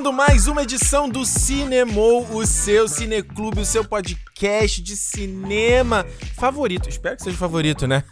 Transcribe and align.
Começando 0.00 0.16
mais 0.16 0.46
uma 0.46 0.62
edição 0.62 1.10
do 1.10 1.26
Cinemou, 1.26 2.26
o 2.34 2.46
seu 2.46 2.88
cineclube, 2.88 3.60
o 3.60 3.66
seu 3.66 3.84
podcast 3.84 4.80
de 4.80 4.96
cinema 4.96 6.06
favorito. 6.38 6.88
Espero 6.88 7.16
que 7.16 7.22
seja 7.22 7.36
favorito, 7.36 7.86
né? 7.86 8.02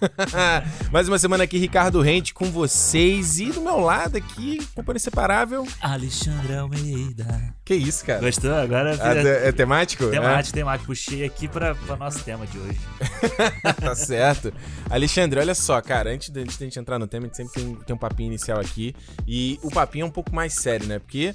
mais 0.93 1.09
uma 1.09 1.19
semana 1.19 1.45
aqui, 1.45 1.57
Ricardo 1.57 2.03
Rente 2.03 2.35
com 2.35 2.45
vocês 2.51 3.41
e 3.41 3.47
do 3.53 3.63
meu 3.63 3.81
lado 3.81 4.19
aqui, 4.19 4.59
companhia 4.75 4.99
separável. 5.01 5.67
Alexandre 5.81 6.57
Almeida. 6.57 7.55
Que 7.65 7.75
isso, 7.75 8.05
cara? 8.05 8.21
Gostou? 8.21 8.55
Agora 8.55 8.95
Ah, 9.01 9.15
é, 9.15 9.49
é 9.49 9.53
temático? 9.53 10.11
temático, 10.11 10.55
temático. 10.55 10.87
Puxei 10.89 11.25
aqui 11.25 11.49
para 11.49 11.75
o 11.89 11.97
nosso 11.97 12.23
tema 12.23 12.47
de 12.47 12.59
hoje. 12.59 12.79
tá 13.81 13.95
certo. 13.95 14.53
Alexandre, 14.91 15.41
olha 15.41 15.55
só, 15.55 15.81
cara, 15.81 16.11
antes 16.11 16.29
de, 16.29 16.39
antes 16.39 16.59
de 16.59 16.65
a 16.65 16.67
gente 16.67 16.79
entrar 16.79 16.99
no 16.99 17.07
tema, 17.07 17.25
a 17.25 17.29
gente 17.29 17.37
sempre 17.39 17.63
tem, 17.63 17.75
tem 17.77 17.97
um 17.97 17.99
papinho 17.99 18.27
inicial 18.27 18.61
aqui. 18.61 18.95
E 19.27 19.59
o 19.63 19.71
papinho 19.71 20.03
é 20.03 20.07
um 20.07 20.11
pouco 20.11 20.35
mais 20.35 20.53
sério, 20.53 20.87
né? 20.87 20.99
Porque 20.99 21.33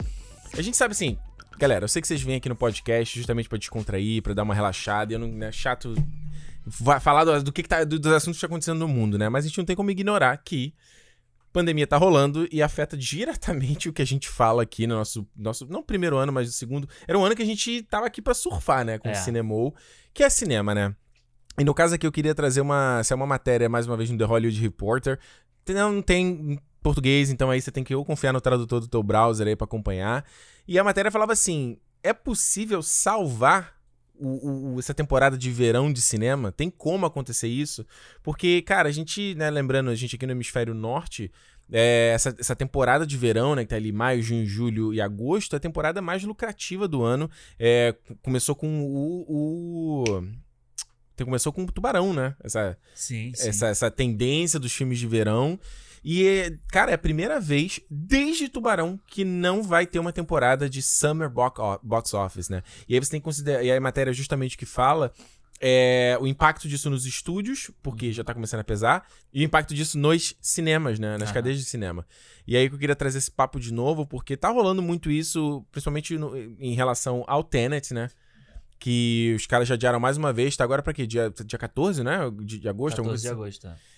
a 0.58 0.62
gente 0.62 0.78
sabe 0.78 0.92
assim, 0.94 1.18
galera, 1.58 1.84
eu 1.86 1.88
sei 1.90 2.02
que 2.02 2.08
vocês 2.08 2.22
vêm 2.22 2.36
aqui 2.36 2.50
no 2.50 2.56
podcast 2.56 3.18
justamente 3.18 3.50
pra 3.50 3.58
descontrair, 3.58 4.22
pra 4.22 4.34
dar 4.34 4.44
uma 4.44 4.54
relaxada, 4.56 5.12
e 5.12 5.16
eu 5.16 5.20
não 5.20 5.44
é 5.46 5.52
chato 5.52 5.94
falar 7.02 7.26
do, 7.26 7.44
do 7.44 7.52
que, 7.52 7.64
que 7.64 7.70
tá, 7.70 7.84
do- 7.84 8.00
dos 8.00 8.12
assuntos 8.14 8.38
que 8.38 8.42
tá 8.42 8.48
acontecendo 8.48 8.80
no 8.80 8.88
mundo, 8.88 9.18
né? 9.18 9.30
Mas 9.30 9.46
a 9.46 9.48
gente 9.48 9.58
não 9.58 9.66
tem 9.66 9.76
como 9.76 9.92
ignorar 9.92 10.36
que 10.38 10.74
pandemia 11.52 11.86
tá 11.86 11.98
rolando 11.98 12.48
e 12.52 12.64
afeta 12.64 12.98
diretamente 12.98 13.88
o 13.90 13.94
que 13.94 14.02
a 14.02 14.06
gente 14.06 14.28
fala 14.30 14.64
aqui 14.64 14.88
no 14.88 14.96
nosso, 14.96 15.28
nosso 15.36 15.66
não 15.68 15.84
primeiro 15.84 16.18
ano, 16.18 16.32
mas 16.32 16.50
o 16.50 16.52
segundo. 16.52 16.88
Era 17.08 17.18
um 17.18 17.24
ano 17.26 17.36
que 17.36 17.42
a 17.44 17.46
gente 17.46 17.84
tava 17.84 18.06
aqui 18.08 18.22
pra 18.22 18.34
surfar, 18.34 18.84
né? 18.86 18.98
Com 18.98 19.08
o 19.10 19.12
É. 19.12 19.16
Cinemou, 19.16 19.76
que 20.14 20.24
é 20.24 20.30
cinema, 20.30 20.74
né? 20.74 20.96
E 21.60 21.64
no 21.64 21.74
caso 21.74 21.94
aqui 21.94 22.08
eu 22.08 22.12
queria 22.12 22.34
trazer 22.34 22.62
uma, 22.62 23.04
se 23.04 23.14
é 23.14 23.16
uma 23.16 23.28
matéria 23.28 23.70
mais 23.70 23.86
uma 23.86 23.96
vez 23.96 24.10
no 24.10 24.18
The 24.18 24.26
Hollywood 24.26 24.60
Reporter, 24.60 25.20
não 25.70 26.02
tem 26.02 26.26
em 26.28 26.60
português, 26.84 27.30
então 27.32 27.50
aí 27.50 27.62
você 27.62 27.72
tem 27.72 27.84
que 27.84 27.96
ou 27.96 28.06
confiar 28.06 28.32
no 28.34 28.42
tradutor 28.42 28.80
do 28.80 28.88
teu 28.88 29.02
browser 29.02 29.48
aí 29.48 29.56
pra 29.56 29.66
acompanhar. 29.66 30.24
E 30.68 30.78
a 30.78 30.84
matéria 30.84 31.10
falava 31.10 31.34
assim: 31.34 31.78
é 32.04 32.14
possível 32.14 32.84
salvar 32.84 33.74
o- 34.16 34.76
o- 34.76 34.80
essa 34.80 34.94
temporada 34.94 35.38
de 35.38 35.50
verão 35.50 35.92
de 35.92 36.02
cinema? 36.02 36.52
Tem 36.52 36.70
como 36.70 37.06
acontecer 37.06 37.48
isso? 37.48 37.86
Porque, 38.22 38.62
cara, 38.62 38.90
a 38.90 38.92
gente, 38.92 39.34
né, 39.36 39.50
lembrando, 39.50 39.90
a 39.90 39.96
gente 39.96 40.16
aqui 40.16 40.26
no 40.26 40.32
hemisfério 40.34 40.74
norte, 40.74 41.32
é, 41.72 42.12
essa, 42.14 42.36
essa 42.38 42.56
temporada 42.56 43.08
de 43.08 43.18
verão, 43.18 43.56
né, 43.56 43.64
que 43.64 43.70
tá 43.70 43.76
ali 43.78 43.92
maio, 43.92 44.22
junho, 44.22 44.46
julho 44.46 44.94
e 44.94 45.02
agosto, 45.02 45.54
é 45.54 45.58
a 45.58 45.60
temporada 45.60 46.02
mais 46.02 46.24
lucrativa 46.24 46.88
do 46.88 47.02
ano. 47.04 47.30
É, 47.58 47.96
começou 48.22 48.54
com 48.56 48.68
o. 48.84 50.04
o- 50.08 50.24
começou 51.26 51.54
com 51.54 51.64
o 51.64 51.72
Tubarão, 51.72 52.12
né? 52.14 52.36
Essa, 52.44 52.78
Sim, 52.94 53.32
sim. 53.34 53.48
essa, 53.50 53.68
essa 53.68 53.90
tendência 53.92 54.60
dos 54.60 54.74
filmes 54.74 55.00
de 55.00 55.08
verão. 55.08 55.60
E, 56.04 56.28
é, 56.28 56.58
cara, 56.70 56.92
é 56.92 56.96
a 56.96 56.98
primeira 56.98 57.40
vez 57.40 57.80
desde 57.90 58.50
Tubarão 58.50 59.00
que 59.08 59.24
não 59.24 59.64
vai 59.64 59.86
ter 59.88 60.00
uma 60.00 60.12
temporada 60.12 60.70
de 60.70 60.82
Summer 60.82 61.30
Box 61.30 62.14
Office, 62.14 62.50
né? 62.50 62.62
E 62.90 62.94
aí 62.94 63.00
você 63.04 63.12
tem 63.12 63.20
que 63.20 63.24
considerar. 63.26 63.64
E 63.64 63.72
aí 63.72 63.78
a 63.78 63.82
matéria 63.82 64.12
justamente 64.12 64.58
que 64.58 64.66
fala 64.66 65.14
é 65.66 66.18
o 66.20 66.28
impacto 66.28 66.68
disso 66.68 66.90
nos 66.90 67.06
estúdios, 67.06 67.72
porque 67.82 68.12
já 68.12 68.22
tá 68.22 68.34
começando 68.34 68.60
a 68.60 68.64
pesar, 68.66 69.08
e 69.34 69.42
o 69.42 69.44
impacto 69.46 69.74
disso 69.74 69.98
nos 69.98 70.36
cinemas, 70.42 71.00
né? 71.00 71.14
Nas 71.18 71.30
Aham. 71.30 71.34
cadeias 71.36 71.58
de 71.58 71.64
cinema. 71.64 72.06
E 72.46 72.58
aí 72.58 72.68
que 72.68 72.76
eu 72.76 72.80
queria 72.80 72.96
trazer 72.98 73.20
esse 73.20 73.32
papo 73.32 73.58
de 73.62 73.72
novo, 73.72 74.06
porque 74.06 74.36
tá 74.36 74.50
rolando 74.50 74.82
muito 74.82 75.10
isso, 75.10 75.66
principalmente 75.72 76.18
no- 76.18 76.36
em 76.38 76.74
relação 76.74 77.24
ao 77.28 77.42
Tenet, 77.46 77.94
né? 77.94 78.10
Que 78.78 79.34
os 79.38 79.46
caras 79.48 79.66
já 79.66 79.76
adiaram 79.76 80.02
mais 80.02 80.18
uma 80.18 80.34
vez, 80.34 80.58
tá 80.58 80.66
agora 80.66 80.84
pra 80.84 80.92
quê? 80.94 81.08
Dia, 81.08 81.34
dia 81.46 81.58
14, 81.58 82.04
né? 82.04 82.20
De, 82.44 82.60
de 82.60 82.68
agosto? 82.68 83.00
alguma 83.00 83.16
14 83.16 83.22
de 83.30 83.34
coisa 83.36 83.68
agosto. 83.70 83.93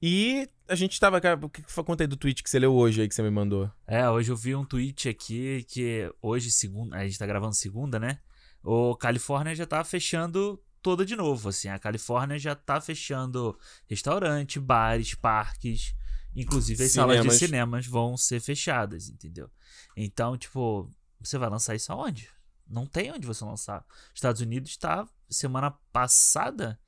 E 0.00 0.48
a 0.68 0.74
gente 0.74 0.98
tava. 1.00 1.20
O 1.42 1.48
que 1.48 1.62
que 1.62 1.72
foi 1.72 1.84
conta 1.84 2.04
aí 2.04 2.06
do 2.06 2.16
tweet 2.16 2.42
que 2.42 2.50
você 2.50 2.58
leu 2.58 2.74
hoje 2.74 3.00
aí 3.00 3.08
que 3.08 3.14
você 3.14 3.22
me 3.22 3.30
mandou? 3.30 3.70
É, 3.86 4.08
hoje 4.08 4.30
eu 4.30 4.36
vi 4.36 4.54
um 4.54 4.64
tweet 4.64 5.08
aqui 5.08 5.64
que 5.68 6.12
hoje, 6.22 6.50
segunda, 6.50 6.96
a 6.96 7.04
gente 7.04 7.18
tá 7.18 7.26
gravando 7.26 7.54
segunda, 7.54 7.98
né? 7.98 8.20
O 8.62 8.94
Califórnia 8.96 9.54
já 9.54 9.66
tá 9.66 9.82
fechando 9.82 10.62
toda 10.82 11.04
de 11.04 11.16
novo, 11.16 11.48
assim. 11.48 11.68
A 11.68 11.78
Califórnia 11.78 12.38
já 12.38 12.54
tá 12.54 12.80
fechando 12.80 13.58
restaurante, 13.88 14.60
bares, 14.60 15.14
parques. 15.14 15.94
Inclusive 16.36 16.84
as 16.84 16.92
salas 16.92 17.16
de 17.16 17.22
Cinemas. 17.22 17.38
cinemas 17.38 17.86
vão 17.86 18.16
ser 18.16 18.40
fechadas, 18.40 19.08
entendeu? 19.08 19.50
Então, 19.96 20.36
tipo, 20.36 20.88
você 21.20 21.38
vai 21.38 21.48
lançar 21.48 21.74
isso 21.74 21.92
aonde? 21.92 22.28
Não 22.68 22.86
tem 22.86 23.10
onde 23.10 23.26
você 23.26 23.44
lançar. 23.44 23.84
Estados 24.14 24.40
Unidos 24.40 24.76
tá. 24.76 25.08
Semana 25.28 25.70
passada 25.92 26.78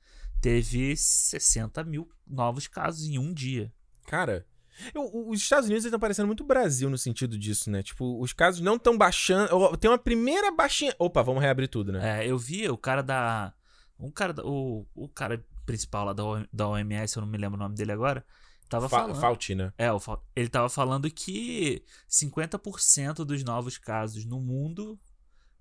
teve 0.41 0.95
60 0.97 1.83
mil 1.83 2.09
novos 2.27 2.67
casos 2.67 3.07
em 3.07 3.17
um 3.17 3.33
dia. 3.33 3.71
Cara. 4.07 4.45
eu- 4.95 5.27
os 5.29 5.39
Estados 5.39 5.67
Unidos 5.67 5.85
estão 5.85 5.99
parecendo 5.99 6.25
muito 6.27 6.43
Brasil 6.43 6.89
no 6.89 6.97
sentido 6.97 7.37
disso, 7.37 7.69
né? 7.69 7.83
Tipo, 7.83 8.19
os 8.21 8.33
casos 8.33 8.61
não 8.61 8.75
estão 8.77 8.97
baixando. 8.97 9.77
Tem 9.77 9.89
uma 9.91 9.97
primeira 9.97 10.49
baixinha. 10.51 10.95
Opa, 10.97 11.21
vamos 11.21 11.41
reabrir 11.41 11.67
tudo, 11.67 11.91
né? 11.91 12.23
É, 12.23 12.27
eu 12.27 12.37
vi 12.37 12.67
o 12.69 12.77
cara 12.77 13.01
da. 13.03 13.53
Um 13.99 14.09
cara. 14.09 14.33
da- 14.33 14.43
O, 14.43 14.87
o 14.95 15.07
cara 15.07 15.45
principal 15.65 16.05
lá 16.05 16.13
da, 16.13 16.25
O- 16.25 16.47
da 16.51 16.67
OMS, 16.67 17.15
eu 17.15 17.21
não 17.21 17.27
me 17.29 17.37
lembro 17.37 17.57
o 17.57 17.61
nome 17.61 17.75
dele 17.75 17.91
agora. 17.91 18.25
Tava 18.67 18.87
Fa 18.89 19.01
falando. 19.01 19.19
Fauci, 19.19 19.53
né? 19.53 19.71
É, 19.77 19.87
ele 20.35 20.47
tava 20.49 20.69
falando 20.69 21.11
que 21.11 21.83
50% 22.09 23.23
dos 23.25 23.43
novos 23.43 23.77
casos 23.77 24.25
no 24.25 24.39
mundo 24.39 24.97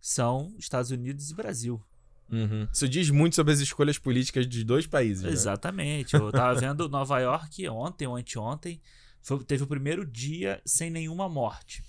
são 0.00 0.54
Estados 0.58 0.90
Unidos 0.90 1.30
e 1.30 1.34
Brasil. 1.34 1.82
Uhum. 2.30 2.68
Isso 2.72 2.88
diz 2.88 3.10
muito 3.10 3.34
sobre 3.36 3.52
as 3.52 3.60
escolhas 3.60 3.98
políticas 3.98 4.46
dos 4.46 4.62
dois 4.64 4.86
países. 4.86 5.22
né? 5.24 5.30
Exatamente. 5.30 6.14
Eu 6.14 6.30
tava 6.30 6.58
vendo 6.58 6.88
Nova 6.90 7.18
York 7.18 7.68
ontem 7.68 8.06
ou 8.06 8.16
anteontem. 8.16 8.80
foi- 9.22 9.42
teve 9.44 9.64
o 9.64 9.66
primeiro 9.66 10.06
dia 10.06 10.60
sem 10.64 10.90
nenhuma 10.90 11.28
morte. 11.28 11.82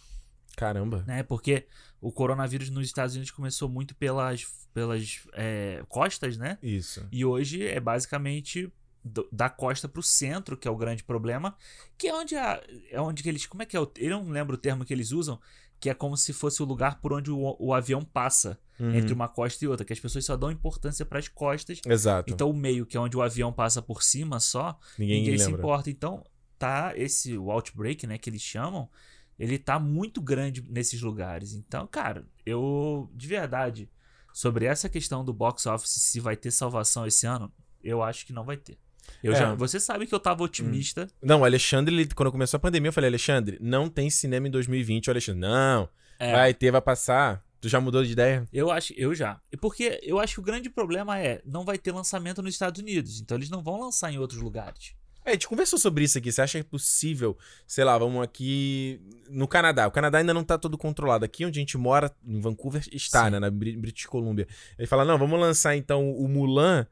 Caramba. 0.57 1.03
né? 1.07 1.23
Porque 1.23 1.65
o 2.01 2.11
coronavírus 2.11 2.69
nos 2.69 2.85
Estados 2.85 3.15
Unidos 3.15 3.31
começou 3.31 3.69
muito 3.69 3.95
pelas, 3.95 4.45
pelas 4.73 5.21
é, 5.33 5.83
costas, 5.87 6.37
né? 6.37 6.57
Isso. 6.61 7.07
E 7.11 7.23
hoje 7.23 7.65
é 7.65 7.79
basicamente 7.79 8.71
do- 9.03 9.27
da 9.31 9.49
costa 9.49 9.87
pro 9.87 10.03
centro, 10.03 10.57
que 10.57 10.67
é 10.67 10.71
o 10.71 10.75
grande 10.75 11.03
problema, 11.03 11.55
que 11.97 12.07
é 12.07 12.13
onde 12.13 12.35
a, 12.35 12.61
é 12.91 12.99
onde 12.99 13.23
que 13.23 13.29
eles, 13.29 13.45
como 13.45 13.63
é 13.63 13.65
que 13.65 13.77
é? 13.77 13.79
o- 13.79 13.91
Eu 13.97 14.09
não 14.11 14.29
lembro 14.29 14.55
o 14.55 14.57
termo 14.59 14.83
que 14.83 14.93
eles 14.93 15.11
usam, 15.11 15.39
que 15.81 15.89
é 15.89 15.93
como 15.93 16.15
se 16.15 16.31
fosse 16.31 16.61
o 16.61 16.65
lugar 16.65 17.01
por 17.01 17.11
onde 17.11 17.31
o, 17.31 17.57
o 17.59 17.73
avião 17.73 18.05
passa 18.05 18.57
Uhum. 18.79 18.95
entre 18.95 19.13
uma 19.13 19.27
costa 19.27 19.63
e 19.63 19.67
outra, 19.67 19.85
que 19.85 19.93
as 19.93 19.99
pessoas 19.99 20.25
só 20.25 20.35
dão 20.35 20.49
importância 20.49 21.05
para 21.05 21.19
as 21.19 21.27
costas. 21.27 21.79
Exato. 21.85 22.33
Então 22.33 22.49
o 22.49 22.53
meio, 22.53 22.83
que 22.83 22.97
é 22.97 22.99
onde 22.99 23.15
o 23.15 23.21
avião 23.21 23.53
passa 23.53 23.79
por 23.79 24.01
cima 24.01 24.39
só, 24.39 24.79
ninguém, 24.97 25.21
ninguém 25.21 25.37
se 25.37 25.51
importa. 25.51 25.91
Então, 25.91 26.23
tá 26.57 26.91
esse 26.95 27.37
o 27.37 27.51
outbreak, 27.51 28.07
né, 28.07 28.17
que 28.17 28.27
eles 28.27 28.41
chamam, 28.41 28.89
ele 29.37 29.59
tá 29.59 29.77
muito 29.77 30.19
grande 30.19 30.63
nesses 30.67 30.99
lugares. 30.99 31.53
Então, 31.53 31.85
cara, 31.85 32.25
eu 32.43 33.07
de 33.13 33.27
verdade 33.27 33.87
sobre 34.33 34.65
essa 34.65 34.89
questão 34.89 35.23
do 35.23 35.31
box 35.31 35.67
office 35.67 36.01
se 36.01 36.19
vai 36.19 36.35
ter 36.35 36.49
salvação 36.49 37.05
esse 37.05 37.27
ano, 37.27 37.53
eu 37.83 38.01
acho 38.01 38.25
que 38.25 38.33
não 38.33 38.43
vai 38.43 38.57
ter. 38.57 38.79
Eu 39.23 39.33
É. 39.33 39.35
já, 39.35 39.53
você 39.53 39.79
sabe 39.79 40.05
que 40.07 40.13
eu 40.15 40.19
tava 40.19 40.43
otimista. 40.43 41.07
Não, 41.21 41.41
o 41.41 41.45
Alexandre, 41.45 41.93
ele- 41.93 42.07
quando 42.13 42.31
começou 42.31 42.57
a 42.57 42.61
pandemia, 42.61 42.89
eu 42.89 42.93
falei, 42.93 43.09
Alexandre, 43.09 43.57
não 43.61 43.89
tem 43.89 44.09
cinema 44.09 44.47
em 44.47 44.51
2020. 44.51 45.07
O 45.07 45.11
Alexandre, 45.11 45.41
não, 45.41 45.89
É, 46.19 46.31
vai 46.33 46.53
ter, 46.53 46.71
vai 46.71 46.81
passar. 46.81 47.43
Tu 47.59 47.69
já 47.69 47.79
mudou 47.79 48.03
de 48.03 48.11
ideia? 48.13 48.47
Eu 48.51 48.71
acho, 48.71 48.91
eu 48.97 49.13
já. 49.13 49.39
E 49.51 49.57
Porque 49.57 49.99
eu 50.01 50.19
acho 50.19 50.33
que 50.35 50.39
o 50.39 50.43
grande 50.43 50.67
problema 50.69 51.19
é 51.19 51.41
não 51.45 51.63
vai 51.63 51.77
ter 51.77 51.91
lançamento 51.91 52.41
nos 52.41 52.53
Estados 52.55 52.81
Unidos, 52.81 53.21
então 53.21 53.37
eles 53.37 53.51
não 53.51 53.61
vão 53.61 53.79
lançar 53.79 54.11
em 54.11 54.17
outros 54.17 54.41
lugares. 54.41 54.95
É, 55.23 55.29
a 55.29 55.33
gente 55.33 55.47
conversou 55.47 55.77
sobre 55.77 56.03
isso 56.03 56.17
aqui. 56.17 56.31
Você 56.31 56.41
acha 56.41 56.57
que 56.59 56.65
é 56.65 56.69
possível, 56.69 57.37
sei 57.67 57.83
lá, 57.83 57.95
vamos 57.95 58.23
aqui 58.23 58.99
no 59.29 59.47
Canadá. 59.47 59.87
O 59.87 59.91
Canadá 59.91 60.17
ainda 60.17 60.33
não 60.33 60.43
tá 60.43 60.57
todo 60.57 60.75
controlado. 60.79 61.23
Aqui 61.23 61.45
onde 61.45 61.59
a 61.59 61.61
gente 61.61 61.77
mora, 61.77 62.11
em 62.25 62.39
Vancouver, 62.39 62.83
está, 62.91 63.25
Sim. 63.25 63.31
né? 63.33 63.39
Na 63.39 63.51
Bri- 63.51 63.77
British 63.77 64.07
Columbia. 64.07 64.47
Ele 64.79 64.87
fala, 64.87 65.05
não, 65.05 65.19
vamos 65.19 65.39
lançar 65.39 65.75
então 65.75 66.11
o 66.11 66.27
Mulan 66.27 66.87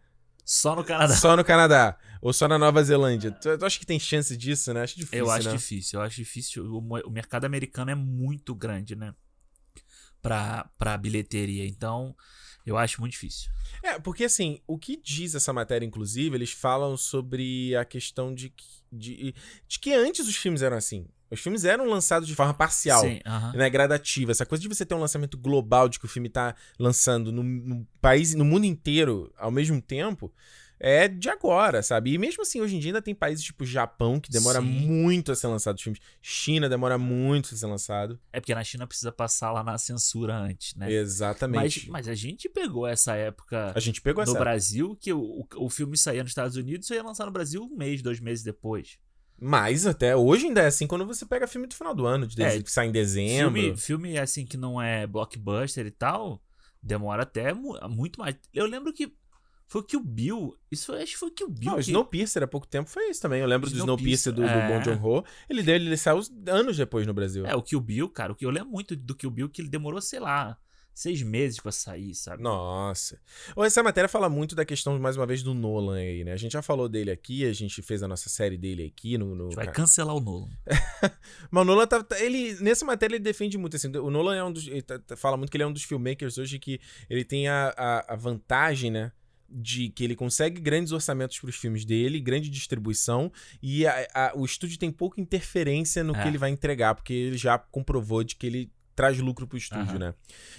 Só 0.50 0.75
no 0.75 0.84
Canadá. 0.84 1.16
só 1.16 1.38
no 1.38 1.46
Canadá. 1.46 1.96
Ou 2.19 2.34
só 2.34 2.48
na 2.48 2.57
Nova 2.57 2.84
Zelândia. 2.84 3.30
Tu, 3.31 3.56
tu 3.56 3.63
acha 3.63 3.78
que 3.78 3.86
tem 3.86 4.00
chance 4.00 4.36
disso, 4.36 4.74
né? 4.74 4.81
Acho 4.81 4.96
difícil, 4.96 5.19
Eu 5.19 5.30
acho 5.30 5.48
né? 5.48 5.56
difícil, 5.56 6.00
eu 6.00 6.04
acho 6.04 6.16
difícil. 6.16 6.66
O, 6.66 6.80
o 6.80 7.12
mercado 7.12 7.46
americano 7.46 7.92
é 7.92 7.96
muito 7.96 8.56
grande, 8.56 8.96
né? 8.96 9.13
Pra, 10.24 10.68
pra 10.75 10.98
bilheteria. 10.98 11.68
Então, 11.68 12.16
eu 12.66 12.80
acho 12.80 13.00
muito 13.00 13.12
difícil. 13.12 13.51
É, 13.84 14.00
porque 14.00 14.24
assim, 14.24 14.60
o 14.66 14.75
que 14.75 14.98
diz 14.98 15.36
essa 15.36 15.54
matéria, 15.54 15.86
inclusive, 15.86 16.36
eles 16.36 16.51
falam 16.51 16.98
sobre 16.98 17.75
a 17.75 17.86
questão 17.86 18.34
de 18.34 18.50
que, 18.50 18.66
de, 18.92 19.36
de 19.68 19.80
que 19.80 19.94
antes 19.94 20.28
os 20.28 20.36
filmes 20.36 20.63
eram 20.63 20.78
assim. 20.78 21.07
Os 21.31 21.40
filmes 21.40 21.64
eram 21.64 21.86
lançados 21.88 22.28
de 22.28 22.36
forma 22.36 22.54
parcial. 22.54 23.02
Sim, 23.02 23.20
aham. 23.26 23.54
né, 23.54 23.70
gradativa. 23.70 24.31
Essa 24.31 24.46
coisa 24.46 24.62
de 24.62 24.68
você 24.68 24.86
ter 24.86 24.96
um 24.96 25.00
lançamento 25.00 25.38
global 25.38 25.88
de 25.88 26.00
que 26.00 26.06
o 26.06 26.10
filme 26.10 26.30
tá 26.30 26.56
lançando 26.78 27.31
no, 27.31 27.44
no 27.44 27.88
país, 28.02 28.34
no 28.34 28.46
mundo 28.46 28.66
inteiro 28.66 29.31
ao 29.38 29.52
mesmo 29.52 29.81
tempo, 29.81 30.34
é 30.80 31.08
de 31.08 31.30
agora, 31.30 31.84
sabe? 31.84 32.14
E 32.14 32.18
mesmo 32.18 32.42
assim, 32.42 32.62
hoje 32.62 32.78
em 32.78 32.80
dia 32.80 32.90
ainda 32.90 33.02
tem 33.02 33.14
países 33.14 33.44
tipo 33.44 33.66
Japão 33.66 34.20
que 34.20 34.31
demora 34.31 34.62
Sim. 34.62 34.66
muito 34.66 35.31
a 35.31 35.36
ser 35.36 35.48
lançado 35.48 35.76
os 35.76 35.81
filmes. 35.84 36.02
China 36.22 36.70
demora 36.70 36.98
muito 36.98 37.54
a 37.54 37.58
ser 37.58 37.66
lançado. 37.66 38.20
É 38.32 38.40
porque 38.40 38.56
na 38.56 38.64
China 38.64 38.88
precisa 38.88 39.12
passar 39.12 39.52
lá 39.52 39.62
na 39.62 39.78
censura 39.78 40.36
antes, 40.36 40.74
né? 40.75 40.86
Mas, 40.86 40.96
Exatamente. 40.96 41.90
mas 41.90 42.08
a 42.08 42.16
gente 42.16 42.48
pegou 42.48 42.88
essa 42.88 43.14
época 43.16 43.74
A 43.75 43.80
gente 43.80 44.02
pegou 44.02 44.25
no. 44.25 44.34
Brasil, 44.34 44.96
que 44.96 45.12
o, 45.12 45.20
o, 45.20 45.48
o 45.58 45.70
filme 45.70 45.98
saía 45.98 46.24
nos 46.24 46.32
Estados 46.32 46.56
Unidos 46.56 46.90
e 46.90 46.94
ia 46.94 47.04
lançar 47.04 47.25
no 47.25 47.32
Brasil 47.32 47.62
um 47.62 47.75
mês, 47.75 48.02
dois 48.02 48.22
meses 48.22 48.44
depois. 48.44 48.98
Mas 49.41 49.86
até 49.86 50.15
hoje 50.15 50.47
ainda 50.47 50.62
é 50.62 50.68
assim 50.68 50.88
quando 50.88 51.06
você 51.06 51.25
pega 51.25 51.47
filme 51.47 51.68
do 51.68 51.75
final 51.75 51.94
do 51.95 52.06
ano, 52.06 52.27
de 52.27 52.41
É, 52.41 52.62
que 52.62 52.71
sai 52.71 52.88
em 52.88 52.91
dezembro. 52.91 53.53
Filme, 53.62 53.77
filme 53.77 54.18
assim 54.18 54.45
que 54.45 54.57
não 54.57 54.81
é 54.81 55.06
blockbuster 55.07 55.86
e 55.86 55.91
tal, 55.91 56.41
demora 56.81 57.24
até 57.24 57.53
mu- 57.53 57.77
muito 57.89 58.19
mais. 58.19 58.36
Eu 58.53 58.65
lembro 58.65 58.91
que 58.94 59.13
foi 59.68 59.83
que 59.83 59.95
o 59.95 60.00
Bill, 60.00 60.57
isso 60.71 60.91
acho 60.94 61.12
que 61.13 61.18
foi 61.18 61.30
que 61.30 61.44
o 61.44 61.47
Bill 61.50 61.71
Não, 61.71 61.74
o 61.74 61.77
que- 61.77 61.83
Snowpiercer 61.91 62.41
há 62.41 62.47
pouco 62.47 62.65
tempo 62.68 62.89
foi 62.89 63.09
isso 63.09 63.21
também. 63.21 63.39
Eu 63.41 63.47
lembro 63.47 63.69
do 63.69 63.75
Snowpiercer, 63.77 64.33
do, 64.33 64.41
do 64.41 64.47
é. 64.47 64.68
Bong 64.68 64.83
Joon-ho. 64.83 65.24
Ele 65.50 65.62
dele, 65.62 65.86
ele 65.86 65.97
saiu 65.97 66.19
anos 66.47 66.75
depois 66.75 67.06
no 67.06 67.13
Brasil. 67.13 67.45
É, 67.45 67.56
o 67.56 67.62
Kill 67.62 67.80
Bill, 67.80 68.09
cara, 68.09 68.31
o 68.33 68.36
que 68.36 68.45
eu 68.45 68.50
lembro 68.50 68.71
muito 68.71 68.95
do 68.95 69.13
Kill 69.15 69.30
Bill 69.30 69.47
que 69.50 69.62
ele 69.62 69.69
demorou, 69.69 70.01
sei 70.01 70.19
lá, 70.19 70.57
seis 70.94 71.21
meses 71.21 71.59
pra 71.59 71.71
sair, 71.71 72.13
sabe? 72.13 72.44
Nossa. 72.44 73.19
Ô, 73.56 73.63
Essa 73.63 73.81
matéria 73.81 74.09
fala 74.09 74.27
muito 74.30 74.53
da 74.56 74.65
questão, 74.65 75.00
mais 75.00 75.15
uma 75.15 75.25
vez, 75.25 75.41
do 75.41 75.53
Nolan 75.53 75.95
aí, 75.97 76.24
né? 76.25 76.33
A 76.33 76.38
gente 76.38 76.51
já 76.53 76.62
falou 76.62 76.89
dele 76.89 77.09
aqui, 77.09 77.45
a 77.45 77.53
gente 77.53 77.81
fez 77.81 78.03
a 78.03 78.07
nossa 78.07 78.27
série 78.30 78.57
dele 78.57 78.91
aqui 78.94 79.18
no. 79.18 79.33
no 79.33 79.44
A 79.45 79.47
gente 79.47 79.56
vai 79.56 79.65
ca- 79.68 79.71
cancelar 79.71 80.15
o 80.15 80.19
Nolan. 80.19 80.50
Mas 81.50 81.62
o 81.62 81.65
Nolan 81.65 81.88
tá, 81.88 82.03
tá- 82.03 82.19
Ele. 82.19 82.53
Nessa 82.62 82.83
matéria 82.86 83.15
ele 83.15 83.24
defende 83.24 83.57
muito, 83.57 83.75
assim. 83.77 83.88
O 83.97 84.09
Nolan 84.12 84.36
é 84.36 84.44
um 84.44 84.51
dos. 84.51 84.68
Ele 84.68 84.81
tá- 84.81 85.00
tá- 85.00 85.15
fala 85.15 85.38
muito 85.38 85.50
que 85.50 85.57
ele 85.57 85.63
é 85.63 85.68
um 85.68 85.74
dos 85.74 85.83
filmmakers 85.83 86.38
hoje 86.38 86.59
que 86.59 86.80
ele 87.09 87.24
tem 87.24 87.47
a, 87.47 87.74
a, 87.77 88.13
a 88.13 88.15
vantagem, 88.15 88.91
né? 88.91 89.12
De 89.51 89.89
que 89.89 90.03
ele 90.03 90.15
consegue 90.15 90.62
grandes 90.62 90.91
orçamentos 90.91 91.39
pros 91.39 91.56
filmes 91.56 91.83
dele, 91.86 92.19
grande 92.19 92.50
distribuição, 92.50 93.31
e 93.63 93.88
a- 93.88 94.07
a- 94.13 94.31
o 94.36 94.45
estúdio 94.45 94.77
tem 94.77 94.91
pouca 94.91 95.19
interferência 95.19 96.03
no 96.03 96.15
É. 96.15 96.21
que 96.21 96.27
ele 96.27 96.38
vai 96.38 96.51
entregar, 96.51 96.94
porque 96.94 97.13
ele 97.13 97.38
já 97.38 97.57
comprovou 97.57 98.24
de 98.24 98.36
que 98.36 98.45
ele 98.45 98.71
traz 99.00 99.18
lucro 99.19 99.48
pro 99.48 99.57
estúdio, 99.57 99.92
Aham. 99.92 99.98
né? 99.98 100.13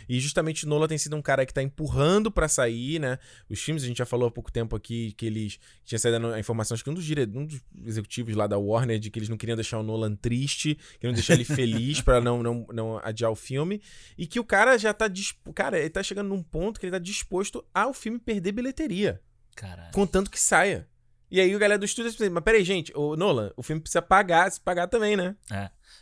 E 0.09 0.19
justamente 0.19 0.65
o 0.65 0.69
Nolan 0.71 0.89
tem 0.89 0.97
sido 0.97 1.15
um 1.15 1.21
cara 1.21 1.45
que 1.45 1.53
tá 1.53 1.63
empurrando 1.63 2.31
pra 2.31 2.49
sair, 2.49 2.99
né? 2.99 3.19
Os 3.51 3.61
filmes, 3.61 3.83
a 3.83 3.87
gente 3.87 3.99
já 3.99 4.07
falou 4.07 4.29
há 4.29 4.31
pouco 4.31 4.51
tempo 4.51 4.75
aqui 4.75 5.13
que 5.13 5.27
eles 5.27 5.59
tinha 5.85 5.99
saído 5.99 6.27
a 6.27 6.41
informação, 6.41 6.75
acho 6.75 6.83
que 6.83 6.89
um 6.89 6.95
dos, 6.95 7.05
dire... 7.05 7.29
um 7.35 7.45
dos 7.45 7.61
executivos 7.85 8.35
lá 8.35 8.47
da 8.47 8.57
Warner, 8.57 8.99
de 8.99 9.11
que 9.11 9.19
eles 9.19 9.29
não 9.29 9.37
queriam 9.37 9.57
deixar 9.57 9.79
o 9.79 9.83
Nolan 9.83 10.17
triste, 10.17 10.79
queriam 10.99 11.13
deixar 11.13 11.35
ele 11.35 11.45
feliz 11.45 12.01
pra 12.01 12.19
não, 12.19 12.43
não, 12.43 12.67
não 12.73 12.99
adiar 13.05 13.31
o 13.31 13.37
filme. 13.37 13.83
E 14.17 14.27
que 14.27 14.41
o 14.41 14.45
cara 14.45 14.79
já 14.79 14.95
tá 14.95 15.07
disposto. 15.07 15.53
Cara, 15.53 15.79
ele 15.79 15.91
tá 15.91 16.03
chegando 16.03 16.31
num 16.31 16.43
ponto 16.43 16.81
que 16.81 16.87
ele 16.87 16.93
tá 16.93 16.99
disposto 16.99 17.63
ao 17.75 17.93
filme 17.93 18.19
perder 18.19 18.53
bilheteria. 18.53 19.21
Caralho. 19.55 19.93
Contanto 19.93 20.31
que 20.31 20.41
saia. 20.41 20.89
E 21.31 21.39
aí 21.43 21.55
o 21.55 21.59
galera 21.59 21.79
do 21.79 21.85
estúdio 21.85 22.11
diz, 22.11 22.29
mas 22.31 22.43
peraí, 22.43 22.65
gente, 22.65 22.91
o 22.97 23.17
Nolan, 23.17 23.53
o 23.55 23.63
filme 23.63 23.83
precisa 23.83 24.01
pagar, 24.01 24.51
se 24.51 24.59
pagar 24.59 24.89
também, 24.89 25.15
né? 25.15 25.37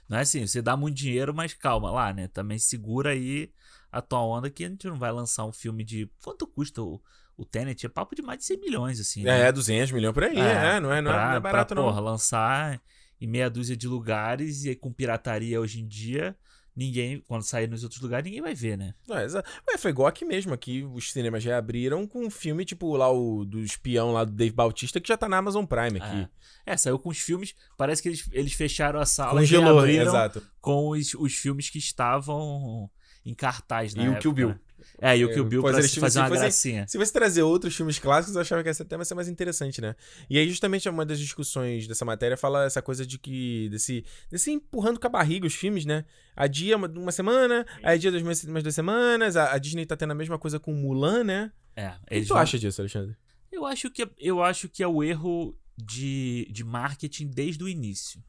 Não 0.09 0.19
é 0.19 0.23
assim, 0.23 0.47
você 0.47 0.63
dá 0.63 0.77
muito 0.77 0.97
dinheiro, 0.97 1.35
mas 1.35 1.53
calma 1.53 1.91
lá, 1.91 2.13
né? 2.13 2.29
Também 2.29 2.59
segura 2.59 3.11
aí 3.11 3.51
a 3.93 4.01
tua 4.01 4.23
onda 4.23 4.51
que 4.51 4.65
a 4.65 4.69
gente 4.69 4.87
não 4.87 4.99
vai 4.99 5.13
lançar 5.13 5.45
um 5.45 5.53
filme 5.53 5.85
de. 5.85 6.11
Quanto 6.23 6.47
custa 6.47 6.83
o, 6.83 7.01
o 7.37 7.45
Tenet? 7.45 7.85
É 7.85 7.89
papo 7.89 8.15
de 8.15 8.23
mais 8.23 8.39
de 8.39 8.45
100 8.47 8.61
milhões, 8.61 9.01
assim. 9.01 9.23
né? 9.23 9.49
É, 9.49 9.53
200 9.53 9.93
milhões 9.93 10.15
por 10.15 10.25
aí, 10.25 10.39
é, 10.39 10.81
não, 10.81 10.93
é, 10.93 11.01
não, 11.01 11.13
é, 11.13 11.25
não 11.29 11.35
é 11.35 11.41
barato 11.41 11.75
pra, 11.75 11.83
não. 11.83 11.89
Porra, 11.89 12.01
lançar 12.01 12.81
em 13.21 13.27
meia 13.27 13.51
dúzia 13.51 13.77
de 13.77 13.89
lugares 13.89 14.65
e 14.65 14.75
com 14.75 14.93
pirataria 14.93 15.61
hoje 15.61 15.81
em 15.81 15.87
dia, 15.87 16.37
ninguém, 16.79 17.21
quando 17.27 17.43
sair 17.43 17.69
nos 17.69 17.83
outros 17.83 18.01
lugares, 18.01 18.25
ninguém 18.25 18.41
vai 18.41 18.55
ver, 18.55 18.79
né? 18.79 18.95
É, 19.11 19.25
exa- 19.25 19.45
Ué, 19.69 19.77
foi 19.77 19.91
igual 19.91 20.07
aqui 20.07 20.25
mesmo. 20.25 20.55
Aqui 20.55 20.85
os 20.85 21.13
cinemas 21.13 21.43
já 21.43 21.59
abriram 21.59 22.07
com 22.07 22.25
um 22.25 22.31
filme, 22.31 22.65
tipo, 22.65 22.97
lá 22.97 23.11
o 23.11 23.45
do 23.45 23.61
espião 23.61 24.13
lá 24.13 24.25
do 24.25 24.31
Dave 24.33 24.55
Bautista, 24.55 25.01
que 25.01 25.09
já 25.09 25.17
tá 25.17 25.29
na 25.29 25.39
Amazon 25.39 25.65
Prime 25.65 25.99
aqui. 26.01 26.29
É, 26.65 26.77
saiu 26.77 26.99
com 26.99 27.09
os 27.09 27.19
filmes. 27.19 27.55
Parece 27.77 28.01
que 28.03 28.09
eles, 28.09 28.29
eles 28.33 28.53
fecharam 28.53 29.01
a 29.01 29.05
sala 29.07 29.41
e 29.43 29.45
Congelou, 29.45 29.75
reabriram 29.81 30.07
exato. 30.07 30.43
com 30.61 30.91
os, 30.91 31.15
os 31.15 31.35
filmes 31.35 31.69
que 31.69 31.79
estavam 31.79 32.89
em 33.25 33.35
cartaz, 33.35 33.95
né? 33.95 34.05
E 34.05 34.09
o 34.09 34.19
Kill 34.19 34.33
Bill. 34.33 34.55
É, 35.01 35.17
e 35.17 35.25
o 35.25 35.31
É, 35.31 35.35
Kill 35.35 35.45
Bill 35.45 35.63
pra 35.63 35.81
se 35.83 36.01
fazer 36.01 36.19
uma 36.21 36.29
fossem- 36.29 36.43
gracinha. 36.43 36.87
Se 36.89 36.97
você 36.99 37.13
trazer 37.13 37.43
outros 37.43 37.75
filmes 37.77 37.99
clássicos, 37.99 38.35
eu 38.35 38.41
achava 38.41 38.63
que 38.63 38.69
esse 38.69 38.85
tema 38.85 39.01
ia 39.03 39.05
ser 39.05 39.15
mais 39.15 39.29
interessante, 39.29 39.81
né? 39.81 39.95
E 40.29 40.39
aí, 40.39 40.49
justamente, 40.49 40.89
uma 40.89 41.05
das 41.07 41.19
discussões 41.19 41.87
dessa 41.87 42.05
matéria 42.05 42.37
fala 42.37 42.65
essa 42.65 42.81
coisa 42.83 43.07
de 43.07 43.19
que. 43.19 43.69
desse, 43.71 44.05
desse 44.31 44.51
empurrando 44.51 44.99
com 45.01 45.07
a 45.07 45.11
barriga 45.11 45.47
os 45.47 45.55
filmes, 45.55 45.85
né? 45.85 46.05
Adia 46.37 46.77
uma, 46.77 46.89
uma 46.89 47.13
semana, 47.13 47.67
aí 47.83 47.95
adia 47.95 48.11
duas, 48.11 48.23
mais 48.45 48.63
duas 48.63 48.75
semanas. 48.75 49.37
A, 49.37 49.53
a 49.53 49.59
Disney 49.59 49.85
tá 49.87 49.97
tendo 49.97 50.13
a 50.13 50.15
mesma 50.15 50.39
coisa 50.39 50.59
com 50.61 50.73
Mulan, 50.73 51.25
né? 51.25 51.53
É, 51.77 51.89
O 51.89 52.07
que 52.09 52.21
tu 52.23 52.29
vão- 52.29 52.39
acha 52.39 52.59
disso, 52.59 52.81
Alexandre? 52.81 53.17
Eu 53.51 53.65
acho 53.65 53.91
que, 53.91 54.09
eu 54.19 54.43
acho 54.43 54.69
que 54.69 54.83
é 54.83 54.87
o 54.89 55.03
erro 55.03 55.57
de, 55.77 56.47
de 56.51 56.65
marketing 56.65 57.29
desde 57.29 57.63
o 57.65 57.69
início. 57.69 58.23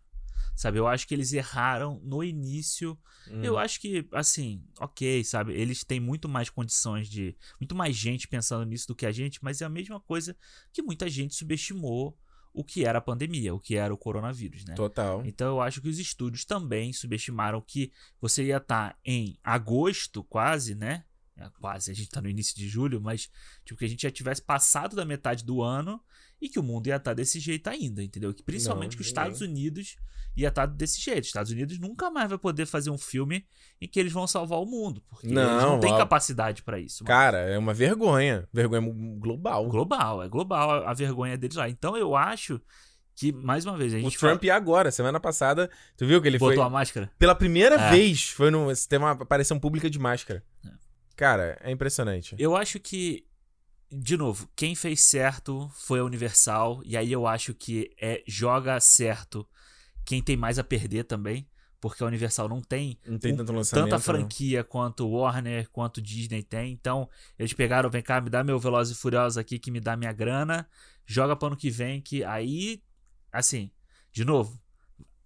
Sabe, 0.59 0.77
eu 0.77 0.89
acho 0.89 1.07
que 1.07 1.13
eles 1.13 1.31
erraram 1.31 2.01
no 2.03 2.21
início. 2.21 2.99
Hum. 3.31 3.41
Eu 3.41 3.57
acho 3.57 3.79
que, 3.79 4.05
assim, 4.11 4.61
ok, 4.77 5.23
sabe, 5.23 5.53
eles 5.53 5.85
têm 5.85 6.01
muito 6.01 6.27
mais 6.27 6.49
condições 6.49 7.07
de. 7.07 7.33
Muito 7.61 7.73
mais 7.73 7.95
gente 7.95 8.27
pensando 8.27 8.65
nisso 8.65 8.85
do 8.85 8.93
que 8.93 9.05
a 9.05 9.11
gente, 9.13 9.41
mas 9.41 9.61
é 9.61 9.65
a 9.65 9.69
mesma 9.69 10.01
coisa 10.01 10.35
que 10.73 10.81
muita 10.81 11.07
gente 11.07 11.33
subestimou 11.33 12.19
o 12.53 12.61
que 12.61 12.83
era 12.83 12.97
a 12.97 13.01
pandemia, 13.01 13.55
o 13.55 13.59
que 13.59 13.77
era 13.77 13.93
o 13.93 13.97
coronavírus, 13.97 14.65
né? 14.65 14.75
Total. 14.75 15.25
Então 15.25 15.47
eu 15.47 15.61
acho 15.61 15.79
que 15.79 15.87
os 15.87 15.97
estúdios 15.97 16.43
também 16.43 16.91
subestimaram 16.91 17.61
que 17.61 17.93
você 18.19 18.43
ia 18.43 18.57
estar 18.57 18.99
em 19.05 19.39
agosto, 19.41 20.25
quase, 20.25 20.75
né? 20.75 21.05
É, 21.37 21.49
Quase, 21.61 21.89
a 21.89 21.93
gente 21.93 22.09
tá 22.09 22.21
no 22.21 22.27
início 22.27 22.53
de 22.53 22.67
julho, 22.67 22.99
mas 22.99 23.29
tipo 23.63 23.79
que 23.79 23.85
a 23.85 23.87
gente 23.87 24.01
já 24.01 24.11
tivesse 24.11 24.41
passado 24.41 24.93
da 24.93 25.05
metade 25.05 25.45
do 25.45 25.61
ano 25.61 26.03
e 26.41 26.47
que 26.49 26.59
o 26.59 26.63
mundo 26.63 26.87
ia 26.87 26.95
estar 26.95 27.13
desse 27.13 27.39
jeito 27.39 27.67
ainda, 27.69 28.01
entendeu? 28.03 28.33
Que 28.33 28.43
principalmente 28.43 28.91
Não, 28.91 28.97
que 28.97 29.01
os. 29.01 29.07
Estados 29.07 29.41
Unidos 29.41 29.95
ia 30.37 30.47
estar 30.47 30.65
desse 30.65 31.01
jeito. 31.01 31.21
Os 31.23 31.27
Estados 31.27 31.51
Unidos 31.51 31.77
nunca 31.79 32.09
mais 32.09 32.29
vai 32.29 32.37
poder 32.37 32.65
fazer 32.65 32.89
um 32.89 32.97
filme 32.97 33.45
em 33.81 33.87
que 33.87 33.99
eles 33.99 34.13
vão 34.13 34.25
salvar 34.27 34.59
o 34.59 34.65
mundo, 34.65 35.03
porque 35.09 35.27
eles 35.27 35.35
Não, 35.35 35.71
não 35.73 35.79
têm 35.79 35.91
ó. 35.91 35.97
capacidade 35.97 36.63
pra 36.63 36.79
isso. 36.79 37.03
mano. 37.03 37.07
Cara, 37.07 37.39
é 37.39 37.57
uma 37.57 37.73
vergonha. 37.73 38.47
Vergonha 38.53 38.81
global. 39.19 39.67
global, 39.67 40.23
é 40.23 40.29
global 40.29 40.85
a- 40.87 40.93
vergonha 40.93 41.37
deles 41.37 41.57
lá. 41.57 41.67
Então 41.69 41.97
eu 41.97 42.15
acho 42.15 42.61
que 43.15 43.33
mais 43.33 43.65
uma 43.65 43.75
vez 43.77 43.93
a 43.93 43.97
O 43.97 43.99
gente 43.99 44.17
Trump 44.17 44.41
e 44.45 44.49
agora, 44.49 44.91
semana 44.91 45.19
passada, 45.19 45.69
tu 45.97 46.05
viu 46.05 46.21
que 46.21 46.27
ele 46.29 46.37
botou 46.39 46.55
foi. 46.55 46.63
a 46.63 46.69
máscara. 46.69 47.11
Pela 47.19 47.35
primeira 47.35 47.75
É. 47.75 47.89
vez 47.91 48.29
foi 48.29 48.49
num. 48.49 48.67
Tem 48.87 48.97
uma 48.97 49.11
aparição 49.11 49.59
pública 49.59 49.89
de 49.89 49.99
máscara. 49.99 50.41
É. 50.65 50.69
Cara, 51.17 51.57
é 51.61 51.69
impressionante. 51.69 52.33
Eu 52.39 52.55
acho 52.55 52.79
que, 52.79 53.25
de 53.91 54.15
novo, 54.17 54.49
quem 54.55 54.75
fez 54.75 55.01
certo 55.01 55.69
foi 55.73 55.99
a 55.99 56.03
Universal, 56.03 56.81
e 56.85 56.95
aí 56.95 57.11
eu 57.11 57.25
acho 57.25 57.53
que 57.53 57.91
é 57.99 58.23
joga 58.27 58.79
certo 58.79 59.47
quem 60.05 60.21
tem 60.21 60.37
mais 60.37 60.59
a 60.59 60.63
perder 60.63 61.03
também, 61.05 61.47
porque 61.81 62.03
a 62.03 62.07
Universal 62.07 62.49
não 62.49 62.61
tem 62.61 62.99
Não 63.05 63.17
tem 63.17 63.33
um- 63.33 63.37
tanta 63.63 63.95
né? 63.95 63.99
franquia 63.99 64.63
quanto 64.63 65.07
Warner, 65.09 65.69
quanto 65.69 66.01
Disney 66.01 66.43
tem. 66.43 66.71
Então, 66.73 67.09
eles 67.37 67.53
pegaram, 67.53 67.89
vem 67.89 68.01
cá, 68.01 68.19
me 68.19 68.29
dá 68.29 68.43
meu 68.43 68.59
Velozes 68.59 68.97
e 68.97 68.99
Furiosos 68.99 69.37
aqui 69.37 69.57
que 69.57 69.71
me 69.71 69.79
dá 69.79 69.95
minha 69.95 70.11
grana, 70.11 70.67
joga 71.05 71.35
para 71.35 71.47
ano 71.47 71.57
que 71.57 71.69
vem 71.69 72.01
que 72.01 72.23
aí, 72.23 72.83
assim, 73.31 73.71
de 74.11 74.25
novo, 74.25 74.59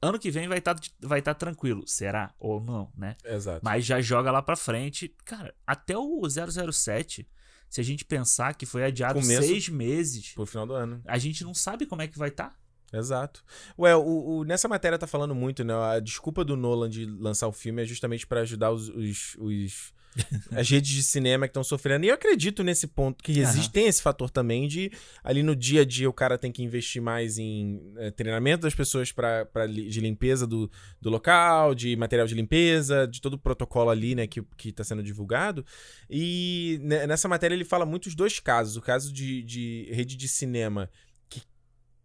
ano 0.02 0.20
que 0.20 0.30
vem 0.30 0.48
vai 0.48 0.60
estar 0.60 0.76
vai 1.00 1.22
tá 1.22 1.34
tranquilo, 1.34 1.88
será 1.88 2.34
ou 2.38 2.60
não, 2.62 2.92
né? 2.96 3.16
Exato. 3.26 3.62
Mas 3.64 3.86
já 3.86 4.00
joga 4.02 4.32
lá 4.32 4.42
pra 4.42 4.56
frente. 4.56 5.14
Cara, 5.26 5.56
até 5.66 5.98
o 5.98 6.22
007, 6.30 7.28
se 7.74 7.82
a 7.82 7.84
gente 7.84 8.06
pensar 8.06 8.53
que 8.53 8.68
foi 8.68 8.84
adiado 8.84 9.20
Começo- 9.20 9.42
seis 9.48 9.68
meses, 9.68 10.34
Pro 10.36 10.46
final 10.46 10.68
do 10.68 10.74
ano. 10.75 11.01
a 11.08 11.18
gente 11.18 11.44
não 11.44 11.56
sabe 11.56 11.88
como 11.88 12.03
é 12.03 12.08
que 12.08 12.20
vai 12.20 12.30
estar. 12.30 12.56
Exato. 12.94 13.44
Ué, 13.80 13.96
o, 13.96 14.01
o- 14.38 14.44
nessa 14.44 14.68
matéria 14.68 15.00
tá 15.00 15.08
falando 15.08 15.34
muito, 15.34 15.63
né? 15.63 15.74
A 15.74 16.00
desculpa 16.00 16.46
do 16.46 16.56
Nolan 16.56 16.88
de 16.88 17.06
lançar 17.08 17.48
o 17.48 17.51
filme 17.51 17.82
é 17.82 17.86
justamente 17.86 18.27
pra 18.27 18.42
ajudar 18.42 18.70
os, 18.72 18.89
os- 18.89 19.36
os- 19.39 19.94
as 20.51 20.70
redes 20.70 20.91
de 20.91 21.03
cinema 21.03 21.48
que 21.48 21.51
estão 21.51 21.63
sofrendo. 21.63 22.05
E 22.05 22.10
eu 22.10 22.13
acredito 22.13 22.63
nesse 22.63 22.88
ponto 22.88 23.24
que 23.24 23.39
existe, 23.39 23.72
tem 23.72 23.88
esse 23.88 24.01
fator 24.01 24.29
também 24.29 24.67
de 24.67 24.91
ali 25.24 25.41
no 25.43 25.55
dia 25.55 25.82
a 25.82 25.86
dia 25.86 26.10
o 26.10 26.13
cara 26.13 26.38
tem 26.38 26.51
que 26.51 26.62
investir 26.63 27.01
mais 27.01 27.38
em 27.38 27.82
eh, 27.98 28.12
treinamento 28.12 28.63
das 28.63 28.75
pessoas 28.75 29.12
pra, 29.12 29.46
pra, 29.46 29.65
de 29.67 30.00
limpeza 30.00 30.46
do, 30.46 30.70
do 31.01 31.10
local, 31.10 31.74
de 31.74 31.96
material 31.96 32.27
de 32.27 32.36
limpeza, 32.36 33.08
de 33.08 33.20
todo 33.22 33.34
o 33.34 33.39
protocolo 33.39 33.89
ali, 33.89 34.15
né, 34.15 34.27
que, 34.27 34.41
que 34.58 34.72
tá 34.72 34.84
sendo 34.84 35.01
divulgado. 35.03 35.65
E 36.10 36.79
ne- 36.82 37.08
nessa 37.08 37.27
matéria 37.27 37.55
ele 37.55 37.65
fala 37.65 37.86
muito 37.86 38.08
os 38.08 38.15
dois 38.15 38.39
casos. 38.39 38.77
O 38.77 38.82
caso 38.82 39.12
de, 39.12 39.41
de 39.43 39.89
rede 39.91 40.15
de 40.15 40.27
cinema 40.27 40.89
que, 41.29 41.41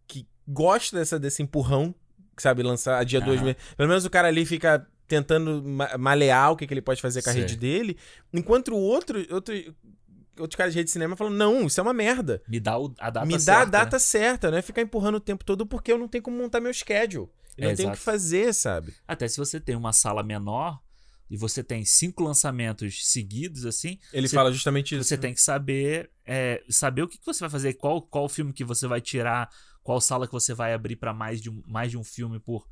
que 0.07 0.27
gosta 0.47 0.97
dessa, 0.97 1.19
desse 1.19 1.43
empurrão, 1.43 1.93
sabe, 2.37 2.63
lançar 2.63 2.99
a 2.99 3.03
dia 3.03 3.19
2 3.21 3.37
Aham. 3.37 3.45
meses. 3.45 3.61
Pelo 3.75 3.89
menos 3.89 4.05
o 4.05 4.09
cara 4.09 4.27
ali 4.29 4.45
fica 4.45 4.87
tentando 5.09 5.61
ma- 5.61 5.97
malear 5.97 6.51
o 6.51 6.55
que, 6.55 6.65
que 6.65 6.73
ele 6.73 6.81
pode 6.81 7.01
fazer 7.01 7.21
com 7.21 7.29
a 7.29 7.33
Sei. 7.33 7.41
rede 7.41 7.57
dele, 7.57 7.97
enquanto 8.33 8.69
o 8.73 8.77
outro, 8.77 9.19
outro, 9.33 9.53
outro 10.39 10.57
cara 10.57 10.69
de 10.69 10.75
rede 10.77 10.85
de 10.85 10.91
cinema 10.91 11.15
falou, 11.17 11.33
não, 11.33 11.65
isso 11.65 11.79
é 11.79 11.83
uma 11.83 11.93
merda. 11.93 12.41
Me 12.47 12.59
dá 12.59 12.77
o- 12.79 12.93
a 12.99 13.09
data 13.09 13.25
Me 13.25 13.33
dá 13.33 13.39
certa, 13.39 13.61
a 13.61 13.65
né? 13.65 13.71
data 13.71 13.99
certa, 13.99 14.51
não 14.51 14.57
é 14.57 14.61
ficar 14.61 14.81
empurrando 14.81 15.15
o 15.15 15.19
tempo 15.19 15.43
todo 15.43 15.65
porque 15.65 15.91
eu 15.91 15.97
não 15.97 16.07
tenho 16.07 16.23
como 16.23 16.37
montar 16.37 16.61
meu 16.61 16.73
schedule. 16.73 17.27
Eu 17.57 17.65
não 17.65 17.71
É, 17.71 17.75
tenho 17.75 17.89
o 17.89 17.91
que 17.91 17.97
fazer, 17.99 18.53
sabe? 18.53 18.93
Até 19.05 19.27
se 19.27 19.37
você 19.37 19.59
tem 19.59 19.75
uma 19.75 19.91
sala 19.91 20.23
menor 20.23 20.79
e 21.29 21.35
você 21.35 21.61
tem 21.63 21.83
cinco 21.83 22.23
lançamentos 22.23 23.05
seguidos, 23.07 23.65
assim, 23.65 23.99
Ele 24.13 24.27
Você- 24.27 24.35
fala 24.35 24.51
justamente 24.51 24.95
isso. 24.95 25.03
você 25.03 25.17
tem 25.17 25.33
que 25.33 25.41
saber 25.41 26.09
é, 26.25 26.63
saber 26.69 27.01
o 27.01 27.07
que, 27.07 27.17
que 27.17 27.25
você 27.25 27.39
vai 27.41 27.49
fazer, 27.49 27.73
qual, 27.73 28.01
qual 28.01 28.29
filme 28.29 28.53
que 28.53 28.63
você 28.63 28.87
vai 28.87 29.01
tirar, 29.01 29.49
qual 29.83 29.99
sala 29.99 30.25
que 30.27 30.31
você 30.33 30.53
vai 30.53 30.73
abrir 30.73 30.95
para 30.95 31.11
mais, 31.13 31.41
de 31.41 31.49
um, 31.49 31.61
mais 31.67 31.89
de 31.91 31.97
um 31.97 32.03
filme 32.03 32.39
por, 32.39 32.67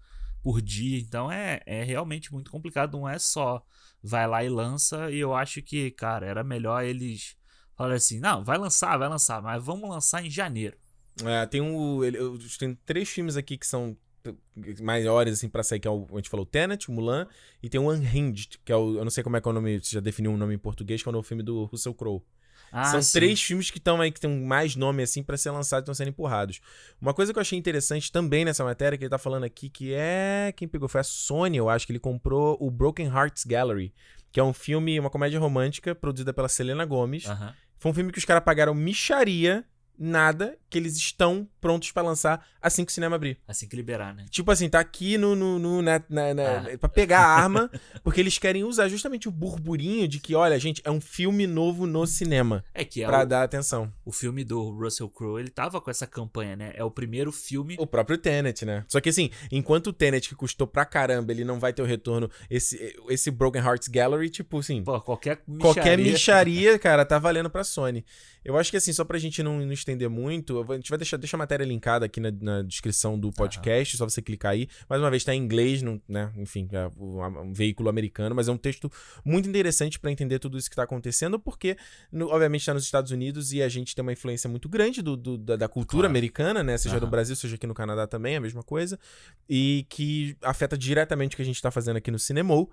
por 0.47 0.61
dia. 0.61 0.97
Então 0.97 1.29
é, 1.29 1.59
é 1.65 1.83
realmente 1.83 2.31
muito 2.31 2.49
complicado. 2.49 2.97
Não 2.97 3.09
é 3.09 3.19
só 3.19 3.61
vai 4.01 4.25
lá 4.25 4.45
e 4.45 4.47
lança. 4.47 5.11
E 5.11 5.19
eu 5.19 5.33
acho 5.35 5.61
que, 5.61 5.91
cara, 5.91 6.25
era 6.25 6.41
melhor 6.41 6.85
eles 6.85 7.35
falarem 7.75 7.97
assim: 7.97 8.17
não, 8.17 8.45
vai 8.45 8.57
lançar, 8.57 8.95
vai 8.97 9.09
lançar, 9.09 9.41
mas 9.41 9.61
vamos 9.61 9.89
lançar 9.89 10.25
em 10.25 10.29
janeiro. 10.29 10.77
É, 11.21 11.45
tem 11.45 11.59
um. 11.59 12.01
ele- 12.01 12.17
eu- 12.17 12.37
tem 12.57 12.73
três 12.85 13.09
filmes 13.09 13.35
aqui 13.35 13.57
que 13.57 13.67
são 13.67 13.97
maiores, 14.81 15.33
assim, 15.33 15.49
pra 15.49 15.63
sair, 15.63 15.81
que 15.81 15.87
é 15.87 15.91
o, 15.91 16.07
a 16.13 16.15
gente 16.15 16.29
falou, 16.29 16.45
Tenet, 16.45 16.89
Mulan, 16.89 17.27
e 17.61 17.67
tem 17.69 17.79
o 17.81 17.91
Unhinged, 17.91 18.59
que 18.63 18.71
é 18.71 18.75
o, 18.75 18.97
eu 18.97 19.03
não 19.03 19.11
sei 19.11 19.23
como 19.23 19.35
é 19.35 19.41
que 19.41 19.47
é 19.47 19.51
o 19.51 19.53
nome, 19.53 19.79
você 19.83 19.95
já 19.95 19.99
definiu 19.99 20.31
um 20.31 20.37
nome 20.37 20.53
em 20.55 20.57
português, 20.57 21.01
que 21.03 21.09
é 21.09 21.11
o 21.11 21.13
novo 21.13 21.27
filme 21.27 21.43
do 21.43 21.65
Russell 21.65 21.93
Crowe. 21.93 22.21
Ah, 22.71 22.85
São 22.85 23.01
sim. 23.01 23.13
três 23.13 23.41
filmes 23.41 23.71
que 23.71 23.77
estão 23.77 23.99
aí, 24.01 24.11
que 24.11 24.19
tem 24.19 24.29
mais 24.29 24.75
nome, 24.75 25.03
assim, 25.03 25.23
pra 25.23 25.37
ser 25.37 25.51
lançados 25.51 25.81
e 25.81 25.83
estão 25.83 25.93
sendo 25.93 26.09
empurrados. 26.09 26.59
Uma 27.01 27.13
coisa 27.13 27.31
que 27.31 27.39
eu 27.39 27.41
achei 27.41 27.57
interessante 27.57 28.11
também 28.11 28.43
nessa 28.43 28.63
matéria, 28.63 28.97
que 28.97 29.03
ele 29.03 29.09
tá 29.09 29.17
falando 29.17 29.43
aqui, 29.43 29.69
que 29.69 29.93
é... 29.93 30.53
Quem 30.55 30.67
pegou? 30.67 30.87
Foi 30.87 31.01
a 31.01 31.03
Sony, 31.03 31.57
eu 31.57 31.69
acho, 31.69 31.85
que 31.85 31.91
ele 31.91 31.99
comprou 31.99 32.57
o 32.59 32.69
Broken 32.69 33.07
Hearts 33.07 33.45
Gallery, 33.45 33.93
que 34.31 34.39
é 34.39 34.43
um 34.43 34.53
filme, 34.53 34.99
uma 34.99 35.09
comédia 35.09 35.39
romântica, 35.39 35.95
produzida 35.95 36.33
pela 36.33 36.49
Selena 36.49 36.85
Gomez. 36.85 37.25
Aham. 37.25 37.53
Foi 37.79 37.91
um 37.91 37.93
filme 37.93 38.11
que 38.11 38.17
os 38.17 38.25
caras 38.25 38.43
pagaram 38.43 38.73
micharia, 38.73 39.63
nada, 39.97 40.57
que 40.69 40.77
eles 40.77 40.95
estão 40.97 41.47
prontos 41.61 41.91
pra 41.91 42.03
lançar 42.03 42.45
assim 42.61 42.83
que 42.85 42.91
o 42.91 42.93
cinema 42.93 43.15
abrir. 43.15 43.37
Assim 43.47 43.67
que 43.67 43.75
liberar, 43.75 44.13
né? 44.13 44.25
Tipo 44.29 44.51
assim, 44.51 44.67
tá 44.69 44.79
aqui 44.79 45.17
no, 45.17 45.35
no, 45.35 45.57
no 45.57 45.81
na, 45.81 46.01
na, 46.09 46.33
na- 46.33 46.57
Ah. 46.73 46.77
pra 46.77 46.89
pegar 46.89 47.19
a 47.19 47.27
arma, 47.27 47.69
porque 48.03 48.19
eles 48.19 48.37
querem 48.37 48.63
usar 48.63 48.87
justamente 48.89 49.27
o 49.27 49.31
burburinho 49.31 50.07
de 50.07 50.19
que, 50.19 50.35
olha, 50.35 50.59
gente, 50.59 50.81
é 50.83 50.91
um 50.91 50.99
filme 51.01 51.47
novo 51.47 51.85
no 51.87 52.05
cinema, 52.05 52.63
É 52.73 52.83
que 52.83 53.03
é 53.03 53.07
pra 53.07 53.23
o, 53.23 53.25
dar 53.25 53.43
atenção. 53.43 53.91
o 54.05 54.11
filme 54.11 54.43
do 54.43 54.69
Russell 54.71 55.09
Crowe, 55.09 55.39
ele 55.41 55.49
tava 55.49 55.79
com 55.79 55.89
essa 55.89 56.05
campanha, 56.05 56.55
né? 56.55 56.71
É 56.75 56.83
o 56.83 56.91
primeiro 56.91 57.31
filme. 57.31 57.75
O 57.79 57.87
próprio 57.87 58.17
Tenet, 58.17 58.65
né? 58.65 58.83
Só 58.87 58.99
que 58.99 59.09
assim, 59.09 59.29
enquanto 59.51 59.87
o 59.87 59.93
Tenet, 59.93 60.27
que 60.29 60.35
custou 60.35 60.67
pra 60.67 60.85
caramba, 60.85 61.31
ele 61.31 61.43
não 61.45 61.59
vai 61.59 61.71
ter 61.73 61.81
o 61.81 61.85
retorno, 61.85 62.29
esse, 62.49 62.95
esse 63.09 63.31
Broken 63.31 63.61
Hearts 63.61 63.87
Gallery, 63.87 64.29
tipo 64.29 64.59
assim, 64.59 64.83
Pô, 64.83 64.99
qualquer 65.01 65.37
Qualquer 65.59 65.97
micharia- 65.97 66.11
micharia, 66.11 66.79
cara, 66.79 67.05
tá 67.05 67.17
valendo 67.17 67.49
pra 67.49 67.63
Sony. 67.63 68.05
Eu 68.43 68.57
acho 68.57 68.71
que 68.71 68.77
assim, 68.77 68.93
só 68.93 69.03
pra 69.03 69.17
gente 69.19 69.43
não, 69.43 69.59
não 69.59 69.73
estender 69.87 70.09
muito, 70.09 70.59
a 70.69 70.75
gente 70.75 70.89
vai 70.89 70.97
deixar, 70.97 71.17
deixa 71.17 71.37
a 71.37 71.39
matéria 71.39 71.63
linkada 71.63 72.05
aqui 72.05 72.19
na, 72.19 72.31
na 72.31 72.61
descrição 72.61 73.17
do 73.17 73.31
podcast, 73.31 73.95
só 73.97 74.07
você 74.07 74.21
clicar 74.21 74.51
aí. 74.51 74.67
Mais 74.89 75.01
uma 75.01 75.09
vez, 75.09 75.23
tá 75.23 75.33
em 75.33 75.41
inglês, 75.41 75.81
não, 75.81 76.01
né? 76.07 76.31
Enfim, 76.35 76.67
é 76.71 76.87
um, 76.99 77.53
veículo 77.53 77.89
americano, 77.89 78.35
mas 78.35 78.47
é 78.47 78.51
um 78.51 78.57
texto 78.57 78.91
muito 79.23 79.47
interessante 79.47 79.99
pra 79.99 80.11
entender 80.11 80.39
tudo 80.39 80.57
isso 80.57 80.69
que 80.69 80.75
tá 80.75 80.83
acontecendo, 80.83 81.39
porque, 81.39 81.77
no- 82.11 82.27
obviamente, 82.27 82.65
tá 82.65 82.73
nos 82.73 82.83
Estados 82.83 83.11
Unidos 83.11 83.53
e 83.53 83.61
a 83.61 83.69
gente 83.69 83.95
tem 83.95 84.01
uma 84.03 84.11
influência 84.13 84.49
muito 84.49 84.67
grande 84.67 85.01
do, 85.01 85.15
do- 85.15 85.37
da, 85.37 85.55
da 85.55 85.67
cultura 85.69 86.01
Claro. 86.01 86.11
americana, 86.11 86.63
né? 86.63 86.77
Seja 86.77 86.95
no 86.95 87.03
Aham. 87.03 87.11
Brasil, 87.11 87.35
seja 87.35 87.55
aqui 87.55 87.65
no 87.67 87.73
Canadá 87.73 88.05
também, 88.05 88.33
é 88.33 88.37
a 88.37 88.41
mesma 88.41 88.63
coisa. 88.63 88.99
E 89.49 89.85
que 89.89 90.35
afeta 90.41 90.77
diretamente 90.77 91.33
o 91.33 91.37
que 91.37 91.41
a 91.41 91.45
gente 91.45 91.61
tá 91.61 91.71
fazendo 91.71 91.97
aqui 91.97 92.11
no 92.11 92.19
Cinemol. 92.19 92.69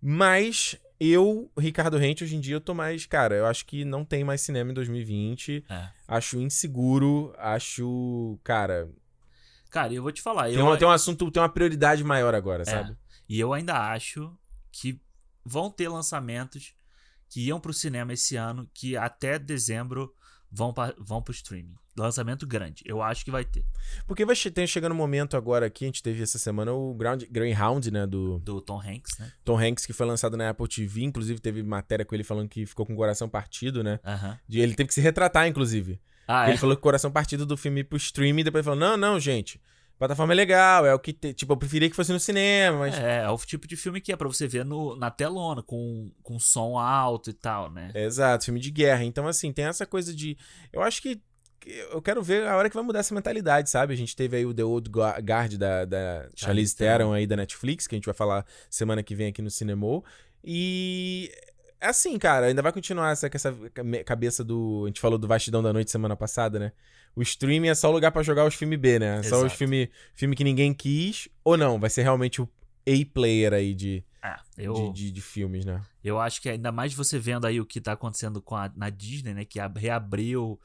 Mas 0.00 0.76
eu, 0.98 1.50
Ricardo 1.58 1.96
Rente, 1.98 2.24
hoje 2.24 2.36
em 2.36 2.40
dia 2.40 2.56
eu 2.56 2.60
tô 2.60 2.74
mais. 2.74 3.06
Cara, 3.06 3.34
eu 3.34 3.46
acho 3.46 3.66
que 3.66 3.84
não 3.84 4.04
tem 4.04 4.24
mais 4.24 4.40
cinema 4.40 4.70
em 4.70 4.74
2020. 4.74 5.64
É. 5.68 5.88
Acho 6.08 6.40
inseguro. 6.40 7.34
Acho. 7.38 8.38
Cara. 8.42 8.88
Cara, 9.70 9.92
eu 9.92 10.02
vou 10.02 10.12
te 10.12 10.22
falar. 10.22 10.48
Tem 10.48 10.58
eu, 10.58 10.66
um, 10.66 10.76
tem 10.76 10.88
um 10.88 10.90
assunto, 10.90 11.30
tem 11.30 11.42
uma 11.42 11.48
prioridade 11.48 12.02
maior 12.02 12.34
agora, 12.34 12.64
sabe? 12.64 12.96
E 13.28 13.38
eu 13.38 13.52
ainda 13.52 13.92
acho 13.92 14.32
que 14.70 15.00
vão 15.44 15.70
ter 15.70 15.88
lançamentos 15.88 16.74
que 17.28 17.46
iam 17.46 17.60
pro 17.60 17.72
cinema 17.72 18.12
esse 18.12 18.36
ano, 18.36 18.70
que 18.72 18.96
até 18.96 19.38
dezembro 19.38 20.14
vão, 20.50 20.72
pra, 20.72 20.94
vão 20.98 21.20
pro 21.20 21.32
streaming. 21.32 21.74
Lançamento 21.96 22.46
grande. 22.46 22.82
Eu 22.86 23.00
acho 23.02 23.24
que 23.24 23.30
vai 23.30 23.44
ter. 23.44 23.64
Porque 24.06 24.24
vai 24.24 24.36
tem 24.36 24.66
chegando 24.66 24.92
um 24.92 24.96
momento 24.96 25.36
agora 25.36 25.66
aqui, 25.66 25.84
a 25.84 25.88
gente 25.88 26.02
teve 26.02 26.22
essa 26.22 26.38
semana 26.38 26.72
o 26.72 26.94
Ground, 26.94 27.24
Greyhound, 27.30 27.90
né? 27.90 28.06
Do 28.06 28.38
Do 28.40 28.60
Tom 28.60 28.80
Hanks, 28.80 29.18
né? 29.18 29.32
Tom 29.44 29.58
Hanks, 29.58 29.86
que 29.86 29.92
foi 29.92 30.06
lançado 30.06 30.36
na 30.36 30.50
Apple 30.50 30.68
TV. 30.68 31.02
Inclusive, 31.02 31.40
teve 31.40 31.62
matéria 31.62 32.04
com 32.04 32.14
ele 32.14 32.24
falando 32.24 32.48
que 32.48 32.66
ficou 32.66 32.84
com 32.84 32.92
o 32.92 32.96
coração 32.96 33.28
partido, 33.28 33.82
né? 33.82 33.98
Aham. 34.04 34.38
De- 34.48 34.60
ele 34.60 34.74
teve 34.74 34.88
que 34.88 34.94
se 34.94 35.00
retratar, 35.00 35.46
inclusive. 35.46 36.00
Ah, 36.28 36.46
Ele 36.46 36.54
é? 36.54 36.56
falou 36.58 36.74
que 36.76 36.80
o 36.80 36.82
coração 36.82 37.10
partido 37.10 37.46
do 37.46 37.56
filme 37.56 37.84
pro 37.84 37.96
streaming, 37.96 38.42
depois 38.44 38.64
falou: 38.64 38.78
não, 38.78 38.96
não, 38.96 39.18
gente. 39.20 39.60
Plataforma 39.98 40.34
é 40.34 40.36
legal, 40.36 40.84
é 40.84 40.92
o 40.92 40.98
que. 40.98 41.10
te- 41.12 41.32
Tipo, 41.32 41.54
eu 41.54 41.56
preferia 41.56 41.88
que 41.88 41.96
fosse 41.96 42.12
no 42.12 42.20
cinema, 42.20 42.80
mas. 42.80 42.94
É, 42.98 43.22
é 43.22 43.30
o 43.30 43.38
tipo 43.38 43.66
de 43.66 43.76
filme 43.76 43.98
que 44.00 44.12
é 44.12 44.16
pra 44.16 44.28
você 44.28 44.46
ver 44.46 44.62
no, 44.64 44.94
na 44.96 45.10
telona, 45.10 45.62
com, 45.62 46.10
com 46.22 46.38
som 46.38 46.78
alto 46.78 47.30
e 47.30 47.32
tal, 47.32 47.70
né? 47.70 47.92
É, 47.94 48.04
exato, 48.04 48.44
filme 48.44 48.60
de 48.60 48.70
guerra. 48.70 49.04
Então, 49.04 49.26
assim, 49.26 49.50
tem 49.52 49.64
essa 49.64 49.86
coisa 49.86 50.12
de. 50.14 50.36
Eu 50.70 50.82
acho 50.82 51.00
que. 51.00 51.18
Eu 51.90 52.00
quero 52.02 52.22
ver 52.22 52.46
a 52.46 52.56
hora 52.56 52.68
que 52.68 52.74
vai 52.76 52.84
mudar 52.84 53.00
essa 53.00 53.14
mentalidade, 53.14 53.68
sabe? 53.70 53.92
A 53.92 53.96
gente 53.96 54.14
teve 54.14 54.36
aí 54.36 54.46
o 54.46 54.54
The 54.54 54.64
Old 54.64 54.88
Gu- 54.90 55.00
Guard 55.22 55.54
da, 55.56 55.84
da 55.84 56.28
Charlize 56.34 56.76
Theron 56.76 57.12
aí 57.12 57.26
da 57.26 57.36
Netflix, 57.36 57.86
que 57.86 57.94
a 57.94 57.98
gente 57.98 58.04
vai 58.06 58.14
falar 58.14 58.46
semana 58.70 59.02
que 59.02 59.14
vem 59.14 59.28
aqui 59.28 59.42
no 59.42 59.50
Cinemol. 59.50 60.04
E. 60.44 61.30
Assim, 61.80 62.18
cara, 62.18 62.46
ainda 62.46 62.62
vai 62.62 62.72
continuar 62.72 63.10
essa, 63.12 63.28
com 63.28 63.36
essa 63.36 63.54
cabeça 64.04 64.42
do. 64.42 64.84
A 64.84 64.88
gente 64.88 65.00
falou 65.00 65.18
do 65.18 65.28
Vastidão 65.28 65.62
da 65.62 65.72
Noite 65.72 65.90
semana 65.90 66.16
passada, 66.16 66.58
né? 66.58 66.72
O 67.14 67.22
streaming 67.22 67.68
é 67.68 67.74
só 67.74 67.88
o 67.90 67.92
lugar 67.92 68.10
pra 68.12 68.22
jogar 68.22 68.46
os 68.46 68.54
filmes 68.54 68.78
B, 68.78 68.98
né? 68.98 69.22
Só 69.22 69.36
os 69.36 69.44
Exato. 69.44 69.56
filme, 69.58 69.90
que 70.36 70.44
ninguém 70.44 70.72
quis. 70.72 71.28
Ou 71.44 71.56
não, 71.56 71.78
vai 71.78 71.90
ser 71.90 72.02
realmente 72.02 72.40
o 72.40 72.48
A-player 72.88 73.52
aí 73.52 73.74
de, 73.74 74.04
É, 74.22 74.36
eu, 74.58 74.72
de, 74.74 74.92
de, 74.92 75.10
de 75.12 75.20
filmes, 75.20 75.64
né? 75.64 75.82
eu 76.04 76.18
acho 76.20 76.40
que 76.40 76.48
ainda 76.48 76.70
mais 76.70 76.94
você 76.94 77.18
vendo 77.18 77.46
aí 77.46 77.60
o 77.60 77.66
que 77.66 77.80
tá 77.80 77.92
acontecendo 77.92 78.40
com 78.40 78.54
a, 78.54 78.70
na 78.76 78.88
Disney, 78.90 79.34
né? 79.34 79.44
Que 79.44 79.58
ab- 79.60 79.78
reabriu 79.78 80.58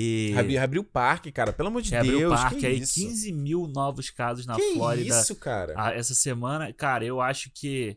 e. 0.00 0.32
Reabriu 0.32 0.82
o 0.82 0.84
parque, 0.84 1.32
cara, 1.32 1.52
pelo 1.52 1.68
amor 1.68 1.82
de 1.82 1.90
reabriu 1.90 2.18
Deus. 2.20 2.32
o 2.32 2.36
parque 2.36 2.60
que 2.60 2.66
aí, 2.66 2.78
isso? 2.78 2.94
15 2.94 3.32
mil 3.32 3.66
novos 3.66 4.10
casos 4.10 4.46
na 4.46 4.54
que 4.54 4.74
Flórida. 4.74 5.20
isso, 5.20 5.34
cara? 5.34 5.74
Ah, 5.76 5.92
essa 5.92 6.14
semana, 6.14 6.72
cara, 6.72 7.04
eu 7.04 7.20
acho 7.20 7.50
que 7.52 7.96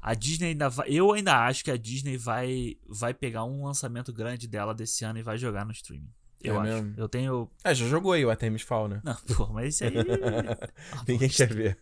a 0.00 0.14
Disney 0.14 0.48
ainda 0.48 0.70
vai. 0.70 0.88
Eu 0.88 1.12
ainda 1.12 1.46
acho 1.46 1.62
que 1.62 1.70
a 1.70 1.76
Disney 1.76 2.16
vai, 2.16 2.76
vai 2.88 3.12
pegar 3.12 3.44
um 3.44 3.66
lançamento 3.66 4.10
grande 4.10 4.48
dela 4.48 4.74
desse 4.74 5.04
ano 5.04 5.18
e 5.18 5.22
vai 5.22 5.36
jogar 5.36 5.66
no 5.66 5.72
streaming. 5.72 6.10
Eu 6.42 6.54
É 6.54 6.58
acho. 6.58 6.72
mesmo? 6.72 6.94
Eu 6.96 7.08
tenho. 7.08 7.50
Ah, 7.64 7.74
já 7.74 7.86
jogou 7.86 8.12
aí 8.12 8.24
o 8.24 8.30
Artemis 8.30 8.62
Fall, 8.62 8.86
né? 8.88 9.00
Não, 9.02 9.14
pô, 9.36 9.46
mas 9.48 9.74
isso 9.74 9.84
aí. 9.84 9.92
Ninguém 11.06 11.28
quer 11.28 11.52
ver. 11.52 11.78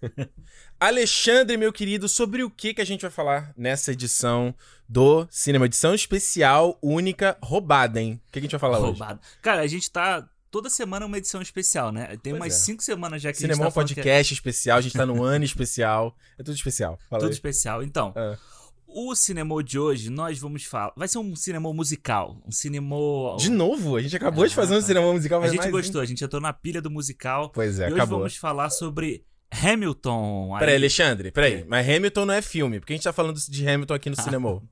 Alexandre, 0.79 1.57
meu 1.57 1.73
querido, 1.73 2.09
sobre 2.09 2.43
o 2.43 2.51
que, 2.51 2.75
que 2.75 2.81
a 2.81 2.85
gente 2.85 3.03
vai 3.03 3.11
falar 3.11 3.53
nessa 3.57 3.93
edição 3.93 4.55
do 4.89 5.27
Cinema? 5.31 5.67
Edição 5.67 5.95
especial, 5.95 6.79
única, 6.83 7.37
roubada, 7.43 8.01
hein? 8.01 8.21
O 8.29 8.33
que, 8.33 8.33
que 8.33 8.39
a 8.39 8.43
gente 8.43 8.51
vai 8.53 8.61
falar 8.61 8.79
hoje? 8.79 8.87
roubado. 8.99 9.21
Cara, 9.43 9.63
a 9.63 9.67
gente 9.67 9.91
tá. 9.91 10.29
Toda 10.51 10.71
semana 10.71 11.05
uma 11.05 11.19
edição 11.19 11.43
especial, 11.43 11.93
né? 11.93 12.17
Tem 12.23 12.33
Pois 12.33 12.35
umas 12.43 12.55
é. 12.55 12.57
cinco 12.57 12.83
semanas 12.83 13.21
já 13.21 13.31
que 13.31 13.37
a 13.37 13.41
Cinema 13.41 13.65
gente 13.65 13.65
tá 13.65 13.73
que 13.73 13.79
é 13.79 13.83
podcast 13.95 14.33
especial, 14.35 14.79
a 14.79 14.81
gente 14.81 14.97
tá 14.97 15.05
no 15.05 15.23
ano 15.23 15.45
especial. 15.45 16.17
É 16.39 16.43
tudo 16.43 16.55
especial. 16.55 16.99
Fala 17.11 17.21
tudo 17.21 17.29
aí. 17.31 17.35
especial. 17.35 17.83
Então, 17.83 18.15
É. 18.17 18.39
o 18.87 19.15
cinema 19.15 19.63
de 19.63 19.79
hoje, 19.79 20.09
nós 20.11 20.39
vamos 20.39 20.65
falar. 20.65 20.93
Vai 20.97 21.09
ser 21.09 21.19
um 21.19 21.35
cinema 21.37 21.73
musical. 21.73 22.41
Um 22.47 22.51
cinema. 22.53 22.97
De 23.39 23.51
novo? 23.51 23.97
A 23.97 24.03
gente 24.03 24.17
acabou 24.17 24.47
de 24.47 24.55
fazer 24.55 24.75
um 24.77 24.81
cinema 24.81 25.13
musical, 25.13 25.39
A 25.39 25.43
mas 25.43 25.51
gente 25.51 25.61
mais 25.61 25.71
gostou, 25.73 26.01
a 26.01 26.05
gente 26.05 26.23
entrou 26.25 26.41
na 26.41 26.53
pilha 26.53 26.81
do 26.81 26.91
musical. 26.91 27.51
Pois 27.51 27.79
é, 27.79 27.85
e 27.85 27.87
hoje 27.87 27.95
acabou. 27.97 28.19
vamos 28.21 28.37
falar 28.37 28.71
sobre 28.71 29.25
Hamilton. 29.51 30.55
Aí- 30.55 30.61
Peraí, 30.61 30.75
Alexandre, 30.77 31.31
peraí. 31.31 31.55
É. 31.55 31.65
Mas 31.69 31.89
Hamilton 31.89 32.27
não 32.27 32.35
é 32.35 32.43
filme. 32.43 32.81
Por 32.81 32.87
que 32.87 32.93
a 32.93 32.97
gente 32.97 33.05
tá 33.05 33.13
falando 33.13 33.37
de 33.39 33.69
Hamilton 33.69 33.95
aqui 33.95 34.11
no 34.11 34.17
cinema? 34.21 34.63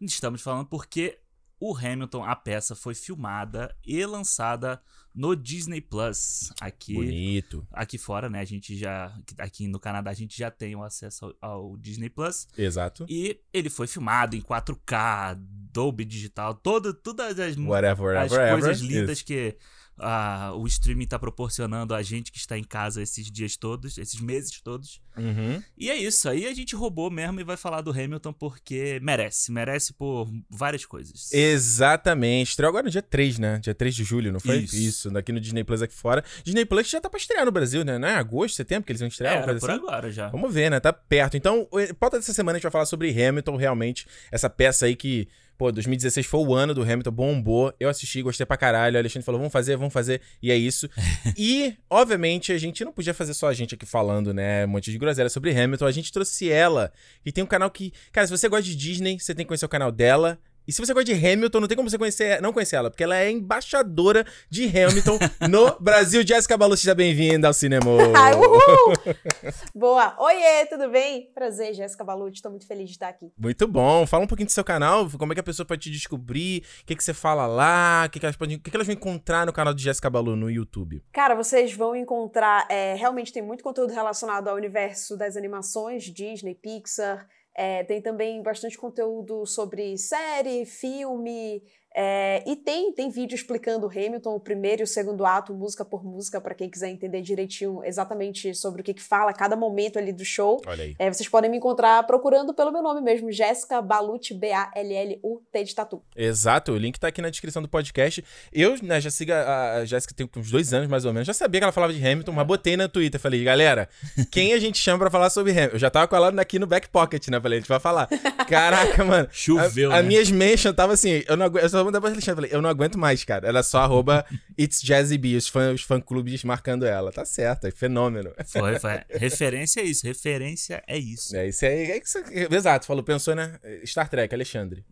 Estamos 0.00 0.42
falando 0.42 0.66
porque 0.66 1.18
o 1.66 1.74
Hamilton, 1.74 2.22
a 2.22 2.36
peça, 2.36 2.74
foi 2.74 2.94
filmada 2.94 3.74
e 3.86 4.04
lançada 4.04 4.78
no 5.14 5.34
Disney 5.34 5.80
Plus. 5.80 6.52
Aqui, 6.60 6.92
Bonito. 6.92 7.66
aqui 7.72 7.96
fora, 7.96 8.28
né? 8.28 8.40
A 8.40 8.44
gente 8.44 8.76
já. 8.76 9.16
Aqui 9.38 9.66
no 9.66 9.80
Canadá 9.80 10.10
a 10.10 10.14
gente 10.14 10.36
já 10.36 10.50
tem 10.50 10.76
o 10.76 10.82
acesso 10.82 11.34
ao, 11.40 11.50
ao 11.50 11.76
Disney 11.78 12.10
Plus. 12.10 12.46
Exato. 12.58 13.06
E 13.08 13.40
ele 13.50 13.70
foi 13.70 13.86
filmado 13.86 14.36
em 14.36 14.42
4K, 14.42 15.36
Dolby 15.72 16.04
Digital, 16.04 16.54
todo, 16.54 16.92
todas 16.92 17.38
as, 17.40 17.56
Whatever, 17.56 18.16
as 18.18 18.30
whatever. 18.30 18.52
coisas 18.52 18.80
Isso. 18.80 18.86
lindas 18.86 19.22
que 19.22 19.56
ah, 19.98 20.52
o 20.54 20.66
streaming 20.66 21.06
tá 21.06 21.18
proporcionando 21.18 21.94
a 21.94 22.02
gente 22.02 22.32
que 22.32 22.38
está 22.38 22.58
em 22.58 22.64
casa 22.64 23.02
esses 23.02 23.30
dias 23.30 23.56
todos, 23.56 23.96
esses 23.98 24.20
meses 24.20 24.60
todos. 24.60 25.00
Uhum. 25.16 25.62
E 25.78 25.90
é 25.90 25.96
isso, 25.96 26.28
aí 26.28 26.46
a 26.46 26.54
gente 26.54 26.74
roubou 26.74 27.10
mesmo 27.10 27.40
e 27.40 27.44
vai 27.44 27.56
falar 27.56 27.80
do 27.80 27.90
Hamilton 27.90 28.32
porque 28.32 28.98
merece, 29.00 29.52
merece 29.52 29.92
por 29.92 30.28
várias 30.50 30.84
coisas. 30.84 31.32
Exatamente. 31.32 32.50
Estreou 32.50 32.68
agora 32.68 32.84
no 32.84 32.90
dia 32.90 33.02
3, 33.02 33.38
né? 33.38 33.58
Dia 33.60 33.74
3 33.74 33.94
de 33.94 34.04
julho, 34.04 34.32
não 34.32 34.40
foi? 34.40 34.58
Isso. 34.58 35.10
daqui 35.10 35.30
no 35.32 35.40
Disney 35.40 35.62
Plus 35.62 35.82
aqui 35.82 35.94
fora. 35.94 36.24
Disney 36.42 36.64
Plus 36.64 36.88
já 36.88 37.00
tá 37.00 37.08
pra 37.08 37.18
estrear 37.18 37.44
no 37.44 37.52
Brasil, 37.52 37.84
né? 37.84 37.98
Não 37.98 38.08
é 38.08 38.14
agosto, 38.14 38.56
setembro 38.56 38.84
que 38.84 38.92
eles 38.92 39.00
vão 39.00 39.08
estrear? 39.08 39.34
Era 39.34 39.52
uma 39.52 39.60
por 39.60 39.70
assim? 39.70 39.80
agora 39.80 40.10
já. 40.10 40.28
Vamos 40.28 40.52
ver, 40.52 40.70
né? 40.70 40.80
Tá 40.80 40.92
perto. 40.92 41.36
Então, 41.36 41.68
pauta 41.98 42.18
dessa 42.18 42.32
semana 42.32 42.56
a 42.56 42.58
gente 42.58 42.64
vai 42.64 42.72
falar 42.72 42.86
sobre 42.86 43.10
Hamilton, 43.10 43.56
realmente. 43.56 44.06
Essa 44.32 44.50
peça 44.50 44.86
aí 44.86 44.96
que, 44.96 45.28
pô, 45.56 45.70
2016 45.70 46.26
foi 46.26 46.40
o 46.40 46.54
ano 46.54 46.74
do 46.74 46.82
Hamilton, 46.82 47.10
bombou. 47.10 47.74
Eu 47.78 47.88
assisti, 47.88 48.22
gostei 48.22 48.44
pra 48.44 48.56
caralho. 48.56 48.96
O 48.96 48.98
Alexandre 48.98 49.24
falou, 49.24 49.38
vamos 49.38 49.52
fazer, 49.52 49.76
vamos 49.76 49.92
fazer. 49.92 50.20
E 50.42 50.50
é 50.50 50.56
isso. 50.56 50.88
e, 51.36 51.74
obviamente, 51.88 52.52
a 52.52 52.58
gente 52.58 52.84
não 52.84 52.92
podia 52.92 53.14
fazer 53.14 53.34
só 53.34 53.48
a 53.48 53.54
gente 53.54 53.74
aqui 53.74 53.86
falando, 53.86 54.32
né? 54.32 54.64
Um 54.64 54.68
monte 54.68 54.90
de 54.90 54.98
groselha 54.98 55.28
sobre 55.28 55.50
Hamilton. 55.50 55.86
A 55.86 55.92
gente 55.92 56.12
trouxe 56.12 56.50
ela. 56.50 56.92
E 57.24 57.32
tem 57.32 57.42
um 57.42 57.46
canal 57.46 57.70
que, 57.70 57.92
cara, 58.12 58.26
se 58.26 58.30
você 58.30 58.48
gosta 58.48 58.64
de 58.64 58.76
Disney, 58.76 59.18
você 59.18 59.34
tem 59.34 59.44
que 59.44 59.48
conhecer 59.48 59.66
o 59.66 59.68
canal 59.68 59.90
dela. 59.90 60.38
E 60.66 60.72
se 60.72 60.80
você 60.80 60.94
gosta 60.94 61.12
de 61.12 61.26
Hamilton, 61.26 61.60
não 61.60 61.68
tem 61.68 61.76
como 61.76 61.90
você 61.90 61.98
conhecer, 61.98 62.40
não 62.40 62.50
conhecer 62.50 62.76
ela, 62.76 62.90
porque 62.90 63.04
ela 63.04 63.18
é 63.18 63.30
embaixadora 63.30 64.24
de 64.48 64.64
Hamilton 64.66 65.18
no 65.50 65.76
Brasil. 65.78 66.26
Jéssica 66.26 66.56
Balu, 66.56 66.74
seja 66.74 66.94
bem-vinda 66.94 67.48
ao 67.48 67.52
cinema. 67.52 67.84
Boa! 69.74 70.16
Oiê, 70.18 70.64
tudo 70.64 70.88
bem? 70.88 71.30
Prazer, 71.34 71.74
Jéssica 71.74 72.02
Balucci, 72.02 72.40
tô 72.40 72.48
muito 72.48 72.66
feliz 72.66 72.86
de 72.86 72.92
estar 72.92 73.08
aqui. 73.08 73.30
Muito 73.36 73.68
bom. 73.68 74.06
Fala 74.06 74.24
um 74.24 74.26
pouquinho 74.26 74.46
do 74.46 74.52
seu 74.52 74.64
canal, 74.64 75.06
como 75.18 75.32
é 75.32 75.34
que 75.34 75.40
a 75.40 75.44
pessoa 75.44 75.66
pode 75.66 75.82
te 75.82 75.90
descobrir, 75.90 76.64
o 76.80 76.86
que, 76.86 76.96
que 76.96 77.04
você 77.04 77.12
fala 77.12 77.46
lá, 77.46 78.04
o 78.06 78.10
que, 78.10 78.18
que, 78.18 78.24
elas 78.24 78.36
podem, 78.36 78.56
o 78.56 78.60
que, 78.60 78.70
que 78.70 78.76
elas 78.76 78.86
vão 78.86 78.94
encontrar 78.94 79.44
no 79.44 79.52
canal 79.52 79.74
de 79.74 79.82
Jéssica 79.82 80.08
Balu 80.08 80.34
no 80.34 80.50
YouTube. 80.50 81.04
Cara, 81.12 81.34
vocês 81.34 81.74
vão 81.74 81.94
encontrar, 81.94 82.66
é, 82.70 82.94
realmente 82.94 83.34
tem 83.34 83.42
muito 83.42 83.62
conteúdo 83.62 83.92
relacionado 83.92 84.48
ao 84.48 84.56
universo 84.56 85.14
das 85.14 85.36
animações, 85.36 86.04
Disney, 86.04 86.54
Pixar, 86.54 87.28
é, 87.54 87.84
tem 87.84 88.02
também 88.02 88.42
bastante 88.42 88.76
conteúdo 88.76 89.46
sobre 89.46 89.96
série, 89.96 90.66
filme, 90.66 91.62
é, 91.96 92.42
e 92.44 92.56
tem, 92.56 92.92
tem 92.92 93.08
vídeo 93.08 93.36
explicando 93.36 93.86
Hamilton, 93.86 94.34
o 94.34 94.40
primeiro 94.40 94.82
e 94.82 94.84
o 94.84 94.86
segundo 94.86 95.24
ato, 95.24 95.54
música 95.54 95.84
por 95.84 96.04
música, 96.04 96.40
para 96.40 96.52
quem 96.52 96.68
quiser 96.68 96.88
entender 96.88 97.22
direitinho 97.22 97.84
exatamente 97.84 98.52
sobre 98.52 98.80
o 98.80 98.84
que, 98.84 98.92
que 98.92 99.02
fala 99.02 99.32
cada 99.32 99.54
momento 99.54 99.96
ali 99.96 100.12
do 100.12 100.24
show. 100.24 100.60
Olha 100.66 100.82
aí. 100.82 100.96
É, 100.98 101.12
vocês 101.12 101.28
podem 101.28 101.48
me 101.48 101.56
encontrar 101.56 102.02
procurando 102.04 102.52
pelo 102.52 102.72
meu 102.72 102.82
nome 102.82 103.00
mesmo, 103.00 103.30
Jéssica 103.30 103.80
Baluti, 103.80 104.34
B-A-L-L-U-T 104.34 105.64
de 105.64 105.74
Tatu. 105.74 106.02
Exato, 106.16 106.72
o 106.72 106.76
link 106.76 106.98
tá 106.98 107.08
aqui 107.08 107.22
na 107.22 107.30
descrição 107.30 107.62
do 107.62 107.68
podcast. 107.68 108.24
Eu 108.52 108.76
né, 108.82 109.00
já 109.00 109.10
sigo 109.10 109.32
a, 109.32 109.74
a 109.74 109.84
Jéssica 109.84 110.14
tem 110.14 110.28
uns 110.36 110.50
dois 110.50 110.74
anos 110.74 110.88
mais 110.88 111.04
ou 111.04 111.12
menos, 111.12 111.26
já 111.26 111.34
sabia 111.34 111.60
que 111.60 111.64
ela 111.64 111.72
falava 111.72 111.92
de 111.92 112.04
Hamilton, 112.04 112.32
mas 112.32 112.46
botei 112.46 112.76
na 112.76 112.88
Twitter, 112.88 113.20
falei, 113.20 113.44
galera, 113.44 113.88
quem 114.32 114.52
a 114.52 114.58
gente 114.58 114.78
chama 114.78 114.98
pra 114.98 115.10
falar 115.10 115.30
sobre 115.30 115.52
Hamilton? 115.52 115.76
Eu 115.76 115.78
já 115.78 115.90
tava 115.90 116.08
com 116.08 116.16
ela 116.16 116.40
aqui 116.40 116.58
no 116.58 116.66
back 116.66 116.88
pocket, 116.88 117.28
né? 117.28 117.40
Falei, 117.40 117.58
a 117.58 117.60
gente 117.60 117.68
vai 117.68 117.78
falar. 117.78 118.08
Caraca, 118.48 119.04
mano. 119.04 119.28
Choveu, 119.30 119.92
a, 119.92 119.98
a 119.98 120.02
né? 120.02 120.08
minhas 120.08 120.30
mentions 120.30 120.74
tava 120.74 120.92
assim, 120.94 121.22
eu 121.28 121.36
não 121.36 121.46
aguento, 121.46 121.83
eu 121.92 122.00
pra 122.00 122.10
Alexandre, 122.10 122.34
falei, 122.42 122.50
eu 122.56 122.62
não 122.62 122.68
aguento 122.70 122.98
mais, 122.98 123.24
cara. 123.24 123.46
Ela 123.48 123.62
só 123.62 123.78
arroba 123.80 124.24
It's 124.58 124.80
Jazzy 124.82 125.18
B, 125.18 125.36
os 125.36 125.48
fã- 125.48 125.72
os 125.72 125.82
fã-clubes 125.82 126.44
marcando 126.44 126.84
ela. 126.86 127.10
Tá 127.12 127.24
certo, 127.24 127.66
é 127.66 127.70
fenômeno. 127.70 128.32
Foi, 128.46 128.78
foi. 128.78 129.00
Referência 129.10 129.80
é 129.80 129.84
isso, 129.84 130.06
referência 130.06 130.82
é 130.86 130.98
isso. 130.98 131.36
É, 131.36 131.48
isso 131.48 131.64
aí, 131.64 131.90
é 131.90 131.98
isso, 131.98 132.18
exato, 132.50 132.86
falou, 132.86 133.02
pensou, 133.02 133.34
né? 133.34 133.58
Star 133.84 134.08
Trek, 134.08 134.34
Alexandre. 134.34 134.84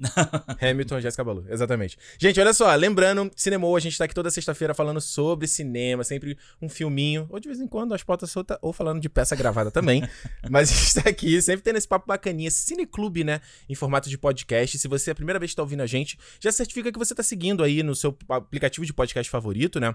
Hamilton, 0.61 1.00
Jéssica 1.00 1.25
Balu, 1.25 1.44
exatamente. 1.49 1.99
Gente, 2.18 2.40
olha 2.40 2.52
só, 2.52 2.75
lembrando, 2.75 3.30
Cinema, 3.37 3.62
a 3.76 3.80
gente 3.80 3.96
tá 3.96 4.04
aqui 4.04 4.14
toda 4.14 4.30
sexta-feira 4.30 4.75
falando 4.75 5.00
sobre 5.00 5.46
cinema, 5.46 6.02
sempre 6.04 6.37
um 6.61 6.68
filminho, 6.68 7.26
ou 7.30 7.38
de 7.38 7.49
vez 7.49 7.61
em 7.61 7.66
quando 7.66 7.94
as 7.94 8.02
pautas 8.02 8.30
soltas, 8.30 8.58
ou 8.61 8.72
falando 8.72 9.00
de 9.00 9.08
peça 9.08 9.37
gravada 9.37 9.70
também. 9.70 10.02
Mas 10.50 10.70
a 10.70 10.75
gente 10.75 10.94
tá 11.02 11.11
aqui, 11.11 11.40
sempre 11.40 11.62
tendo 11.62 11.76
esse 11.76 11.87
papo 11.87 12.06
bacaninha, 12.06 12.49
esse 12.49 12.62
cineclube, 12.62 13.22
né? 13.25 13.40
Em 13.68 13.75
formato 13.75 14.08
de 14.08 14.18
podcast. 14.18 14.78
Se 14.78 14.88
você 14.88 15.11
é 15.11 15.12
a 15.12 15.14
primeira 15.14 15.38
vez 15.38 15.52
que 15.52 15.56
tá 15.56 15.62
ouvindo 15.62 15.82
a 15.82 15.87
gente, 15.87 16.18
já 16.40 16.50
certifica 16.50 16.81
que 16.90 16.98
você 16.98 17.14
tá 17.14 17.22
seguindo 17.22 17.62
aí 17.62 17.82
no 17.82 17.94
seu 17.94 18.16
aplicativo 18.28 18.84
de 18.84 18.92
podcast 18.92 19.30
favorito, 19.30 19.78
né? 19.78 19.94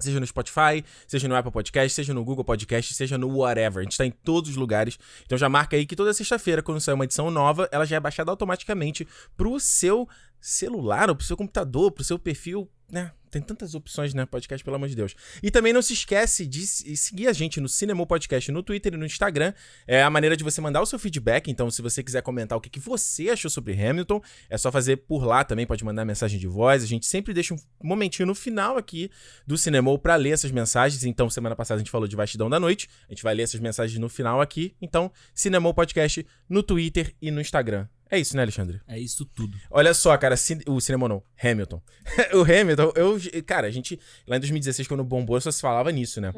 Seja 0.00 0.18
no 0.18 0.26
Spotify, 0.26 0.84
seja 1.06 1.28
no 1.28 1.36
Apple 1.36 1.52
Podcast, 1.52 1.94
seja 1.94 2.14
no 2.14 2.24
Google 2.24 2.44
Podcast, 2.44 2.94
seja 2.94 3.18
no 3.18 3.28
whatever. 3.38 3.80
A 3.80 3.82
gente 3.82 3.96
tá 3.96 4.06
em 4.06 4.10
todos 4.10 4.50
os 4.50 4.56
lugares. 4.56 4.98
Então 5.24 5.38
já 5.38 5.48
marca 5.48 5.76
aí 5.76 5.86
que 5.86 5.94
toda 5.94 6.12
sexta-feira, 6.12 6.62
quando 6.62 6.80
sair 6.80 6.94
uma 6.94 7.04
edição 7.04 7.30
nova, 7.30 7.68
ela 7.70 7.84
já 7.84 7.96
é 7.96 8.00
baixada 8.00 8.30
automaticamente 8.30 9.06
pro 9.36 9.60
seu 9.60 10.08
celular, 10.40 11.08
ou 11.08 11.14
pro 11.14 11.24
seu 11.24 11.36
computador, 11.36 11.92
pro 11.92 12.02
seu 12.02 12.18
perfil, 12.18 12.68
né? 12.90 13.12
Tem 13.32 13.40
tantas 13.40 13.74
opções, 13.74 14.12
né? 14.12 14.26
Podcast, 14.26 14.62
pelo 14.62 14.76
amor 14.76 14.90
de 14.90 14.94
Deus. 14.94 15.14
E 15.42 15.50
também 15.50 15.72
não 15.72 15.80
se 15.80 15.94
esquece 15.94 16.46
de 16.46 16.66
se- 16.66 16.94
seguir 16.98 17.28
a 17.28 17.32
gente 17.32 17.62
no 17.62 17.68
Cinema 17.68 18.06
Podcast 18.06 18.52
no 18.52 18.62
Twitter 18.62 18.92
e 18.92 18.96
no 18.98 19.06
Instagram. 19.06 19.54
É 19.86 20.02
a 20.02 20.10
maneira 20.10 20.36
de 20.36 20.44
você 20.44 20.60
mandar 20.60 20.82
o 20.82 20.86
seu 20.86 20.98
feedback. 20.98 21.50
Então, 21.50 21.70
se 21.70 21.80
você 21.80 22.02
quiser 22.02 22.20
comentar 22.20 22.58
o 22.58 22.60
que, 22.60 22.68
que 22.68 22.78
você 22.78 23.30
achou 23.30 23.50
sobre 23.50 23.72
Hamilton, 23.72 24.20
é 24.50 24.58
só 24.58 24.70
fazer 24.70 24.98
por 24.98 25.24
lá 25.24 25.44
também. 25.44 25.66
Pode 25.66 25.82
mandar 25.82 26.04
mensagem 26.04 26.38
de 26.38 26.46
voz. 26.46 26.82
A 26.82 26.86
gente 26.86 27.06
sempre 27.06 27.32
deixa 27.32 27.54
um 27.54 27.58
momentinho 27.82 28.26
no 28.26 28.34
final 28.34 28.76
aqui 28.76 29.10
do 29.46 29.56
Cinema 29.56 29.98
pra 29.98 30.14
ler 30.16 30.32
essas 30.32 30.50
mensagens. 30.50 31.02
Então, 31.02 31.30
semana 31.30 31.56
passada 31.56 31.76
a 31.76 31.82
gente 31.82 31.90
falou 31.90 32.06
de 32.06 32.14
Vastidão 32.14 32.50
da 32.50 32.60
Noite. 32.60 32.86
A 33.08 33.12
gente 33.14 33.22
vai 33.22 33.34
ler 33.34 33.44
essas 33.44 33.60
mensagens 33.60 33.98
no 33.98 34.10
final 34.10 34.42
aqui. 34.42 34.76
Então, 34.82 35.10
Cinema 35.34 35.72
Podcast 35.72 36.26
no 36.50 36.62
Twitter 36.62 37.14
e 37.22 37.30
no 37.30 37.40
Instagram. 37.40 37.88
É 38.14 38.18
isso, 38.18 38.36
né, 38.36 38.42
Alexandre? 38.42 38.78
É 38.86 38.98
isso 38.98 39.24
tudo. 39.24 39.56
Olha 39.70 39.94
só, 39.94 40.14
cara, 40.18 40.36
cin- 40.36 40.60
o 40.66 40.78
cinema 40.82 41.08
não, 41.08 41.22
Hamilton. 41.42 41.80
o 42.34 42.42
Hamilton, 42.42 42.92
eu, 42.94 43.18
cara, 43.46 43.66
a 43.66 43.70
gente, 43.70 43.98
lá 44.26 44.36
em 44.36 44.40
2016, 44.40 44.86
quando 44.86 45.02
bombou, 45.02 45.40
só 45.40 45.50
se 45.50 45.62
falava 45.62 45.90
nisso, 45.90 46.20
né? 46.20 46.30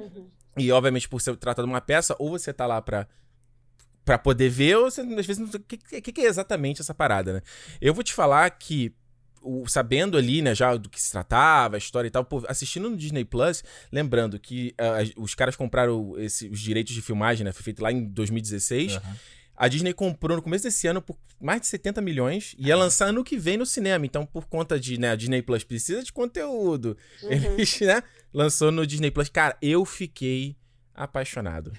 E, 0.56 0.70
obviamente, 0.70 1.08
por 1.08 1.20
ser 1.20 1.36
tratado 1.36 1.66
de 1.66 1.72
uma 1.72 1.80
peça, 1.80 2.14
ou 2.20 2.30
você 2.38 2.52
tá 2.52 2.64
lá 2.64 2.80
pra, 2.80 3.08
pra 4.04 4.16
poder 4.16 4.48
ver, 4.50 4.76
ou 4.76 4.88
você, 4.88 5.00
às 5.00 5.26
vezes, 5.26 5.38
não 5.38 5.48
o 5.48 5.58
que, 5.64 5.76
que, 6.00 6.12
que 6.12 6.20
é 6.20 6.26
exatamente 6.26 6.80
essa 6.80 6.94
parada, 6.94 7.32
né? 7.32 7.42
Eu 7.80 7.92
vou 7.92 8.04
te 8.04 8.12
falar 8.14 8.48
que, 8.50 8.94
o- 9.42 9.66
sabendo 9.66 10.16
ali, 10.16 10.42
né, 10.42 10.54
já 10.54 10.76
do 10.76 10.88
que 10.88 11.02
se 11.02 11.10
tratava, 11.10 11.74
a 11.74 11.78
história 11.78 12.06
e 12.06 12.10
tal, 12.10 12.24
pô, 12.24 12.44
assistindo 12.46 12.88
no 12.88 12.96
Disney 12.96 13.24
Plus, 13.24 13.64
lembrando 13.90 14.38
que 14.38 14.72
as- 14.78 15.10
os 15.16 15.34
caras 15.34 15.56
compraram 15.56 16.16
esse- 16.20 16.48
os 16.48 16.60
direitos 16.60 16.94
de 16.94 17.02
filmagem, 17.02 17.44
né? 17.44 17.50
Foi 17.50 17.64
feito 17.64 17.82
lá 17.82 17.90
em 17.90 18.04
2016. 18.04 18.94
Aham. 18.96 19.16
A 19.56 19.68
Disney 19.68 19.92
comprou 19.92 20.36
no 20.36 20.42
começo 20.42 20.64
desse 20.64 20.86
ano 20.86 21.00
por 21.00 21.16
mais 21.40 21.60
de 21.60 21.66
70 21.68 22.00
milhões 22.00 22.54
e 22.58 22.68
ia 22.68 22.76
lançar 22.76 23.06
ano 23.06 23.22
que 23.22 23.38
vem 23.38 23.56
no 23.56 23.66
cinema. 23.66 24.04
Então, 24.04 24.26
por 24.26 24.46
conta 24.46 24.78
de, 24.78 24.98
né, 24.98 25.10
a 25.10 25.16
Disney 25.16 25.42
Plus 25.42 25.64
precisa 25.64 26.02
de 26.02 26.12
conteúdo. 26.12 26.96
Eles, 27.22 27.80
né, 27.80 28.02
lançou 28.32 28.70
no 28.70 28.86
Disney 28.86 29.10
Plus. 29.10 29.28
Cara, 29.28 29.56
eu 29.62 29.84
fiquei 29.84 30.56
apaixonado. 30.94 31.72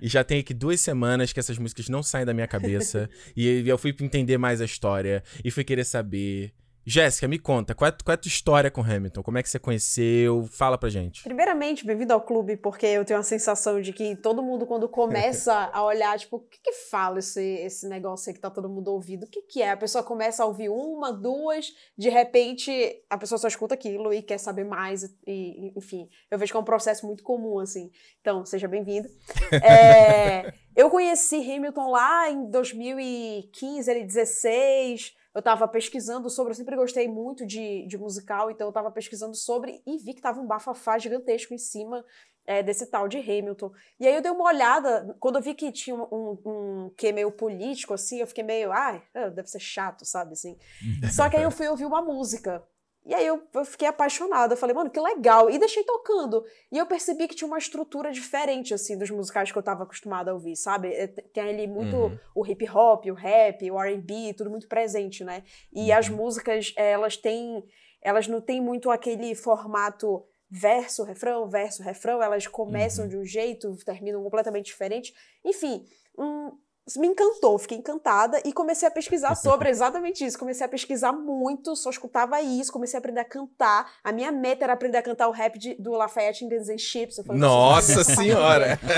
E 0.00 0.08
já 0.08 0.22
tem 0.22 0.40
aqui 0.40 0.54
duas 0.54 0.80
semanas 0.80 1.32
que 1.32 1.40
essas 1.40 1.58
músicas 1.58 1.88
não 1.88 2.02
saem 2.02 2.26
da 2.26 2.34
minha 2.34 2.46
cabeça. 2.46 3.08
e 3.36 3.68
eu 3.68 3.78
fui 3.78 3.94
entender 4.00 4.38
mais 4.38 4.60
a 4.60 4.64
história 4.64 5.22
e 5.44 5.50
fui 5.50 5.64
querer 5.64 5.84
saber. 5.84 6.52
Jéssica, 6.90 7.28
me 7.28 7.38
conta, 7.38 7.74
qual 7.74 7.86
é, 7.86 7.92
qual 7.92 8.12
é 8.12 8.14
a 8.14 8.16
tua 8.16 8.30
história 8.30 8.70
com 8.70 8.80
Hamilton? 8.80 9.22
Como 9.22 9.36
é 9.36 9.42
que 9.42 9.50
você 9.50 9.58
conheceu? 9.58 10.48
Fala 10.50 10.78
pra 10.78 10.88
gente. 10.88 11.22
Primeiramente, 11.22 11.84
bem-vindo 11.84 12.14
ao 12.14 12.20
clube, 12.22 12.56
porque 12.56 12.86
eu 12.86 13.04
tenho 13.04 13.20
a 13.20 13.22
sensação 13.22 13.78
de 13.78 13.92
que 13.92 14.16
todo 14.16 14.42
mundo, 14.42 14.66
quando 14.66 14.88
começa 14.88 15.52
a 15.70 15.84
olhar, 15.84 16.18
tipo, 16.18 16.36
o 16.36 16.40
que 16.40 16.58
que 16.62 16.72
fala 16.72 17.18
esse, 17.18 17.42
esse 17.42 17.86
negócio 17.86 18.30
aí 18.30 18.34
que 18.34 18.40
tá 18.40 18.48
todo 18.48 18.70
mundo 18.70 18.88
ouvindo? 18.88 19.24
O 19.24 19.26
que 19.26 19.42
que 19.42 19.60
é? 19.60 19.72
A 19.72 19.76
pessoa 19.76 20.02
começa 20.02 20.42
a 20.42 20.46
ouvir 20.46 20.70
uma, 20.70 21.12
duas, 21.12 21.66
de 21.94 22.08
repente 22.08 22.72
a 23.10 23.18
pessoa 23.18 23.38
só 23.38 23.48
escuta 23.48 23.74
aquilo 23.74 24.10
e 24.10 24.22
quer 24.22 24.38
saber 24.38 24.64
mais, 24.64 25.04
e, 25.26 25.70
enfim. 25.76 26.08
Eu 26.30 26.38
vejo 26.38 26.52
que 26.52 26.56
é 26.56 26.60
um 26.60 26.64
processo 26.64 27.06
muito 27.06 27.22
comum, 27.22 27.58
assim. 27.58 27.90
Então, 28.22 28.46
seja 28.46 28.66
bem-vindo. 28.66 29.08
É, 29.62 30.54
eu 30.74 30.88
conheci 30.88 31.36
Hamilton 31.36 31.90
lá 31.90 32.30
em 32.30 32.50
2015, 32.50 33.90
ele 33.90 34.04
16. 34.04 35.17
Eu 35.38 35.42
tava 35.42 35.68
pesquisando 35.68 36.28
sobre, 36.28 36.50
eu 36.50 36.56
sempre 36.56 36.74
gostei 36.74 37.06
muito 37.06 37.46
de, 37.46 37.86
de 37.86 37.96
musical, 37.96 38.50
então 38.50 38.66
eu 38.66 38.72
tava 38.72 38.90
pesquisando 38.90 39.36
sobre 39.36 39.80
e 39.86 39.96
vi 39.96 40.12
que 40.12 40.20
tava 40.20 40.40
um 40.40 40.46
bafafá 40.48 40.98
gigantesco 40.98 41.54
em 41.54 41.58
cima 41.58 42.04
é, 42.44 42.60
desse 42.60 42.86
tal 42.86 43.06
de 43.06 43.18
Hamilton. 43.18 43.70
E 44.00 44.08
aí 44.08 44.16
eu 44.16 44.20
dei 44.20 44.32
uma 44.32 44.46
olhada, 44.46 45.16
quando 45.20 45.36
eu 45.36 45.42
vi 45.42 45.54
que 45.54 45.70
tinha 45.70 45.94
um, 45.94 46.08
um, 46.10 46.38
um 46.44 46.90
que 46.96 47.12
meio 47.12 47.30
político, 47.30 47.94
assim, 47.94 48.18
eu 48.18 48.26
fiquei 48.26 48.42
meio, 48.42 48.72
ai, 48.72 49.00
ah, 49.14 49.28
deve 49.28 49.48
ser 49.48 49.60
chato, 49.60 50.04
sabe, 50.04 50.32
assim. 50.32 50.58
Só 51.14 51.30
que 51.30 51.36
aí 51.36 51.44
eu 51.44 51.52
fui 51.52 51.68
ouvir 51.68 51.84
uma 51.84 52.02
música. 52.02 52.60
E 53.08 53.14
aí 53.14 53.26
eu, 53.26 53.42
eu 53.54 53.64
fiquei 53.64 53.88
apaixonada. 53.88 54.52
Eu 54.52 54.56
falei, 54.58 54.76
mano, 54.76 54.90
que 54.90 55.00
legal. 55.00 55.48
E 55.48 55.58
deixei 55.58 55.82
tocando. 55.82 56.44
E 56.70 56.76
eu 56.76 56.84
percebi 56.84 57.26
que 57.26 57.34
tinha 57.34 57.48
uma 57.48 57.56
estrutura 57.56 58.12
diferente, 58.12 58.74
assim, 58.74 58.98
dos 58.98 59.08
musicais 59.10 59.50
que 59.50 59.56
eu 59.56 59.62
tava 59.62 59.84
acostumada 59.84 60.30
a 60.30 60.34
ouvir, 60.34 60.54
sabe? 60.56 60.92
É, 60.92 61.06
Tem 61.06 61.42
ali 61.48 61.66
muito 61.66 61.96
Uhum. 61.96 62.18
o 62.34 62.46
hip 62.46 62.68
hop, 62.68 63.06
o 63.06 63.14
rap, 63.14 63.70
o 63.70 63.82
R&B, 63.82 64.34
tudo 64.36 64.50
muito 64.50 64.68
presente, 64.68 65.24
né? 65.24 65.42
E 65.72 65.90
as 65.90 66.10
músicas, 66.10 66.74
elas 66.76 67.16
têm... 67.16 67.64
Elas 68.02 68.28
não 68.28 68.42
têm 68.42 68.60
muito 68.60 68.90
aquele 68.90 69.34
formato 69.34 70.22
verso, 70.50 71.02
refrão, 71.02 71.48
verso, 71.48 71.82
refrão. 71.82 72.22
Elas 72.22 72.46
começam 72.46 73.08
de 73.08 73.16
um 73.16 73.24
jeito, 73.24 73.74
terminam 73.86 74.22
completamente 74.22 74.66
diferente. 74.66 75.14
Enfim, 75.42 75.82
um, 76.18 76.52
me 76.96 77.08
encantou, 77.08 77.58
fiquei 77.58 77.78
encantada 77.78 78.40
e 78.44 78.52
comecei 78.52 78.86
a 78.88 78.90
pesquisar 78.90 79.34
sobre 79.36 79.68
exatamente 79.68 80.24
isso. 80.24 80.38
Comecei 80.38 80.64
a 80.64 80.68
pesquisar 80.68 81.12
muito, 81.12 81.74
só 81.76 81.90
escutava 81.90 82.40
isso, 82.40 82.72
comecei 82.72 82.96
a 82.96 83.00
aprender 83.00 83.20
a 83.20 83.24
cantar. 83.24 83.86
A 84.02 84.12
minha 84.12 84.30
meta 84.32 84.64
era 84.64 84.72
aprender 84.72 84.98
a 84.98 85.02
cantar 85.02 85.28
o 85.28 85.32
rap 85.32 85.58
de- 85.58 85.74
do 85.78 85.92
Lafayette 85.92 86.44
in 86.44 86.48
Guns 86.48 86.68
N' 86.68 86.78
Chips. 86.78 87.18
Eu 87.18 87.24
falei, 87.24 87.40
Nossa 87.40 87.96
"Nossa, 87.96 88.04
senhora! 88.14 88.78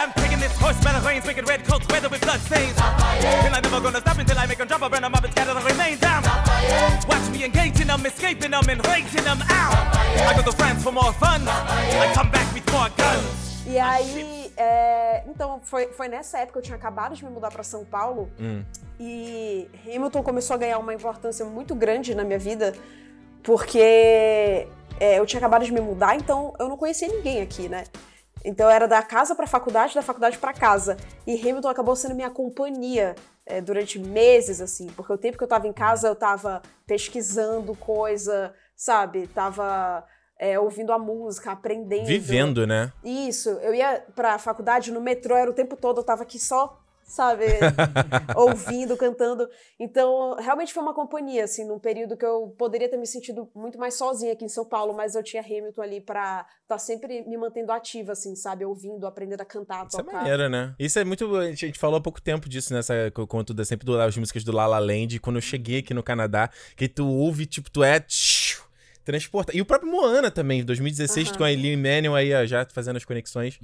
I'm 0.00 0.12
taking 0.14 0.38
this 0.38 0.56
horse 0.58 0.78
by 0.82 0.92
the 0.92 1.00
reins, 1.06 1.24
making 1.26 1.44
red 1.44 1.64
coats 1.66 1.86
weather 1.88 2.08
with 2.08 2.20
blood 2.22 2.40
stains. 2.40 2.74
And 3.44 3.54
I'm 3.54 3.62
never 3.62 3.80
gonna 3.80 4.00
stop 4.00 4.18
until 4.18 4.38
I 4.38 4.46
make 4.46 4.58
them 4.58 4.66
drop, 4.68 4.82
I 4.82 4.88
burn 4.88 5.02
them 5.02 5.14
up 5.14 5.24
and 5.24 5.32
scatter 5.32 5.52
the 5.54 5.60
remains 5.60 6.00
down. 6.00 6.22
Watch 7.08 7.28
me 7.32 7.44
engaging 7.44 7.88
them, 7.88 8.04
escaping 8.06 8.50
them, 8.52 8.64
and 8.68 8.80
rating 8.86 9.24
them 9.24 9.40
out. 9.50 9.74
I 10.26 10.32
go 10.36 10.42
to 10.50 10.56
France 10.56 10.82
for 10.82 10.92
more 10.92 11.12
fun. 11.14 11.42
I 11.46 12.10
come 12.14 12.30
back 12.30 12.52
with 12.54 12.64
more 12.72 12.88
guns. 12.96 13.49
E 13.70 13.78
aí, 13.78 14.52
é, 14.56 15.22
então, 15.28 15.60
foi, 15.62 15.92
foi 15.92 16.08
nessa 16.08 16.38
época, 16.40 16.58
eu 16.58 16.62
tinha 16.62 16.76
acabado 16.76 17.14
de 17.14 17.24
me 17.24 17.30
mudar 17.30 17.52
para 17.52 17.62
São 17.62 17.84
Paulo 17.84 18.28
Hum. 18.36 18.64
e 18.98 19.70
Hamilton 19.86 20.24
começou 20.24 20.54
a 20.54 20.58
ganhar 20.58 20.78
uma 20.78 20.92
importância 20.92 21.44
muito 21.46 21.72
grande 21.72 22.12
na 22.12 22.24
minha 22.24 22.38
vida, 22.38 22.74
porque 23.44 24.66
é, 24.98 25.18
eu 25.20 25.24
tinha 25.24 25.38
acabado 25.38 25.64
de 25.64 25.72
me 25.72 25.80
mudar, 25.80 26.16
então 26.16 26.52
eu 26.58 26.68
não 26.68 26.76
conhecia 26.76 27.06
ninguém 27.06 27.40
aqui, 27.42 27.68
né? 27.68 27.84
Então 28.44 28.68
era 28.68 28.88
da 28.88 29.02
casa 29.04 29.36
pra 29.36 29.46
faculdade, 29.46 29.94
da 29.94 30.02
faculdade 30.02 30.36
pra 30.36 30.52
casa. 30.52 30.96
E 31.24 31.40
Hamilton 31.40 31.68
acabou 31.68 31.94
sendo 31.94 32.16
minha 32.16 32.30
companhia 32.30 33.14
é, 33.46 33.60
durante 33.60 34.00
meses, 34.00 34.60
assim, 34.60 34.88
porque 34.88 35.12
o 35.12 35.18
tempo 35.18 35.38
que 35.38 35.44
eu 35.44 35.48
tava 35.48 35.68
em 35.68 35.72
casa 35.72 36.08
eu 36.08 36.16
tava 36.16 36.60
pesquisando 36.88 37.76
coisa, 37.76 38.52
sabe? 38.74 39.28
Tava 39.28 40.04
é, 40.40 40.58
ouvindo 40.58 40.90
a 40.90 40.98
música, 40.98 41.52
aprendendo. 41.52 42.06
Vivendo, 42.06 42.66
né? 42.66 42.90
Isso, 43.04 43.50
eu 43.50 43.74
ia 43.74 44.02
pra 44.16 44.38
faculdade 44.38 44.90
no 44.90 44.98
metrô, 44.98 45.36
era 45.36 45.50
o 45.50 45.54
tempo 45.54 45.76
todo, 45.76 45.98
eu 45.98 46.02
tava 46.02 46.22
aqui 46.22 46.38
só, 46.38 46.80
sabe, 47.04 47.44
ouvindo, 48.34 48.96
cantando. 48.96 49.46
Então, 49.78 50.36
realmente 50.36 50.72
foi 50.72 50.82
uma 50.82 50.94
companhia, 50.94 51.44
assim, 51.44 51.66
num 51.66 51.78
período 51.78 52.16
que 52.16 52.24
eu 52.24 52.54
poderia 52.56 52.88
ter 52.88 52.96
me 52.96 53.06
sentido 53.06 53.50
muito 53.54 53.78
mais 53.78 53.94
sozinha 53.98 54.32
aqui 54.32 54.42
em 54.42 54.48
São 54.48 54.64
Paulo, 54.64 54.94
mas 54.94 55.14
eu 55.14 55.22
tinha 55.22 55.42
Hamilton 55.42 55.82
ali 55.82 56.00
pra 56.00 56.46
estar 56.62 56.76
tá 56.76 56.78
sempre 56.78 57.22
me 57.28 57.36
mantendo 57.36 57.70
ativa, 57.70 58.12
assim, 58.12 58.34
sabe, 58.34 58.64
ouvindo, 58.64 59.06
aprendendo 59.06 59.42
a 59.42 59.44
cantar, 59.44 59.82
a 59.82 59.86
Isso 59.88 60.00
é 60.00 60.02
tocar. 60.02 60.16
maneiro, 60.18 60.48
né? 60.48 60.74
Isso 60.78 60.98
é 60.98 61.04
muito. 61.04 61.36
A 61.36 61.52
gente 61.52 61.78
falou 61.78 61.98
há 61.98 62.00
pouco 62.00 62.22
tempo 62.22 62.48
disso, 62.48 62.72
nessa. 62.72 62.94
Quando 63.28 63.52
tu 63.52 63.64
sempre 63.64 63.86
das 63.86 64.16
músicas 64.16 64.42
do 64.42 64.52
La 64.52 64.66
La 64.66 64.78
Land. 64.78 65.18
Quando 65.18 65.36
eu 65.36 65.42
cheguei 65.42 65.80
aqui 65.80 65.92
no 65.92 66.02
Canadá, 66.02 66.48
que 66.76 66.88
tu 66.88 67.06
ouve, 67.06 67.44
tipo, 67.44 67.70
tu 67.70 67.82
é. 67.82 68.02
Transporta. 69.04 69.56
E 69.56 69.60
o 69.60 69.64
próprio 69.64 69.90
Moana 69.90 70.30
também, 70.30 70.64
2016, 70.64 71.28
Aham. 71.28 71.38
com 71.38 71.44
a 71.44 71.50
Eileen 71.52 71.76
Manuel 71.76 72.14
aí, 72.14 72.34
ó, 72.34 72.44
já 72.46 72.66
fazendo 72.72 72.96
as 72.96 73.04
conexões. 73.04 73.58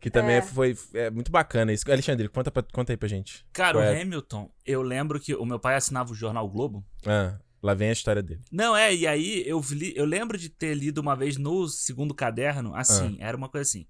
Que 0.00 0.10
também 0.10 0.36
É. 0.36 0.42
foi 0.42 0.76
é, 0.94 1.10
muito 1.10 1.30
bacana 1.30 1.72
isso. 1.72 1.90
Alexandre, 1.90 2.28
conta, 2.28 2.50
pra- 2.50 2.62
conta 2.72 2.92
aí 2.92 2.96
pra 2.96 3.08
gente. 3.08 3.44
Cara, 3.52 3.78
o 3.78 3.80
é? 3.80 4.02
Hamilton, 4.02 4.50
eu 4.66 4.82
lembro 4.82 5.18
que 5.20 5.34
o 5.34 5.44
meu 5.46 5.58
pai 5.58 5.76
assinava 5.76 6.12
o 6.12 6.14
jornal 6.14 6.48
Globo. 6.48 6.84
Ah, 7.06 7.38
lá 7.62 7.72
vem 7.74 7.88
a 7.90 7.92
história 7.92 8.22
dele. 8.22 8.40
Não, 8.50 8.76
é, 8.76 8.94
e 8.94 9.06
aí 9.06 9.42
eu, 9.46 9.62
li, 9.70 9.92
eu 9.96 10.04
lembro 10.04 10.36
de 10.36 10.48
ter 10.48 10.74
lido 10.74 10.98
uma 10.98 11.14
vez 11.14 11.36
no 11.36 11.68
segundo 11.68 12.12
caderno, 12.14 12.74
assim, 12.74 13.16
Ah. 13.20 13.26
era 13.28 13.36
uma 13.36 13.48
coisa 13.48 13.68
assim. 13.68 13.86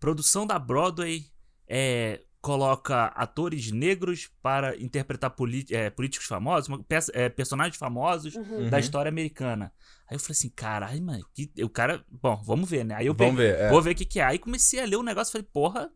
Produção 0.00 0.46
da 0.46 0.58
Broadway 0.58 1.24
é, 1.68 2.22
coloca 2.40 3.06
atores 3.06 3.70
negros 3.72 4.30
para 4.40 4.76
interpretar 4.80 5.34
é, 5.70 5.90
políticos 5.90 6.26
famosos, 6.26 6.68
uma 6.68 6.82
peça- 6.82 7.10
é, 7.14 7.28
personagens 7.28 7.76
famosos 7.76 8.34
Uhum. 8.36 8.70
da 8.70 8.76
Uhum. 8.76 8.80
história 8.80 9.08
americana. 9.08 9.72
Aí 10.10 10.16
eu 10.16 10.20
falei 10.20 10.32
assim, 10.32 10.48
caralho, 10.48 11.02
mano, 11.02 11.24
que, 11.34 11.50
o 11.62 11.68
cara. 11.68 12.04
Bom, 12.10 12.40
vamos 12.44 12.68
ver, 12.68 12.84
né? 12.84 12.94
Aí 12.96 13.06
eu 13.06 13.14
Vamos 13.14 13.36
peguei- 13.36 13.52
ver. 13.52 13.60
é. 13.64 13.68
Vou 13.70 13.82
ver 13.82 13.90
o 13.90 13.94
que, 13.94 14.04
que 14.04 14.20
é. 14.20 14.24
Aí 14.24 14.38
comecei 14.38 14.80
a 14.80 14.86
ler 14.86 14.96
o 14.96 15.02
negócio 15.02 15.30
e 15.30 15.32
falei, 15.32 15.48
porra. 15.52 15.90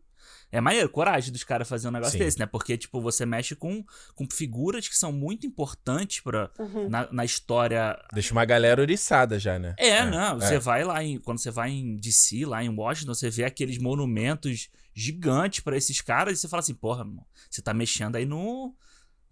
É 0.51 0.61
maneiro, 0.61 0.87
coragem 0.87 1.31
dos 1.31 1.43
caras 1.43 1.67
fazer 1.67 1.87
um 1.87 1.91
negócio 1.91 2.11
Sim. 2.13 2.19
desse, 2.19 2.37
né? 2.37 2.45
Porque, 2.45 2.77
tipo, 2.77 3.01
você 3.01 3.25
mexe 3.25 3.55
com, 3.55 3.83
com 4.13 4.27
figuras 4.31 4.87
que 4.87 4.95
são 4.95 5.11
muito 5.11 5.47
importantes 5.47 6.19
pra, 6.21 6.47
Uhum. 6.59 6.87
na, 6.87 7.11
na 7.11 7.25
história. 7.25 7.99
Deixa 8.13 8.31
uma 8.33 8.45
galera 8.45 8.79
oriçada 8.79 9.39
já, 9.39 9.57
né? 9.57 9.73
É, 9.79 10.05
não. 10.05 10.39
Você 10.39 10.53
é. 10.55 10.59
vai 10.59 10.83
lá 10.83 11.03
em. 11.03 11.17
Quando 11.19 11.39
você 11.39 11.49
vai 11.49 11.71
em 11.71 11.95
DC, 11.97 12.45
lá 12.45 12.63
em 12.63 12.69
Washington, 12.69 13.15
você 13.15 13.31
vê 13.31 13.45
aqueles 13.45 13.79
monumentos 13.79 14.69
gigantes 14.93 15.61
pra 15.61 15.75
esses 15.75 15.99
caras 16.01 16.37
e 16.37 16.41
você 16.41 16.47
fala 16.47 16.59
assim, 16.61 16.75
porra, 16.75 17.03
mano, 17.03 17.25
você 17.49 17.59
tá 17.63 17.73
mexendo 17.73 18.15
aí 18.15 18.25
no, 18.25 18.75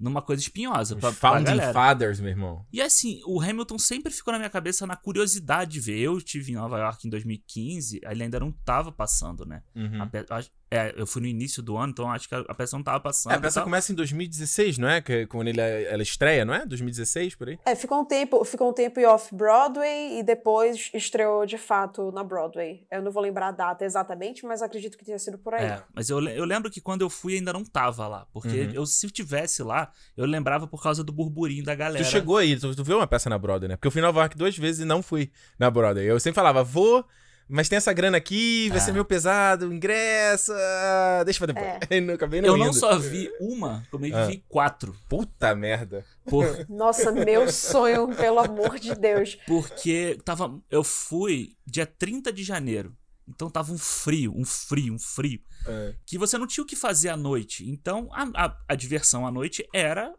numa 0.01 0.21
coisa 0.21 0.41
espinhosa 0.41 0.95
pra, 0.95 1.09
Os 1.09 1.17
pra 1.17 1.29
Founding 1.31 1.45
galera. 1.45 1.73
Fathers, 1.73 2.19
meu 2.19 2.29
irmão. 2.29 2.65
E 2.71 2.81
assim, 2.81 3.21
o 3.25 3.39
Hamilton 3.39 3.77
sempre 3.77 4.11
ficou 4.11 4.31
na 4.31 4.39
minha 4.39 4.49
cabeça 4.49 4.87
na 4.87 4.95
curiosidade 4.95 5.71
de 5.71 5.79
ver. 5.79 5.99
Eu 5.99 6.17
estive 6.17 6.51
em 6.51 6.55
Nova 6.55 6.79
York 6.79 7.07
em 7.07 7.09
2015, 7.09 8.01
ele 8.03 8.23
ainda 8.23 8.39
não 8.39 8.51
tava 8.51 8.91
passando, 8.91 9.45
né? 9.45 9.63
Uhum. 9.75 10.01
A 10.01 10.43
é, 10.71 10.93
eu 10.95 11.05
fui 11.05 11.21
no 11.21 11.27
início 11.27 11.61
do 11.61 11.75
ano, 11.77 11.91
então 11.91 12.09
acho 12.09 12.29
que 12.29 12.33
a 12.33 12.55
peça 12.55 12.77
não 12.77 12.83
tava 12.83 13.01
passando. 13.01 13.33
É, 13.33 13.35
a 13.35 13.41
peça 13.41 13.61
começa 13.61 13.91
em 13.91 13.95
2016, 13.95 14.77
não 14.77 14.87
é? 14.87 15.01
Que, 15.01 15.27
quando 15.27 15.49
ele, 15.49 15.59
ela 15.59 16.01
estreia, 16.01 16.45
não 16.45 16.53
é? 16.53 16.65
2016, 16.65 17.35
por 17.35 17.49
aí? 17.49 17.59
É, 17.65 17.75
ficou 17.75 17.99
um 17.99 18.05
tempo, 18.05 18.43
ficou 18.45 18.69
um 18.69 18.73
tempo 18.73 18.97
em 18.99 19.05
off-Broadway 19.05 20.19
e 20.19 20.23
depois 20.23 20.89
estreou 20.93 21.45
de 21.45 21.57
fato 21.57 22.11
na 22.13 22.23
Broadway. 22.23 22.85
Eu 22.89 23.01
não 23.01 23.11
vou 23.11 23.21
lembrar 23.21 23.49
a 23.49 23.51
data 23.51 23.83
exatamente, 23.83 24.45
mas 24.45 24.61
acredito 24.61 24.97
que 24.97 25.03
tenha 25.03 25.19
sido 25.19 25.37
por 25.37 25.53
aí. 25.53 25.65
É, 25.65 25.83
mas 25.93 26.09
eu, 26.09 26.25
eu 26.29 26.45
lembro 26.45 26.71
que 26.71 26.79
quando 26.79 27.01
eu 27.01 27.09
fui 27.09 27.35
ainda 27.35 27.51
não 27.51 27.63
tava 27.65 28.07
lá. 28.07 28.25
Porque 28.31 28.61
Uhum. 28.61 28.71
eu, 28.73 28.85
se 28.85 29.05
eu 29.05 29.11
tivesse 29.11 29.61
lá, 29.63 29.91
eu 30.15 30.25
lembrava 30.25 30.67
por 30.67 30.81
causa 30.81 31.03
do 31.03 31.11
burburinho 31.11 31.63
da 31.63 31.75
galera. 31.75 32.03
Tu 32.03 32.09
chegou 32.09 32.37
aí, 32.37 32.57
tu, 32.57 32.73
tu 32.75 32.83
viu 32.83 32.97
uma 32.97 33.07
peça 33.07 33.29
na 33.29 33.37
Broadway, 33.37 33.67
né? 33.69 33.75
Porque 33.75 33.87
eu 33.87 33.91
fui 33.91 33.99
em 33.99 34.05
Nova 34.05 34.19
York 34.21 34.37
duas 34.37 34.57
vezes 34.57 34.81
e 34.81 34.85
não 34.85 35.01
fui 35.03 35.31
na 35.59 35.69
Broadway. 35.69 36.05
Eu 36.05 36.19
sempre 36.19 36.35
falava, 36.35 36.63
vou, 36.63 37.05
mas 37.51 37.67
tem 37.69 37.77
essa 37.77 37.91
grana 37.93 38.17
aqui, 38.17 38.69
vai 38.69 38.77
É. 38.77 38.81
ser 38.81 38.91
meio 38.91 39.05
pesado, 39.05 39.71
ingresso, 39.73 40.51
ah, 40.55 41.21
deixa 41.25 41.37
pra 41.45 41.53
depois. 41.53 41.87
E 41.91 42.01
não, 42.01 42.13
acabei 42.13 42.41
não 42.41 42.49
eu 42.49 42.57
não 42.57 42.71
só 42.73 42.97
vi 42.97 43.29
uma, 43.39 43.83
como 43.91 44.05
eu 44.05 44.17
Ah. 44.17 44.25
vi 44.25 44.43
quatro. 44.47 44.95
Puta 45.09 45.53
merda. 45.53 46.05
Por, 46.25 46.45
Nossa, 46.69 47.11
meu 47.11 47.51
sonho, 47.51 48.07
pelo 48.15 48.39
amor 48.39 48.79
de 48.79 48.95
Deus. 48.95 49.37
porque 49.45 50.17
tava, 50.25 50.59
eu 50.69 50.83
fui 50.83 51.55
dia 51.65 51.85
30 51.85 52.31
de 52.33 52.43
janeiro. 52.43 52.95
Então 53.27 53.49
tava 53.49 53.71
um 53.71 53.77
frio, 53.77 54.33
um 54.35 54.43
frio, 54.43 54.93
um 54.95 54.99
frio. 54.99 55.39
É. 55.67 55.93
que 56.07 56.17
você 56.17 56.37
não 56.39 56.47
tinha 56.47 56.63
o 56.63 56.67
que 56.67 56.75
fazer 56.75 57.09
à 57.09 57.15
noite. 57.15 57.69
Então, 57.69 58.09
a, 58.13 58.23
a, 58.45 58.57
a 58.69 58.75
diversão 58.75 59.27
à 59.27 59.31
noite 59.31 59.63
era 59.71 60.11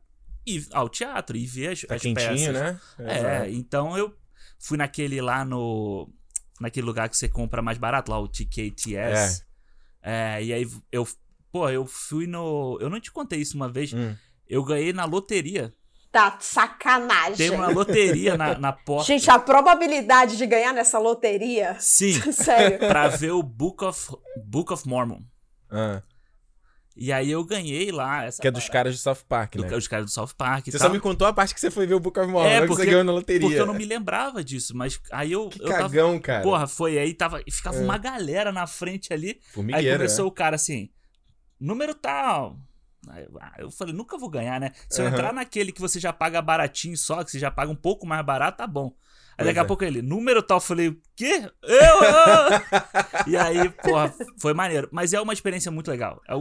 ir 0.47 0.67
ao 0.73 0.89
teatro 0.89 1.37
e 1.37 1.45
ver 1.45 1.73
as, 1.73 1.81
Tá 1.81 1.97
as 1.97 2.03
quentinho, 2.03 2.53
peças. 2.53 2.53
né? 2.55 2.81
É, 3.01 3.51
então 3.51 3.99
eu 3.99 4.15
fui 4.59 4.79
naquele 4.79 5.21
lá 5.21 5.45
no. 5.45 6.09
Naquele 6.63 6.87
lugar 6.87 7.09
que 7.09 7.17
você 7.17 7.29
compra 7.29 7.61
mais 7.61 7.77
barato, 7.77 8.11
lá 8.11 8.19
o 8.21 8.29
TKTS. 8.29 9.45
É. 10.03 10.43
e 10.43 10.53
aí 10.53 10.67
eu. 10.91 11.07
Pô, 11.51 11.69
eu 11.69 11.85
fui 11.85 12.27
no. 12.27 12.79
Eu 12.81 12.89
não 12.89 13.01
te 13.01 13.11
contei 13.13 13.41
isso 13.41 13.57
uma 13.57 13.69
vez. 13.69 13.93
Hum. 13.93 14.15
Eu 14.49 14.65
ganhei 14.65 14.93
na 14.93 15.05
loteria. 15.05 15.75
Tá 16.13 16.37
sacanagem. 16.39 17.37
Tem 17.37 17.51
uma 17.51 17.69
loteria 17.69 18.37
na, 18.37 18.59
na 18.59 18.73
porta. 18.73 19.07
Gente, 19.07 19.31
a 19.31 19.39
probabilidade 19.39 20.37
de 20.37 20.47
ganhar 20.47 20.73
nessa 20.73 20.99
loteria. 20.99 21.77
Sim. 21.81 22.13
Sério. 22.33 22.79
pra 22.79 23.09
ver 23.09 23.33
o 23.33 23.43
Book 23.43 23.83
of, 23.83 24.15
Book 24.45 24.73
of 24.73 24.87
Mormon. 24.87 25.21
Ah, 25.71 26.03
E 26.97 27.11
aí 27.13 27.31
eu 27.31 27.43
ganhei 27.45 27.91
lá. 27.91 28.25
Essa 28.25 28.41
que 28.43 28.47
é 28.47 28.51
dos 28.51 28.65
parada. 28.65 28.73
caras 28.73 28.95
do 28.97 29.01
South 29.01 29.25
Park, 29.29 29.55
Do- 29.57 29.63
né? 29.65 29.77
Os 29.77 29.89
caras 29.89 30.05
do 30.07 30.11
South 30.11 30.35
Park 30.37 30.67
Você 30.67 30.79
só 30.79 30.89
me 30.91 31.01
contou 31.01 31.27
a 31.27 31.33
parte 31.33 31.55
que 31.55 31.61
você 31.61 31.71
foi 31.71 31.87
ver 31.87 31.95
o 31.95 32.01
Book 32.01 32.19
of 32.21 32.29
Mormon, 32.31 32.49
É, 32.49 32.55
não 32.57 32.63
que 32.63 32.67
porque- 32.69 32.83
você 32.85 32.91
ganhou 32.91 33.05
na 33.05 33.13
loteria. 33.13 33.41
Porque 33.41 33.59
eu 33.61 33.67
não 33.67 33.75
me 33.75 33.85
lembrava 33.87 34.45
disso, 34.45 34.77
mas 34.77 35.01
aí 35.11 35.33
eu. 35.33 35.49
Que 35.49 35.63
eu 35.63 35.67
tava, 35.69 35.83
cagão, 35.83 36.19
cara. 36.21 36.43
Porra, 36.43 36.67
foi 36.67 36.99
aí, 36.99 37.15
tava, 37.15 37.43
ficava 37.51 37.79
É. 37.79 37.81
uma 37.81 37.97
galera 37.97 38.53
na 38.53 38.67
frente 38.67 39.13
ali. 39.13 39.29
Aí 39.31 39.53
Formigueira, 39.53 39.97
começou 39.97 40.25
né? 40.27 40.29
o 40.29 40.33
cara 40.33 40.57
assim, 40.57 40.91
número 41.59 41.95
tal. 41.95 42.59
Aí 43.09 43.25
eu, 43.25 43.39
ah, 43.41 43.53
eu 43.59 43.71
falei, 43.71 43.93
nunca 43.95 44.17
vou 44.19 44.29
ganhar, 44.29 44.61
né? 44.61 44.71
Se 44.89 45.01
eu 45.01 45.07
Aham. 45.07 45.15
entrar 45.15 45.33
naquele 45.33 45.73
que 45.73 45.81
você 45.81 45.99
já 45.99 46.13
paga 46.13 46.41
baratinho 46.41 46.97
só, 46.97 47.25
que 47.25 47.31
você 47.33 47.39
já 47.39 47.51
paga 47.51 47.71
um 47.73 47.77
pouco 47.77 48.07
mais 48.07 48.25
barato, 48.25 48.59
tá 48.59 48.67
bom. 48.67 48.93
Aí 49.39 49.47
daqui 49.47 49.59
a 49.59 49.63
é. 49.63 49.67
pouco 49.67 49.85
ele, 49.85 50.03
número 50.03 50.43
tal, 50.43 50.59
eu 50.59 50.61
falei, 50.61 50.97
quê? 51.17 51.51
Eu? 51.63 51.79
eu?" 51.79 53.27
e 53.27 53.37
aí, 53.37 53.69
porra, 53.71 54.13
foi 54.39 54.53
maneiro. 54.55 54.89
Mas 54.93 55.13
é 55.13 55.21
uma 55.21 55.33
experiência 55.33 55.71
muito 55.71 55.91
legal. 55.91 56.21
É, 56.29 56.35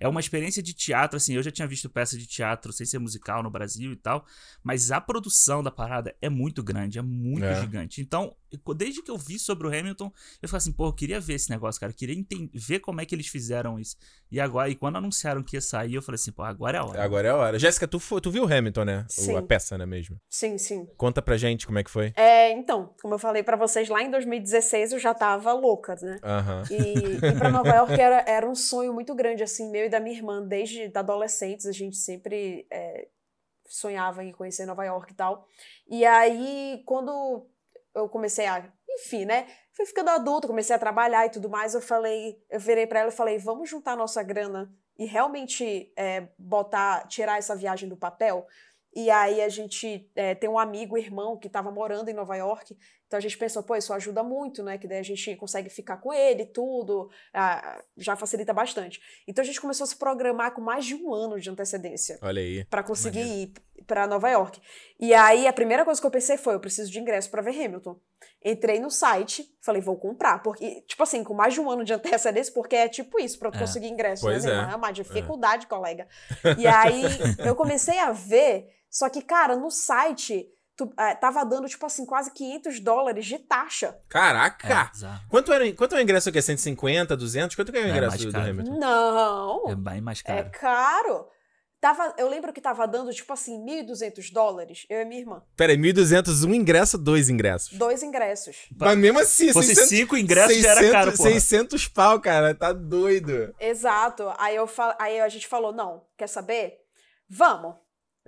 é 0.00 0.08
uma 0.08 0.20
experiência 0.20 0.62
de 0.62 0.72
teatro, 0.72 1.16
assim, 1.16 1.34
eu 1.34 1.42
já 1.42 1.50
tinha 1.50 1.68
visto 1.68 1.88
peça 1.88 2.16
de 2.16 2.26
teatro 2.26 2.72
sem 2.72 2.86
ser 2.86 2.98
musical 2.98 3.42
no 3.42 3.50
Brasil 3.50 3.92
e 3.92 3.96
tal, 3.96 4.24
mas 4.62 4.90
a 4.90 5.00
produção 5.00 5.62
da 5.62 5.70
parada 5.70 6.14
é 6.20 6.28
muito 6.28 6.62
grande, 6.62 6.98
é 6.98 7.02
muito 7.02 7.44
É. 7.44 7.60
gigante. 7.60 8.00
Então, 8.00 8.34
desde 8.76 9.02
que 9.02 9.10
eu 9.10 9.16
vi 9.18 9.38
sobre 9.38 9.66
o 9.66 9.70
Hamilton, 9.70 10.12
eu 10.42 10.48
falei 10.48 10.58
assim, 10.58 10.72
pô, 10.72 10.86
eu 10.88 10.92
queria 10.92 11.20
ver 11.20 11.34
esse 11.34 11.50
negócio, 11.50 11.80
cara, 11.80 11.92
eu 11.92 11.96
queria 11.96 12.16
ver 12.54 12.80
como 12.80 13.00
é 13.00 13.06
que 13.06 13.14
eles 13.14 13.28
fizeram 13.28 13.78
isso. 13.78 13.96
E 14.30 14.40
agora, 14.40 14.68
e 14.68 14.74
quando 14.74 14.96
anunciaram 14.96 15.42
que 15.42 15.56
ia 15.56 15.60
sair, 15.60 15.94
eu 15.94 16.02
falei 16.02 16.16
assim, 16.16 16.32
pô, 16.32 16.42
agora 16.42 16.78
é 16.78 16.80
a 16.80 16.84
hora. 16.84 17.02
Agora 17.02 17.28
é 17.28 17.30
a 17.30 17.36
hora. 17.36 17.58
Jéssica, 17.58 17.86
tu, 17.88 17.98
tu 18.20 18.30
viu 18.30 18.44
o 18.44 18.52
Hamilton, 18.52 18.84
né? 18.84 19.06
O- 19.08 19.12
Sim. 19.12 19.36
a 19.36 19.42
peça, 19.42 19.76
né, 19.76 19.86
mesmo? 19.86 20.20
Sim, 20.28 20.56
sim. 20.58 20.86
Conta 20.96 21.20
pra 21.20 21.36
gente 21.36 21.66
como 21.66 21.78
é 21.78 21.84
que 21.84 21.90
foi. 21.90 22.12
É, 22.16 22.50
então, 22.52 22.94
como 23.00 23.14
eu 23.14 23.18
falei 23.18 23.42
pra 23.42 23.56
vocês, 23.56 23.88
lá 23.88 24.02
em 24.02 24.10
2016 24.10 24.92
eu 24.92 24.98
já 24.98 25.14
tava 25.14 25.52
louca, 25.52 25.94
né? 26.00 26.18
Aham. 26.22 26.64
E 26.70 27.16
ir 27.22 27.38
pra 27.38 27.50
Nova 27.50 27.74
York 27.74 27.92
era, 28.00 28.24
era 28.26 28.48
um 28.48 28.54
sonho 28.54 28.92
muito 28.92 29.14
grande, 29.14 29.42
assim, 29.42 29.70
meu 29.70 29.86
e 29.86 29.88
da 29.88 30.00
minha 30.00 30.16
irmã, 30.16 30.46
desde 30.46 30.90
adolescentes, 30.94 31.66
a 31.66 31.72
gente 31.72 31.96
sempre 31.96 32.66
é, 32.70 33.08
sonhava 33.66 34.24
em 34.24 34.32
conhecer 34.32 34.66
Nova 34.66 34.84
York 34.84 35.12
e 35.12 35.16
tal. 35.16 35.46
E 35.88 36.04
aí, 36.04 36.82
quando 36.86 37.46
eu 37.98 38.08
comecei 38.08 38.46
a. 38.46 38.64
Enfim, 38.88 39.24
né? 39.24 39.46
Fui 39.72 39.86
ficando 39.86 40.10
adulta, 40.10 40.48
comecei 40.48 40.74
a 40.74 40.78
trabalhar 40.78 41.26
e 41.26 41.30
tudo 41.30 41.48
mais. 41.48 41.74
Eu 41.74 41.80
falei, 41.80 42.42
eu 42.50 42.58
virei 42.58 42.86
pra 42.86 43.00
ela 43.00 43.10
e 43.10 43.12
falei: 43.12 43.38
vamos 43.38 43.68
juntar 43.68 43.96
nossa 43.96 44.22
grana 44.22 44.72
e 44.98 45.04
realmente 45.04 45.92
é, 45.96 46.28
botar, 46.36 47.06
tirar 47.06 47.38
essa 47.38 47.54
viagem 47.54 47.88
do 47.88 47.96
papel. 47.96 48.46
E 48.94 49.10
aí 49.10 49.40
a 49.40 49.48
gente 49.48 50.10
é, 50.16 50.34
tem 50.34 50.50
um 50.50 50.58
amigo, 50.58 50.98
irmão, 50.98 51.36
que 51.36 51.48
tava 51.48 51.70
morando 51.70 52.08
em 52.08 52.14
Nova 52.14 52.34
York. 52.36 52.76
Então 53.08 53.16
a 53.16 53.20
gente 53.20 53.38
pensou, 53.38 53.62
pô, 53.62 53.74
isso 53.74 53.92
ajuda 53.94 54.22
muito, 54.22 54.62
né? 54.62 54.76
Que 54.76 54.86
daí 54.86 54.98
a 54.98 55.02
gente 55.02 55.34
consegue 55.36 55.70
ficar 55.70 55.96
com 55.96 56.12
ele, 56.12 56.44
tudo, 56.44 57.10
ah, 57.32 57.82
já 57.96 58.14
facilita 58.14 58.52
bastante. 58.52 59.00
Então 59.26 59.42
a 59.42 59.46
gente 59.46 59.58
começou 59.60 59.84
a 59.84 59.86
se 59.86 59.96
programar 59.96 60.52
com 60.54 60.60
mais 60.60 60.84
de 60.84 60.94
um 60.94 61.12
ano 61.14 61.40
de 61.40 61.48
antecedência 61.48 62.18
Olha 62.20 62.40
aí. 62.42 62.64
para 62.66 62.82
conseguir 62.82 63.20
Maneiro. 63.20 63.52
ir 63.78 63.84
para 63.84 64.06
Nova 64.06 64.28
York. 64.28 64.60
E 65.00 65.14
aí 65.14 65.46
a 65.48 65.52
primeira 65.54 65.86
coisa 65.86 65.98
que 65.98 66.06
eu 66.06 66.10
pensei 66.10 66.36
foi, 66.36 66.54
eu 66.54 66.60
preciso 66.60 66.90
de 66.92 67.00
ingresso 67.00 67.30
para 67.30 67.40
ver 67.40 67.58
Hamilton. 67.64 67.98
Entrei 68.44 68.78
no 68.78 68.90
site, 68.90 69.48
falei, 69.62 69.80
vou 69.80 69.96
comprar, 69.96 70.42
porque 70.42 70.82
tipo 70.82 71.02
assim, 71.02 71.24
com 71.24 71.32
mais 71.32 71.54
de 71.54 71.60
um 71.62 71.70
ano 71.70 71.84
de 71.84 71.94
antecedência, 71.94 72.52
porque 72.52 72.76
é 72.76 72.88
tipo 72.90 73.18
isso 73.18 73.38
para 73.38 73.50
tu 73.50 73.56
É. 73.56 73.60
conseguir 73.60 73.88
ingresso, 73.88 74.22
Pois 74.22 74.44
né? 74.44 74.52
é. 74.68 74.72
É 74.72 74.76
uma 74.76 74.92
dificuldade, 74.92 75.66
colega. 75.66 76.06
E 76.58 76.66
aí 76.66 77.02
eu 77.38 77.56
comecei 77.56 77.98
a 77.98 78.12
ver, 78.12 78.66
só 78.90 79.08
que 79.08 79.22
cara, 79.22 79.56
no 79.56 79.70
site 79.70 80.46
tu, 80.78 80.90
é, 80.96 81.14
tava 81.16 81.44
dando, 81.44 81.68
tipo 81.68 81.84
assim, 81.84 82.06
quase 82.06 82.30
500 82.30 82.78
dólares 82.80 83.26
de 83.26 83.38
taxa. 83.38 83.98
Caraca! 84.08 84.90
É. 85.02 85.28
Quanto, 85.28 85.52
era, 85.52 85.70
quanto 85.74 85.94
é 85.96 85.98
o 85.98 86.00
ingresso 86.00 86.28
aqui? 86.28 86.38
É 86.38 86.42
150, 86.42 87.16
200? 87.16 87.56
Quanto 87.56 87.72
que 87.72 87.78
é 87.78 87.82
o 87.82 87.84
É 87.86 87.90
ingresso 87.90 88.08
mais 88.10 88.24
do, 88.24 88.32
do. 88.32 88.38
Hamilton? 88.38 88.78
Não! 88.78 89.64
É 89.70 89.74
bem 89.74 90.00
mais 90.00 90.22
É 90.24 90.42
caro. 90.44 90.50
caro. 90.58 91.26
Tava, 91.80 92.12
eu 92.18 92.28
lembro 92.28 92.52
que 92.52 92.60
tava 92.60 92.88
dando, 92.88 93.12
tipo 93.12 93.32
assim, 93.32 93.64
1.200 93.64 94.32
dólares, 94.32 94.84
eu 94.90 95.00
e 95.00 95.04
minha 95.04 95.20
irmã. 95.20 95.42
Pera 95.56 95.72
aí, 95.72 95.78
1.200, 95.78 96.44
um 96.48 96.52
ingresso, 96.52 96.98
dois 96.98 97.28
ingressos. 97.28 97.78
Dois 97.78 98.02
ingressos. 98.02 98.66
Mas 98.76 98.98
mesmo 98.98 99.20
assim, 99.20 99.46
Se 99.48 99.52
fosse 99.52 99.68
600, 99.76 99.88
cinco 99.88 100.16
ingressos, 100.16 100.56
já 100.56 100.70
era 100.70 100.90
caro, 100.90 101.12
porra. 101.16 101.30
600 101.30 101.86
pau, 101.86 102.20
cara. 102.20 102.52
Tá 102.52 102.72
doido. 102.72 103.54
Exato. 103.60 104.24
Aí, 104.38 104.56
eu. 104.56 104.68
Aí 104.98 105.20
a 105.20 105.28
gente 105.28 105.46
falou, 105.46 105.72
não, 105.72 106.02
quer 106.16 106.26
saber? 106.26 106.78
Vamos. 107.30 107.76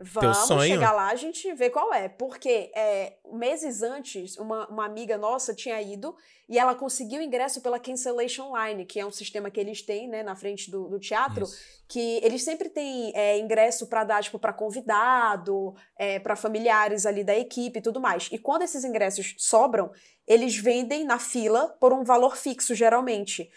Vamos 0.03 0.39
sonho? 0.39 0.73
chegar 0.73 0.93
lá, 0.93 1.11
a 1.11 1.15
gente 1.15 1.53
vê 1.55 1.69
qual 1.69 1.93
é. 1.93 2.09
Porque 2.09 2.73
é, 2.75 3.19
meses 3.33 3.83
antes, 3.83 4.37
uma, 4.39 4.67
uma 4.69 4.87
amiga 4.87 5.19
nossa 5.19 5.55
tinha 5.55 5.81
ido 5.81 6.17
e 6.49 6.59
ela 6.59 6.75
conseguiu 6.75 7.21
ingresso 7.21 7.61
pela 7.61 7.79
Cancellation 7.79 8.51
Line, 8.57 8.87
que 8.87 8.99
é 8.99 9.05
um 9.05 9.11
sistema 9.11 9.51
que 9.51 9.61
eles 9.61 9.83
têm 9.83 10.09
né, 10.09 10.23
na 10.23 10.35
frente 10.35 10.71
do, 10.71 10.89
do 10.89 10.99
teatro, 10.99 11.45
Isso. 11.45 11.59
que 11.87 12.19
eles 12.23 12.43
sempre 12.43 12.71
têm 12.71 13.13
é, 13.15 13.39
ingresso 13.39 13.87
para 13.87 14.03
dar 14.05 14.23
tipo, 14.23 14.39
para 14.39 14.53
convidado, 14.53 15.75
é, 15.99 16.19
para 16.19 16.35
familiares 16.35 17.05
ali 17.05 17.23
da 17.23 17.37
equipe 17.37 17.79
e 17.79 17.83
tudo 17.83 18.01
mais. 18.01 18.29
E 18.33 18.39
quando 18.39 18.63
esses 18.63 18.85
ingressos 18.85 19.35
sobram, 19.39 19.91
eles 20.27 20.57
vendem 20.57 21.05
na 21.05 21.19
fila 21.19 21.69
por 21.79 21.93
um 21.93 22.05
valor 22.05 22.37
fixo, 22.37 22.75
geralmente. 22.75 23.51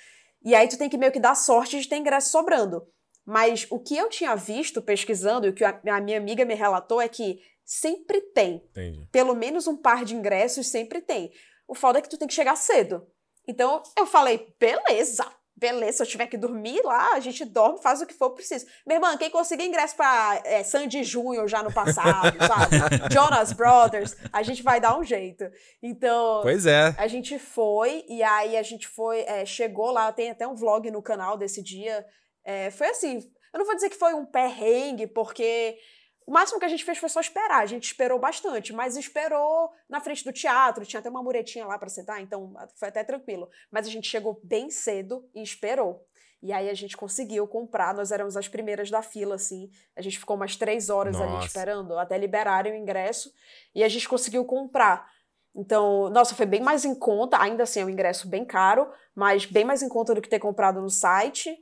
E 0.44 0.54
aí 0.54 0.68
tu 0.68 0.78
tem 0.78 0.90
que 0.90 0.98
meio 0.98 1.12
que 1.12 1.20
dar 1.22 1.36
sorte 1.36 1.80
de 1.80 1.88
ter 1.88 1.96
ingresso 1.96 2.32
sobrando. 2.32 2.86
Mas 3.26 3.66
o 3.70 3.80
que 3.80 3.98
eu 3.98 4.10
tinha 4.10 4.36
visto 4.36 4.82
pesquisando 4.82 5.48
e 5.48 5.50
o 5.50 5.54
que 5.54 5.64
a, 5.64 5.80
minha 6.04 6.18
amiga 6.18 6.44
me 6.44 6.54
relatou 6.54 7.02
é 7.02 7.08
que 7.08 7.40
sempre 7.64 8.20
tem. 8.20 8.64
Entendi. 8.72 9.08
Pelo 9.12 9.36
menos 9.36 9.68
um 9.68 9.78
par 9.78 10.04
de 10.04 10.16
ingressos 10.16 10.68
sempre 10.68 11.02
tem. 11.02 11.32
O 11.68 11.74
foda 11.74 12.00
é 12.00 12.02
que 12.02 12.10
tu 12.10 12.18
tem 12.18 12.28
que 12.28 12.34
chegar 12.34 12.56
cedo. 12.56 13.08
Então 13.48 13.82
eu 13.98 14.06
falei, 14.06 14.54
beleza, 14.60 15.26
beleza, 15.56 15.98
se 15.98 16.04
eu 16.04 16.08
tiver 16.08 16.28
que 16.28 16.38
dormir 16.38 16.82
lá, 16.84 17.14
a 17.14 17.20
gente 17.20 17.46
dorme, 17.46 17.82
faz 17.82 18.02
o 18.02 18.06
que 18.06 18.14
for 18.14 18.32
preciso. 18.32 18.66
Minha 18.86 18.98
irmã, 18.98 19.18
quem 19.18 19.30
conseguir 19.30 19.66
ingresso 19.66 19.96
pra 19.96 20.42
é, 20.44 20.64
Sandy 20.64 21.04
Júnior 21.04 21.48
já 21.48 21.64
no 21.64 21.72
passado, 21.72 22.38
sabe? 22.46 23.14
Jonas 23.14 23.54
Brothers, 23.54 24.16
a 24.32 24.44
gente 24.44 24.62
vai 24.62 24.80
dar 24.82 24.98
um 24.98 25.04
jeito. 25.04 25.46
Então, 25.82 26.42
Pois 26.42 26.66
é. 26.66 26.94
a 26.98 27.08
gente 27.08 27.40
foi, 27.40 28.04
e 28.10 28.22
aí 28.24 28.58
a 28.58 28.64
gente 28.64 28.88
foi, 28.88 29.22
é, 29.22 29.46
chegou 29.46 29.92
lá, 29.92 30.12
tem 30.12 30.32
até 30.32 30.48
um 30.48 30.56
vlog 30.56 30.90
no 30.92 31.02
canal 31.02 31.38
desse 31.38 31.62
dia. 31.62 32.06
É, 32.44 32.72
foi 32.72 32.88
assim, 32.88 33.20
eu 33.54 33.60
não 33.60 33.66
vou 33.66 33.76
dizer 33.76 33.90
que 33.90 33.96
foi 33.96 34.14
um 34.14 34.26
perrengue, 34.26 35.08
porque 35.08 35.78
o 36.26 36.32
máximo 36.32 36.60
que 36.60 36.66
a 36.66 36.70
gente 36.70 36.84
fez 36.84 36.98
foi 36.98 37.10
só 37.10 37.20
esperar. 37.20 37.62
A 37.62 37.66
gente 37.66 37.86
esperou 37.86 38.20
bastante, 38.20 38.74
mas 38.74 38.98
esperou 38.98 39.72
na 39.90 40.00
frente 40.00 40.24
do 40.24 40.34
teatro, 40.34 40.86
tinha 40.86 41.00
até 41.00 41.10
uma 41.10 41.24
muretinha 41.24 41.66
lá 41.66 41.78
pra 41.78 41.90
sentar, 41.90 42.22
então 42.22 42.54
foi 42.76 42.88
até 42.88 43.04
tranquilo. 43.04 43.50
Mas 43.72 43.88
a 43.88 43.90
gente 43.90 44.08
chegou 44.08 44.40
bem 44.44 44.70
cedo 44.70 45.28
e 45.34 45.42
esperou. 45.42 46.06
E 46.42 46.52
aí 46.52 46.70
a 46.70 46.74
gente 46.74 46.98
conseguiu 46.98 47.48
comprar, 47.48 47.94
nós 47.94 48.12
éramos 48.12 48.36
as 48.36 48.50
primeiras 48.50 48.92
da 48.92 49.02
fila, 49.02 49.36
assim. 49.36 49.70
A 49.96 50.02
gente 50.02 50.20
ficou 50.20 50.36
umas 50.36 50.58
três 50.58 50.90
horas 50.90 51.16
ali 51.16 51.32
Nossa. 51.32 51.48
esperando, 51.48 51.98
até 51.98 52.18
liberarem 52.18 52.74
o 52.74 52.76
ingresso. 52.76 53.34
E 53.74 53.82
a 53.82 53.88
gente 53.88 54.10
conseguiu 54.10 54.44
comprar. 54.44 55.10
Então, 55.56 56.10
nossa, 56.10 56.36
foi 56.36 56.46
bem 56.46 56.62
mais 56.62 56.84
em 56.84 56.96
conta, 56.96 57.42
ainda 57.42 57.64
assim 57.64 57.80
é 57.80 57.86
um 57.86 57.90
ingresso 57.90 58.28
bem 58.28 58.44
caro, 58.44 58.92
mas 59.16 59.46
bem 59.46 59.64
mais 59.64 59.82
em 59.82 59.88
conta 59.88 60.14
do 60.14 60.22
que 60.22 60.28
ter 60.28 60.40
comprado 60.40 60.82
no 60.82 60.90
site. 60.90 61.56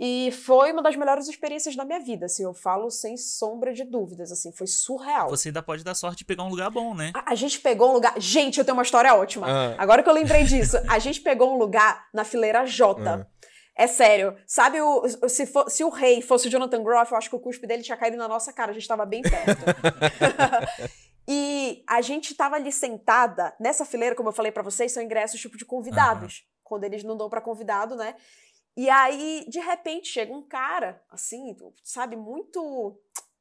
E 0.00 0.30
foi 0.30 0.72
uma 0.72 0.80
das 0.80 0.94
melhores 0.94 1.26
experiências 1.28 1.74
da 1.74 1.84
minha 1.84 1.98
vida, 1.98 2.26
assim, 2.26 2.44
eu 2.44 2.54
falo 2.54 2.88
sem 2.88 3.16
sombra 3.16 3.72
de 3.72 3.82
dúvidas, 3.82 4.30
assim, 4.30 4.52
foi 4.52 4.68
surreal. 4.68 5.28
Você 5.28 5.48
ainda 5.48 5.60
pode 5.60 5.82
dar 5.82 5.94
sorte 5.94 6.18
de 6.18 6.24
pegar 6.24 6.44
um 6.44 6.48
lugar 6.48 6.70
bom, 6.70 6.94
né? 6.94 7.10
A, 7.14 7.32
a 7.32 7.34
gente 7.34 7.58
pegou 7.60 7.90
um 7.90 7.94
lugar. 7.94 8.14
Gente, 8.16 8.58
eu 8.58 8.64
tenho 8.64 8.76
uma 8.76 8.84
história 8.84 9.12
ótima. 9.14 9.46
Ah. 9.48 9.74
Agora 9.76 10.02
que 10.02 10.08
eu 10.08 10.12
lembrei 10.14 10.44
disso, 10.44 10.76
a 10.88 11.00
gente 11.00 11.20
pegou 11.20 11.52
um 11.52 11.58
lugar 11.58 12.06
na 12.14 12.22
fileira 12.22 12.64
J. 12.64 13.10
Ah. 13.10 13.26
É 13.74 13.86
sério. 13.86 14.36
Sabe, 14.46 14.80
o, 14.80 15.04
se, 15.28 15.46
for- 15.46 15.70
se 15.70 15.82
o 15.84 15.88
rei 15.88 16.20
fosse 16.22 16.48
o 16.48 16.50
Jonathan 16.50 16.82
Groff, 16.82 17.10
eu 17.12 17.18
acho 17.18 17.30
que 17.30 17.36
o 17.36 17.40
cuspe 17.40 17.66
dele 17.66 17.82
tinha 17.82 17.96
caído 17.96 18.16
na 18.16 18.26
nossa 18.28 18.52
cara. 18.52 18.70
A 18.70 18.74
gente 18.74 18.86
tava 18.88 19.04
bem 19.06 19.22
perto. 19.22 19.64
e 21.26 21.82
a 21.86 22.00
gente 22.00 22.34
tava 22.34 22.56
ali 22.56 22.72
sentada. 22.72 23.54
Nessa 23.60 23.84
fileira, 23.84 24.14
como 24.16 24.28
eu 24.30 24.32
falei 24.32 24.50
pra 24.52 24.62
vocês, 24.62 24.92
são 24.92 25.02
ingressos 25.02 25.40
tipo 25.40 25.56
de 25.58 25.64
convidados. 25.64 26.44
Quando 26.64 26.84
eles 26.84 27.02
não 27.04 27.16
dão 27.16 27.28
pra 27.30 27.40
convidado, 27.40 27.94
né? 27.96 28.14
E 28.78 28.88
aí, 28.88 29.44
de 29.48 29.58
repente, 29.58 30.06
chega 30.06 30.32
um 30.32 30.40
cara, 30.40 31.02
assim, 31.10 31.56
sabe, 31.82 32.14
muito 32.14 32.96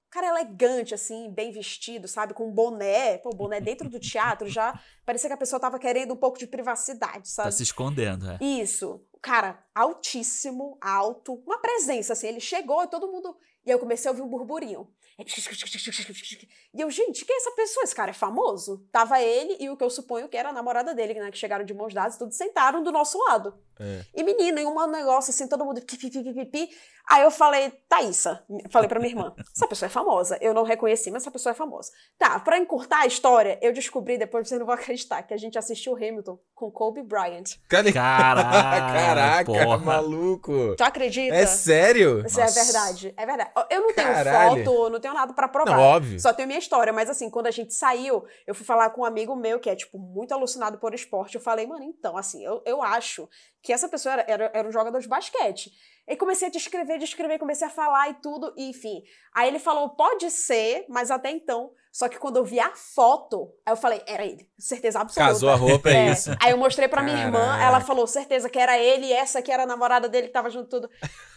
cara 0.09 0.29
elegante, 0.29 0.95
assim, 0.95 1.31
bem 1.31 1.51
vestido, 1.51 2.07
sabe? 2.07 2.33
Com 2.33 2.51
boné. 2.51 3.19
Pô, 3.19 3.29
boné 3.29 3.61
dentro 3.61 3.87
do 3.87 3.99
teatro 3.99 4.49
já 4.49 4.73
parecia 5.05 5.29
que 5.29 5.35
a 5.35 5.37
pessoa 5.37 5.59
tava 5.59 5.77
querendo 5.77 6.15
um 6.15 6.17
pouco 6.17 6.39
de 6.39 6.47
privacidade, 6.47 7.29
Tá 7.29 7.43
sabe? 7.43 7.51
se 7.53 7.61
escondendo, 7.61 8.27
é. 8.27 8.39
Isso. 8.41 9.05
Cara, 9.21 9.63
altíssimo, 9.75 10.75
alto, 10.81 11.35
uma 11.45 11.59
presença, 11.59 12.13
assim. 12.13 12.29
Ele 12.29 12.39
chegou 12.39 12.81
e 12.83 12.87
todo 12.87 13.11
mundo. 13.11 13.37
E 13.63 13.69
aí 13.69 13.75
eu 13.75 13.79
comecei 13.79 14.09
a 14.09 14.11
ouvir 14.11 14.23
um 14.23 14.27
burburinho. 14.29 14.89
E 16.73 16.81
eu, 16.81 16.91
gente, 16.91 17.25
quem 17.25 17.35
é 17.35 17.39
essa 17.39 17.51
pessoa? 17.51 17.83
Esse 17.83 17.95
cara 17.95 18.11
é 18.11 18.13
famoso? 18.13 18.87
Tava 18.91 19.19
ele 19.19 19.57
e 19.59 19.67
o 19.67 19.75
que 19.75 19.83
eu 19.83 19.89
suponho 19.89 20.29
que 20.29 20.37
era 20.37 20.49
a 20.49 20.53
namorada 20.53 20.93
dele, 20.93 21.15
né? 21.15 21.31
Que 21.31 21.37
chegaram 21.37 21.65
de 21.65 21.73
mãos 21.73 21.91
dadas 21.91 22.15
e 22.15 22.19
tudo 22.19 22.31
sentaram 22.31 22.83
do 22.83 22.91
nosso 22.91 23.17
lado. 23.25 23.55
É. 23.79 24.05
E 24.13 24.23
menina, 24.23 24.61
em 24.61 24.65
um 24.65 24.87
negócio 24.87 25.31
assim, 25.31 25.47
todo 25.47 25.65
mundo 25.65 25.81
pi, 25.81 25.97
pi, 25.97 26.09
pi, 26.11 26.23
pi, 26.23 26.33
pi, 26.33 26.45
pi. 26.45 26.77
Aí 27.09 27.23
eu 27.23 27.31
falei, 27.31 27.71
Thaísa, 27.87 28.43
falei 28.69 28.89
pra 28.89 28.99
minha 28.99 29.11
irmã, 29.11 29.33
essa 29.55 29.65
pessoa 29.67 29.87
é 29.87 29.89
famosa. 29.89 30.37
Eu 30.41 30.53
não 30.53 30.63
reconheci, 30.63 31.09
mas 31.09 31.23
essa 31.23 31.31
pessoa 31.31 31.51
é 31.51 31.55
famosa. 31.55 31.89
Tá, 32.17 32.37
pra 32.39 32.57
encurtar 32.57 32.99
a 33.03 33.05
história, 33.05 33.57
eu 33.61 33.71
descobri, 33.71 34.17
depois 34.17 34.47
vocês 34.47 34.59
não 34.59 34.65
vão 34.67 34.75
acreditar, 34.75 35.23
que 35.23 35.33
a 35.33 35.37
gente 35.37 35.57
assistiu 35.57 35.95
Hamilton 35.95 36.37
com 36.53 36.69
Kobe 36.69 37.01
Bryant. 37.01 37.55
Cadê? 37.69 37.93
Caraca, 37.93 38.49
Caraca, 38.93 39.45
porra. 39.45 39.77
maluco. 39.77 40.75
Tu 40.75 40.83
acredita? 40.83 41.33
É 41.33 41.45
sério? 41.45 42.25
Isso 42.25 42.39
é 42.39 42.43
Nossa. 42.43 42.63
verdade, 42.63 43.13
é 43.15 43.25
verdade. 43.25 43.51
Eu 43.69 43.81
não 43.81 43.93
Caralho. 43.93 44.53
tenho 44.55 44.65
foto, 44.65 44.89
não 44.89 44.99
tenho 44.99 45.13
nada 45.13 45.33
pra 45.33 45.47
provar. 45.47 45.77
Não, 45.77 45.81
óbvio. 45.81 46.19
Só 46.19 46.33
tenho 46.33 46.47
minha 46.47 46.59
história, 46.59 46.91
mas 46.91 47.09
assim, 47.09 47.29
quando 47.29 47.47
a 47.47 47.51
gente 47.51 47.73
saiu, 47.73 48.25
eu 48.45 48.53
fui 48.53 48.65
falar 48.65 48.89
com 48.89 49.01
um 49.01 49.05
amigo 49.05 49.35
meu 49.35 49.59
que 49.59 49.69
é, 49.69 49.75
tipo, 49.75 49.97
muito 49.97 50.33
alucinado 50.33 50.77
por 50.77 50.93
esporte. 50.93 51.35
Eu 51.35 51.41
falei, 51.41 51.65
mano, 51.65 51.83
então, 51.85 52.17
assim, 52.17 52.43
eu, 52.43 52.61
eu 52.65 52.83
acho 52.83 53.29
que 53.61 53.73
essa 53.73 53.89
pessoa 53.89 54.13
era, 54.13 54.25
era, 54.27 54.51
era 54.53 54.67
um 54.67 54.71
jogador 54.71 54.99
de 54.99 55.07
basquete. 55.07 55.71
E 56.07 56.15
comecei 56.15 56.47
a 56.47 56.51
descrever, 56.51 56.97
descrever, 56.97 57.37
comecei 57.37 57.67
a 57.67 57.69
falar 57.69 58.09
e 58.09 58.13
tudo, 58.15 58.53
e 58.55 58.69
enfim. 58.69 59.03
Aí 59.33 59.49
ele 59.49 59.59
falou, 59.59 59.89
pode 59.89 60.31
ser, 60.31 60.85
mas 60.87 61.11
até 61.11 61.31
então. 61.31 61.71
Só 61.97 62.07
que 62.07 62.19
quando 62.19 62.37
eu 62.37 62.45
vi 62.45 62.59
a 62.59 62.71
foto, 62.75 63.49
aí 63.65 63.73
eu 63.73 63.75
falei, 63.75 64.03
era 64.05 64.23
ele, 64.23 64.47
certeza 64.55 64.99
absoluta. 64.99 65.31
Casou 65.33 65.49
a 65.49 65.55
roupa, 65.55 65.89
é, 65.89 66.09
É. 66.09 66.11
isso. 66.11 66.29
Aí 66.39 66.51
eu 66.51 66.57
mostrei 66.57 66.87
pra 66.87 67.01
minha 67.01 67.17
irmã, 67.17 67.39
Caraca. 67.39 67.63
ela 67.63 67.81
falou, 67.81 68.05
certeza 68.05 68.47
que 68.51 68.59
era 68.59 68.77
ele, 68.77 69.07
e 69.07 69.13
essa 69.13 69.41
que 69.41 69.51
era 69.51 69.63
a 69.63 69.65
namorada 69.65 70.07
dele 70.07 70.27
que 70.27 70.33
tava 70.33 70.47
junto 70.51 70.69
tudo. 70.69 70.87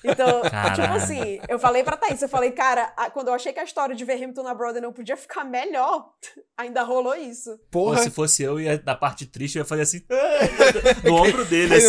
Então, 0.04 0.42
tipo 0.42 0.50
Caralho. 0.50 0.92
assim, 0.92 1.40
eu 1.48 1.58
falei 1.58 1.82
pra 1.82 1.96
Thaís, 1.96 2.20
eu 2.20 2.28
falei, 2.28 2.50
cara, 2.52 2.92
a- 2.94 3.08
quando 3.08 3.28
eu 3.28 3.34
achei 3.34 3.54
que 3.54 3.58
a 3.60 3.64
história 3.64 3.94
de 3.96 4.04
ver 4.04 4.22
Hamilton 4.22 4.42
na 4.42 4.52
Broadway 4.52 4.82
não 4.82 4.92
podia 4.92 5.16
ficar 5.16 5.44
melhor, 5.44 6.10
ainda 6.58 6.82
rolou 6.82 7.14
isso. 7.16 7.56
Pô, 7.70 7.84
Porra. 7.84 8.02
se 8.02 8.10
fosse 8.10 8.42
eu, 8.42 8.60
ia, 8.60 8.82
na 8.84 8.94
parte 8.94 9.24
triste, 9.24 9.56
eu 9.56 9.62
ia 9.62 9.66
fazer 9.66 9.80
assim, 9.82 10.02
no 11.04 11.14
ombro 11.24 11.42
dele, 11.46 11.74
assim. 11.76 11.88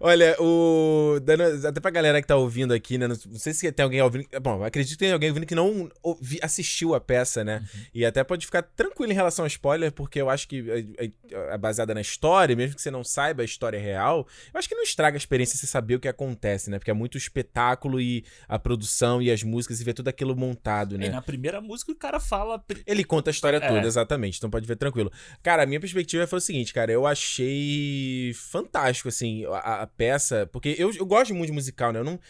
Olha, 0.00 0.36
o. 0.40 1.18
dando- 1.22 1.66
até 1.66 1.80
pra 1.80 1.90
galera 1.90 2.20
que 2.20 2.28
tá 2.28 2.36
ouvindo 2.36 2.72
aqui, 2.72 2.96
né? 2.98 3.08
Não 3.08 3.16
sei 3.38 3.52
se 3.52 3.70
tem 3.72 3.82
alguém 3.84 4.00
ouvindo. 4.00 4.26
Bom, 4.40 4.62
acredito 4.62 4.92
que 4.92 4.98
tem 4.98 5.12
alguém 5.12 5.28
ouvindo 5.30 5.46
que 5.46 5.54
não 5.54 5.90
ouvi- 6.02 6.38
assistiu 6.42 6.94
a 6.94 7.00
peça, 7.00 7.42
né? 7.44 7.64
E 7.92 8.04
até 8.04 8.22
pode 8.22 8.46
ficar 8.46 8.62
tranquilo 8.62 9.12
em 9.12 9.14
relação 9.14 9.44
ao 9.44 9.46
spoiler, 9.48 9.90
porque 9.92 10.20
eu 10.20 10.30
acho 10.30 10.46
que 10.46 10.64
é, 10.98 11.04
é- 11.06 11.54
é 11.54 11.58
baseada 11.58 11.94
na 11.94 12.00
história, 12.00 12.54
mesmo 12.54 12.76
que 12.76 12.82
você 12.82 12.90
não 12.90 13.02
saiba 13.02 13.42
a 13.42 13.44
história 13.44 13.78
real. 13.80 14.26
Eu 14.52 14.58
acho 14.58 14.68
que 14.68 14.74
não 14.74 14.82
estraga 14.82 15.16
a 15.16 15.18
experiência 15.18 15.56
você 15.58 15.66
saber 15.66 15.96
o 15.96 16.00
que 16.00 16.08
acontece, 16.08 16.70
né? 16.70 16.78
Porque 16.78 16.90
é 16.90 16.94
muito 16.94 17.18
espetáculo 17.18 18.00
e 18.00 18.24
a 18.48 18.58
produção 18.58 19.20
e 19.20 19.30
as 19.30 19.42
músicas 19.42 19.80
e 19.80 19.84
ver 19.84 19.94
tudo 19.94 20.08
aquilo 20.08 20.36
montado, 20.36 20.94
E 20.94 20.98
né? 20.98 21.08
na 21.08 21.22
primeira 21.22 21.60
música 21.60 21.90
o 21.92 21.96
cara 21.96 22.20
fala. 22.20 22.62
Ele 22.86 23.02
conta 23.04 23.30
a 23.30 23.32
história 23.32 23.56
É. 23.58 23.66
toda, 23.68 23.86
exatamente. 23.86 24.38
Então 24.38 24.48
pode 24.50 24.66
ver 24.66 24.76
tranquilo. 24.76 25.10
Cara, 25.42 25.62
a 25.62 25.66
minha 25.66 25.80
perspectiva 25.80 26.26
foi 26.26 26.38
o 26.38 26.40
seguinte, 26.42 26.72
cara. 26.72 26.92
Eu 26.92 27.06
achei 27.06 28.32
fantástico, 28.34 29.08
assim, 29.08 29.44
a, 29.46 29.82
a 29.82 29.87
peça. 29.88 30.48
Porque 30.52 30.74
eu, 30.78 30.92
eu 30.94 31.06
gosto 31.06 31.34
muito 31.34 31.48
de 31.48 31.52
musical, 31.54 31.92
né? 31.92 32.00
Eu 32.00 32.04
não. 32.04 32.20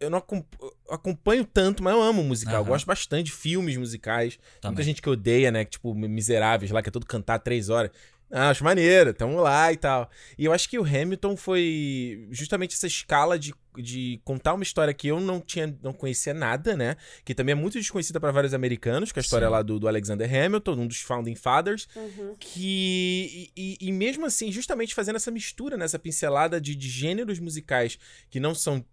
eu 0.00 0.08
não 0.08 0.18
acom- 0.18 0.44
eu 0.60 0.94
acompanho 0.94 1.44
tanto, 1.44 1.82
mas 1.82 1.92
eu 1.94 2.00
amo 2.02 2.22
musical. 2.24 2.54
Eu 2.54 2.60
Aham. 2.60 2.68
gosto 2.68 2.86
bastante 2.86 3.26
de 3.26 3.32
filmes 3.32 3.76
musicais. 3.76 4.36
Tem 4.36 4.42
Muita 4.44 4.60
Também. 4.70 4.84
gente 4.84 5.02
que 5.02 5.10
odeia, 5.10 5.50
né? 5.50 5.64
Que, 5.64 5.72
tipo, 5.72 5.94
Miseráveis 5.94 6.70
lá, 6.70 6.82
que 6.82 6.88
é 6.88 6.92
todo 6.92 7.04
cantar 7.04 7.38
três 7.40 7.68
horas. 7.68 7.90
Ah, 8.32 8.50
acho 8.50 8.62
maneiro, 8.62 9.12
tamo 9.12 9.40
lá 9.40 9.72
e 9.72 9.76
tal. 9.76 10.08
E 10.38 10.44
eu 10.44 10.52
acho 10.52 10.68
que 10.68 10.78
o 10.78 10.84
Hamilton 10.84 11.36
foi 11.36 12.28
justamente 12.30 12.76
essa 12.76 12.86
escala 12.86 13.36
de, 13.36 13.52
de 13.76 14.20
contar 14.24 14.54
uma 14.54 14.62
história 14.62 14.94
que 14.94 15.08
eu 15.08 15.18
não 15.18 15.40
tinha, 15.40 15.76
não 15.82 15.92
conhecia 15.92 16.32
nada, 16.32 16.76
né? 16.76 16.96
Que 17.24 17.34
também 17.34 17.52
é 17.52 17.56
muito 17.56 17.76
desconhecida 17.78 18.20
para 18.20 18.30
vários 18.30 18.54
americanos, 18.54 19.10
que 19.10 19.18
é 19.18 19.20
a 19.20 19.24
história 19.24 19.48
Sim. 19.48 19.52
lá 19.52 19.62
do, 19.62 19.80
do 19.80 19.88
Alexander 19.88 20.28
Hamilton, 20.32 20.72
um 20.74 20.86
dos 20.86 21.00
Founding 21.00 21.34
Fathers. 21.34 21.88
Uhum. 21.96 22.36
Que. 22.38 23.50
E, 23.56 23.76
e- 23.82 23.88
e 23.88 23.92
mesmo 23.92 24.24
assim, 24.26 24.52
justamente 24.52 24.94
fazendo 24.94 25.16
essa 25.16 25.30
mistura, 25.30 25.76
nessa 25.76 25.98
pincelada 25.98 26.60
de, 26.60 26.74
de 26.76 26.88
gêneros 26.88 27.38
musicais 27.40 27.98
que 28.30 28.38
não 28.38 28.54
são 28.54 28.84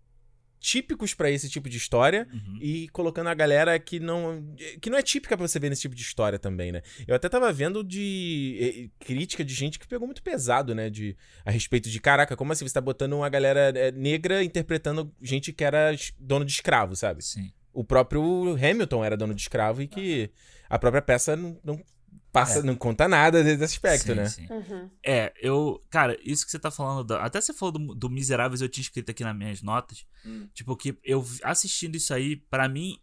típicos 0.59 1.13
pra 1.13 1.29
esse 1.29 1.49
tipo 1.49 1.69
de 1.69 1.77
história 1.77 2.27
Uhum. 2.33 2.57
e 2.61 2.87
colocando 2.89 3.27
a 3.27 3.33
galera 3.33 3.77
que 3.79 3.99
não 3.99 4.55
que 4.81 4.89
não 4.89 4.97
é 4.97 5.01
típica 5.01 5.37
pra 5.37 5.47
você 5.47 5.59
ver 5.59 5.69
nesse 5.69 5.83
tipo 5.83 5.95
de 5.95 6.01
história 6.01 6.39
também, 6.39 6.71
né? 6.71 6.81
Eu 7.07 7.15
até 7.15 7.29
tava 7.29 7.51
vendo 7.53 7.83
de 7.83 8.89
eh, 8.99 9.03
crítica 9.05 9.43
de 9.45 9.53
gente 9.53 9.77
que 9.79 9.87
pegou 9.87 10.07
muito 10.07 10.21
pesado, 10.23 10.73
né, 10.75 10.89
de 10.89 11.15
a 11.45 11.51
respeito 11.51 11.89
de 11.89 11.99
caraca, 11.99 12.35
como 12.35 12.51
assim 12.51 12.67
você 12.67 12.73
tá 12.73 12.81
botando 12.81 13.13
uma 13.13 13.29
galera 13.29 13.71
eh, 13.75 13.91
negra 13.91 14.43
interpretando 14.43 15.13
gente 15.21 15.53
que 15.53 15.63
era 15.63 15.95
dono 16.19 16.43
de 16.45 16.51
escravo, 16.51 16.95
sabe? 16.95 17.23
Sim. 17.23 17.51
O 17.73 17.83
próprio 17.83 18.55
Hamilton 18.55 19.05
era 19.05 19.15
dono 19.15 19.35
de 19.35 19.41
escravo 19.41 19.81
e 19.83 19.87
que 19.87 20.31
a 20.67 20.79
própria 20.79 21.01
peça 21.01 21.35
não, 21.35 21.59
não 21.63 21.79
passa, 22.39 22.59
É. 22.59 22.63
não 22.63 22.75
conta 22.75 23.07
nada 23.07 23.43
desse 23.43 23.63
aspecto, 23.63 24.07
sim, 24.07 24.13
né? 24.15 24.25
sim. 24.29 24.47
Uhum. 24.49 24.89
É, 25.05 25.33
eu. 25.41 25.81
Cara, 25.89 26.17
isso 26.23 26.45
que 26.45 26.51
você 26.51 26.59
tá 26.59 26.69
falando. 26.71 27.03
da- 27.05 27.23
até 27.23 27.39
você 27.41 27.53
falou 27.53 27.71
do, 27.73 27.95
do 27.95 28.09
Miseráveis, 28.09 28.61
eu 28.61 28.69
tinha 28.69 28.81
escrito 28.81 29.09
aqui 29.11 29.23
nas 29.23 29.35
minhas 29.35 29.61
notas. 29.61 30.05
Hum. 30.25 30.47
Tipo, 30.53 30.75
que 30.75 30.97
eu 31.03 31.25
assistindo 31.43 31.95
isso 31.95 32.13
aí, 32.13 32.35
pra 32.35 32.67
mim, 32.69 32.99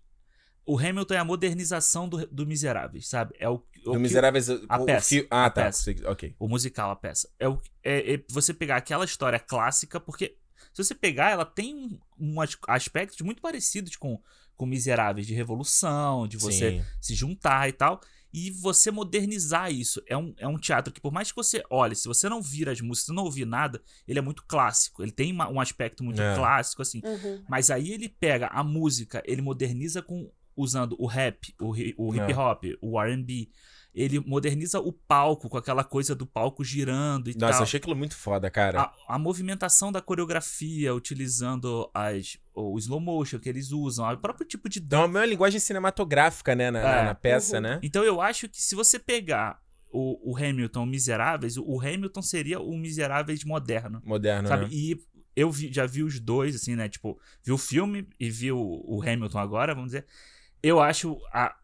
o 0.66 0.78
Hamilton 0.78 1.14
é 1.14 1.18
a 1.18 1.24
modernização 1.24 2.08
do, 2.08 2.26
do 2.26 2.46
Miseráveis, 2.46 3.06
sabe? 3.08 3.34
É 3.38 3.48
o, 3.48 3.54
o 3.54 3.60
Do 3.84 3.92
que- 3.92 3.98
Miseráveis. 3.98 4.48
a 4.48 4.54
o 4.80 4.86
peça, 4.86 5.08
fio- 5.08 5.26
Ah, 5.30 5.44
a 5.46 5.50
tá. 5.50 5.62
peça. 5.64 5.90
Ok. 6.06 6.34
o 6.38 6.48
musical, 6.48 6.90
a 6.90 6.96
peça. 6.96 7.28
É, 7.38 7.48
o, 7.48 7.60
é, 7.82 8.14
é 8.14 8.24
você 8.30 8.54
pegar 8.54 8.76
aquela 8.76 9.04
história 9.04 9.38
clássica, 9.38 10.00
porque 10.00 10.36
se 10.72 10.82
você 10.82 10.94
pegar, 10.94 11.30
ela 11.30 11.44
tem 11.44 11.74
um, 11.74 11.98
um 12.18 12.40
as- 12.40 12.56
aspectos 12.66 13.20
muito 13.20 13.42
parecidos 13.42 13.94
com, 13.96 14.18
com 14.56 14.64
Miseráveis, 14.66 15.26
de 15.26 15.34
revolução, 15.34 16.26
de 16.26 16.36
você 16.38 16.70
Sim. 16.80 16.84
se 17.00 17.14
juntar 17.14 17.68
e 17.68 17.72
tal. 17.72 18.00
E 18.34 18.50
você 18.50 18.90
modernizar 18.90 19.70
isso. 19.72 20.02
É 20.08 20.16
um, 20.16 20.34
é 20.36 20.48
um 20.48 20.58
teatro 20.58 20.92
que, 20.92 21.00
por 21.00 21.12
mais 21.12 21.30
que 21.30 21.36
você 21.36 21.62
olhe, 21.70 21.94
se 21.94 22.08
você 22.08 22.28
não 22.28 22.42
vira 22.42 22.72
as 22.72 22.80
músicas, 22.80 22.98
se 23.00 23.06
você 23.06 23.12
não 23.12 23.22
ouvir 23.22 23.46
nada, 23.46 23.80
ele 24.08 24.18
é 24.18 24.22
muito 24.22 24.42
clássico. 24.44 25.02
Ele 25.04 25.12
tem 25.12 25.30
uma- 25.30 25.48
um 25.48 25.60
aspecto 25.60 26.02
muito 26.02 26.20
É. 26.20 26.34
clássico, 26.34 26.82
assim. 26.82 27.00
Uhum. 27.04 27.44
Mas 27.48 27.70
aí 27.70 27.92
ele 27.92 28.08
pega 28.08 28.48
a 28.48 28.64
música, 28.64 29.22
ele 29.24 29.40
moderniza 29.40 30.02
com 30.02 30.28
usando 30.56 30.96
o 30.98 31.06
rap, 31.06 31.54
o, 31.60 31.70
o 31.96 32.14
hip 32.14 32.32
É. 32.32 32.36
hop, 32.36 32.64
o 32.82 33.00
R&B. 33.00 33.48
Ele 33.94 34.18
moderniza 34.18 34.80
o 34.80 34.92
palco 34.92 35.48
com 35.48 35.56
aquela 35.56 35.84
coisa 35.84 36.14
do 36.16 36.26
palco 36.26 36.64
girando 36.64 37.30
e 37.30 37.34
Nossa, 37.34 37.46
eu 37.46 37.50
tal. 37.58 37.62
achei 37.62 37.78
aquilo 37.78 37.94
muito 37.94 38.16
foda, 38.16 38.50
cara. 38.50 38.80
A, 38.80 39.14
a 39.14 39.18
movimentação 39.18 39.92
da 39.92 40.00
coreografia, 40.02 40.92
utilizando 40.92 41.88
as, 41.94 42.36
o 42.52 42.76
slow 42.78 42.98
motion 43.00 43.38
que 43.38 43.48
eles 43.48 43.70
usam, 43.70 44.10
o 44.12 44.18
próprio 44.18 44.46
tipo 44.46 44.68
de 44.68 44.80
Dá 44.80 45.04
uma 45.04 45.24
linguagem 45.24 45.60
cinematográfica, 45.60 46.54
né, 46.56 46.70
na, 46.70 46.80
É. 46.80 47.04
na 47.04 47.14
peça, 47.14 47.60
né? 47.60 47.78
Então 47.82 48.02
eu 48.02 48.20
acho 48.20 48.48
que 48.48 48.60
se 48.60 48.74
você 48.74 48.98
pegar 48.98 49.60
o, 49.92 50.32
o 50.32 50.36
Hamilton 50.36 50.86
Miseráveis, 50.86 51.56
o 51.56 51.80
Hamilton 51.80 52.22
seria 52.22 52.58
o 52.60 52.76
Miseráveis 52.76 53.44
moderno, 53.44 54.02
Moderno, 54.04 54.48
sabe? 54.48 54.64
né? 54.64 54.70
E 54.72 54.98
eu 55.36 55.50
vi- 55.52 55.72
já 55.72 55.86
vi 55.86 56.02
os 56.02 56.18
dois, 56.18 56.56
assim, 56.56 56.74
né? 56.74 56.88
Tipo, 56.88 57.16
vi 57.44 57.52
o 57.52 57.58
filme 57.58 58.08
e 58.18 58.28
vi 58.28 58.50
o, 58.50 58.58
o 58.84 59.00
Hamilton 59.02 59.38
agora, 59.38 59.72
vamos 59.72 59.90
dizer. 59.92 60.04
Eu 60.62 60.80
acho 60.80 61.16
a, 61.32 61.54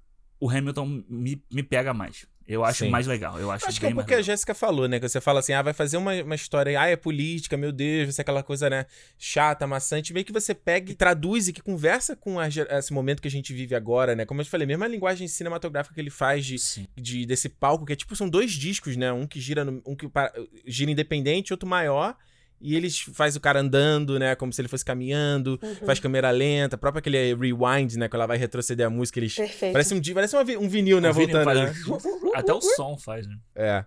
o 0.40 0.48
Hamilton 0.50 1.02
me, 1.08 1.42
me 1.52 1.62
pega 1.62 1.92
mais. 1.94 2.26
Eu 2.48 2.64
acho 2.64 2.84
Sim. 2.84 2.90
mais 2.90 3.06
legal. 3.06 3.38
Eu 3.38 3.48
acho, 3.48 3.68
Acho 3.68 3.78
que 3.78 3.86
é 3.86 3.88
bem 3.90 3.92
um 3.92 3.96
mais 3.98 4.06
pouco 4.06 4.16
que 4.16 4.20
a. 4.20 4.22
Jéssica 4.24 4.52
falou, 4.54 4.88
né? 4.88 4.98
Que 4.98 5.08
você 5.08 5.20
fala 5.20 5.38
assim, 5.38 5.52
ah, 5.52 5.62
vai 5.62 5.72
fazer 5.72 5.96
uma, 5.98 6.12
uma 6.20 6.34
história, 6.34 6.80
ah, 6.80 6.88
é 6.88 6.96
política, 6.96 7.56
meu 7.56 7.70
Deus, 7.70 8.06
vai 8.06 8.12
ser 8.12 8.22
aquela 8.22 8.42
coisa, 8.42 8.68
né? 8.68 8.86
Chata, 9.16 9.68
maçante. 9.68 10.12
Meio 10.12 10.26
que 10.26 10.32
você 10.32 10.52
pega 10.52 10.90
e 10.90 10.94
traduz 10.96 11.46
e 11.46 11.52
que 11.52 11.62
conversa 11.62 12.16
com 12.16 12.40
a 12.40 12.48
esse 12.48 12.92
momento 12.92 13.22
que 13.22 13.28
a 13.28 13.30
gente 13.30 13.52
vive 13.54 13.76
agora, 13.76 14.16
né? 14.16 14.24
Como 14.24 14.40
eu 14.40 14.44
te 14.44 14.50
falei, 14.50 14.66
mesmo 14.66 14.82
a 14.82 14.88
linguagem 14.88 15.28
cinematográfica 15.28 15.94
que 15.94 16.00
ele 16.00 16.10
faz 16.10 16.44
de, 16.44 16.56
de 16.96 17.24
desse 17.24 17.48
palco, 17.48 17.86
que 17.86 17.92
é 17.92 17.96
tipo, 17.96 18.16
são 18.16 18.28
dois 18.28 18.50
discos, 18.50 18.96
né? 18.96 19.12
Um 19.12 19.28
que 19.28 19.40
gira, 19.40 19.64
no- 19.64 19.80
um 19.86 19.94
que 19.94 20.10
gira 20.66 20.90
independente, 20.90 21.52
outro 21.52 21.68
maior. 21.68 22.16
E 22.60 22.76
eles 22.76 23.00
faz 23.14 23.36
o 23.36 23.40
cara 23.40 23.60
andando, 23.60 24.18
né? 24.18 24.34
Como 24.34 24.52
se 24.52 24.60
ele 24.60 24.68
fosse 24.68 24.84
caminhando, 24.84 25.58
Uhum. 25.62 25.74
faz 25.86 25.98
câmera 25.98 26.30
lenta, 26.30 26.76
próprio 26.76 26.98
aquele 26.98 27.34
rewind, 27.34 27.96
né? 27.96 28.06
Quando 28.08 28.16
ela 28.20 28.26
vai 28.26 28.36
retroceder 28.36 28.86
a 28.86 28.90
música, 28.90 29.18
eles. 29.18 29.34
Perfeito. 29.34 29.72
Parece 29.72 29.94
um, 29.94 30.00
parece 30.14 30.36
uma 30.36 30.44
vi- 30.44 30.56
um 30.58 30.68
vinil, 30.68 31.00
né? 31.00 31.08
O 31.10 31.14
Vini 31.14 31.32
voltando, 31.32 31.44
faz- 31.44 31.86
né? 31.86 32.30
Até 32.34 32.52
o 32.52 32.60
som 32.60 32.98
faz, 32.98 33.26
né? 33.26 33.36
É. 33.54 33.84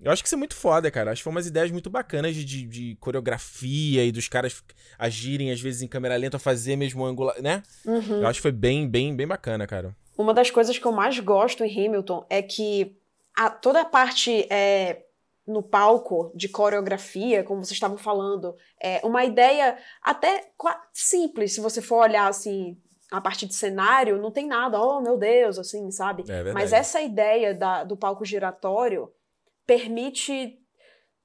Eu 0.00 0.12
acho 0.12 0.22
que 0.22 0.28
isso 0.28 0.34
é 0.34 0.38
muito 0.38 0.54
foda, 0.54 0.90
cara. 0.90 1.10
Acho 1.10 1.20
que 1.20 1.24
foi 1.24 1.30
umas 1.32 1.46
ideias 1.46 1.70
muito 1.70 1.88
bacanas 1.88 2.34
de, 2.34 2.44
de, 2.44 2.62
de 2.66 2.96
coreografia 3.00 4.04
e 4.04 4.12
dos 4.12 4.28
caras 4.28 4.62
agirem, 4.98 5.50
às 5.50 5.60
vezes, 5.60 5.80
em 5.82 5.88
câmera 5.88 6.16
lenta, 6.16 6.38
fazer 6.38 6.76
mesmo 6.76 7.04
ângulo, 7.04 7.32
né? 7.40 7.62
Uhum. 7.84 8.20
Eu 8.20 8.26
acho 8.26 8.38
que 8.38 8.42
foi 8.42 8.52
bem, 8.52 8.86
bem, 8.88 9.16
bem 9.16 9.26
bacana, 9.26 9.66
cara. 9.66 9.96
Uma 10.16 10.32
das 10.34 10.50
coisas 10.50 10.78
que 10.78 10.84
eu 10.86 10.92
mais 10.92 11.18
gosto 11.18 11.64
em 11.64 11.86
Hamilton 11.86 12.26
é 12.30 12.42
que 12.42 12.94
a- 13.36 13.50
toda 13.50 13.80
a 13.80 13.84
parte 13.86 14.46
é, 14.50 15.02
no 15.46 15.62
palco 15.62 16.32
de 16.34 16.48
coreografia, 16.48 17.44
como 17.44 17.64
vocês 17.64 17.72
estavam 17.76 17.96
falando, 17.96 18.54
é 18.82 19.00
uma 19.04 19.24
ideia 19.24 19.78
até 20.02 20.50
simples, 20.92 21.54
se 21.54 21.60
você 21.60 21.80
for 21.80 21.98
olhar 22.02 22.28
assim. 22.28 22.76
A 23.12 23.20
parte 23.20 23.46
de 23.46 23.54
cenário, 23.54 24.20
não 24.20 24.32
tem 24.32 24.48
nada, 24.48 24.80
oh 24.82 25.00
meu 25.00 25.16
Deus, 25.16 25.60
assim, 25.60 25.92
sabe? 25.92 26.24
É. 26.28 26.52
Mas 26.52 26.72
essa 26.72 27.00
ideia 27.00 27.54
da- 27.54 27.84
do 27.84 27.96
palco 27.96 28.24
giratório 28.24 29.08
permite 29.64 30.58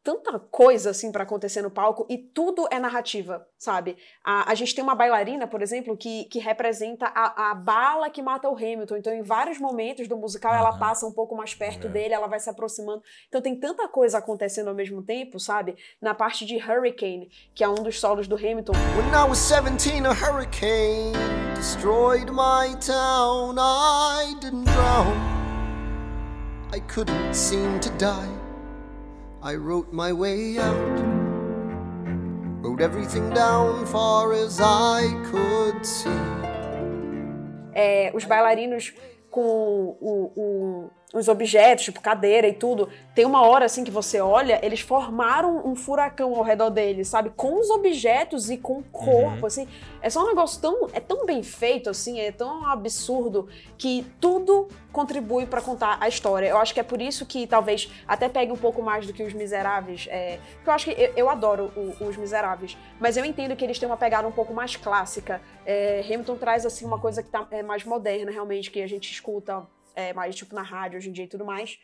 tanta 0.04 0.40
coisa 0.40 0.90
assim 0.90 1.12
pra 1.12 1.24
acontecer 1.24 1.62
no 1.62 1.70
palco 1.70 2.06
e 2.10 2.18
tudo 2.18 2.68
é 2.72 2.80
narrativa, 2.80 3.46
sabe? 3.58 3.98
A, 4.24 4.52
a 4.52 4.56
gente 4.56 4.74
tem 4.74 4.84
uma 4.84 4.96
bailarina, 4.96 5.46
por 5.46 5.62
exemplo, 5.62 5.96
que, 5.96 6.26
que 6.26 6.40
representa 6.40 7.06
a, 7.08 7.52
a 7.52 7.56
bala 7.56 8.10
que 8.10 8.22
mata 8.22 8.50
o 8.50 8.56
Hamilton. 8.56 8.98
Então, 8.98 9.14
em 9.14 9.22
vários 9.22 9.60
momentos 9.60 10.08
do 10.08 10.18
musical, 10.18 10.54
ela 10.56 10.70
Aham. 10.70 10.80
passa 10.80 11.06
um 11.06 11.12
pouco 11.12 11.36
mais 11.36 11.54
perto 11.54 11.88
É. 11.88 11.90
dele, 11.90 12.14
ela 12.14 12.28
vai 12.28 12.40
se 12.40 12.50
aproximando. 12.50 13.04
Então, 13.28 13.42
tem 13.42 13.56
tanta 13.56 13.88
coisa 13.88 14.18
acontecendo 14.18 14.70
ao 14.70 14.74
mesmo 14.76 15.04
tempo, 15.04 15.40
sabe? 15.40 15.76
Na 16.02 16.16
parte 16.16 16.46
de 16.46 16.58
Hurricane, 16.58 17.30
que 17.54 17.64
é 17.64 17.70
um 17.70 17.76
dos 17.84 18.00
solos 18.00 18.28
do 18.28 18.36
Hamilton, 18.36 18.74
When 18.98 19.10
I 19.14 19.30
was 19.30 19.38
17, 19.40 20.06
a 20.08 20.12
hurricane 20.14 21.14
destroyed 21.56 22.32
my 22.32 22.76
town. 22.80 23.56
I 23.60 24.34
didn't 24.40 24.66
drown. 24.66 25.16
I 26.74 26.80
couldn't 26.92 27.34
seem 27.36 27.80
to 27.82 27.90
die. 27.92 28.41
I 29.44 29.56
wrote 29.56 29.92
my 29.92 30.14
way 30.14 30.58
out. 30.60 31.00
Wrote 32.62 32.82
everything 32.82 33.30
down 33.32 33.86
far 33.88 34.34
as 34.34 34.60
I 34.62 35.02
could 35.32 35.84
see. 35.86 36.10
é, 37.74 38.12
os 38.14 38.26
bailarinos 38.26 38.94
com 39.32 39.96
o- 40.02 40.32
o- 40.36 40.90
os 41.14 41.28
objetos, 41.28 41.84
tipo 41.86 42.00
cadeira 42.00 42.48
e 42.48 42.54
tudo, 42.54 42.88
tem 43.14 43.26
uma 43.26 43.42
hora 43.46 43.66
assim 43.66 43.84
que 43.84 43.92
você 43.92 44.22
olha, 44.22 44.60
eles 44.66 44.80
formaram 44.80 45.62
um 45.68 45.76
furacão 45.76 46.34
ao 46.36 46.42
redor 46.44 46.70
deles, 46.70 47.10
sabe? 47.10 47.30
Com 47.32 47.60
os 47.60 47.70
objetos 47.70 48.50
e 48.50 48.58
com 48.58 48.78
o 48.80 48.84
corpo, 48.84 49.46
assim. 49.46 49.68
É 50.02 50.10
só 50.10 50.24
um 50.24 50.28
negócio 50.28 50.62
tão, 50.62 50.88
é 50.94 51.00
tão 51.02 51.26
bem 51.26 51.44
feito, 51.44 51.90
assim, 51.90 52.20
é 52.20 52.32
tão 52.32 52.66
absurdo 52.66 53.50
que 53.78 54.06
tudo 54.22 54.70
contribui 54.92 55.46
pra 55.46 55.62
contar 55.62 55.98
a 56.00 56.08
história. 56.08 56.48
Eu 56.48 56.58
acho 56.58 56.74
que 56.74 56.80
é 56.80 56.84
por 56.84 57.02
isso 57.02 57.26
que 57.26 57.46
talvez 57.46 57.92
até 58.08 58.30
pegue 58.30 58.52
um 58.52 58.58
pouco 58.58 58.82
mais 58.82 59.06
do 59.06 59.12
que 59.14 59.22
os 59.24 59.34
Miseráveis. 59.34 60.08
É, 60.10 60.40
porque 60.56 60.70
eu 60.70 60.74
acho 60.74 60.86
que 60.86 60.92
eu, 60.92 61.14
eu 61.18 61.30
adoro 61.30 61.72
o- 61.76 62.06
os 62.06 62.16
Miseráveis, 62.16 62.78
mas 63.00 63.18
eu 63.18 63.26
entendo 63.26 63.54
que 63.56 63.64
eles 63.66 63.78
têm 63.78 63.88
uma 63.90 63.98
pegada 63.98 64.26
um 64.28 64.32
pouco 64.32 64.54
mais 64.54 64.76
clássica. 64.78 65.42
É, 65.66 66.02
Hamilton 66.06 66.38
traz 66.38 66.66
assim 66.66 66.86
uma 66.86 67.00
coisa 67.00 67.22
que 67.22 67.30
tá 67.30 67.46
é, 67.52 67.62
mais 67.62 67.84
moderna, 67.84 68.32
realmente, 68.32 68.72
que 68.72 68.82
a 68.82 68.88
gente 68.88 69.12
escuta 69.12 69.62
é, 69.96 70.14
mais 70.14 70.36
tipo 70.36 70.54
na 70.56 70.62
rádio 70.64 70.98
hoje 70.98 71.10
em 71.10 71.14
dia 71.14 71.26
e 71.26 71.30
tudo 71.30 71.46
mais. 71.46 71.78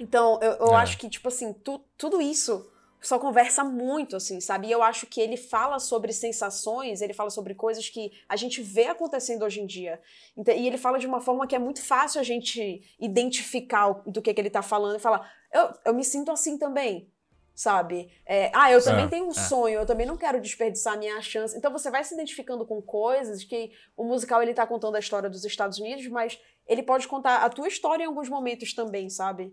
Então, 0.00 0.38
eu, 0.42 0.52
eu 0.66 0.72
É. 0.74 0.76
acho 0.76 0.98
que, 0.98 1.08
tipo 1.08 1.28
assim, 1.28 1.52
tu- 1.52 1.84
tudo 1.96 2.20
isso 2.20 2.70
só 3.00 3.18
conversa 3.18 3.62
muito, 3.62 4.16
assim, 4.16 4.40
sabe? 4.40 4.66
E 4.66 4.72
eu 4.72 4.82
acho 4.82 5.06
que 5.06 5.20
ele 5.20 5.36
fala 5.36 5.78
sobre 5.78 6.12
sensações, 6.12 7.00
ele 7.00 7.14
fala 7.14 7.30
sobre 7.30 7.54
coisas 7.54 7.88
que 7.88 8.10
a 8.28 8.34
gente 8.36 8.60
vê 8.60 8.86
acontecendo 8.86 9.44
hoje 9.44 9.60
em 9.60 9.66
dia. 9.66 10.00
E 10.36 10.66
ele 10.66 10.76
fala 10.78 10.98
de 10.98 11.06
uma 11.06 11.20
forma 11.20 11.46
que 11.46 11.54
é 11.54 11.58
muito 11.60 11.80
fácil 11.80 12.20
a 12.20 12.24
gente 12.24 12.82
identificar 12.98 13.88
o- 13.88 14.10
do 14.10 14.20
que, 14.20 14.34
que 14.34 14.40
ele 14.40 14.50
tá 14.50 14.62
falando 14.62 14.96
e 14.96 15.00
falar, 15.00 15.30
eu, 15.52 15.70
eu 15.86 15.94
me 15.94 16.04
sinto 16.04 16.30
assim 16.30 16.58
também. 16.58 17.08
Sabe? 17.54 18.08
É, 18.24 18.52
ah, 18.54 18.70
eu 18.70 18.80
também 18.80 19.06
É, 19.06 19.08
tenho 19.08 19.26
um 19.26 19.30
é. 19.30 19.34
sonho, 19.34 19.80
eu 19.80 19.86
também 19.86 20.06
não 20.06 20.16
quero 20.16 20.40
desperdiçar 20.40 20.94
a 20.94 20.96
minha 20.96 21.20
chance. 21.20 21.56
Então 21.58 21.72
você 21.72 21.90
vai 21.90 22.04
se 22.04 22.14
identificando 22.14 22.64
com 22.64 22.80
coisas 22.80 23.42
que 23.42 23.72
o 23.96 24.04
musical 24.04 24.40
ele 24.40 24.54
tá 24.54 24.64
contando 24.64 24.94
a 24.94 25.00
história 25.00 25.28
dos 25.28 25.44
Estados 25.44 25.76
Unidos, 25.80 26.06
mas 26.06 26.38
ele 26.68 26.82
pode 26.82 27.08
contar 27.08 27.38
a 27.44 27.48
tua 27.48 27.66
história 27.68 28.04
em 28.04 28.06
alguns 28.06 28.28
momentos 28.28 28.72
também, 28.74 29.08
sabe? 29.10 29.52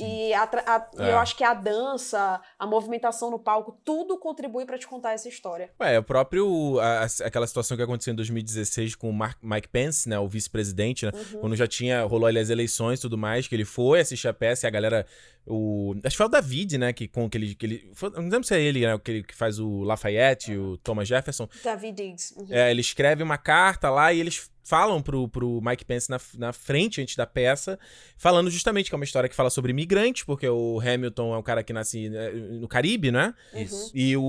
E, 0.00 0.34
a 0.34 0.42
a- 0.42 0.90
É. 0.98 1.12
eu 1.12 1.18
acho 1.18 1.36
que 1.36 1.44
a 1.44 1.54
dança, 1.54 2.40
a 2.58 2.66
movimentação 2.66 3.30
no 3.30 3.38
palco, 3.38 3.80
tudo 3.84 4.18
contribui 4.18 4.66
pra 4.66 4.76
te 4.76 4.84
contar 4.84 5.12
essa 5.12 5.28
história. 5.28 5.70
Ué, 5.80 5.94
é 5.94 5.98
o 6.00 6.02
próprio. 6.02 6.80
a- 6.80 7.06
aquela 7.24 7.46
situação 7.46 7.76
que 7.76 7.84
aconteceu 7.84 8.12
em 8.12 8.16
2016 8.16 8.96
com 8.96 9.08
o 9.08 9.12
Mark- 9.12 9.38
Mike 9.40 9.68
Pence, 9.68 10.08
né? 10.08 10.18
O 10.18 10.26
vice-presidente, 10.26 11.06
né? 11.06 11.12
Uhum. 11.14 11.40
Quando 11.40 11.54
já 11.54 11.68
tinha. 11.68 12.02
rolou 12.02 12.26
ali 12.26 12.40
as 12.40 12.50
eleições 12.50 12.98
e 12.98 13.02
tudo 13.02 13.16
mais, 13.16 13.46
que 13.46 13.54
ele 13.54 13.64
foi 13.64 14.00
assistir 14.00 14.26
a 14.26 14.34
peça 14.34 14.66
e 14.66 14.68
a 14.68 14.70
galera. 14.70 15.06
O, 15.46 15.94
acho 16.02 16.14
que 16.14 16.16
foi 16.16 16.26
o 16.26 16.30
David, 16.30 16.78
né? 16.78 16.92
Que, 16.92 17.06
com 17.06 17.30
que 17.30 17.38
ele. 17.38 17.54
Que 17.54 17.66
ele 17.66 17.90
foi- 17.94 18.10
não 18.10 18.22
lembro 18.22 18.42
se 18.42 18.56
é 18.56 18.60
ele, 18.60 18.84
né? 18.84 18.98
Que, 18.98 19.22
que 19.22 19.36
faz 19.36 19.60
o 19.60 19.84
Lafayette, 19.84 20.56
o 20.56 20.76
Thomas 20.78 21.06
Jefferson. 21.06 21.48
David 21.62 21.92
Diggs. 21.94 22.34
Uhum. 22.36 22.46
É, 22.50 22.72
ele 22.72 22.80
escreve 22.80 23.22
uma 23.22 23.38
carta 23.38 23.88
lá 23.88 24.12
e 24.12 24.18
eles 24.18 24.50
falam 24.66 25.00
pro, 25.00 25.28
pro 25.28 25.60
Mike 25.62 25.84
Pence 25.84 26.10
na, 26.10 26.18
na 26.36 26.52
frente, 26.52 27.00
antes 27.00 27.14
da 27.16 27.26
peça, 27.26 27.78
falando 28.16 28.50
justamente 28.50 28.88
que 28.90 28.94
é 28.94 28.98
uma 28.98 29.04
história 29.04 29.28
que 29.28 29.36
fala 29.36 29.48
sobre 29.50 29.70
imigrantes, 29.70 30.24
porque 30.24 30.48
o 30.48 30.80
Hamilton 30.80 31.34
é 31.34 31.38
um 31.38 31.42
cara 31.42 31.62
que 31.62 31.72
nasce 31.72 32.08
né, 32.08 32.30
no 32.30 32.66
Caribe, 32.66 33.10
né? 33.12 33.32
Uhum. 33.52 33.62
Isso. 33.62 33.90
E 33.94 34.16
o, 34.16 34.22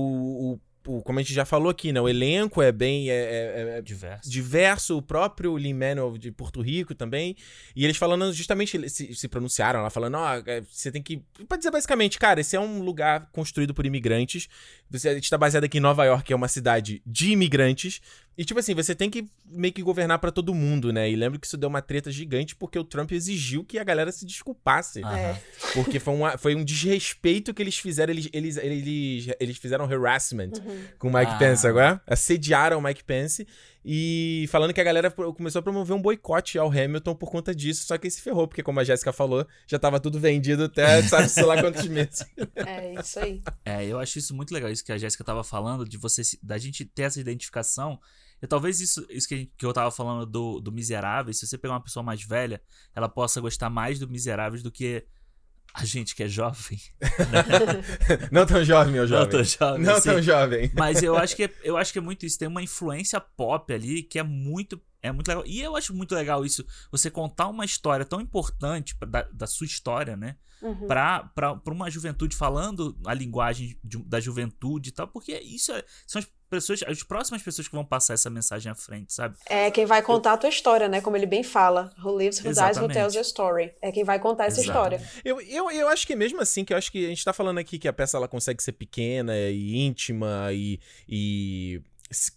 o- 0.86 1.02
como 1.02 1.18
a 1.18 1.22
gente 1.22 1.34
já 1.34 1.44
falou 1.44 1.68
aqui, 1.68 1.92
né? 1.92 2.00
O 2.00 2.08
elenco 2.08 2.62
é 2.62 2.72
bem 2.72 3.10
é, 3.10 3.14
é- 3.14 3.78
é 3.78 3.82
Diverso. 3.82 4.30
diverso, 4.30 4.96
o 4.96 5.02
próprio 5.02 5.54
Lin-Manuel 5.58 6.16
de 6.16 6.30
Porto 6.32 6.62
Rico 6.62 6.94
também. 6.94 7.36
E 7.76 7.84
eles 7.84 7.98
falando 7.98 8.32
justamente, 8.32 8.74
eles 8.76 8.92
se, 8.94 9.14
se 9.14 9.28
pronunciaram 9.28 9.82
lá, 9.82 9.90
falando, 9.90 10.14
ó, 10.16 10.36
é, 10.46 10.62
você 10.62 10.90
tem 10.90 11.02
que... 11.02 11.22
Pra 11.46 11.58
dizer 11.58 11.70
basicamente, 11.70 12.18
cara, 12.18 12.40
esse 12.40 12.56
é 12.56 12.60
um 12.60 12.80
lugar 12.80 13.28
construído 13.32 13.74
por 13.74 13.84
imigrantes. 13.84 14.48
Você, 14.88 15.10
a 15.10 15.14
gente 15.14 15.28
tá 15.28 15.36
baseado 15.36 15.64
aqui 15.64 15.76
em 15.76 15.80
Nova 15.82 16.04
York, 16.06 16.24
que 16.24 16.32
é 16.32 16.36
uma 16.36 16.48
cidade 16.48 17.02
de 17.04 17.32
imigrantes. 17.32 18.00
E, 18.38 18.44
tipo 18.44 18.60
assim, 18.60 18.72
você 18.72 18.94
tem 18.94 19.10
que 19.10 19.28
meio 19.44 19.72
que 19.72 19.82
governar 19.82 20.20
pra 20.20 20.30
todo 20.30 20.54
mundo, 20.54 20.92
né? 20.92 21.10
E 21.10 21.16
lembro 21.16 21.40
que 21.40 21.46
isso 21.48 21.56
deu 21.56 21.68
uma 21.68 21.82
treta 21.82 22.08
gigante 22.08 22.54
porque 22.54 22.78
o 22.78 22.84
Trump 22.84 23.10
exigiu 23.10 23.64
que 23.64 23.80
a 23.80 23.82
galera 23.82 24.12
se 24.12 24.24
desculpasse. 24.24 25.04
É. 25.04 25.42
Porque 25.74 25.98
foi, 25.98 26.14
uma, 26.14 26.38
foi 26.38 26.54
um 26.54 26.64
desrespeito 26.64 27.52
que 27.52 27.60
eles 27.60 27.76
fizeram. 27.76 28.12
Eles, 28.12 28.28
eles, 28.32 28.56
eles, 28.56 29.34
eles 29.40 29.56
fizeram 29.58 29.86
harassment 29.86 30.52
com 31.00 31.08
o 31.08 31.12
Mike 31.12 31.32
Ah. 31.32 31.36
Pence 31.36 31.66
agora. 31.66 32.00
Assediaram 32.06 32.78
o 32.78 32.80
Mike 32.80 33.02
Pence. 33.02 33.44
E 33.84 34.46
falando 34.50 34.72
que 34.72 34.80
a 34.80 34.84
galera 34.84 35.10
começou 35.10 35.58
a 35.58 35.62
promover 35.62 35.96
um 35.96 36.00
boicote 36.00 36.58
ao 36.58 36.70
Hamilton 36.70 37.16
por 37.16 37.30
conta 37.32 37.52
disso. 37.52 37.86
Só 37.86 37.98
que 37.98 38.06
ele 38.06 38.12
se 38.12 38.22
ferrou, 38.22 38.46
porque 38.46 38.62
como 38.62 38.78
a 38.78 38.84
Jéssica 38.84 39.12
falou, 39.12 39.44
já 39.66 39.80
tava 39.80 39.98
tudo 39.98 40.20
vendido 40.20 40.64
até 40.64 41.02
sabe-se 41.02 41.42
lá 41.42 41.60
quantos 41.60 41.86
meses. 41.88 42.24
É 42.54 42.94
isso 43.00 43.18
aí. 43.18 43.42
É, 43.64 43.84
eu 43.84 43.98
acho 43.98 44.16
isso 44.18 44.32
muito 44.32 44.54
legal, 44.54 44.70
isso 44.70 44.84
que 44.84 44.92
a 44.92 44.98
Jéssica 44.98 45.24
tava 45.24 45.42
falando, 45.42 45.88
de 45.88 45.96
você 45.96 46.22
da 46.40 46.56
gente 46.56 46.84
ter 46.84 47.02
essa 47.02 47.18
identificação. 47.20 47.98
E 48.42 48.46
talvez 48.46 48.80
isso, 48.80 49.04
isso 49.10 49.28
que, 49.28 49.46
que 49.56 49.66
eu 49.66 49.72
tava 49.72 49.90
falando 49.90 50.24
do, 50.24 50.60
do 50.60 50.72
Miseráveis, 50.72 51.38
se 51.38 51.46
você 51.46 51.58
pegar 51.58 51.74
uma 51.74 51.82
pessoa 51.82 52.02
mais 52.02 52.22
velha, 52.22 52.60
ela 52.94 53.08
possa 53.08 53.40
gostar 53.40 53.68
mais 53.68 53.98
do 53.98 54.08
Miseráveis 54.08 54.62
do 54.62 54.70
que 54.70 55.04
a 55.74 55.84
gente 55.84 56.14
que 56.14 56.22
é 56.22 56.28
jovem. 56.28 56.78
Não 58.32 58.46
tão 58.46 58.64
jovem, 58.64 58.92
meu 58.92 59.02
Não 59.02 59.08
jovem. 59.08 59.30
tão 59.30 59.44
jovem. 59.44 59.82
Não 59.84 59.94
assim. 59.94 60.10
tão 60.10 60.22
jovem. 60.22 60.72
Mas 60.74 61.02
eu 61.02 61.16
acho 61.16 61.36
que 61.36 61.44
é, 61.44 61.50
eu 61.62 61.76
acho 61.76 61.92
que 61.92 61.98
é 61.98 62.02
muito 62.02 62.24
isso. 62.24 62.38
Tem 62.38 62.48
uma 62.48 62.62
influência 62.62 63.20
pop 63.20 63.72
ali 63.72 64.02
que 64.02 64.18
é 64.18 64.22
muito 64.22 64.80
é 65.08 65.12
muito 65.12 65.28
legal. 65.28 65.44
E 65.46 65.60
eu 65.60 65.74
acho 65.76 65.94
muito 65.94 66.14
legal 66.14 66.44
isso. 66.44 66.64
Você 66.90 67.10
contar 67.10 67.48
uma 67.48 67.64
história 67.64 68.04
tão 68.04 68.20
importante 68.20 68.94
da, 69.06 69.22
da 69.32 69.46
sua 69.46 69.66
história, 69.66 70.16
né? 70.16 70.36
Uhum. 70.60 70.88
Pra, 70.88 71.20
pra, 71.34 71.54
pra 71.54 71.72
uma 71.72 71.88
juventude 71.88 72.34
falando 72.34 72.98
a 73.06 73.14
linguagem 73.14 73.78
de- 73.84 73.98
da 74.04 74.18
juventude 74.18 74.88
e 74.88 74.92
tal. 74.92 75.06
Porque 75.06 75.38
isso 75.38 75.70
é- 75.72 75.84
são 76.04 76.18
as 76.18 76.26
pessoas, 76.50 76.82
as 76.84 77.02
próximas 77.04 77.42
pessoas 77.42 77.68
que 77.68 77.74
vão 77.74 77.84
passar 77.84 78.14
essa 78.14 78.28
mensagem 78.28 78.72
à 78.72 78.74
frente, 78.74 79.12
sabe? 79.12 79.36
É 79.46 79.70
quem 79.70 79.86
vai 79.86 80.02
contar 80.02 80.32
a 80.32 80.36
tua 80.36 80.48
história, 80.48 80.88
né? 80.88 81.00
Como 81.00 81.16
ele 81.16 81.26
bem 81.26 81.44
fala. 81.44 81.94
Who 82.02 82.18
lives, 82.18 82.38
who 82.40 82.44
dies, 82.44 82.58
who 82.58 82.70
Exatamente. 82.70 82.94
tells 82.94 83.14
your 83.14 83.24
story. 83.24 83.72
É 83.80 83.92
quem 83.92 84.02
vai 84.02 84.18
contar 84.18 84.46
essa 84.46 84.60
Exatamente. 84.60 85.00
história. 85.02 85.22
Eu, 85.24 85.40
eu, 85.42 85.70
eu 85.70 85.88
acho 85.88 86.04
que 86.04 86.16
mesmo 86.16 86.40
assim, 86.40 86.64
que 86.64 86.72
eu 86.72 86.76
acho 86.76 86.90
que 86.90 87.06
a 87.06 87.08
gente 87.08 87.24
tá 87.24 87.32
falando 87.32 87.58
aqui 87.58 87.78
que 87.78 87.86
a 87.86 87.92
peça 87.92 88.16
ela 88.16 88.26
consegue 88.26 88.60
ser 88.60 88.72
pequena 88.72 89.36
e 89.38 89.76
íntima 89.76 90.48
e, 90.52 90.80
e, 91.08 91.80
se, 92.10 92.32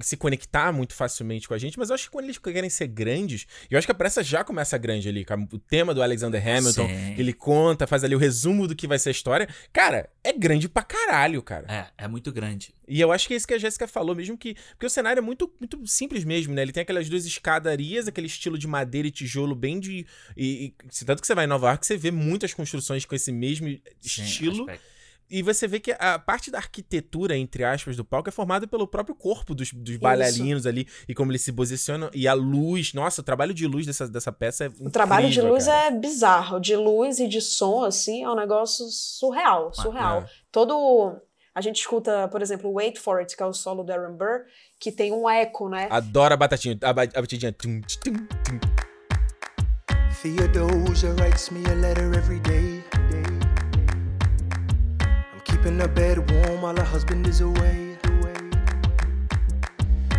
se 0.00 0.16
conectar 0.16 0.72
muito 0.72 0.94
facilmente 0.94 1.46
com 1.46 1.54
a 1.54 1.58
gente, 1.58 1.78
mas 1.78 1.90
eu 1.90 1.94
acho 1.94 2.04
que 2.04 2.10
quando 2.10 2.24
eles 2.24 2.38
querem 2.38 2.70
ser 2.70 2.86
grandes, 2.88 3.46
eu 3.70 3.78
acho 3.78 3.86
que 3.86 3.92
a 3.92 3.94
peça 3.94 4.22
já 4.22 4.42
começa 4.42 4.76
grande 4.78 5.08
ali, 5.08 5.24
com 5.24 5.46
o 5.52 5.58
tema 5.58 5.94
do 5.94 6.02
Alexander 6.02 6.40
Hamilton, 6.40 6.88
Sim. 6.88 7.14
ele 7.18 7.32
conta, 7.32 7.86
faz 7.86 8.02
ali 8.02 8.14
o 8.14 8.18
resumo 8.18 8.66
do 8.66 8.74
que 8.74 8.86
vai 8.86 8.98
ser 8.98 9.10
a 9.10 9.12
história. 9.12 9.48
Cara, 9.72 10.08
é 10.24 10.32
grande 10.32 10.68
pra 10.68 10.82
caralho, 10.82 11.42
cara. 11.42 11.66
É, 11.98 12.04
é 12.04 12.08
muito 12.08 12.32
grande. 12.32 12.74
E 12.88 13.00
eu 13.00 13.12
acho 13.12 13.28
que 13.28 13.34
é 13.34 13.36
isso 13.36 13.46
que 13.46 13.54
a 13.54 13.58
Jéssica 13.58 13.86
falou, 13.86 14.14
mesmo 14.14 14.36
que. 14.36 14.54
Porque 14.70 14.86
o 14.86 14.90
cenário 14.90 15.20
é 15.20 15.22
muito, 15.22 15.50
muito 15.58 15.86
simples 15.86 16.24
mesmo, 16.24 16.52
né? 16.54 16.62
Ele 16.62 16.72
tem 16.72 16.82
aquelas 16.82 17.08
duas 17.08 17.24
escadarias, 17.24 18.08
aquele 18.08 18.26
estilo 18.26 18.58
de 18.58 18.66
madeira 18.66 19.08
e 19.08 19.10
tijolo 19.10 19.54
bem 19.54 19.78
de. 19.80 20.04
E, 20.36 20.74
e- 20.90 21.04
tanto 21.04 21.20
que 21.20 21.26
você 21.26 21.34
vai 21.34 21.44
em 21.44 21.48
Nova 21.48 21.68
York, 21.68 21.86
você 21.86 21.96
vê 21.96 22.10
muitas 22.10 22.52
construções 22.52 23.04
com 23.04 23.14
esse 23.14 23.30
mesmo 23.32 23.68
Sim, 23.68 23.80
estilo. 24.22 24.60
aspecto. 24.62 24.91
E 25.32 25.42
você 25.42 25.66
vê 25.66 25.80
que 25.80 25.92
a 25.98 26.18
parte 26.18 26.50
da 26.50 26.58
arquitetura, 26.58 27.34
entre 27.36 27.64
aspas, 27.64 27.96
do 27.96 28.04
palco 28.04 28.28
é 28.28 28.32
formada 28.32 28.66
pelo 28.66 28.86
próprio 28.86 29.14
corpo 29.14 29.54
dos, 29.54 29.72
dos 29.72 29.96
bailarinos 29.96 30.66
ali 30.66 30.86
e 31.08 31.14
como 31.14 31.32
eles 31.32 31.40
se 31.40 31.50
posicionam. 31.52 32.10
E 32.12 32.28
a 32.28 32.34
luz. 32.34 32.92
Nossa, 32.92 33.22
o 33.22 33.24
trabalho 33.24 33.54
de 33.54 33.66
luz 33.66 33.86
dessa, 33.86 34.06
dessa 34.06 34.30
peça 34.30 34.66
é. 34.66 34.70
O 34.78 34.90
trabalho 34.90 35.30
de 35.30 35.40
luz 35.40 35.66
é 35.68 35.86
é 35.86 35.90
bizarro. 35.90 36.60
De 36.60 36.76
luz 36.76 37.18
e 37.18 37.26
de 37.26 37.40
som, 37.40 37.82
assim, 37.82 38.22
é 38.22 38.28
um 38.28 38.36
negócio 38.36 38.84
surreal. 38.90 39.72
Surreal. 39.72 40.20
é. 40.20 40.26
Todo. 40.52 41.16
A 41.54 41.60
gente 41.60 41.76
escuta, 41.80 42.28
por 42.28 42.40
exemplo, 42.42 42.70
Wait 42.72 42.98
For 42.98 43.18
It, 43.18 43.34
que 43.36 43.42
é 43.42 43.46
o 43.46 43.52
solo 43.52 43.82
do 43.82 43.90
Aaron 43.92 44.16
Burr, 44.16 44.42
que 44.78 44.92
tem 44.92 45.12
um 45.12 45.28
eco, 45.28 45.68
né? 45.68 45.88
Adoro 45.90 46.34
a 46.34 46.36
batatinha, 46.36 46.78
a, 46.82 46.92
ba- 46.92 47.02
a 47.02 47.20
batidinha. 47.20 47.54
Theodosia 50.22 51.10
writes 51.18 51.50
me 51.50 51.64
a 51.66 51.74
letter 51.74 52.12
every 52.14 52.40
day. 52.40 52.81
Keeping 55.62 55.78
her 55.78 55.88
bed 55.88 56.18
warm 56.18 56.62
while 56.62 56.74
her 56.76 56.82
husband 56.84 57.24
is 57.28 57.40
away. 57.40 57.96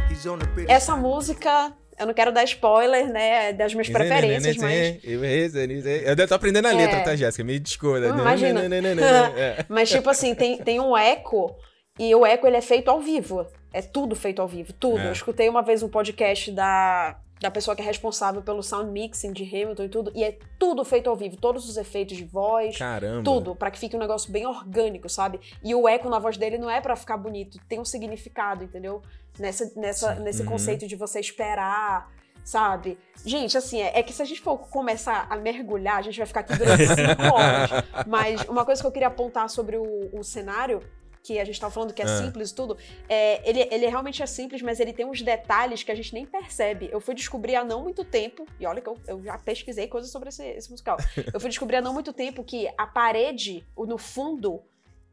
He's 0.09 0.25
on 0.25 0.41
a 0.41 0.45
British 0.45 0.71
Essa 0.71 0.95
música, 0.95 1.73
eu 1.99 2.05
não 2.05 2.13
quero 2.13 2.31
dar 2.31 2.45
spoiler, 2.45 3.11
né? 3.11 3.49
é 3.49 3.53
Das 3.53 3.73
minhas 3.73 3.89
preferências, 3.89 4.55
mas. 4.55 4.99
Eu 5.03 6.27
tô 6.27 6.35
aprendendo 6.35 6.69
a 6.69 6.71
letra, 6.71 6.99
É. 6.99 7.03
tá, 7.03 7.15
Jéssica? 7.17 7.43
Me 7.43 7.59
desculpa. 7.59 7.99
Hum, 7.99 8.19
imagina. 8.19 8.61
É. 8.63 9.65
Mas, 9.67 9.89
tipo 9.89 10.09
assim, 10.09 10.33
tem, 10.33 10.59
tem 10.59 10.79
um 10.79 10.95
eco, 10.97 11.53
e 11.99 12.15
o 12.15 12.25
eco 12.25 12.47
ele 12.47 12.55
é 12.57 12.61
feito 12.61 12.89
ao 12.89 13.01
vivo. 13.01 13.45
É 13.73 13.81
tudo 13.81 14.15
feito 14.15 14.41
ao 14.41 14.47
vivo, 14.47 14.71
tudo. 14.71 14.99
É. 14.99 15.07
Eu 15.07 15.11
escutei 15.11 15.49
uma 15.49 15.61
vez 15.61 15.83
um 15.83 15.89
podcast 15.89 16.53
da, 16.53 17.17
da 17.43 17.51
pessoa 17.51 17.75
que 17.75 17.81
é 17.81 17.85
responsável 17.85 18.41
pelo 18.41 18.63
sound 18.63 18.89
mixing 18.89 19.33
de 19.33 19.43
Hamilton 19.43 19.83
e 19.83 19.89
tudo, 19.89 20.11
e 20.15 20.23
é 20.23 20.37
tudo 20.57 20.85
feito 20.85 21.09
ao 21.09 21.15
vivo, 21.15 21.35
todos 21.35 21.67
os 21.69 21.75
efeitos 21.75 22.15
de 22.15 22.23
voz, 22.23 22.77
Caramba. 22.77 23.21
tudo, 23.21 23.53
pra 23.53 23.69
que 23.69 23.77
fique 23.77 23.97
um 23.97 23.99
negócio 23.99 24.31
bem 24.31 24.47
orgânico, 24.47 25.09
sabe? 25.09 25.41
E 25.61 25.75
o 25.75 25.85
eco 25.85 26.09
na 26.09 26.19
voz 26.19 26.37
dele 26.37 26.57
não 26.57 26.69
é 26.69 26.79
pra 26.79 26.95
ficar 26.95 27.17
bonito, 27.17 27.59
tem 27.67 27.81
um 27.81 27.85
significado, 27.85 28.63
entendeu? 28.63 29.01
Nessa, 29.37 29.69
nessa, 29.75 30.15
nesse 30.15 30.41
Uhum. 30.43 30.47
conceito 30.47 30.87
de 30.87 30.95
você 30.95 31.19
esperar. 31.19 32.09
Sabe? 32.45 32.97
Gente, 33.25 33.57
assim, 33.57 33.81
é, 33.81 33.99
é 33.99 34.03
que 34.03 34.11
se 34.11 34.21
a 34.21 34.25
gente 34.25 34.41
for 34.41 34.57
começar 34.69 35.27
a 35.29 35.37
mergulhar, 35.37 35.97
a 35.97 36.01
gente 36.01 36.17
vai 36.17 36.25
ficar 36.25 36.41
aqui 36.41 36.57
durante 36.57 36.85
cinco 36.87 37.23
horas. 37.33 37.69
Mas 38.05 38.41
uma 38.49 38.65
coisa 38.65 38.81
que 38.81 38.87
eu 38.87 38.91
queria 38.91 39.07
apontar 39.07 39.49
sobre 39.49 39.77
o, 39.77 40.09
o 40.11 40.23
cenário, 40.25 40.81
que 41.23 41.39
a 41.39 41.45
gente 41.45 41.59
tava 41.59 41.73
falando 41.73 41.93
que 41.93 42.01
é 42.01 42.05
Ah. 42.05 42.17
simples 42.21 42.49
e 42.51 42.55
tudo, 42.55 42.77
é, 43.07 43.49
ele, 43.49 43.61
ele 43.71 43.87
realmente 43.87 44.21
é 44.21 44.25
simples, 44.25 44.61
mas 44.61 44.79
ele 44.81 44.91
tem 44.91 45.05
uns 45.05 45.21
detalhes 45.21 45.81
que 45.81 45.91
a 45.91 45.95
gente 45.95 46.13
nem 46.13 46.25
percebe. 46.25 46.89
Eu 46.91 46.99
fui 46.99 47.15
descobrir 47.15 47.55
há 47.55 47.63
não 47.63 47.81
muito 47.81 48.03
tempo, 48.03 48.45
e 48.59 48.65
olha 48.65 48.81
que 48.81 48.89
eu, 48.89 48.97
eu 49.07 49.23
já 49.23 49.37
pesquisei 49.37 49.87
coisas 49.87 50.11
sobre 50.11 50.27
esse, 50.29 50.43
esse 50.45 50.69
musical. 50.69 50.97
Eu 51.33 51.39
fui 51.39 51.49
descobrir 51.49 51.77
há 51.77 51.81
não 51.81 51.93
muito 51.93 52.11
tempo 52.11 52.43
que 52.43 52.67
a 52.77 52.85
parede, 52.85 53.65
o- 53.75 53.85
no 53.85 53.97
fundo, 53.97 54.61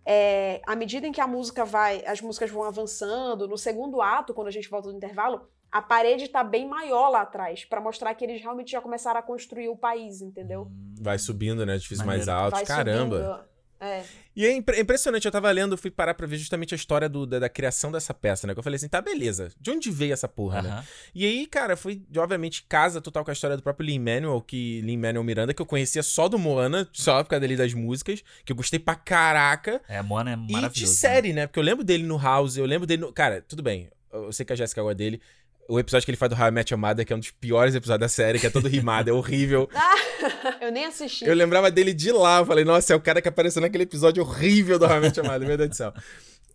é, 0.05 0.61
à 0.67 0.75
medida 0.75 1.07
em 1.07 1.13
que 1.13 1.21
a 1.21 1.27
música 1.27 1.65
vai, 1.65 2.03
as 2.05 2.21
músicas 2.21 2.51
vão 2.51 2.65
avançando, 2.65 3.47
no 3.47 3.57
segundo 3.57 4.03
ato, 4.03 4.35
quando 4.35 4.49
a 4.49 4.51
gente 4.51 4.69
volta 4.69 4.89
do 4.91 4.97
intervalo, 4.97 5.49
a 5.71 5.81
parede 5.81 6.27
tá 6.27 6.43
bem 6.43 6.67
maior 6.67 7.09
lá 7.11 7.21
atrás, 7.21 7.65
pra 7.65 7.81
mostrar 7.81 8.13
que 8.17 8.25
eles 8.25 8.41
realmente 8.43 8.73
já 8.73 8.81
começaram 8.81 9.21
a 9.21 9.23
construir 9.23 9.69
o 9.69 9.77
país, 9.77 10.21
entendeu? 10.21 10.69
Vai 11.01 11.17
subindo, 11.19 11.65
né? 11.65 11.77
Edifícios 11.77 12.05
mais 12.05 12.29
altos. 12.29 12.59
Vai 12.59 12.67
Caramba. 12.67 13.17
subindo. 13.17 13.51
É. 13.81 14.03
E 14.37 14.45
é 14.47 14.53
impre- 14.53 14.78
impressionante, 14.81 15.24
eu 15.24 15.31
tava 15.33 15.51
lendo, 15.51 15.76
fui 15.76 15.91
parar 15.91 16.12
pra 16.14 16.26
ver 16.26 16.37
justamente 16.37 16.74
a 16.74 16.76
história 16.76 17.09
do- 17.09 17.26
da, 17.26 17.39
da 17.39 17.49
criação 17.49 17.91
dessa 17.91 18.12
peça, 18.12 18.47
né? 18.47 18.53
Que 18.53 18.59
eu 18.59 18.62
falei 18.62 18.76
assim, 18.76 18.89
tá, 18.89 19.01
beleza. 19.01 19.51
De 19.59 19.70
onde 19.70 19.91
veio 19.91 20.12
essa 20.12 20.28
porra, 20.28 20.61
né? 20.62 20.68
Aham. 20.70 20.85
E 21.14 21.24
aí, 21.24 21.47
cara, 21.47 21.76
foi, 21.76 22.03
obviamente, 22.16 22.64
casa 22.68 23.01
total 23.01 23.24
com 23.24 23.31
a 23.31 23.33
história 23.33 23.57
do 23.57 23.62
próprio 23.62 23.87
Lin-Manuel, 23.87 24.41
que 24.43 24.81
Lin-Manuel 24.83 25.24
Miranda, 25.24 25.55
que 25.55 25.62
eu 25.62 25.66
conhecia 25.66 26.03
só 26.03 26.28
do 26.28 26.39
Moana, 26.39 26.89
só 26.93 27.22
por 27.24 27.31
causa 27.31 27.41
dele 27.41 27.57
das 27.57 27.72
músicas, 27.72 28.22
que 28.45 28.53
eu 28.53 28.57
gostei 28.57 28.78
pra 28.78 28.95
caraca. 28.95 29.81
É, 29.89 30.03
Moana 30.03 30.31
é 30.31 30.35
E 30.35 30.37
maravilhoso. 30.53 30.74
de 30.74 30.83
né? 30.83 30.87
série, 30.89 31.33
né? 31.33 31.47
Porque 31.47 31.59
eu 31.59 31.64
lembro 31.64 31.83
dele 31.85 32.03
no 32.05 32.18
House, 32.18 32.57
eu 32.57 32.66
lembro 32.66 32.87
dele 32.87 33.01
no... 33.03 33.12
Cara, 33.12 33.43
tudo 33.49 33.62
bem, 33.62 33.89
eu 34.12 34.33
sei 34.33 34.45
que 34.45 34.53
a 34.53 34.57
Jéssica 34.57 34.83
gosta 34.83 34.95
dele. 34.97 35.20
O 35.71 35.79
episódio 35.79 36.05
que 36.05 36.11
ele 36.11 36.16
faz 36.16 36.29
do 36.29 36.37
How 36.37 36.49
I 36.49 36.51
Met 36.51 36.75
Your 36.75 36.81
Mother, 36.81 37.07
que 37.07 37.12
é 37.12 37.16
um 37.16 37.21
dos 37.21 37.31
piores 37.31 37.77
episódios 37.77 38.01
da 38.01 38.09
série, 38.09 38.41
que 38.41 38.47
é 38.49 38.51
todo 38.51 38.66
rimado, 38.66 39.09
é 39.09 39.12
horrível. 39.12 39.71
Eu 40.61 40.73
nem 40.73 40.85
assisti. 40.85 41.25
Eu 41.25 41.33
lembrava 41.33 41.71
dele 41.71 41.95
de 41.95 42.11
lá. 42.11 42.41
Eu 42.41 42.47
falei, 42.47 42.64
nossa, 42.64 42.93
é 42.93 42.97
o 42.97 43.01
cara 43.01 43.23
que 43.23 43.29
apareceu 43.29 43.62
naquele 43.62 43.85
episódio 43.85 44.21
horrível 44.21 44.81
do 44.81 44.85
How 44.85 44.97
I 44.97 45.01
Met 45.01 45.21
Your 45.21 45.29
Mother, 45.31 45.47
meu 45.47 45.57
Deus 45.57 45.71
do 45.71 45.77
céu. 45.77 45.95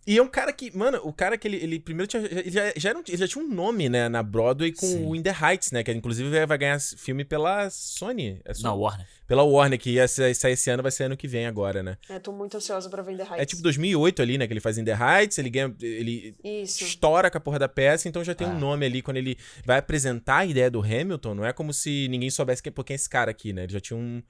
E 0.06 0.16
é 0.18 0.22
um 0.22 0.28
cara 0.28 0.52
que, 0.52 0.70
mano, 0.76 1.00
o 1.02 1.12
cara 1.12 1.36
que 1.36 1.48
ele, 1.48 1.56
ele 1.56 1.80
primeiro 1.80 2.06
tinha, 2.06 2.22
ele 2.24 2.48
já, 2.48 2.72
já, 2.76 2.90
era 2.90 2.98
um- 2.98 3.02
ele 3.08 3.16
já 3.16 3.26
tinha 3.26 3.44
um 3.44 3.48
nome, 3.48 3.88
né, 3.88 4.08
na 4.08 4.22
Broadway 4.22 4.70
com 4.72 4.86
Sim. 4.86 5.04
o 5.04 5.16
In 5.16 5.22
the 5.22 5.30
Heights, 5.34 5.72
né, 5.72 5.82
que 5.82 5.90
inclusive 5.90 6.46
vai 6.46 6.56
ganhar 6.58 6.78
filme 6.80 7.24
pela 7.24 7.68
Sony. 7.70 8.40
É 8.44 8.54
Sony? 8.54 8.64
Não, 8.64 8.78
Warner. 8.78 9.06
Pela 9.26 9.42
Warner, 9.42 9.78
que 9.80 9.90
ia 9.90 10.06
sair 10.06 10.32
sair 10.34 10.52
esse 10.52 10.70
ano, 10.70 10.80
vai 10.82 10.92
ser 10.92 11.04
ano 11.04 11.16
que 11.16 11.26
vem 11.26 11.46
agora, 11.46 11.82
né. 11.82 11.98
Eu 12.08 12.20
tô 12.20 12.30
muito 12.30 12.56
ansiosa 12.56 12.88
pra 12.88 13.02
vender 13.02 13.22
Heights. 13.22 13.38
É 13.40 13.44
tipo 13.44 13.62
2008 13.62 14.22
ali, 14.22 14.38
né, 14.38 14.46
que 14.46 14.52
ele 14.52 14.60
faz 14.60 14.78
In 14.78 14.84
the 14.84 14.94
Heights, 14.96 15.38
ele 15.38 15.50
ganha, 15.50 15.74
ele 15.82 16.36
Isso. 16.44 16.84
estoura 16.84 17.28
com 17.28 17.38
a 17.38 17.40
porra 17.40 17.58
da 17.58 17.68
peça, 17.68 18.08
então 18.08 18.22
já 18.22 18.34
tem 18.34 18.46
Ah. 18.46 18.50
um 18.50 18.58
nome 18.60 18.86
ali 18.86 19.02
quando 19.02 19.16
ele 19.16 19.36
vai 19.64 19.78
apresentar 19.78 20.36
a 20.38 20.46
ideia 20.46 20.70
do 20.70 20.80
Hamilton, 20.80 21.34
não 21.34 21.44
é 21.44 21.52
como 21.52 21.72
se 21.72 22.06
ninguém 22.08 22.30
soubesse 22.30 22.62
quem, 22.62 22.72
quem 22.72 22.94
é 22.94 22.96
esse 22.96 23.08
cara 23.10 23.32
aqui, 23.32 23.52
né? 23.52 23.64
Ele 23.64 23.72
já 23.72 23.80
tinha 23.80 23.96
um. 23.98 24.22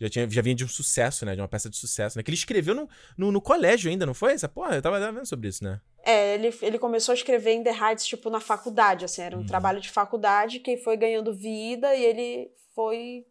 Já, 0.00 0.08
tinha, 0.08 0.28
já 0.28 0.42
vinha 0.42 0.54
de 0.54 0.64
um 0.64 0.68
sucesso, 0.68 1.24
né? 1.24 1.34
De 1.34 1.40
uma 1.40 1.48
peça 1.48 1.70
de 1.70 1.76
sucesso, 1.76 2.18
né? 2.18 2.22
Que 2.22 2.30
ele 2.30 2.36
escreveu 2.36 2.74
no, 2.74 2.88
no, 3.16 3.30
no 3.32 3.40
colégio 3.40 3.90
ainda, 3.90 4.04
não 4.04 4.14
foi? 4.14 4.32
Essa 4.32 4.48
porra, 4.48 4.74
eu 4.76 4.82
tava 4.82 4.98
vendo 5.12 5.24
sobre 5.26 5.48
isso, 5.48 5.62
né? 5.64 5.80
É, 6.04 6.34
ele, 6.34 6.54
ele 6.60 6.78
começou 6.78 7.12
a 7.12 7.16
escrever 7.16 7.52
em 7.52 7.62
The 7.62 7.70
Heights, 7.70 8.04
tipo, 8.06 8.28
na 8.28 8.40
faculdade, 8.40 9.04
assim, 9.04 9.22
era 9.22 9.38
um 9.38 9.46
trabalho 9.46 9.80
de 9.80 9.88
faculdade 9.90 10.58
que 10.60 10.76
foi 10.76 10.96
ganhando 10.96 11.32
vida 11.34 11.94
e 11.94 12.04
ele 12.04 12.50
foi 12.74 13.24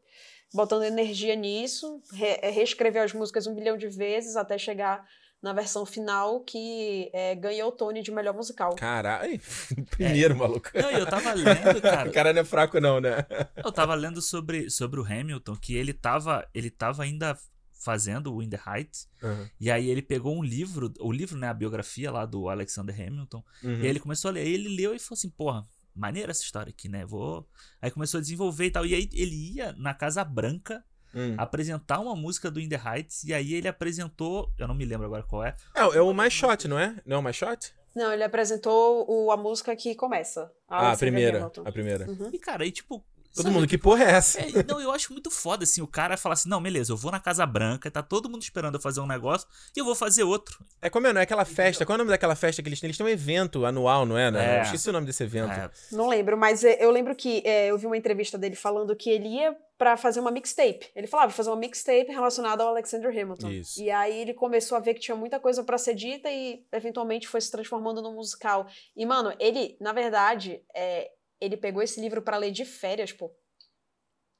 botando 0.53 0.83
energia 0.83 1.35
nisso, 1.35 2.01
re- 2.13 2.39
reescreveu 2.51 3.03
as 3.03 3.13
músicas 3.13 3.45
um 3.47 3.53
bilhão 3.55 3.77
de 3.77 3.87
vezes 3.87 4.35
até 4.35 4.57
chegar 4.57 5.03
na 5.43 5.51
versão 5.51 5.85
final 5.85 6.39
que 6.39 7.09
é, 7.13 7.35
ganhou 7.35 7.67
o 7.67 7.71
Tony 7.73 8.01
de 8.01 8.09
melhor 8.11 8.33
musical. 8.33 8.75
Caralho, 8.77 9.39
primeiro, 9.91 10.35
maluco. 10.37 10.69
Não, 10.73 10.89
e 10.89 10.93
eu 10.95 11.05
tava 11.05 11.33
lendo, 11.33 11.81
cara. 11.83 12.09
O 12.09 12.13
cara 12.13 12.31
não 12.33 12.41
é 12.41 12.45
fraco, 12.45 12.79
não, 12.79 13.01
né? 13.01 13.17
Eu 13.57 13.71
tava 13.71 13.93
lendo 13.93 14.21
sobre, 14.21 14.69
sobre 14.69 15.01
o 15.01 15.03
Hamilton, 15.05 15.55
que 15.57 15.75
ele 15.75 15.91
tava, 15.93 16.47
ele 16.53 16.69
tava 16.69 17.03
ainda 17.03 17.37
fazendo 17.73 18.33
o 18.33 18.41
In 18.41 18.49
the 18.49 18.59
Heights, 18.65 19.09
Uhum. 19.21 19.47
e 19.59 19.69
aí 19.69 19.89
ele 19.89 20.01
pegou 20.01 20.33
um 20.37 20.41
livro, 20.43 20.93
o 21.01 21.11
livro, 21.11 21.37
né, 21.37 21.49
a 21.49 21.53
biografia 21.53 22.09
lá 22.09 22.25
do 22.25 22.47
Alexander 22.47 22.95
Hamilton, 22.95 23.43
e 23.61 23.67
aí 23.67 23.87
ele 23.87 23.99
começou 23.99 24.29
a 24.29 24.31
ler, 24.31 24.41
aí 24.41 24.53
ele 24.53 24.69
leu 24.73 24.95
e 24.95 24.99
falou 24.99 25.17
assim, 25.17 25.29
porra, 25.29 25.65
maneira 25.93 26.31
essa 26.31 26.43
história 26.43 26.69
aqui, 26.69 26.87
né, 26.87 27.05
vou... 27.05 27.45
Aí 27.81 27.91
começou 27.91 28.19
a 28.19 28.21
desenvolver 28.21 28.65
e 28.67 28.71
tal, 28.71 28.85
e 28.85 28.95
aí 28.95 29.09
ele 29.11 29.55
ia 29.55 29.73
na 29.73 29.93
Casa 29.93 30.23
Branca 30.23 30.81
Hum. 31.15 31.35
apresentar 31.37 31.99
uma 31.99 32.15
música 32.15 32.49
do 32.49 32.59
In 32.59 32.67
the 32.69 32.79
Heights, 32.83 33.23
e 33.23 33.33
aí 33.33 33.53
ele 33.53 33.67
apresentou, 33.67 34.49
eu 34.57 34.67
não 34.67 34.73
me 34.75 34.83
lembro 34.85 35.05
agora 35.05 35.23
qual 35.23 35.43
é, 35.43 35.55
É, 35.75 35.81
é 35.81 36.01
o 36.01 36.13
mais 36.13 36.33
shot, 36.33 36.67
não 36.67 36.77
é? 36.79 36.95
Não 37.05 37.17
é 37.17 37.19
o 37.19 37.23
mais 37.23 37.35
shot? 37.35 37.73
Não, 37.95 38.11
ele 38.11 38.23
apresentou 38.23 39.05
o- 39.07 39.31
a 39.31 39.37
música 39.37 39.75
que 39.75 39.93
começa. 39.93 40.51
Ah, 40.67 40.93
a 40.93 40.97
primeira. 40.97 41.45
A 41.63 41.71
primeira. 41.71 42.07
e 42.33 42.39
cara, 42.39 42.63
aí 42.63 42.71
tipo... 42.71 43.03
Todo 43.33 43.45
sabe, 43.45 43.55
mundo, 43.55 43.67
que 43.67 43.77
porra 43.77 44.03
é 44.03 44.11
essa? 44.11 44.39
É, 44.39 44.63
não, 44.67 44.79
eu 44.79 44.91
acho 44.91 45.11
muito 45.11 45.31
foda, 45.31 45.63
assim, 45.63 45.81
o 45.81 45.87
cara 45.87 46.15
fala 46.17 46.33
assim, 46.33 46.47
não, 46.47 46.61
beleza, 46.61 46.91
eu 46.91 46.97
vou 46.97 47.11
na 47.11 47.19
Casa 47.19 47.45
Branca, 47.45 47.89
tá 47.89 48.03
todo 48.03 48.29
mundo 48.29 48.43
esperando 48.43 48.75
eu 48.75 48.81
fazer 48.81 48.99
um 48.99 49.07
negócio, 49.07 49.47
e 49.75 49.79
eu 49.79 49.85
vou 49.85 49.95
fazer 49.95 50.23
outro. 50.23 50.63
É 50.81 50.89
como 50.89 51.07
é, 51.07 51.13
não 51.13 51.19
é 51.19 51.23
aquela 51.23 51.43
festa. 51.43 51.85
Qual 51.85 51.95
é 51.95 51.97
o 51.97 51.99
nome 51.99 52.11
daquela 52.11 52.35
festa 52.35 52.61
que 52.61 52.69
eles 52.69 52.79
têm? 52.79 52.87
Eles 52.87 52.97
têm 52.97 53.05
um 53.05 53.09
evento 53.09 53.65
anual, 53.65 54.05
não 54.05 54.17
é? 54.17 54.29
Né? 54.29 54.55
É. 54.55 54.59
Eu 54.59 54.63
esqueci 54.63 54.89
o 54.89 54.93
nome 54.93 55.07
desse 55.07 55.23
evento. 55.23 55.51
É, 55.51 55.69
Não 55.91 56.07
lembro, 56.07 56.37
mas 56.37 56.63
é, 56.63 56.77
eu 56.83 56.91
lembro 56.91 57.15
que 57.15 57.41
é, 57.43 57.67
eu 57.67 57.77
vi 57.77 57.87
uma 57.87 57.97
entrevista 57.97 58.37
dele 58.37 58.55
falando 58.55 58.95
que 58.95 59.09
ele 59.09 59.27
ia 59.27 59.55
pra 59.77 59.97
fazer 59.97 60.19
uma 60.19 60.31
mixtape. 60.31 60.91
Ele 60.95 61.07
falava, 61.07 61.29
vou 61.29 61.35
fazer 61.35 61.49
uma 61.49 61.57
mixtape 61.57 62.11
relacionada 62.11 62.63
ao 62.63 62.69
Alexander 62.69 63.09
Hamilton. 63.09 63.49
Isso. 63.49 63.81
E 63.81 63.89
aí 63.89 64.21
ele 64.21 64.33
começou 64.33 64.77
a 64.77 64.79
ver 64.79 64.93
que 64.93 64.99
tinha 64.99 65.15
muita 65.15 65.39
coisa 65.39 65.63
pra 65.63 65.77
ser 65.77 65.95
dita 65.95 66.29
e 66.31 66.63
eventualmente 66.71 67.27
foi 67.27 67.41
se 67.41 67.51
transformando 67.51 68.01
num 68.01 68.13
musical. 68.13 68.67
E 68.95 69.05
mano, 69.05 69.33
ele, 69.39 69.75
na 69.81 69.91
verdade, 69.91 70.61
é, 70.73 71.11
ele 71.43 71.57
pegou 71.57 71.81
esse 71.81 71.99
livro 72.01 72.21
pra 72.21 72.37
ler 72.37 72.51
de 72.51 72.65
férias, 72.65 73.11
pô. 73.11 73.31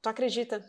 Tu 0.02 0.08
acredita? 0.08 0.64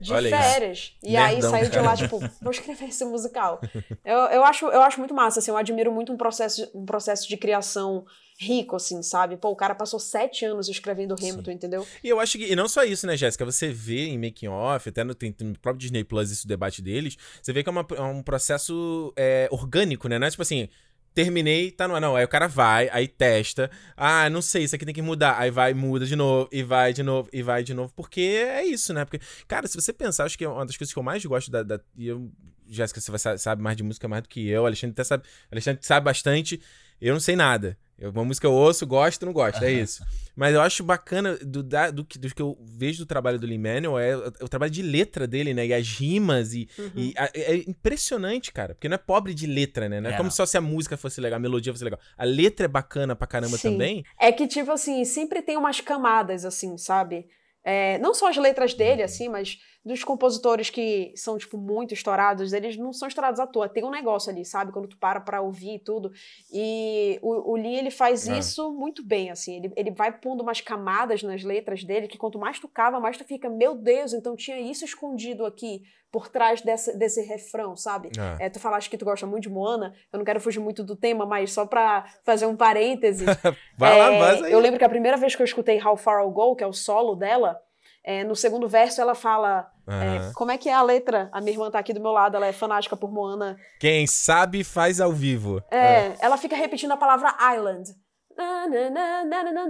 De 0.00 0.12
Olha 0.14 0.28
isso. 0.28 0.36
férias. 0.50 0.96
E 1.02 1.14
aí 1.16 1.42
saiu 1.42 1.66
de 1.66 1.70
cara. 1.72 1.82
lá, 1.88 1.96
tipo, 1.96 2.18
vou 2.40 2.50
escrever 2.50 2.86
esse 2.88 3.04
musical. 3.04 3.60
Eu, 4.02 4.16
eu, 4.30 4.44
acho, 4.44 4.66
eu 4.68 4.80
acho 4.80 4.98
muito 4.98 5.12
massa, 5.12 5.40
assim, 5.40 5.50
eu 5.50 5.56
admiro 5.58 5.92
muito 5.92 6.10
um 6.10 6.16
processo, 6.16 6.70
um 6.74 6.86
processo 6.86 7.28
de 7.28 7.36
criação 7.36 8.06
rico, 8.38 8.76
assim, 8.76 9.02
sabe? 9.02 9.36
Pô, 9.36 9.50
o 9.50 9.56
cara 9.56 9.74
passou 9.74 10.00
sete 10.00 10.46
anos 10.46 10.70
escrevendo 10.70 11.14
Hamilton, 11.14 11.50
entendeu? 11.50 11.86
E 12.02 12.08
eu 12.08 12.18
acho 12.18 12.38
que, 12.38 12.50
e 12.50 12.56
não 12.56 12.66
só 12.66 12.82
isso, 12.82 13.06
né, 13.06 13.14
Jéssica? 13.14 13.44
Você 13.44 13.68
vê 13.68 14.06
em 14.06 14.16
making 14.18 14.48
off, 14.48 14.88
até 14.88 15.04
no, 15.04 15.14
tem, 15.14 15.36
no 15.42 15.58
próprio 15.58 15.80
Disney 15.80 16.02
Plus 16.02 16.32
esse 16.32 16.46
debate 16.46 16.80
deles, 16.80 17.18
você 17.42 17.52
vê 17.52 17.62
que 17.62 17.68
é, 17.68 17.72
uma- 17.72 17.86
é 17.94 18.00
um 18.00 18.22
processo 18.22 19.12
é, 19.14 19.46
orgânico, 19.50 20.08
né? 20.08 20.18
Não 20.18 20.26
é 20.26 20.30
tipo 20.30 20.40
assim, 20.42 20.70
terminei, 21.14 21.70
tá 21.70 21.86
no. 21.88 21.98
Não, 21.98 22.16
aí 22.16 22.24
o 22.24 22.28
cara 22.28 22.46
vai, 22.46 22.88
aí 22.92 23.08
testa. 23.08 23.70
Ah, 23.96 24.28
não 24.30 24.42
sei, 24.42 24.64
isso 24.64 24.74
aqui 24.74 24.84
tem 24.84 24.94
que 24.94 25.02
mudar. 25.02 25.38
Aí 25.38 25.50
vai, 25.50 25.74
muda 25.74 26.06
de 26.06 26.16
novo, 26.16 26.48
e 26.52 26.62
vai 26.62 26.92
de 26.92 27.02
novo, 27.02 27.28
e 27.32 27.42
vai 27.42 27.62
de 27.62 27.74
novo. 27.74 27.92
Porque 27.94 28.20
é 28.20 28.64
isso, 28.64 28.92
né? 28.92 29.04
Porque, 29.04 29.20
cara, 29.46 29.66
se 29.66 29.74
você 29.74 29.92
pensar, 29.92 30.24
acho 30.24 30.38
que 30.38 30.44
é 30.44 30.48
uma 30.48 30.66
das 30.66 30.76
coisas 30.76 30.92
que 30.92 30.98
eu 30.98 31.02
mais 31.02 31.24
gosto 31.24 31.50
da. 31.50 31.62
da 31.62 31.80
e 31.96 32.08
eu, 32.08 32.30
Jéssica, 32.68 33.00
você 33.00 33.38
sabe 33.38 33.62
mais 33.62 33.76
de 33.76 33.82
música 33.82 34.06
mais 34.06 34.22
do 34.22 34.28
que 34.28 34.48
eu. 34.48 34.64
Alexandre 34.64 34.92
até 34.92 35.04
sabe. 35.04 35.24
Alexandre 35.50 35.84
sabe 35.84 36.04
bastante. 36.04 36.60
Eu 37.00 37.12
não 37.14 37.20
sei 37.20 37.36
nada. 37.36 37.76
Eu, 37.98 38.10
uma 38.10 38.24
música 38.24 38.46
eu 38.46 38.52
ouço, 38.52 38.86
gosto, 38.86 39.26
não 39.26 39.32
gosto. 39.32 39.62
É 39.62 39.70
isso. 39.70 40.02
Mas 40.34 40.54
eu 40.54 40.60
acho 40.62 40.82
bacana 40.82 41.36
do, 41.36 41.62
da- 41.62 41.90
do, 41.90 42.02
que, 42.02 42.18
do 42.18 42.34
que 42.34 42.40
eu 42.40 42.56
vejo 42.62 43.00
do 43.00 43.06
trabalho 43.06 43.38
do 43.38 43.46
Lin-Manuel 43.46 43.98
é 43.98 44.16
o, 44.16 44.44
o 44.44 44.48
trabalho 44.48 44.70
de 44.72 44.80
letra 44.80 45.26
dele, 45.26 45.52
né? 45.52 45.66
E 45.66 45.74
as 45.74 45.86
rimas 45.86 46.54
e, 46.54 46.66
e 46.96 47.12
a- 47.16 47.30
é 47.34 47.56
impressionante, 47.68 48.52
cara. 48.52 48.74
Porque 48.74 48.88
não 48.88 48.94
é 48.94 48.98
pobre 48.98 49.34
de 49.34 49.46
letra, 49.46 49.86
né? 49.88 50.00
Não 50.00 50.08
é, 50.10 50.14
É, 50.14 50.16
como 50.16 50.30
só 50.30 50.46
se 50.46 50.56
a 50.56 50.60
música 50.62 50.96
fosse 50.96 51.20
legal, 51.20 51.36
a 51.36 51.40
melodia 51.40 51.72
fosse 51.74 51.84
legal. 51.84 52.00
A 52.16 52.24
letra 52.24 52.64
é 52.64 52.68
bacana 52.68 53.14
pra 53.14 53.26
caramba 53.26 53.58
Sim. 53.58 53.72
também. 53.72 54.04
É 54.18 54.32
que, 54.32 54.46
tipo 54.46 54.70
assim, 54.70 55.04
sempre 55.04 55.42
tem 55.42 55.58
umas 55.58 55.80
camadas, 55.82 56.46
assim, 56.46 56.78
sabe? 56.78 57.26
É, 57.62 57.98
não 57.98 58.14
só 58.14 58.30
as 58.30 58.36
letras 58.38 58.72
dele, 58.72 59.02
assim, 59.02 59.28
mas 59.28 59.58
dos 59.84 60.04
compositores 60.04 60.68
que 60.68 61.12
são, 61.16 61.38
tipo, 61.38 61.56
muito 61.56 61.94
estourados, 61.94 62.52
eles 62.52 62.76
não 62.76 62.92
são 62.92 63.08
estourados 63.08 63.40
à 63.40 63.46
toa. 63.46 63.68
Tem 63.68 63.82
um 63.84 63.90
negócio 63.90 64.30
ali, 64.30 64.44
sabe? 64.44 64.72
Quando 64.72 64.88
tu 64.88 64.98
para 64.98 65.20
pra 65.20 65.40
ouvir 65.40 65.76
e 65.76 65.78
tudo. 65.78 66.10
E 66.52 67.18
o, 67.22 67.52
o 67.52 67.56
Lee, 67.56 67.76
ele 67.76 67.90
faz 67.90 68.28
É. 68.28 68.38
isso 68.38 68.72
muito 68.72 69.02
bem, 69.02 69.30
assim. 69.30 69.56
Ele, 69.56 69.72
ele 69.76 69.90
vai 69.90 70.12
pondo 70.12 70.42
umas 70.42 70.60
camadas 70.60 71.22
nas 71.22 71.42
letras 71.42 71.82
dele 71.82 72.08
que 72.08 72.18
quanto 72.18 72.38
mais 72.38 72.58
tu 72.58 72.68
cava, 72.68 73.00
mais 73.00 73.16
tu 73.16 73.24
fica, 73.24 73.48
meu 73.48 73.74
Deus, 73.74 74.12
então 74.12 74.36
tinha 74.36 74.60
isso 74.60 74.84
escondido 74.84 75.46
aqui 75.46 75.82
por 76.12 76.28
trás 76.28 76.60
dessa, 76.60 76.92
desse 76.96 77.22
refrão, 77.22 77.74
sabe? 77.76 78.10
Ah. 78.18 78.36
É, 78.40 78.50
tu 78.50 78.58
falaste 78.60 78.90
que 78.90 78.98
tu 78.98 79.04
gosta 79.04 79.26
muito 79.26 79.44
de 79.44 79.48
Moana, 79.50 79.94
eu 80.12 80.18
não 80.18 80.24
quero 80.24 80.40
fugir 80.40 80.58
muito 80.60 80.82
do 80.84 80.96
tema, 80.96 81.24
mas 81.24 81.52
só 81.52 81.64
pra 81.64 82.04
fazer 82.24 82.46
um 82.46 82.56
parêntese. 82.56 83.24
Vai 83.78 83.96
lá, 83.98 84.12
É, 84.12 84.18
vaza 84.18 84.46
aí. 84.46 84.52
Eu 84.52 84.58
lembro 84.60 84.78
que 84.78 84.84
a 84.84 84.88
primeira 84.88 85.16
vez 85.16 85.34
que 85.36 85.40
eu 85.40 85.44
escutei 85.46 85.80
How 85.82 85.96
Far 85.96 86.20
I'll 86.20 86.30
Go, 86.32 86.56
que 86.56 86.64
é 86.64 86.66
o 86.66 86.72
solo 86.72 87.14
dela, 87.14 87.58
é, 88.04 88.24
no 88.24 88.34
segundo 88.34 88.66
verso 88.68 89.00
ela 89.00 89.14
fala. 89.14 89.70
é, 89.86 90.18
Aham. 90.18 90.32
como 90.34 90.50
é 90.50 90.58
que 90.58 90.68
é 90.68 90.74
a 90.74 90.82
letra? 90.82 91.28
A 91.32 91.40
minha 91.40 91.52
irmã 91.52 91.70
tá 91.70 91.78
aqui 91.78 91.92
do 91.92 92.00
meu 92.00 92.12
lado, 92.12 92.36
ela 92.36 92.46
é 92.46 92.52
fanática 92.52 92.96
por 92.96 93.10
Moana. 93.12 93.56
Quem 93.78 94.06
sabe 94.06 94.64
faz 94.64 95.00
ao 95.00 95.12
vivo. 95.12 95.62
É, 95.70 96.14
ela 96.20 96.36
fica 96.36 96.56
repetindo 96.56 96.92
a 96.92 96.96
palavra 96.96 97.36
island. 97.54 97.90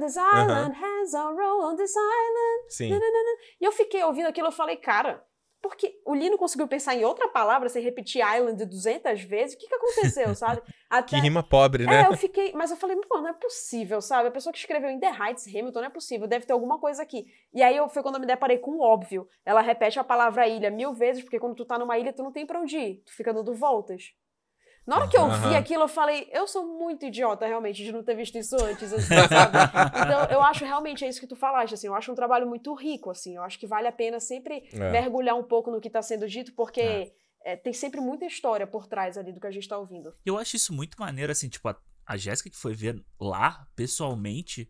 This 0.01 0.17
island 0.17 0.75
has 0.75 1.15
a 1.15 1.23
role 1.31 1.65
on 1.65 1.77
this 1.77 1.95
island. 1.97 2.65
Sim. 2.69 2.93
E 3.61 3.65
eu 3.65 3.73
fiquei 3.73 4.03
ouvindo 4.05 4.27
aquilo, 4.29 4.49
eu 4.49 4.53
falei, 4.53 4.77
cara, 4.77 5.23
porque 5.63 6.01
o 6.07 6.15
Lino 6.15 6.39
conseguiu 6.39 6.67
pensar 6.67 6.95
em 6.95 7.05
outra 7.05 7.29
palavra 7.29 7.69
sem 7.69 7.83
repetir 7.83 8.23
island 8.23 8.65
200 8.65 9.23
vezes? 9.23 9.55
O 9.55 9.59
que 9.59 9.69
que 9.69 9.75
aconteceu, 9.75 10.35
sabe? 10.35 10.63
Até, 10.89 11.17
Que 11.17 11.23
rima 11.23 11.43
pobre, 11.43 11.87
né? 11.87 12.03
É, 12.03 12.07
eu 12.07 12.17
fiquei. 12.17 12.53
Mas 12.53 12.71
eu 12.71 12.77
falei, 12.77 12.97
pô, 13.09 13.21
não 13.21 13.29
é 13.29 13.33
possível, 13.33 14.01
sabe? 14.01 14.29
A 14.29 14.33
pessoa 14.33 14.53
que 14.53 14.59
escreveu 14.59 14.91
em 14.91 14.99
The 14.99 15.11
Heights, 15.11 15.47
Hamilton, 15.47 15.81
não 15.81 15.87
é 15.87 15.91
possível, 15.91 16.27
deve 16.27 16.47
ter 16.47 16.53
alguma 16.53 16.79
coisa 16.79 17.03
aqui. 17.03 17.27
E 17.53 17.63
aí 17.63 17.77
eu, 17.77 17.89
foi 17.89 18.03
quando 18.03 18.17
eu 18.17 18.21
me 18.21 18.27
deparei 18.27 18.59
com 18.59 18.73
o 18.73 18.81
óbvio. 18.81 19.29
Ela 19.45 19.61
repete 19.61 19.99
a 19.99 20.05
palavra 20.05 20.49
ilha 20.49 20.71
mil 20.71 20.95
vezes, 20.95 21.23
porque 21.23 21.39
quando 21.39 21.55
tu 21.55 21.65
tá 21.65 21.79
numa 21.79 21.99
ilha, 21.99 22.13
tu 22.13 22.23
não 22.23 22.33
tem 22.33 22.47
pra 22.47 22.61
onde 22.61 22.77
ir. 22.77 23.03
Tu 23.05 23.15
fica 23.15 23.33
dando 23.33 23.55
voltas. 23.55 24.15
Na 24.91 24.97
hora 24.97 25.09
que 25.09 25.17
eu 25.17 25.31
vi 25.31 25.55
aquilo, 25.55 25.85
eu 25.85 25.89
falei, 25.89 26.29
eu 26.33 26.49
sou 26.49 26.67
muito 26.67 27.07
idiota, 27.07 27.47
realmente, 27.47 27.85
de 27.85 27.93
não 27.93 28.03
ter 28.03 28.17
visto 28.17 28.37
isso 28.37 28.57
antes, 28.61 28.93
assim, 28.93 29.07
sabe? 29.29 29.57
Então, 30.05 30.25
eu 30.37 30.43
acho 30.43 30.65
realmente 30.65 31.05
é 31.05 31.09
isso 31.09 31.21
que 31.21 31.29
tu 31.29 31.37
falaste, 31.37 31.75
assim, 31.75 31.87
eu 31.87 31.95
acho 31.95 32.11
um 32.11 32.15
trabalho 32.17 32.45
muito 32.45 32.75
rico, 32.75 33.09
assim, 33.09 33.37
eu 33.37 33.43
acho 33.45 33.57
que 33.57 33.69
vale 33.69 33.87
a 33.87 33.93
pena 33.93 34.19
sempre 34.19 34.65
É. 34.73 34.91
mergulhar 34.91 35.37
um 35.37 35.45
pouco 35.45 35.71
no 35.71 35.81
que 35.81 35.89
tá 35.89 36.03
sendo 36.03 36.27
dito, 36.27 36.53
porque 36.55 37.13
é, 37.45 37.55
tem 37.57 37.73
sempre 37.73 38.01
muita 38.01 38.25
história 38.27 38.67
por 38.67 38.89
trás 38.89 39.17
ali 39.17 39.33
do 39.33 39.41
que 39.41 39.47
a 39.47 39.51
gente 39.53 39.69
tá 39.69 39.79
ouvindo. 39.79 40.13
Eu 40.27 40.37
acho 40.37 40.57
isso 40.57 40.73
muito 40.73 40.99
maneiro, 40.99 41.31
assim, 41.31 41.49
tipo, 41.49 41.69
a, 41.69 41.77
a 42.05 42.17
Jéssica 42.17 42.51
que 42.51 42.57
foi 42.57 42.75
ver 42.75 43.01
lá, 43.21 43.69
pessoalmente, 43.77 44.69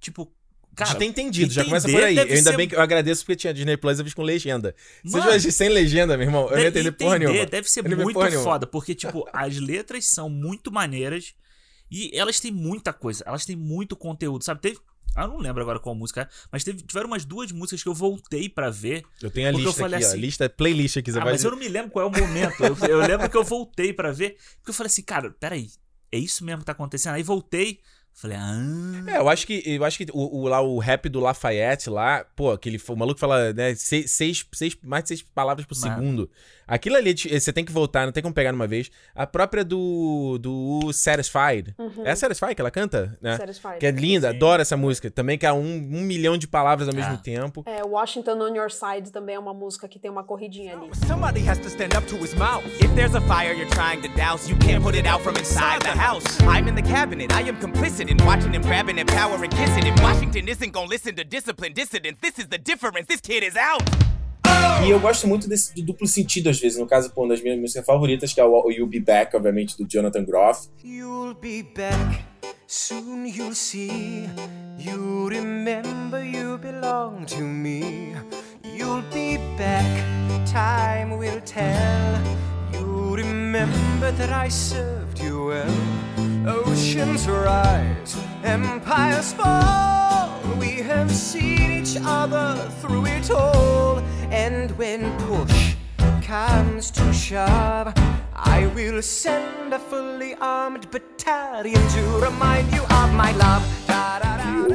tipo, 0.00 0.34
cara... 0.76 0.94
ter 0.98 1.04
entendido, 1.04 1.52
já 1.52 1.64
começa 1.64 1.88
por 1.88 2.02
aí. 2.02 2.16
Eu 2.16 2.22
ainda 2.22 2.50
ser- 2.50 2.56
bem 2.56 2.68
que 2.68 2.74
eu 2.74 2.80
agradeço 2.80 3.22
porque 3.24 3.36
tinha 3.36 3.52
Disney 3.54 3.76
Plus, 3.76 3.98
eu 3.98 4.04
fiz 4.04 4.14
com 4.14 4.22
legenda. 4.22 4.74
Se 5.04 5.08
eu 5.08 5.12
Mano, 5.18 5.24
tivesse 5.26 5.52
sem 5.52 5.68
legenda, 5.68 6.16
meu 6.16 6.26
irmão, 6.26 6.44
eu 6.48 6.56
não 6.56 6.58
ia 6.62 6.68
entender 6.68 6.92
porra 6.92 7.18
nenhuma. 7.18 7.46
Deve 7.46 7.70
ser 7.70 7.84
Eu 7.86 7.96
muito 7.98 8.30
foda, 8.42 8.66
porque, 8.66 8.94
tipo, 8.94 9.28
as 9.32 9.56
letras 9.58 10.06
são 10.06 10.28
muito 10.30 10.70
maneiras 10.72 11.34
e 11.90 12.10
elas 12.18 12.40
têm 12.40 12.50
muita 12.50 12.92
coisa, 12.92 13.22
elas 13.26 13.44
têm 13.44 13.56
muito 13.56 13.94
conteúdo, 13.96 14.42
sabe? 14.44 14.60
Teve. 14.60 14.78
Eu 15.14 15.28
não 15.28 15.36
lembro 15.36 15.60
agora 15.60 15.78
qual 15.78 15.94
música 15.94 16.22
é, 16.22 16.28
mas 16.50 16.64
teve, 16.64 16.82
tiveram 16.82 17.06
umas 17.06 17.22
duas 17.22 17.52
músicas 17.52 17.82
que 17.82 17.88
eu 17.90 17.92
voltei 17.92 18.48
pra 18.48 18.70
ver. 18.70 19.02
Eu 19.20 19.30
tenho 19.30 19.48
a 19.48 19.52
eu 19.52 19.58
lista 19.58 19.72
falei 19.74 19.96
aqui, 19.96 20.06
ó. 20.06 20.08
assim- 20.08 20.18
Lista, 20.18 20.48
playlist 20.48 20.96
aqui. 20.96 21.12
Você 21.12 21.18
Ah, 21.18 21.24
vai 21.24 21.34
mas 21.34 21.44
eu 21.44 21.50
não 21.50 21.58
me 21.58 21.68
lembro 21.68 21.90
qual 21.90 22.06
é 22.06 22.08
o 22.08 22.18
momento. 22.18 22.64
Eu, 22.64 22.74
eu 22.88 22.98
lembro 23.00 23.28
que 23.28 23.36
eu 23.36 23.44
voltei 23.44 23.92
pra 23.92 24.10
ver, 24.10 24.38
porque 24.56 24.70
eu 24.70 24.74
falei 24.74 24.86
assim, 24.86 25.02
cara, 25.02 25.30
peraí, 25.38 25.68
é 26.10 26.16
isso 26.18 26.42
mesmo 26.42 26.60
que 26.60 26.64
tá 26.64 26.72
acontecendo? 26.72 27.12
Aí 27.12 27.22
voltei, 27.22 27.80
falei, 28.14 28.36
ah. 28.38 29.04
É, 29.06 29.16
eu 29.18 29.28
acho 29.28 29.46
que, 29.46 29.62
eu 29.66 29.84
acho 29.84 29.98
que 29.98 30.06
o, 30.12 30.42
o- 30.42 30.48
lá 30.48 30.60
o 30.60 30.78
rap 30.78 31.08
do 31.08 31.18
Lafayette 31.20 31.90
lá, 31.90 32.24
pô, 32.36 32.50
aquele 32.52 32.80
o 32.88 32.96
maluco 32.96 33.18
fala, 33.18 33.52
né, 33.52 33.74
seis, 33.74 34.10
seis, 34.10 34.46
seis- 34.52 34.76
mais 34.82 35.02
de 35.04 35.08
seis 35.08 35.22
palavras 35.22 35.66
por 35.66 35.76
Mano. 35.80 35.94
segundo. 35.96 36.30
Aquilo 36.66 36.96
ali, 36.96 37.12
te- 37.12 37.28
você 37.38 37.52
tem 37.52 37.64
que 37.64 37.72
voltar, 37.72 38.06
não 38.06 38.12
tem 38.12 38.22
como 38.22 38.34
pegar 38.34 38.52
numa 38.52 38.66
vez. 38.66 38.90
A 39.14 39.26
própria 39.26 39.64
do, 39.64 40.38
do 40.40 40.92
Satisfied. 40.92 41.74
Uhum. 41.78 42.06
É 42.06 42.12
a 42.12 42.16
Satisfied 42.16 42.54
que 42.54 42.60
ela 42.62 42.70
canta, 42.70 43.18
né? 43.20 43.36
Satisfied. 43.36 43.78
Que 43.78 43.86
é 43.86 43.90
linda, 43.90 44.30
adoro 44.30 44.62
essa 44.62 44.76
música. 44.76 45.10
Também 45.10 45.36
que 45.36 45.44
é 45.44 45.52
um, 45.52 45.58
um 45.60 46.00
milhão 46.00 46.38
de 46.38 46.46
palavras 46.48 46.88
ao 46.88 46.94
mesmo 46.94 47.14
Ah. 47.14 47.18
tempo. 47.18 47.62
É, 47.66 47.82
Washington 47.84 48.38
on 48.40 48.54
Your 48.54 48.70
Side 48.70 49.10
também 49.10 49.34
é 49.34 49.38
uma 49.38 49.52
música 49.52 49.86
que 49.88 49.98
tem 49.98 50.10
uma 50.10 50.22
corridinha 50.24 50.76
ali. 50.76 50.90
Somebody 51.06 51.46
has 51.46 51.58
to 51.58 51.66
stand 51.68 51.90
up 51.98 52.06
to 52.06 52.16
his 52.16 52.32
mouth. 52.34 52.64
If 52.80 52.94
there's 52.94 53.14
a 53.14 53.20
fire 53.22 53.52
you're 53.54 53.68
trying 53.70 54.00
to 54.00 54.08
douse, 54.16 54.48
you 54.50 54.56
can't 54.58 54.82
put 54.82 54.96
it 54.96 55.06
out 55.06 55.22
from 55.22 55.34
inside 55.38 55.80
the 55.82 55.98
house. 55.98 56.24
I'm 56.42 56.68
in 56.68 56.74
the 56.74 56.82
cabinet, 56.88 57.32
I 57.34 57.48
am 57.48 57.56
complicit 57.58 58.01
in 58.08 58.16
watching 58.24 58.52
him 58.52 58.62
grabbing 58.62 58.98
at 58.98 59.06
power 59.06 59.36
and 59.42 59.50
kissing. 59.50 59.86
If 59.86 60.00
Washington 60.02 60.48
isn't 60.48 60.72
gonna 60.72 60.88
listen 60.88 61.14
to 61.16 61.24
disciplined 61.24 61.74
dissidents, 61.74 62.20
this 62.20 62.38
is 62.38 62.48
the 62.48 62.58
difference. 62.58 63.06
This 63.08 63.20
kid 63.20 63.42
is 63.42 63.56
out. 63.56 63.82
E 64.84 64.90
eu 64.90 64.98
gosto 64.98 65.28
muito 65.28 65.48
desse 65.48 65.74
do 65.74 65.82
duplo 65.82 66.06
sentido, 66.06 66.50
às 66.50 66.58
vezes. 66.58 66.78
No 66.78 66.86
caso, 66.86 67.10
pô, 67.10 67.22
uma 67.22 67.28
das 67.28 67.42
minhas 67.42 67.58
músicas 67.58 67.86
favoritas, 67.86 68.32
que 68.32 68.40
é 68.40 68.44
o 68.44 68.70
You'll 68.70 68.88
Be 68.88 69.00
Back, 69.00 69.36
obviamente, 69.36 69.76
do 69.76 69.86
Jonathan 69.88 70.24
Groff. 70.24 70.68
You'll 70.84 71.34
be 71.34 71.62
back, 71.62 72.24
soon 72.66 73.26
you'll 73.26 73.54
see. 73.54 74.28
You 74.78 75.28
remember 75.28 76.24
you 76.24 76.58
belong 76.58 77.24
to 77.26 77.42
me. 77.42 78.14
You'll 78.64 79.04
be 79.12 79.38
back, 79.56 79.84
time 80.50 81.16
will 81.16 81.40
tell. 81.42 82.20
You 82.72 83.14
remember 83.14 84.10
that 84.12 84.30
I 84.30 84.48
served 84.48 85.20
you 85.20 85.46
well. 85.46 86.31
Oceans 86.46 87.28
rise, 87.28 88.16
empires 88.42 89.32
fall. 89.32 90.28
We 90.58 90.82
have 90.82 91.10
seen 91.10 91.70
each 91.70 91.96
other 92.04 92.56
through 92.80 93.06
it 93.06 93.30
all. 93.30 93.98
And 94.30 94.70
when 94.76 95.16
push 95.18 95.76
comes 96.26 96.90
to 96.92 97.12
shove, 97.12 97.92
I 98.34 98.66
will 98.74 99.00
send 99.02 99.72
a 99.72 99.78
fully 99.78 100.34
armed 100.40 100.90
battalion 100.90 101.80
to 101.88 102.02
remind 102.20 102.72
you 102.72 102.82
of 102.82 103.12
my 103.14 103.32
love. 103.32 103.62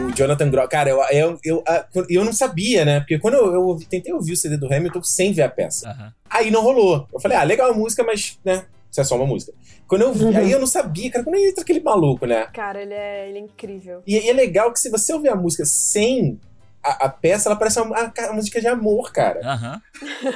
O 0.07 0.11
Jonathan 0.13 0.49
Groff, 0.49 0.69
cara, 0.69 0.89
eu, 0.89 1.01
eu, 1.11 1.63
eu, 1.93 2.05
eu 2.09 2.25
não 2.25 2.31
sabia, 2.33 2.85
né? 2.85 2.99
Porque 3.01 3.19
quando 3.19 3.35
eu, 3.35 3.53
eu 3.53 3.79
tentei 3.89 4.13
ouvir 4.13 4.33
o 4.33 4.37
CD 4.37 4.57
do 4.57 4.73
Hamilton 4.73 5.03
sem 5.03 5.33
ver 5.33 5.43
a 5.43 5.49
peça. 5.49 5.89
Aham. 5.89 6.13
Aí 6.29 6.51
não 6.51 6.61
rolou. 6.61 7.07
Eu 7.13 7.19
falei, 7.19 7.37
ah, 7.37 7.43
legal 7.43 7.69
a 7.69 7.73
música, 7.73 8.03
mas, 8.03 8.39
né? 8.43 8.63
Isso 8.91 9.01
é 9.01 9.03
só 9.03 9.15
uma 9.15 9.25
música. 9.25 9.53
Quando 9.87 10.01
eu 10.03 10.13
vi, 10.13 10.25
aí 10.35 10.51
eu 10.51 10.59
não 10.59 10.67
sabia, 10.67 11.11
cara, 11.11 11.23
quando 11.23 11.37
entra 11.37 11.63
aquele 11.63 11.79
maluco, 11.79 12.25
né? 12.25 12.47
Cara, 12.53 12.81
ele 12.81 12.93
é, 12.93 13.29
ele 13.29 13.39
é 13.39 13.41
incrível. 13.41 14.01
E, 14.05 14.15
e 14.17 14.29
é 14.29 14.33
legal 14.33 14.71
que 14.71 14.79
se 14.79 14.89
você 14.89 15.13
ouvir 15.13 15.29
a 15.29 15.35
música 15.35 15.65
sem 15.65 16.39
a, 16.87 17.05
a 17.05 17.09
peça, 17.09 17.49
ela 17.49 17.55
parece 17.57 17.79
uma, 17.79 17.95
a, 17.95 18.11
a 18.29 18.33
música 18.33 18.59
de 18.61 18.67
amor, 18.67 19.11
cara. 19.11 19.39
Aham. 19.43 19.81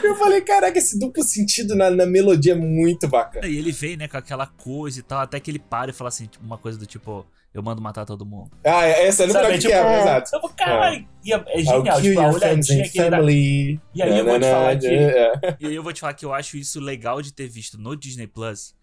Eu 0.04 0.16
falei, 0.16 0.42
caraca, 0.42 0.78
esse 0.78 0.98
duplo 1.00 1.24
sentido 1.24 1.76
na, 1.76 1.90
na 1.90 2.06
melodia 2.06 2.54
é 2.54 2.56
muito 2.56 3.08
bacana. 3.08 3.48
E 3.48 3.58
ele 3.58 3.72
vem, 3.72 3.98
né, 3.98 4.08
com 4.08 4.18
aquela 4.18 4.46
coisa 4.48 5.00
e 5.00 5.04
tal, 5.04 5.20
até 5.20 5.40
que 5.40 5.50
ele 5.52 5.60
para 5.60 5.92
e 5.92 5.94
fala 5.94 6.08
assim, 6.10 6.26
tipo, 6.26 6.44
uma 6.46 6.58
coisa 6.58 6.78
do 6.78 6.86
tipo, 6.86 7.26
eu 7.54 7.62
mando 7.62 7.82
matar 7.82 8.06
todo 8.06 8.26
mundo. 8.26 8.52
Ah, 8.66 8.86
essa 8.86 9.24
é 9.24 9.28
no 9.28 9.34
Sabe, 9.34 9.46
final 9.46 9.60
que 9.60 9.68
tipo, 9.68 9.74
é. 9.74 10.02
exato. 10.02 10.36
Eu 10.36 10.42
falo, 10.42 10.54
caralho, 10.54 11.08
e 11.24 11.34
é, 11.34 11.36
é 11.36 11.60
I'll 11.62 11.66
genial, 11.66 12.02
tipo, 12.02 12.20
a 12.20 12.24
your 12.24 12.40
friends 12.40 12.70
olhadinha 12.70 12.90
que 12.90 13.10
dá. 13.10 13.22
E 13.22 13.80
aí 14.02 14.18
eu 14.20 14.26
vou 14.26 14.40
te 14.40 14.46
falar 14.46 14.78
que- 14.78 14.88
É. 14.88 15.32
E 15.60 15.68
aí 15.68 15.76
eu 15.76 15.84
vou 15.84 15.94
te 15.94 16.00
falar 16.02 16.14
que 16.14 16.26
eu 16.26 16.34
acho 16.34 16.58
isso 16.58 16.80
legal 16.80 17.22
de 17.22 17.34
ter 17.34 17.48
visto 17.48 17.78
no 17.78 17.96
Disney 17.96 18.28
Plus, 18.28 18.74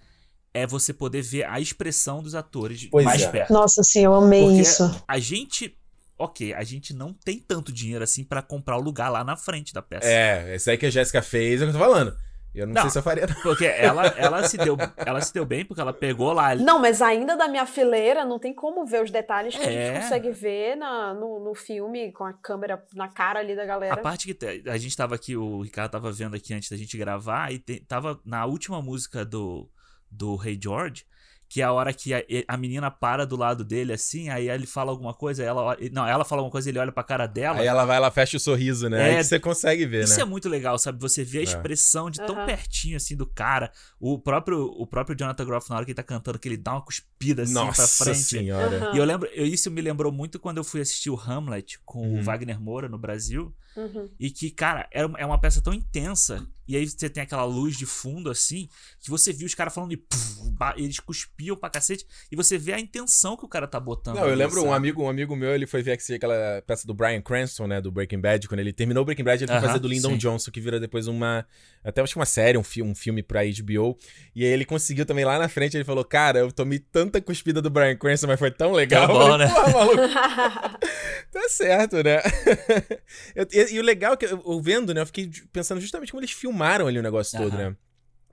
é 0.55 0.67
você 0.67 0.93
poder 0.93 1.23
ver 1.23 1.45
a 1.45 1.61
expressão 1.61 2.23
dos 2.23 2.35
atores 2.35 2.87
Pois 2.91 3.05
mais 3.05 3.23
é. 3.23 3.29
perto. 3.29 3.53
Nossa, 3.53 3.83
sim, 3.83 4.05
eu 4.05 4.15
amei 4.15 4.43
Porque 4.43 4.61
isso. 4.63 5.05
a 5.07 5.19
gente, 5.19 5.77
ok, 6.19 6.53
a 6.55 6.63
gente 6.65 6.93
não 6.93 7.13
tem 7.13 7.39
tanto 7.39 7.73
dinheiro 7.73 8.03
assim 8.05 8.25
pra 8.25 8.43
comprar 8.43 8.77
o 8.77 8.81
lugar 8.81 9.09
lá 9.09 9.23
na 9.23 9.37
frente 9.37 9.73
da 9.73 9.81
peça. 9.81 10.07
É, 10.09 10.55
esse 10.57 10.71
aí 10.71 10.77
que 10.77 10.87
a 10.87 10.91
Jéssica 10.91 11.23
fez 11.23 11.61
é 11.61 11.65
o 11.65 11.71
que 11.71 11.77
eu 11.77 11.81
tô 11.81 11.85
falando. 11.87 12.17
Eu 12.55 12.67
não, 12.67 12.75
Não. 12.75 12.83
sei 12.83 12.91
se 12.91 12.99
eu 12.99 13.03
faria, 13.03 13.27
não. 13.27 13.35
Porque 13.43 13.67
ela, 13.67 14.07
ela, 14.17 14.43
se 14.49 14.57
deu, 14.57 14.77
ela 14.97 15.21
se 15.21 15.33
deu 15.33 15.45
bem 15.45 15.65
porque 15.65 15.81
ela 15.81 15.93
pegou 15.93 16.33
lá. 16.33 16.55
Não, 16.57 16.79
mas 16.81 17.01
ainda 17.03 17.37
da 17.37 17.47
minha 17.47 17.67
fileira 17.67 18.25
não 18.25 18.39
tem 18.39 18.53
como 18.55 18.85
ver 18.87 19.05
os 19.05 19.11
detalhes 19.11 19.55
que 19.55 19.63
a 19.63 19.71
É. 19.71 19.93
gente 19.95 20.03
consegue 20.03 20.31
ver 20.33 20.75
na, 20.75 21.13
no, 21.15 21.39
no 21.45 21.55
filme, 21.55 22.11
com 22.11 22.25
a 22.25 22.33
câmera 22.33 22.83
na 22.95 23.07
cara 23.07 23.39
ali 23.39 23.55
da 23.55 23.63
A 23.63 23.67
galera. 23.67 23.97
parte 23.99 24.33
que 24.35 24.63
a 24.69 24.77
gente 24.79 24.97
tava 24.97 25.15
aqui, 25.15 25.37
o 25.37 25.61
Ricardo 25.61 25.93
tava 25.93 26.11
vendo 26.11 26.35
aqui 26.35 26.53
antes 26.55 26.71
da 26.71 26.77
gente 26.77 26.97
gravar, 26.97 27.53
e 27.53 27.59
te- 27.59 27.81
tava 27.81 28.19
na 28.25 28.45
última 28.47 28.81
música 28.83 29.25
do, 29.25 29.71
do 30.11 30.37
Hey 30.45 30.59
George, 30.61 31.05
que 31.49 31.63
é 31.63 31.65
a 31.65 31.73
hora 31.73 31.93
que 31.95 32.13
a, 32.13 32.23
a 32.47 32.57
menina 32.57 32.91
para 32.91 33.25
do 33.27 33.35
lado 33.37 33.65
dele, 33.65 33.93
assim, 33.95 34.29
aí 34.29 34.51
ele 34.51 34.67
fala 34.67 34.91
alguma 34.91 35.15
coisa, 35.15 35.43
ela 35.43 35.63
olha- 35.63 35.91
Não, 35.91 36.07
ela 36.07 36.25
fala 36.25 36.41
alguma 36.43 36.53
coisa, 36.53 36.69
ele 36.69 36.79
olha 36.79 36.93
pra 36.93 37.03
cara 37.03 37.27
dela. 37.27 37.61
Aí 37.61 37.67
ela 37.67 37.85
vai, 37.87 37.97
ela 37.97 38.11
fecha 38.11 38.37
o 38.37 38.41
sorriso, 38.41 38.89
né? 38.89 38.99
É, 38.99 39.11
Aí 39.13 39.17
que 39.19 39.25
você 39.25 39.41
consegue 39.41 39.87
ver, 39.87 40.05
Isso 40.05 40.17
né? 40.17 40.23
é 40.23 40.25
muito 40.27 40.49
legal, 40.49 40.79
sabe? 40.79 41.01
Você 41.01 41.25
vê 41.25 41.39
a 41.39 41.43
expressão 41.43 42.11
de 42.11 42.19
tão 42.19 42.37
Aham. 42.37 42.47
pertinho 42.47 42.97
assim 42.97 43.17
do 43.17 43.27
cara. 43.27 43.73
O 43.99 44.19
próprio, 44.19 44.63
o 44.65 44.87
próprio 44.87 45.17
Jonathan 45.19 45.45
Groff, 45.47 45.71
na 45.71 45.77
hora 45.77 45.85
que 45.87 45.91
ele 45.93 45.97
tá 45.97 46.03
cantando, 46.03 46.39
que 46.39 46.49
ele 46.49 46.57
dá 46.59 46.73
uma 46.73 46.83
cuspida 46.83 47.43
assim 47.45 47.55
pra 47.55 47.65
Nossa 47.65 48.05
frente. 48.05 48.19
senhora. 48.19 48.77
Aham. 48.89 48.95
E 48.95 48.99
eu 48.99 49.05
lembro, 49.05 49.29
eu- 49.33 49.47
isso 49.47 49.71
me 49.71 49.81
lembrou 49.81 50.13
muito 50.13 50.39
quando 50.39 50.59
eu 50.59 50.65
fui 50.65 50.81
assistir 50.83 51.09
o 51.11 51.17
Hamlet 51.19 51.79
com 51.85 52.01
Uhum. 52.01 52.19
o 52.19 52.23
Wagner 52.23 52.61
Moura 52.61 52.89
no 52.89 52.99
Brasil. 52.99 53.55
Uhum. 53.77 54.09
E 54.21 54.31
que, 54.31 54.51
cara, 54.51 54.87
é 54.93 55.01
é 55.01 55.25
uma 55.27 55.41
peça 55.41 55.61
tão 55.63 55.73
intensa. 55.73 56.47
E 56.69 56.77
aí 56.77 56.87
você 56.87 57.09
tem 57.09 57.23
aquela 57.23 57.45
luz 57.45 57.77
de 57.77 57.87
fundo, 57.87 58.31
assim, 58.31 58.69
que 59.01 59.09
você 59.11 59.33
viu 59.33 59.47
os 59.47 59.55
caras 59.55 59.75
falando 59.75 59.93
e 59.93 59.97
puf, 59.97 60.51
ba- 60.53 60.75
eles 60.77 61.01
cuspiam 61.01 61.57
pra 61.57 61.71
cacete. 61.71 62.07
E 62.31 62.37
você 62.37 62.59
vê 62.59 62.75
a 62.75 62.79
intenção 62.81 63.37
que 63.37 63.45
o 63.45 63.49
cara 63.49 63.67
tá 63.67 63.81
botando. 63.81 64.17
Não, 64.17 64.25
eu 64.25 64.29
ali, 64.33 64.39
lembro 64.39 64.61
um 64.61 64.65
sabe? 64.65 64.77
amigo, 64.77 65.03
um 65.03 65.09
amigo 65.09 65.35
meu, 65.37 65.55
ele 65.55 65.67
foi 65.67 65.83
ver 65.83 65.93
aquela 65.93 66.63
peça 66.67 66.87
do 66.87 66.95
Brian 66.95 67.21
Cranston, 67.23 67.67
né, 67.67 67.81
do 67.81 67.91
Breaking 67.91 68.21
Bad, 68.21 68.47
quando 68.49 68.61
ele 68.61 68.73
terminou 68.73 69.03
o 69.03 69.05
Breaking 69.05 69.25
Bad, 69.25 69.43
ele 69.43 69.49
foi 69.51 69.57
Aham, 69.59 69.69
fazer 69.69 69.79
do 69.81 69.89
Lyndon 69.89 70.13
sim. 70.13 70.19
Johnson, 70.19 70.51
que 70.51 70.61
vira 70.61 70.79
depois 70.79 71.07
uma, 71.07 71.47
até 71.83 72.01
acho 72.03 72.13
que 72.13 72.19
uma 72.19 72.27
série, 72.27 72.59
um, 72.59 72.63
fi 72.65 72.83
um 72.83 72.95
filme 72.95 73.23
pra 73.23 73.41
HBO, 73.43 73.97
e 74.35 74.45
aí 74.45 74.51
ele 74.51 74.65
conseguiu 74.65 75.07
também 75.07 75.25
lá 75.25 75.39
na 75.39 75.49
frente, 75.49 75.77
ele 75.77 75.85
falou, 75.85 76.05
cara, 76.05 76.39
eu 76.41 76.53
tomei 76.53 76.79
tanta 76.79 77.21
cuspida 77.21 77.63
do 77.63 77.71
Brian 77.71 77.97
Cranston, 77.97 78.27
mas 78.29 78.39
foi 78.39 78.51
tão 78.51 78.73
legal. 78.73 79.07
Tá 79.07 79.13
Eu 79.13 79.19
bom, 79.19 79.23
falei, 79.31 79.39
né? 79.39 79.49
Porra, 79.49 79.69
maluco, 79.71 80.03
tá 81.33 81.49
certo, 81.49 82.03
né? 82.03 82.21
Eu- 83.35 83.47
e, 83.53 83.75
e 83.75 83.81
o 83.81 83.83
legal 83.83 84.15
é 84.15 84.17
que, 84.17 84.25
eu, 84.27 84.43
eu 84.47 84.61
vendo, 84.61 84.93
né, 84.95 85.01
eu 85.01 85.07
fiquei 85.07 85.31
pensando 85.53 85.81
justamente 85.81 86.11
como 86.11 86.21
eles 86.21 86.31
filmaram 86.33 86.58
ali 86.67 86.99
o 86.99 87.03
negócio 87.03 87.39
todo, 87.39 87.57
né? 87.57 87.75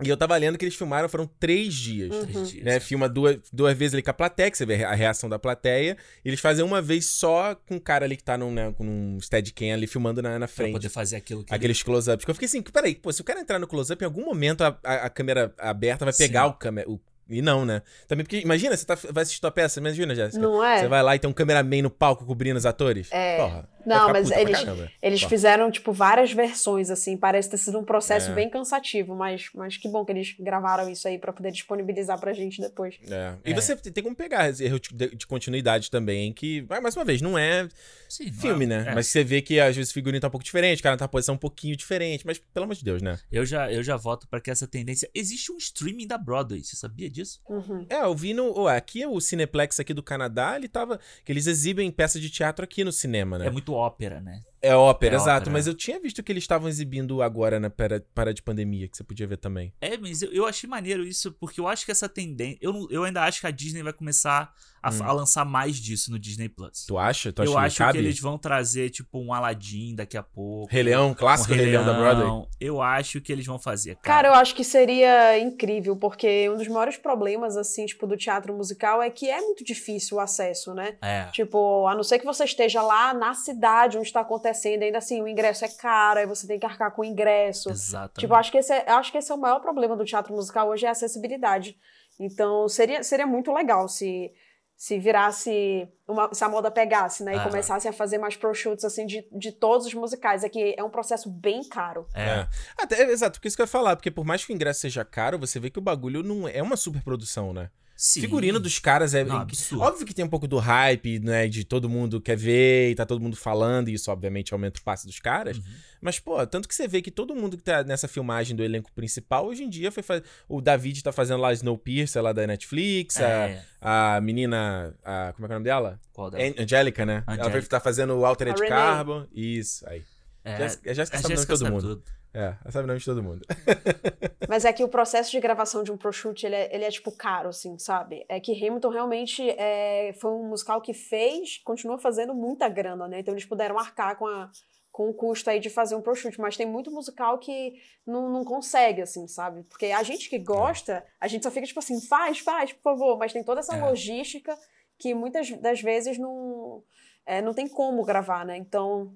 E 0.03 0.09
eu 0.09 0.17
tava 0.17 0.35
lendo 0.35 0.57
que 0.57 0.65
eles 0.65 0.75
filmaram, 0.75 1.07
foram 1.07 1.25
três 1.39 1.73
dias 1.73 2.13
Três 2.13 2.49
dias. 2.51 2.65
né? 2.65 2.81
Filma 2.81 3.07
duas, 3.07 3.37
duas 3.53 3.77
vezes 3.77 3.93
ali 3.93 4.03
com 4.03 4.11
a 4.11 4.13
plateia, 4.13 4.51
que 4.51 4.57
você 4.57 4.65
vê 4.65 4.83
a 4.83 4.93
reação 4.93 5.29
da 5.29 5.39
plateia. 5.39 5.95
E 6.23 6.27
eles 6.27 6.41
fazem 6.41 6.65
uma 6.65 6.81
vez 6.81 7.05
só 7.05 7.55
com 7.55 7.77
o 7.77 7.79
cara 7.79 8.03
ali 8.03 8.17
que 8.17 8.23
tá 8.23 8.37
num, 8.37 8.51
né, 8.51 8.73
com 8.77 8.83
um 8.85 9.17
steadicam 9.21 9.71
ali 9.73 9.87
filmando 9.87 10.21
na, 10.21 10.31
na 10.37 10.39
Pra 10.39 10.47
frente. 10.49 10.73
poder 10.73 10.89
fazer 10.89 11.15
aquilo 11.15 11.45
que 11.45 11.49
ele- 11.51 11.55
Aqueles 11.55 11.81
close-ups. 11.81 12.25
Que 12.25 12.29
eu 12.29 12.35
fiquei 12.35 12.45
assim, 12.45 12.61
peraí, 12.61 12.93
pô, 12.93 13.09
se 13.13 13.21
o 13.21 13.23
cara 13.23 13.39
entrar 13.39 13.57
no 13.57 13.67
close-up, 13.67 14.01
em 14.03 14.05
algum 14.05 14.25
momento 14.25 14.65
a, 14.65 14.77
a, 14.83 14.93
a 15.05 15.09
câmera 15.09 15.53
aberta 15.57 16.03
vai 16.03 16.13
pegar 16.13 16.43
Sim. 16.43 16.49
o 16.49 16.53
câmera. 16.55 16.87
E 17.29 17.41
não, 17.41 17.65
né? 17.65 17.81
Também 18.07 18.23
porque, 18.25 18.39
imagina, 18.41 18.75
você 18.75 18.85
tá, 18.85 18.95
vai 19.11 19.23
assistir 19.23 19.39
tua 19.41 19.49
peça, 19.49 19.79
imagina, 19.79 20.13
Jéssica. 20.13 20.43
Não 20.43 20.63
é? 20.63 20.79
Você 20.81 20.87
vai 20.89 21.01
lá 21.01 21.15
e 21.15 21.19
tem 21.19 21.29
um 21.29 21.33
cameraman 21.33 21.81
no 21.81 21.89
palco 21.89 22.23
cobrindo 22.25 22.57
os 22.57 22.65
atores. 22.65 23.07
É. 23.11 23.37
Porra. 23.37 23.69
Não, 23.85 24.09
mas 24.09 24.31
eles, 24.31 24.59
caramba. 24.59 24.91
eles 25.01 25.21
fizeram, 25.23 25.69
tipo, 25.71 25.91
várias 25.91 26.31
versões, 26.31 26.89
assim. 26.89 27.15
Parece 27.17 27.49
ter 27.49 27.57
sido 27.57 27.77
um 27.79 27.83
processo 27.83 28.31
É. 28.31 28.33
bem 28.33 28.49
cansativo, 28.49 29.15
mas, 29.15 29.49
mas 29.53 29.77
que 29.77 29.87
bom 29.87 30.03
que 30.05 30.11
eles 30.11 30.35
gravaram 30.39 30.89
isso 30.89 31.07
aí 31.07 31.17
pra 31.17 31.31
poder 31.33 31.51
disponibilizar 31.51 32.19
pra 32.19 32.33
gente 32.33 32.61
depois. 32.61 32.95
É. 33.09 33.33
E 33.45 33.51
É. 33.51 33.55
você 33.55 33.75
tem 33.75 34.03
como 34.03 34.15
pegar 34.15 34.47
erro 34.61 34.79
de, 34.79 35.15
de 35.15 35.27
continuidade 35.27 35.89
também, 35.91 36.33
que, 36.33 36.65
mais 36.81 36.95
uma 36.95 37.05
vez, 37.05 37.21
não 37.21 37.37
é 37.37 37.67
Sim, 38.09 38.25
não 38.25 38.33
filme, 38.33 38.65
é- 38.65 38.67
né? 38.67 38.85
é. 38.89 38.95
Mas 38.95 39.07
você 39.07 39.23
vê 39.23 39.41
que 39.41 39.59
às 39.59 39.75
vezes 39.75 39.91
o 39.91 39.93
figurino 39.93 40.19
tá 40.21 40.27
um 40.27 40.31
pouco 40.31 40.43
diferente, 40.43 40.79
o 40.79 40.83
cara 40.83 40.97
tá 40.97 41.03
na 41.05 41.09
posição 41.09 41.35
um 41.35 41.37
pouquinho 41.37 41.75
diferente, 41.75 42.25
mas 42.25 42.37
pelo 42.39 42.63
amor 42.65 42.75
de 42.75 42.83
Deus, 42.83 43.01
né? 43.01 43.17
Eu 43.31 43.45
já, 43.45 43.71
eu 43.71 43.83
já 43.83 43.95
voto 43.97 44.27
pra 44.27 44.39
que 44.41 44.49
essa 44.51 44.67
tendência. 44.67 45.09
Existe 45.13 45.51
um 45.51 45.57
streaming 45.57 46.07
da 46.07 46.17
Broadway, 46.17 46.63
você 46.63 46.75
sabia 46.75 47.09
disso? 47.09 47.41
Uhum. 47.49 47.85
É, 47.89 48.01
eu 48.03 48.15
vi 48.15 48.33
no. 48.33 48.67
aqui 48.67 49.05
o 49.05 49.19
Cineplex 49.19 49.79
aqui 49.79 49.93
do 49.93 50.03
Canadá, 50.03 50.55
ele 50.55 50.67
tava. 50.67 50.99
que 51.23 51.31
eles 51.31 51.47
exibem 51.47 51.89
peça 51.91 52.19
de 52.19 52.29
teatro 52.29 52.63
aqui 52.63 52.83
no 52.83 52.91
cinema, 52.91 53.37
né? 53.39 53.47
É 53.47 53.49
muito 53.49 53.74
ópera, 53.75 54.21
né? 54.21 54.41
É 54.61 54.75
ópera, 54.75 55.15
É 55.15 55.17
exato. 55.17 55.37
ópera. 55.43 55.51
Mas 55.51 55.67
eu 55.67 55.73
tinha 55.75 55.99
visto 55.99 56.23
que 56.23 56.31
eles 56.31 56.43
estavam 56.43 56.67
exibindo 56.67 57.21
agora 57.21 57.59
na 57.59 57.69
para, 57.69 58.33
de 58.33 58.41
pandemia, 58.41 58.87
que 58.87 58.97
você 58.97 59.03
podia 59.03 59.27
ver 59.27 59.37
também. 59.37 59.73
É, 59.79 59.97
mas 59.97 60.21
eu, 60.21 60.31
eu 60.33 60.45
achei 60.45 60.67
maneiro 60.69 61.03
isso, 61.05 61.31
porque 61.33 61.59
eu 61.59 61.67
acho 61.67 61.85
que 61.85 61.91
essa 61.91 62.09
tendência. 62.09 62.57
Eu, 62.61 62.73
não- 62.73 62.87
eu 62.89 63.03
ainda 63.03 63.23
acho 63.23 63.41
que 63.41 63.47
a 63.47 63.51
Disney 63.51 63.83
vai 63.83 63.93
começar 63.93 64.51
a, 64.81 64.91
Hum. 64.91 65.03
a 65.03 65.11
lançar 65.11 65.43
mais 65.45 65.77
disso 65.77 66.11
no 66.11 66.19
Disney 66.19 66.47
Plus. 66.49 66.85
Tu 66.85 66.97
acha? 66.97 67.31
Tu 67.33 67.41
acha 67.41 67.49
eu 67.51 67.53
que 67.55 67.59
acho 67.65 67.77
cabe? 67.77 67.91
que 67.93 67.97
eles 67.99 68.19
vão 68.19 68.37
trazer, 68.37 68.89
tipo, 68.91 69.19
um 69.19 69.33
Aladdin 69.33 69.95
daqui 69.95 70.15
a 70.17 70.23
pouco. 70.23 70.71
Rei 70.71 70.83
Leão, 70.83 71.13
clássico 71.13 71.53
um 71.53 71.55
Rei 71.57 71.65
Leão 71.67 71.83
da 71.85 71.93
Broadway. 71.93 72.47
Eu 72.59 72.81
acho 72.81 73.19
que 73.21 73.31
eles 73.31 73.45
vão 73.45 73.57
fazer, 73.59 73.95
Cara, 73.97 74.03
cara. 74.03 74.27
eu 74.29 74.33
acho 74.41 74.53
que 74.55 74.63
seria 74.63 75.39
incrível, 75.39 75.95
porque 75.95 76.49
um 76.49 76.57
dos 76.57 76.67
maiores 76.67 76.97
problemas, 76.97 77.57
assim, 77.57 77.85
tipo, 77.85 78.05
do 78.07 78.15
teatro 78.15 78.53
musical 78.55 79.01
é 79.01 79.09
que 79.09 79.29
é 79.29 79.41
muito 79.41 79.63
difícil 79.63 80.17
o 80.17 80.19
acesso, 80.19 80.73
né? 80.73 80.97
É. 81.01 81.25
Tipo, 81.31 81.87
a 81.87 81.95
não 81.95 82.03
ser 82.03 82.19
que 82.19 82.25
você 82.25 82.43
esteja 82.43 82.81
lá 82.81 83.13
na 83.13 83.33
cidade 83.33 83.97
onde 83.97 84.07
está 84.07 84.21
acontecendo, 84.21 84.44
ainda 84.49 84.97
assim, 84.97 85.21
o 85.21 85.27
ingresso 85.27 85.65
é 85.65 85.67
caro, 85.67 86.19
aí 86.19 86.25
você 86.25 86.45
tem 86.47 86.59
que 86.59 86.65
arcar 86.65 86.91
com 86.91 87.01
o 87.01 87.05
ingresso. 87.05 87.69
Exatamente. 87.69 88.19
Tipo, 88.19 88.33
acho 88.35 88.51
que, 88.51 88.57
esse 88.57 88.73
é, 88.73 88.89
acho 88.91 89.11
que 89.11 89.17
esse 89.17 89.31
é 89.31 89.35
o 89.35 89.37
maior 89.37 89.59
problema 89.59 89.95
do 89.95 90.05
teatro 90.05 90.33
musical 90.33 90.69
hoje, 90.69 90.85
é 90.85 90.89
a 90.89 90.91
acessibilidade. 90.91 91.77
Então, 92.19 92.67
seria, 92.67 93.03
seria 93.03 93.27
muito 93.27 93.51
legal 93.51 93.87
se, 93.87 94.31
se 94.77 94.99
virasse, 94.99 95.87
uma, 96.07 96.33
se 96.33 96.43
a 96.43 96.49
moda 96.49 96.71
pegasse, 96.71 97.23
né? 97.23 97.33
E 97.33 97.35
Aham. 97.35 97.49
começasse 97.49 97.87
a 97.87 97.93
fazer 97.93 98.17
mais 98.17 98.35
pro-shoots, 98.35 98.85
assim, 98.85 99.05
de, 99.05 99.27
de 99.31 99.51
todos 99.51 99.87
os 99.87 99.93
musicais. 99.93 100.43
É 100.43 100.49
que 100.49 100.75
é 100.77 100.83
um 100.83 100.89
processo 100.89 101.29
bem 101.29 101.67
caro. 101.67 102.07
É. 102.13 102.21
É. 102.21 102.47
Até, 102.77 103.01
exato, 103.03 103.33
porque 103.33 103.47
isso 103.47 103.57
que 103.57 103.61
eu 103.61 103.65
ia 103.65 103.67
falar, 103.67 103.95
porque 103.95 104.11
por 104.11 104.25
mais 104.25 104.45
que 104.45 104.53
o 104.53 104.55
ingresso 104.55 104.81
seja 104.81 105.03
caro, 105.03 105.39
você 105.39 105.59
vê 105.59 105.69
que 105.69 105.79
o 105.79 105.81
bagulho 105.81 106.23
não 106.23 106.47
é 106.47 106.61
uma 106.61 106.77
superprodução, 106.77 107.53
né? 107.53 107.69
Sim. 107.97 108.21
figurino 108.21 108.59
dos 108.59 108.77
caras 108.77 109.13
é. 109.13 109.23
Não, 109.23 109.37
absurdo. 109.37 109.81
Óbvio 109.83 110.05
que 110.05 110.13
tem 110.13 110.25
um 110.25 110.29
pouco 110.29 110.47
do 110.47 110.57
hype, 110.57 111.19
né? 111.19 111.47
De 111.47 111.63
todo 111.63 111.87
mundo 111.87 112.19
quer 112.19 112.35
ver 112.35 112.91
e 112.91 112.95
tá 112.95 113.05
todo 113.05 113.21
mundo 113.21 113.37
falando, 113.37 113.87
e 113.87 113.93
isso 113.93 114.11
obviamente 114.11 114.51
aumenta 114.53 114.79
o 114.79 114.83
passe 114.83 115.07
dos 115.07 115.19
caras. 115.19 115.57
Uhum. 115.57 115.63
Mas, 116.01 116.19
pô, 116.19 116.45
tanto 116.45 116.67
que 116.67 116.75
você 116.75 116.87
vê 116.87 117.01
que 117.01 117.09
todo 117.09 117.33
mundo 117.33 117.55
que 117.55 117.63
tá 117.63 117.83
nessa 117.83 118.07
filmagem 118.07 118.55
do 118.55 118.63
elenco 118.63 118.91
principal, 118.93 119.47
hoje 119.47 119.63
em 119.63 119.69
dia 119.69 119.91
foi 119.91 120.03
fazer. 120.03 120.23
O 120.47 120.59
David 120.61 121.01
tá 121.03 121.11
fazendo 121.13 121.39
lá 121.39 121.53
Snowpiercer 121.53 122.21
lá 122.21 122.33
da 122.33 122.45
Netflix, 122.45 123.17
É. 123.19 123.63
a, 123.79 124.15
a 124.17 124.21
menina. 124.21 124.93
A, 125.03 125.31
como 125.33 125.45
é 125.45 125.47
que 125.47 125.53
é 125.53 125.55
o 125.55 125.59
nome 125.59 125.63
dela? 125.63 125.99
Qual 126.11 126.29
dela? 126.29 126.43
An- 126.43 126.61
Angélica, 126.63 127.05
né? 127.05 127.23
Ela 127.25 127.37
vai 127.37 127.39
Angélica. 127.47 127.59
estar 127.59 127.79
fazendo 127.79 128.13
o 128.17 128.25
Altered. 128.25 128.59
Carbon. 128.67 129.25
Isso, 129.33 129.87
aí. 129.87 130.03
É, 130.43 130.57
Jéssica- 130.57 130.91
a 130.91 130.93
Jéssica 130.93 131.17
sabe 131.17 131.33
o 131.33 131.37
nome 131.37 131.45
de 131.45 131.47
Jéssica 131.47 131.57
todo 131.57 131.71
mundo. 131.71 131.95
tudo. 131.95 132.03
É, 132.35 132.57
ela 132.61 132.71
sabe 132.71 132.83
o 132.83 132.87
nome 132.87 132.99
de 132.99 133.05
todo 133.05 133.23
mundo. 133.23 133.41
Mas 134.49 134.65
é 134.65 134.73
que 134.73 134.83
o 134.83 134.89
processo 134.89 135.31
de 135.31 135.39
gravação 135.39 135.83
de 135.83 135.91
um 135.91 135.97
proshoot, 135.97 136.45
ele 136.45 136.55
é, 136.55 136.75
ele 136.75 136.83
é 136.83 136.91
tipo 136.91 137.09
caro, 137.11 137.47
assim, 137.47 137.79
sabe? 137.79 138.25
É 138.27 138.39
que 138.41 138.51
Hamilton 138.51 138.89
realmente 138.89 139.49
é, 139.51 140.13
foi 140.19 140.31
um 140.31 140.49
musical 140.49 140.81
que 140.81 140.93
fez, 140.93 141.59
continua 141.63 141.97
fazendo 141.97 142.35
muita 142.35 142.67
grana, 142.67 143.07
né? 143.07 143.19
Então 143.21 143.33
eles 143.33 143.45
puderam 143.45 143.79
arcar 143.79 144.17
com 144.17 144.27
a, 144.27 144.51
com 144.91 145.09
o 145.09 145.13
custo 145.13 145.49
aí 145.49 145.59
de 145.61 145.69
fazer 145.69 145.95
um 145.95 146.01
proshoot, 146.01 146.37
mas 146.39 146.57
tem 146.57 146.65
muito 146.65 146.91
musical 146.91 147.37
que 147.39 147.75
não, 148.05 148.29
não 148.29 148.43
consegue, 148.43 149.01
assim, 149.01 149.27
sabe? 149.27 149.63
Porque 149.63 149.87
a 149.87 150.03
gente 150.03 150.29
que 150.29 150.37
gosta, 150.37 151.05
a 151.19 151.27
gente 151.29 151.43
só 151.43 151.51
fica 151.51 151.65
tipo 151.65 151.79
assim, 151.79 152.01
faz, 152.01 152.39
faz, 152.39 152.73
por 152.73 152.83
favor, 152.83 153.17
mas 153.17 153.31
tem 153.31 153.43
toda 153.43 153.61
essa 153.61 153.77
É. 153.77 153.81
logística 153.81 154.57
que 154.99 155.13
muitas 155.13 155.49
das 155.61 155.81
vezes 155.81 156.17
não, 156.17 156.83
é, 157.25 157.41
não 157.41 157.53
tem 157.53 157.67
como 157.67 158.03
gravar, 158.03 158.45
né? 158.45 158.57
Então, 158.57 159.13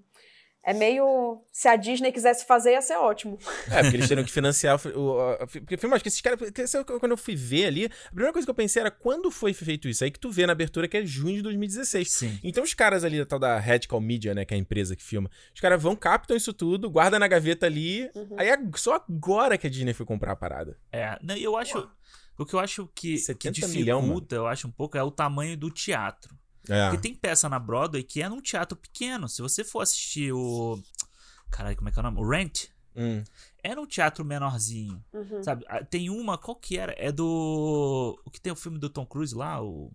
é 0.63 0.73
meio. 0.73 1.41
Se 1.51 1.67
a 1.67 1.75
Disney 1.75 2.11
quisesse 2.11 2.45
fazer, 2.45 2.71
ia 2.73 2.81
ser 2.81 2.95
ótimo. 2.97 3.37
É, 3.71 3.81
porque 3.81 3.97
eles 3.97 4.07
teriam 4.07 4.25
que 4.25 4.31
financiar 4.31 4.79
o. 4.95 4.99
o 4.99 5.19
a- 5.21 5.47
porque 5.47 5.77
filme, 5.77 5.95
acho 5.95 6.03
que 6.03 6.09
esses 6.09 6.21
caras. 6.21 6.39
é 6.41 6.83
Quando 6.83 7.11
eu 7.11 7.17
fui 7.17 7.35
ver 7.35 7.65
ali, 7.65 7.85
a 7.85 8.09
primeira 8.09 8.33
coisa 8.33 8.45
que 8.45 8.49
eu 8.51 8.55
pensei 8.55 8.79
era 8.81 8.91
quando 8.91 9.31
foi 9.31 9.53
feito 9.53 9.87
isso? 9.87 10.03
Aí 10.03 10.11
que 10.11 10.19
tu 10.19 10.29
vê 10.29 10.45
na 10.45 10.51
abertura 10.53 10.87
que 10.87 10.97
é 10.97 11.05
junho 11.05 11.35
de 11.37 11.41
2016. 11.43 12.11
Sim. 12.11 12.39
Então 12.43 12.63
os 12.63 12.73
caras 12.73 13.03
ali 13.03 13.17
da 13.19 13.25
tal 13.25 13.39
da 13.39 13.57
Radical 13.59 13.99
Media, 14.01 14.33
né, 14.33 14.45
que 14.45 14.53
é 14.53 14.57
a 14.57 14.59
empresa 14.59 14.95
que 14.95 15.03
filma, 15.03 15.29
os 15.53 15.61
caras 15.61 15.81
vão, 15.81 15.95
captam 15.95 16.35
isso 16.35 16.53
tudo, 16.53 16.89
guardam 16.89 17.19
na 17.19 17.27
gaveta 17.27 17.65
ali. 17.65 18.09
Aí 18.37 18.49
ag- 18.49 18.77
só 18.79 18.95
agora 18.95 19.57
que 19.57 19.67
a 19.67 19.69
Disney 19.69 19.93
foi 19.93 20.05
comprar 20.05 20.31
a 20.33 20.35
parada. 20.35 20.77
É, 20.91 21.17
não, 21.21 21.35
eu 21.35 21.55
acho. 21.57 21.89
O 22.37 22.45
que 22.45 22.53
eu 22.53 22.59
acho 22.59 22.89
que, 22.95 23.15
que 23.15 23.17
70 23.19 23.51
dificulta, 23.53 23.77
milhão, 23.79 24.25
eu 24.31 24.47
acho 24.47 24.65
um 24.65 24.71
pouco, 24.71 24.97
é 24.97 25.03
o 25.03 25.11
tamanho 25.11 25.57
do 25.57 25.69
teatro. 25.69 26.38
É. 26.67 26.89
Porque 26.89 27.01
tem 27.01 27.15
peça 27.15 27.47
na 27.47 27.59
Broadway 27.59 28.03
que 28.03 28.21
é 28.21 28.29
num 28.29 28.41
teatro 28.41 28.77
pequeno. 28.77 29.27
Se 29.29 29.41
você 29.41 29.63
for 29.63 29.81
assistir 29.81 30.33
o. 30.33 30.81
Caralho, 31.49 31.75
como 31.75 31.89
é 31.89 31.91
que 31.91 31.99
é 31.99 32.01
o 32.01 32.03
nome? 32.03 32.19
O 32.19 32.27
Rent. 32.27 32.67
Hum. 32.95 33.23
É 33.63 33.75
num 33.75 33.85
teatro 33.85 34.25
menorzinho. 34.25 35.03
Uhum. 35.13 35.43
Sabe? 35.43 35.65
Ah, 35.67 35.83
Tem 35.83 36.09
uma, 36.09 36.37
qual 36.37 36.55
que 36.55 36.77
era? 36.77 36.93
É 36.97 37.11
do. 37.11 38.19
O 38.25 38.29
que 38.31 38.41
tem 38.41 38.51
o 38.51 38.55
filme 38.55 38.77
do 38.77 38.89
Tom 38.89 39.05
Cruise 39.05 39.33
lá? 39.33 39.61
O 39.61 39.91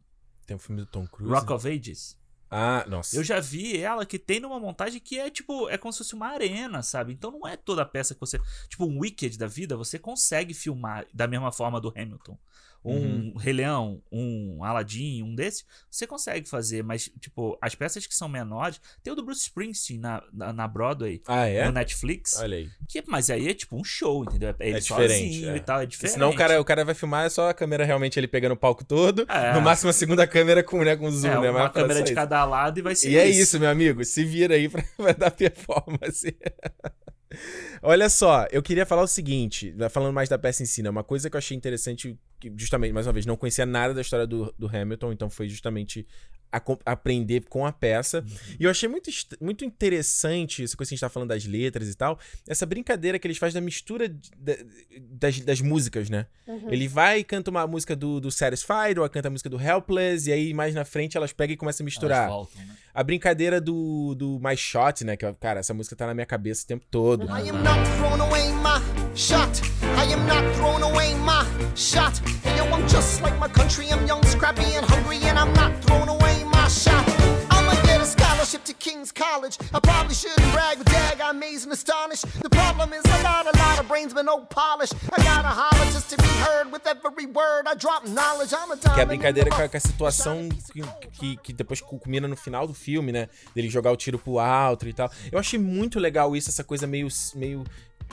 Tem 0.47 0.57
um 0.57 0.61
filme 0.61 0.81
do 0.81 0.87
Tom 0.87 1.07
Cruise. 1.07 1.33
Rock 1.33 1.53
of 1.53 1.69
Ages. 1.69 2.19
Ah, 2.51 2.85
nossa. 2.87 3.17
Eu 3.17 3.25
já 3.25 3.41
vi 3.41 3.77
ela 3.79 4.07
que 4.07 4.19
tem 4.19 4.39
numa 4.39 4.61
montagem 4.61 5.01
que 5.01 5.19
é 5.19 5.29
tipo, 5.29 5.69
é 5.69 5.77
como 5.77 5.93
se 5.93 5.99
fosse 5.99 6.15
uma 6.15 6.29
arena, 6.29 6.83
sabe? 6.83 7.13
Então 7.13 7.31
não 7.33 7.49
é 7.49 7.57
toda 7.57 7.83
a 7.83 7.87
peça 7.87 8.15
que 8.15 8.21
você. 8.21 8.41
Tipo, 8.69 8.85
um 8.85 9.01
Wicked 9.01 9.37
da 9.37 9.49
vida, 9.49 9.77
você 9.77 9.99
consegue 9.99 10.55
filmar 10.55 11.05
da 11.13 11.27
mesma 11.27 11.51
forma 11.51 11.81
do 11.81 11.93
Hamilton. 11.97 12.39
Um 12.85 13.37
Rei 13.39 13.53
Leão, 13.55 14.03
um 14.13 14.63
Aladdin, 14.63 15.23
um 15.23 15.35
desse, 15.35 15.65
você 15.91 16.07
consegue 16.07 16.49
fazer, 16.49 16.83
mas, 16.85 17.11
tipo, 17.21 17.57
as 17.63 17.75
peças 17.75 18.07
que 18.07 18.15
são 18.15 18.29
menores. 18.29 18.81
Tem 19.03 19.13
o 19.13 19.17
do 19.17 19.25
Bruce 19.25 19.41
Springsteen 19.43 19.99
na, 19.99 20.23
na, 20.33 20.53
na 20.53 20.69
Broadway, 20.69 21.23
Ah, 21.27 21.47
é? 21.47 21.65
no 21.65 21.73
Netflix. 21.73 22.37
Olha 22.39 22.59
aí. 22.59 22.69
Que, 22.89 23.03
mas 23.07 23.31
aí 23.31 23.49
é 23.49 23.55
tipo 23.55 23.77
um 23.77 23.85
show, 23.85 24.25
entendeu? 24.25 24.55
É 24.59 24.69
ele 24.69 24.81
diferente, 24.81 25.35
sozinho 25.35 25.51
é. 25.51 25.57
e 25.57 25.61
tal, 25.61 25.77
é 25.77 25.81
Porque 25.81 25.91
diferente. 25.93 26.13
senão 26.15 26.31
o 26.31 26.37
cara, 26.37 26.61
o 26.61 26.65
cara 26.65 26.85
vai 26.85 26.95
filmar, 26.95 27.27
é 27.27 27.31
só 27.31 27.49
a 27.49 27.55
câmera 27.55 27.85
realmente 27.85 28.19
ele 28.21 28.29
pegando 28.29 28.53
o 28.53 28.57
palco 28.57 28.85
todo. 28.85 29.25
É. 29.29 29.55
No 29.55 29.61
máximo 29.61 29.89
a 29.91 29.93
segunda 29.93 30.27
câmera 30.27 30.63
com, 30.63 30.83
né, 30.85 30.95
com 30.97 31.11
zoom, 31.11 31.29
é, 31.29 31.41
né? 31.41 31.51
uma 31.51 31.71
câmera 31.71 32.01
só 32.01 32.05
de 32.05 32.11
isso. 32.11 32.15
cada 32.15 32.45
lado 32.45 32.79
e 32.79 32.83
vai 32.83 32.95
ser 32.95 33.11
E 33.11 33.17
é 33.17 33.29
isso, 33.29 33.59
meu 33.59 33.71
amigo. 33.71 34.05
Se 34.05 34.25
vira 34.25 34.55
aí 34.55 34.69
pra, 34.69 34.83
pra 34.97 35.13
dar 35.13 35.31
performance. 35.31 36.37
Olha 37.83 38.09
só, 38.09 38.47
eu 38.51 38.63
queria 38.63 38.87
falar 38.87 39.03
o 39.03 39.07
seguinte, 39.09 39.75
falando 39.91 40.13
mais 40.13 40.29
da 40.29 40.39
peça 40.39 40.63
em 40.63 40.67
si, 40.67 40.83
né? 40.83 40.91
Uma 40.91 41.03
coisa 41.05 41.29
que 41.29 41.37
eu 41.37 41.39
achei 41.39 41.57
interessante, 41.57 42.17
que 42.51 42.53
justamente, 42.57 42.93
mais 42.93 43.07
uma 43.07 43.13
vez, 43.13 43.27
não 43.27 43.37
conhecia 43.37 43.67
nada 43.67 43.93
da 43.95 44.01
história 44.01 44.27
do, 44.27 44.55
do 44.59 44.67
Hamilton, 44.67 45.13
então 45.13 45.29
foi 45.31 45.49
justamente 45.49 46.07
a 46.53 46.61
co- 46.61 46.79
aprender 46.87 47.45
com 47.49 47.67
a 47.67 47.73
peça. 47.73 48.25
E 48.61 48.63
eu 48.65 48.71
achei 48.71 48.89
muito, 48.89 49.11
muito 49.41 49.65
interessante, 49.65 50.63
essa 50.63 50.77
coisa 50.77 50.89
que 50.89 50.95
a 50.95 50.97
gente 50.97 51.01
tá 51.01 51.09
falando 51.09 51.31
das 51.31 51.45
letras 51.45 51.89
e 51.89 51.95
tal, 51.97 52.17
essa 52.49 52.65
brincadeira 52.65 53.19
que 53.19 53.27
eles 53.27 53.39
fazem 53.39 53.55
da 53.55 53.61
mistura 53.65 54.09
de- 54.09 54.31
da- 54.37 54.57
das, 55.01 55.41
das 55.41 55.61
músicas, 55.61 56.09
né? 56.09 56.27
Uhum. 56.47 56.71
Ele 56.73 56.87
vai 56.87 57.19
e 57.21 57.25
canta 57.25 57.51
uma 57.51 57.67
música 57.67 57.97
do, 57.97 58.21
do 58.21 58.31
Satisfied, 58.31 59.01
ou 59.01 59.09
canta 59.09 59.27
a 59.27 59.31
música 59.33 59.51
do 59.51 59.61
Helpless, 59.61 60.29
e 60.31 60.33
aí 60.33 60.55
mais 60.55 60.75
na 60.77 60.85
frente 60.85 61.17
elas 61.17 61.33
pegam 61.33 61.55
e 61.55 61.57
começam 61.57 61.83
a 61.83 61.87
misturar. 61.87 62.19
Elas 62.29 62.31
voltam, 62.33 62.63
né? 62.65 62.77
A 62.95 63.03
brincadeira 63.03 63.61
do, 63.61 64.15
do 64.15 64.39
My 64.41 64.57
Shot, 64.57 65.05
né? 65.05 65.17
Que, 65.17 65.33
cara, 65.35 65.59
essa 65.59 65.75
música 65.75 65.97
tá 65.97 66.07
na 66.07 66.15
minha 66.15 66.27
cabeça 66.27 66.63
o 66.63 66.67
tempo 66.69 66.85
todo. 66.89 67.25
I 67.25 67.49
am 67.51 67.63
not 67.65 67.81
throwing 67.99 68.21
away 68.21 68.53
my 68.53 69.17
shot. 69.17 69.74
I 69.97 70.05
am 70.07 70.27
not 70.27 70.45
throwing 70.57 70.83
away 70.83 71.15
my 71.15 71.47
shot. 71.75 72.19
Hey, 72.43 72.57
yo, 72.57 72.65
I'm 72.67 72.87
just 72.89 73.23
like 73.23 73.39
my 73.39 73.49
country. 73.49 73.91
I'm 73.91 74.07
young, 74.07 74.23
scrappy, 74.25 74.65
and 74.75 74.85
hungry, 74.87 75.19
and 75.23 75.39
I'm 75.39 75.53
not 75.55 75.73
throwing 75.85 76.09
away 76.09 76.45
my 76.45 76.69
shot. 76.69 77.05
I'ma 77.51 77.75
get 77.83 78.01
a 78.01 78.07
scholarship 78.07 78.65
to 78.65 78.75
King's 78.75 79.13
College. 79.13 79.59
I 79.73 79.81
probably 79.81 80.15
shouldn't 80.15 80.53
brag, 80.53 80.79
but 80.79 80.87
dag, 80.87 81.21
I'm 81.21 81.37
amazed 81.37 81.65
and 81.65 81.73
astonished. 81.73 82.25
The 82.43 82.51
problem 82.51 82.93
is 82.93 83.05
a 83.05 83.23
lot, 83.23 83.47
a 83.47 83.57
lot 83.57 83.79
of 83.81 83.89
brains, 83.89 84.13
but 84.13 84.25
no 84.25 84.41
polish. 84.41 84.93
I 85.13 85.23
gotta 85.23 85.49
holler 85.49 85.91
just 85.93 86.11
to 86.11 86.17
be 86.17 86.29
heard 86.45 86.73
with 86.73 86.87
every 86.87 87.27
word. 87.27 87.67
I 87.67 87.75
drop 87.75 88.07
knowledge. 88.07 88.53
I'm 88.53 88.71
a 88.71 88.77
Que 88.77 88.89
é 88.89 88.91
a 88.91 88.95
diamond 88.95 89.15
in 89.15 89.19
brincadeira 89.19 89.51
com 89.51 89.63
a, 89.63 89.69
com 89.69 89.77
a 89.77 89.81
situação 89.81 90.49
que, 90.73 90.83
que, 91.13 91.37
que 91.37 91.53
depois 91.53 91.81
culmina 91.81 92.29
no 92.29 92.37
final 92.37 92.67
do 92.67 92.75
filme, 92.75 93.13
né? 93.13 93.29
Dele 93.55 93.69
jogar 93.69 93.93
o 93.93 93.97
tiro 93.97 94.19
pro 94.19 94.39
alto 94.39 94.89
e 94.89 94.93
tal. 94.93 95.11
Eu 95.33 95.39
achei 95.39 95.59
muito 95.59 95.99
legal 95.99 96.37
isso, 96.37 96.51
essa 96.51 96.65
coisa 96.65 96.87
meio, 96.87 97.09
meio 97.35 97.65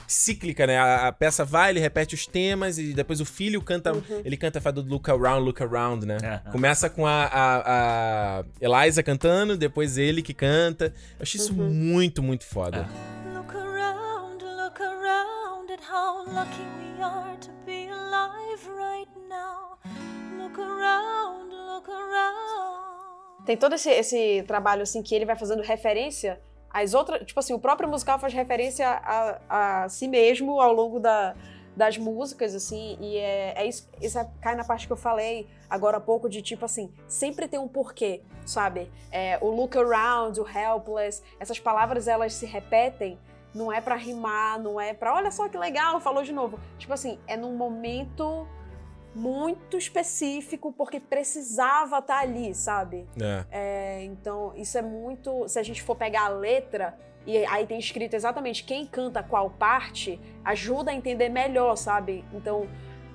cíclica, 0.08 0.68
né? 0.68 0.78
A, 0.78 1.08
a 1.08 1.12
peça 1.12 1.46
vai, 1.46 1.72
ele 1.72 1.80
repete 1.80 2.16
os 2.16 2.28
temas 2.28 2.78
e 2.78 2.94
depois 2.94 3.22
o 3.22 3.26
filho 3.26 3.62
canta, 3.62 3.92
ele 4.26 4.36
canta 4.38 4.60
a 4.60 4.62
fada 4.62 4.82
do 4.82 4.89
Look 4.89 5.10
Around, 5.10 5.46
Look 5.46 5.62
Around, 5.64 6.06
né? 6.06 6.18
É. 6.22 6.52
Começa 6.52 6.89
com 6.89 7.06
a, 7.06 7.26
a, 7.26 8.39
a 8.39 8.44
Eliza 8.60 9.02
cantando, 9.02 9.58
depois 9.58 9.98
ele 9.98 10.22
que 10.22 10.34
canta. 10.34 10.94
Eu 11.18 11.24
achei 11.24 11.39
isso 11.39 11.54
muito, 11.54 12.22
muito 12.22 12.46
foda. 12.46 12.88
Look 13.34 13.56
around, 13.56 14.44
look 14.44 14.82
around 14.82 15.72
at 15.72 15.82
how 15.82 16.26
lucky 16.26 16.64
we 16.80 17.02
are 17.02 17.38
to 17.38 17.52
be 17.66 17.89
alive 17.89 18.68
right 18.68 19.10
now. 19.30 19.78
Look 20.38 20.60
around, 20.60 21.50
look 21.52 21.89
around. 21.89 23.46
Tem 23.46 23.58
todo 23.58 23.76
esse, 23.76 23.89
esse 23.89 24.44
trabalho, 24.44 24.84
assim, 24.84 25.02
que 25.02 25.16
ele 25.16 25.26
vai 25.26 25.36
fazendo 25.36 25.62
referência 25.64 26.39
às 26.74 26.93
outras. 26.93 27.26
Tipo 27.26 27.39
assim, 27.39 27.53
o 27.53 27.59
próprio 27.59 27.88
musical 27.89 28.19
faz 28.19 28.34
referência 28.34 28.88
a, 28.89 29.84
a 29.84 29.89
si 29.89 30.07
mesmo 30.07 30.59
ao 30.59 30.74
longo 30.74 30.99
da, 30.99 31.36
das 31.76 31.97
músicas, 31.97 32.53
assim, 32.53 32.97
e 32.99 33.17
é, 33.17 33.53
é 33.55 33.65
isso. 33.65 33.89
Isso 34.01 34.19
é- 34.19 34.30
cai 34.41 34.55
na 34.55 34.63
parte 34.63 34.88
que 34.88 34.93
eu 34.93 34.97
falei 34.97 35.47
agora 35.69 35.97
há 35.97 36.01
pouco, 36.01 36.30
de 36.30 36.41
tipo 36.41 36.65
assim, 36.65 36.91
sempre 37.07 37.47
tem 37.47 37.59
um 37.59 37.67
porquê, 37.67 38.22
sabe? 38.45 38.91
É, 39.11 39.38
o 39.41 39.49
look 39.49 39.78
around, 39.78 40.39
o 40.39 40.45
helpless, 40.47 41.24
essas 41.39 41.59
palavras 41.59 42.07
elas 42.07 42.34
se 42.34 42.45
repetem. 42.45 43.17
Não 43.53 43.72
é 43.72 43.82
pra 43.82 43.95
rimar, 43.95 44.59
não 44.61 44.80
é 44.80 44.93
pra. 44.93 45.13
Olha 45.13 45.30
só 45.30 45.49
que 45.49 45.57
legal, 45.57 45.99
falou 45.99 46.24
de 46.24 46.32
novo. 46.32 46.57
Tipo 46.78 46.93
assim, 46.93 47.19
é 47.28 47.36
num 47.36 47.53
momento 47.53 48.47
muito 49.14 49.78
específico, 49.78 50.72
porque 50.72 50.99
precisava 50.99 51.99
estar 51.99 52.20
ali, 52.20 52.53
sabe? 52.55 53.05
É. 53.22 53.45
É, 53.51 54.03
então, 54.05 54.53
isso 54.55 54.78
é 54.78 54.82
muito. 54.82 55.47
Se 55.47 55.59
a 55.59 55.64
gente 55.64 55.82
for 55.82 55.95
pegar 55.95 56.26
a 56.26 56.30
letra, 56.30 56.97
e 57.26 57.45
aí 57.45 57.66
tem 57.68 57.78
escrito 57.78 58.14
exatamente 58.16 58.64
quem 58.64 58.86
canta 58.86 59.22
qual 59.22 59.49
parte, 59.49 60.20
ajuda 60.43 60.91
a 60.91 60.93
entender 60.93 61.30
melhor, 61.30 61.76
sabe? 61.76 62.24
Então, 62.34 62.68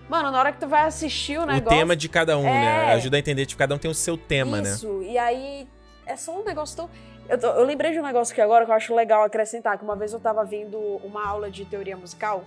mano, 0.08 0.30
na 0.30 0.38
hora 0.38 0.52
que 0.52 0.58
tu 0.60 0.68
vai 0.68 0.82
assistir 0.82 1.38
o 1.38 1.42
O 1.42 1.46
negócio. 1.46 1.78
tema 1.78 1.96
de 1.96 2.08
cada 2.08 2.36
um, 2.38 2.42
né? 2.44 2.90
É. 2.90 2.92
Ajuda 2.92 3.16
a 3.16 3.20
entender, 3.20 3.46
tipo, 3.46 3.58
cada 3.58 3.74
um 3.74 3.78
tem 3.78 3.90
o 3.90 3.94
seu 3.94 4.16
tema, 4.18 4.60
né? 4.60 4.70
Isso, 4.70 5.02
e 5.02 5.16
aí 5.18 5.66
é 6.04 6.14
só 6.16 6.38
um 6.38 6.44
negócio 6.44 6.76
tão. 6.76 6.90
Eu, 7.28 7.38
tô- 7.40 7.46
eu 7.48 7.64
lembrei 7.64 7.90
de 7.92 7.98
um 7.98 8.04
negócio 8.04 8.32
aqui 8.32 8.40
agora 8.40 8.64
que 8.64 8.70
eu 8.70 8.74
acho 8.76 8.94
legal 8.94 9.24
acrescentar, 9.24 9.76
que 9.76 9.82
uma 9.84 9.96
vez 9.96 10.12
eu 10.12 10.20
tava 10.20 10.44
vendo 10.44 10.78
uma 11.02 11.26
aula 11.26 11.50
de 11.50 11.64
teoria 11.64 11.96
musical, 11.96 12.44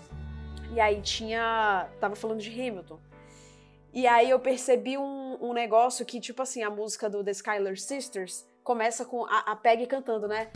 e 0.72 0.80
aí 0.80 1.02
tinha. 1.02 1.88
tava 2.00 2.16
falando 2.16 2.40
de 2.40 2.50
Hamilton. 2.50 2.98
E 3.94 4.06
aí 4.06 4.30
eu 4.30 4.40
percebi 4.40 4.98
um, 4.98 5.38
um 5.42 5.54
negócio 5.54 6.06
que, 6.06 6.20
tipo 6.20 6.42
assim, 6.42 6.64
a 6.64 6.70
música 6.70 7.10
do 7.10 7.24
The 7.24 7.32
Skylar 7.32 7.78
Sisters 7.78 8.46
começa 8.64 9.04
com 9.04 9.26
a, 9.26 9.52
a 9.52 9.56
Peggy 9.56 9.88
cantando, 9.88 10.28
né? 10.28 10.50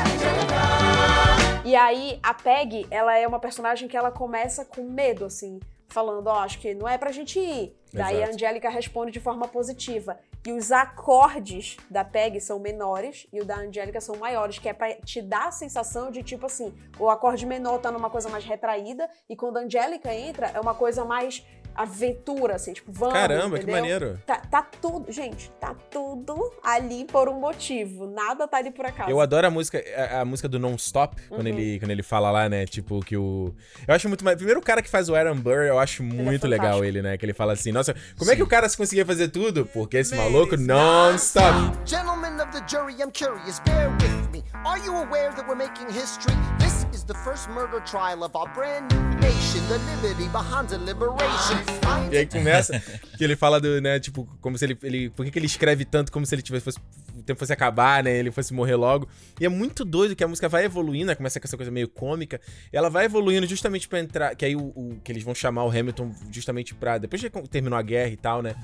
York. 0.00 1.64
E 1.64 1.76
aí, 1.76 2.18
a 2.22 2.34
Peg, 2.34 2.86
ela 2.90 3.16
é 3.16 3.26
uma 3.26 3.38
personagem 3.38 3.88
que 3.88 3.96
ela 3.96 4.10
começa 4.10 4.64
com 4.64 4.82
medo, 4.82 5.24
assim, 5.24 5.60
falando, 5.88 6.26
ó, 6.28 6.40
acho 6.40 6.58
que 6.58 6.74
não 6.74 6.88
é 6.88 6.98
pra 6.98 7.10
gente 7.10 7.38
ir. 7.38 7.76
Daí 7.92 8.22
a. 8.22 8.28
Angélica 8.28 8.68
responde 8.68 9.12
de 9.12 9.20
forma 9.20 9.48
positiva. 9.48 10.18
E 10.46 10.52
os 10.52 10.70
acordes 10.70 11.76
da 11.90 12.04
Peg 12.04 12.40
são 12.40 12.58
menores 12.58 13.26
e 13.32 13.40
o 13.40 13.44
da 13.44 13.56
Angélica 13.56 14.00
são 14.00 14.16
maiores, 14.16 14.58
que 14.58 14.68
é 14.68 14.72
pra 14.72 14.94
te 14.94 15.20
dar 15.20 15.48
a 15.48 15.50
sensação 15.50 16.10
de, 16.10 16.22
tipo 16.22 16.46
assim, 16.46 16.74
o 16.98 17.10
acorde 17.10 17.44
menor 17.44 17.78
tá 17.78 17.90
numa 17.90 18.08
coisa 18.08 18.28
mais 18.28 18.44
retraída 18.44 19.10
e 19.28 19.34
quando 19.34 19.56
a 19.56 19.60
Angélica 19.60 20.14
entra, 20.14 20.50
é 20.54 20.60
uma 20.60 20.74
coisa 20.74 21.04
mais 21.04 21.44
aventura, 21.82 22.56
assim, 22.56 22.72
tipo, 22.72 22.90
vamos, 22.92 23.14
Caramba, 23.14 23.56
que 23.58 23.62
entendeu? 23.64 23.74
maneiro. 23.80 24.20
Tá, 24.26 24.36
tá 24.36 24.62
tudo, 24.62 25.10
gente, 25.12 25.50
tá 25.60 25.74
tudo 25.90 26.52
ali 26.62 27.04
por 27.04 27.28
um 27.28 27.38
motivo. 27.38 28.06
Nada 28.10 28.46
tá 28.48 28.56
ali 28.58 28.70
por 28.70 28.84
acaso. 28.86 29.10
Eu 29.10 29.20
adoro 29.20 29.46
a 29.46 29.50
música, 29.50 29.82
a, 29.96 30.20
a 30.20 30.24
música 30.24 30.48
do 30.48 30.58
Non-Stop, 30.58 31.16
quando, 31.28 31.46
Uhum. 31.46 31.58
ele, 31.58 31.78
quando 31.78 31.90
ele 31.90 32.02
fala 32.02 32.30
lá, 32.30 32.48
né? 32.48 32.66
Tipo, 32.66 33.00
que 33.00 33.16
o. 33.16 33.54
Eu 33.86 33.94
acho 33.94 34.08
muito 34.08 34.24
mais. 34.24 34.36
Primeiro, 34.36 34.60
o 34.60 34.62
cara 34.62 34.82
que 34.82 34.88
faz 34.90 35.08
o 35.08 35.14
Aaron 35.14 35.36
Burr, 35.36 35.62
eu 35.66 35.78
acho 35.78 36.02
muito 36.02 36.46
é 36.46 36.48
legal 36.48 36.84
ele, 36.84 37.00
né? 37.02 37.16
Que 37.16 37.24
ele 37.24 37.34
fala 37.34 37.52
assim: 37.52 37.72
Nossa, 37.72 37.94
como 38.18 38.30
é 38.30 38.34
que 38.34 38.40
Sim. 38.40 38.46
o 38.46 38.48
cara 38.48 38.68
se 38.68 38.76
conseguia 38.76 39.06
fazer 39.06 39.28
tudo? 39.28 39.66
Porque 39.66 39.96
esse 39.98 40.14
maluco 40.14 40.56
non-stop. 40.56 41.78
Gentlemen 41.86 42.40
of 42.40 42.50
the 42.52 42.62
jury, 42.68 42.94
I'm 43.00 43.10
curious, 43.12 43.60
bear 43.60 43.90
with 43.90 44.30
me. 44.32 44.42
Are 44.64 44.78
you 44.84 44.94
aware 44.96 45.32
that 45.34 45.46
we're 45.48 45.54
making 45.56 45.86
history? 45.90 46.34
This 46.58 46.72
is 46.82 46.87
the 47.08 47.14
first 47.24 47.48
murder 47.48 47.80
trial 47.84 48.22
of 48.22 48.36
our 48.36 48.46
brand 48.54 48.92
new 48.92 49.00
nation, 49.20 49.60
the 49.68 49.78
liberty 49.96 50.28
behind 50.28 50.68
the 50.68 50.76
liberation. 50.78 51.58
E 52.12 52.18
aí 52.18 52.26
começa 52.26 52.78
que 53.16 53.24
ele 53.24 53.34
fala 53.34 53.58
do, 53.60 53.80
né, 53.80 53.98
tipo, 53.98 54.28
como 54.40 54.56
se 54.58 54.64
ele. 54.66 54.78
ele 54.82 55.10
por 55.10 55.24
que, 55.24 55.32
que 55.32 55.38
ele 55.38 55.46
escreve 55.46 55.84
tanto 55.84 56.12
como 56.12 56.24
se 56.26 56.34
ele 56.34 56.42
tivesse. 56.42 56.64
Fosse, 56.64 56.78
o 57.16 57.22
tempo 57.22 57.40
fosse 57.40 57.52
acabar, 57.52 58.04
né? 58.04 58.16
Ele 58.16 58.30
fosse 58.30 58.52
morrer 58.54 58.76
logo. 58.76 59.08
E 59.40 59.44
é 59.44 59.48
muito 59.48 59.84
doido 59.84 60.14
que 60.14 60.22
a 60.22 60.28
música 60.28 60.48
vai 60.48 60.64
evoluindo, 60.64 61.06
né, 61.06 61.14
começa 61.14 61.40
com 61.40 61.46
essa 61.46 61.56
coisa 61.56 61.72
meio 61.72 61.88
cômica. 61.88 62.40
Ela 62.72 62.88
vai 62.90 63.06
evoluindo 63.06 63.46
justamente 63.46 63.88
pra 63.88 63.98
entrar. 64.00 64.34
Que 64.36 64.44
aí 64.44 64.54
o, 64.54 64.60
o- 64.60 65.00
que 65.02 65.10
eles 65.10 65.24
vão 65.24 65.34
chamar 65.34 65.64
o 65.64 65.70
Hamilton 65.70 66.12
justamente 66.30 66.74
pra. 66.74 66.98
Depois 66.98 67.20
que 67.22 67.30
terminou 67.48 67.78
a 67.78 67.82
guerra 67.82 68.10
e 68.10 68.16
tal, 68.16 68.42
né? 68.42 68.54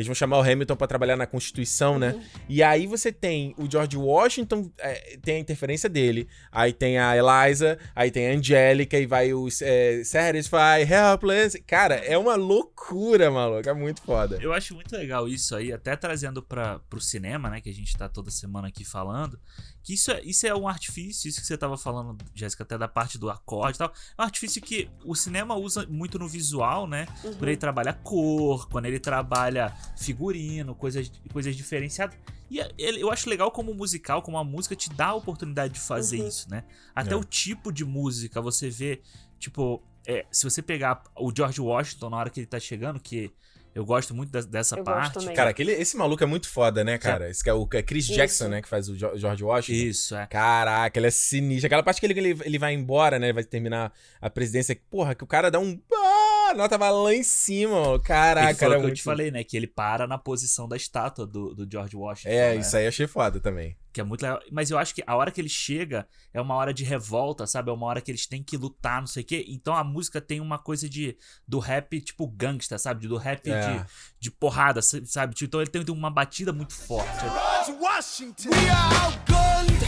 Eles 0.00 0.06
vão 0.06 0.14
chamar 0.14 0.38
o 0.38 0.40
Hamilton 0.40 0.76
pra 0.76 0.86
trabalhar 0.86 1.14
na 1.14 1.26
Constituição, 1.26 1.98
né? 1.98 2.18
E 2.48 2.62
aí 2.62 2.86
você 2.86 3.12
tem 3.12 3.54
o 3.58 3.70
George 3.70 3.98
Washington, 3.98 4.72
é, 4.78 5.18
tem 5.22 5.36
a 5.36 5.38
interferência 5.38 5.90
dele. 5.90 6.26
Aí 6.50 6.72
tem 6.72 6.98
a 6.98 7.14
Eliza, 7.14 7.78
aí 7.94 8.10
tem 8.10 8.28
a 8.30 8.32
Angélica, 8.32 8.98
e 8.98 9.04
vai 9.04 9.34
o 9.34 9.46
é, 9.60 10.02
Satisfy, 10.02 10.90
Helpless. 10.90 11.60
Cara, 11.66 11.96
é 11.96 12.16
uma 12.16 12.34
loucura, 12.34 13.30
maluco. 13.30 13.68
É 13.68 13.74
muito 13.74 14.00
foda. 14.00 14.38
Eu 14.40 14.54
acho 14.54 14.74
muito 14.74 14.96
legal 14.96 15.28
isso 15.28 15.54
aí, 15.54 15.70
até 15.70 15.94
trazendo 15.94 16.42
para 16.42 16.78
pro 16.88 16.98
cinema, 16.98 17.50
né, 17.50 17.60
que 17.60 17.68
a 17.68 17.74
gente 17.74 17.94
tá 17.94 18.08
toda 18.08 18.30
semana 18.30 18.68
aqui 18.68 18.84
falando, 18.84 19.38
que 19.82 19.92
isso 19.92 20.10
é, 20.10 20.22
isso 20.22 20.46
é 20.46 20.54
um 20.54 20.66
artifício, 20.66 21.28
isso 21.28 21.40
que 21.40 21.46
você 21.46 21.58
tava 21.58 21.76
falando, 21.76 22.16
Jéssica, 22.34 22.62
até 22.62 22.78
da 22.78 22.88
parte 22.88 23.18
do 23.18 23.28
acorde 23.28 23.76
e 23.76 23.78
tal, 23.78 23.92
é 24.16 24.22
um 24.22 24.24
artifício 24.24 24.62
que 24.62 24.88
o 25.04 25.14
cinema 25.14 25.54
usa 25.56 25.86
muito 25.88 26.18
no 26.18 26.26
visual, 26.26 26.86
né, 26.86 27.06
quando 27.20 27.48
ele 27.48 27.56
trabalha 27.56 27.92
cor, 27.92 28.68
quando 28.68 28.86
ele 28.86 28.98
trabalha 28.98 29.74
figurino, 29.96 30.74
coisas, 30.74 31.10
coisas 31.32 31.54
diferenciadas. 31.56 32.16
E 32.50 32.60
é- 32.60 32.70
eu 32.78 33.10
acho 33.10 33.28
legal 33.28 33.50
como 33.50 33.70
o 33.70 33.74
musical, 33.74 34.22
como 34.22 34.36
a 34.38 34.44
música 34.44 34.74
te 34.74 34.90
dá 34.90 35.06
a 35.08 35.14
oportunidade 35.14 35.74
de 35.74 35.80
fazer 35.80 36.18
isso, 36.26 36.50
né? 36.50 36.64
Até 36.94 37.12
É. 37.12 37.16
o 37.16 37.22
tipo 37.24 37.72
de 37.72 37.84
música, 37.84 38.40
você 38.40 38.68
vê, 38.68 39.00
tipo, 39.38 39.82
é, 40.06 40.26
se 40.30 40.44
você 40.44 40.60
pegar 40.62 41.02
o 41.16 41.32
George 41.34 41.60
Washington 41.60 42.10
na 42.10 42.16
hora 42.16 42.30
que 42.30 42.40
ele 42.40 42.46
tá 42.46 42.58
chegando, 42.58 42.98
que 42.98 43.30
eu 43.72 43.84
gosto 43.84 44.12
muito 44.12 44.30
da- 44.32 44.40
dessa 44.40 44.76
Eu 44.76 44.82
parte. 44.82 45.24
Cara, 45.32 45.50
aquele, 45.50 45.70
esse 45.70 45.96
maluco 45.96 46.24
é 46.24 46.26
muito 46.26 46.48
foda, 46.48 46.82
né, 46.82 46.98
cara? 46.98 47.30
Esse 47.30 47.44
que 47.44 47.48
é 47.50 47.54
o 47.54 47.68
é 47.72 47.82
Chris 47.82 48.06
Isso. 48.06 48.14
Jackson, 48.14 48.48
né, 48.48 48.60
que 48.60 48.68
faz 48.68 48.88
o 48.88 48.96
George 48.96 49.44
Washington. 49.44 49.78
Isso, 49.88 50.16
é. 50.16 50.26
Caraca, 50.26 50.98
ele 50.98 51.06
é 51.06 51.10
sinistro. 51.10 51.66
Aquela 51.66 51.82
parte 51.84 52.00
que 52.00 52.06
ele, 52.06 52.18
ele, 52.18 52.40
ele 52.44 52.58
vai 52.58 52.74
embora, 52.74 53.16
né? 53.20 53.26
Ele 53.26 53.32
vai 53.34 53.44
terminar 53.44 53.92
a 54.20 54.28
presidência. 54.28 54.76
Porra, 54.90 55.14
que 55.14 55.22
o 55.22 55.26
cara 55.26 55.50
dá 55.52 55.60
um. 55.60 55.80
Ah, 55.94 56.39
a 56.50 56.54
nota 56.54 56.76
vai 56.76 56.90
lá 56.92 57.14
em 57.14 57.22
cima, 57.22 57.74
ó. 57.76 57.94
Ele 57.94 58.02
Caraca, 58.02 58.54
falou 58.54 58.74
era 58.74 58.82
que 58.84 58.90
eu 58.90 58.94
te 58.94 59.02
falei, 59.02 59.30
né? 59.30 59.44
Que 59.44 59.56
ele 59.56 59.66
para 59.66 60.06
na 60.06 60.18
posição 60.18 60.68
da 60.68 60.76
estátua 60.76 61.26
do, 61.26 61.54
do 61.54 61.68
George 61.70 61.96
Washington. 61.96 62.28
É, 62.28 62.54
né? 62.54 62.60
isso 62.60 62.76
aí 62.76 62.84
eu 62.84 62.88
achei 62.88 63.06
foda 63.06 63.40
também. 63.40 63.76
Que 63.92 64.00
é 64.00 64.04
muito 64.04 64.22
legal. 64.22 64.40
Mas 64.52 64.70
eu 64.70 64.78
acho 64.78 64.94
que 64.94 65.02
a 65.06 65.16
hora 65.16 65.30
que 65.30 65.40
ele 65.40 65.48
chega 65.48 66.06
é 66.32 66.40
uma 66.40 66.54
hora 66.54 66.72
de 66.72 66.84
revolta, 66.84 67.46
sabe? 67.46 67.70
É 67.70 67.72
uma 67.72 67.86
hora 67.86 68.00
que 68.00 68.10
eles 68.10 68.26
têm 68.26 68.42
que 68.42 68.56
lutar, 68.56 69.00
não 69.00 69.06
sei 69.06 69.22
o 69.22 69.26
quê. 69.26 69.44
Então 69.48 69.74
a 69.74 69.82
música 69.82 70.20
tem 70.20 70.40
uma 70.40 70.58
coisa 70.58 70.88
de 70.88 71.16
do 71.46 71.58
rap 71.58 72.00
tipo 72.00 72.26
gangsta, 72.28 72.78
sabe? 72.78 73.08
Do 73.08 73.16
rap 73.16 73.50
É. 73.50 73.60
de, 73.78 73.84
de 74.20 74.30
porrada, 74.30 74.80
sabe? 74.82 75.34
Então 75.42 75.60
ele 75.60 75.70
tem 75.70 75.84
uma 75.88 76.10
batida 76.10 76.52
muito 76.52 76.74
forte. 76.74 77.08
George 77.20 77.82
Washington. 77.82 78.50
We 78.50 78.70
are 78.70 78.94
outgunned, 79.06 79.84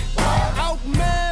outmanned, 0.58 1.31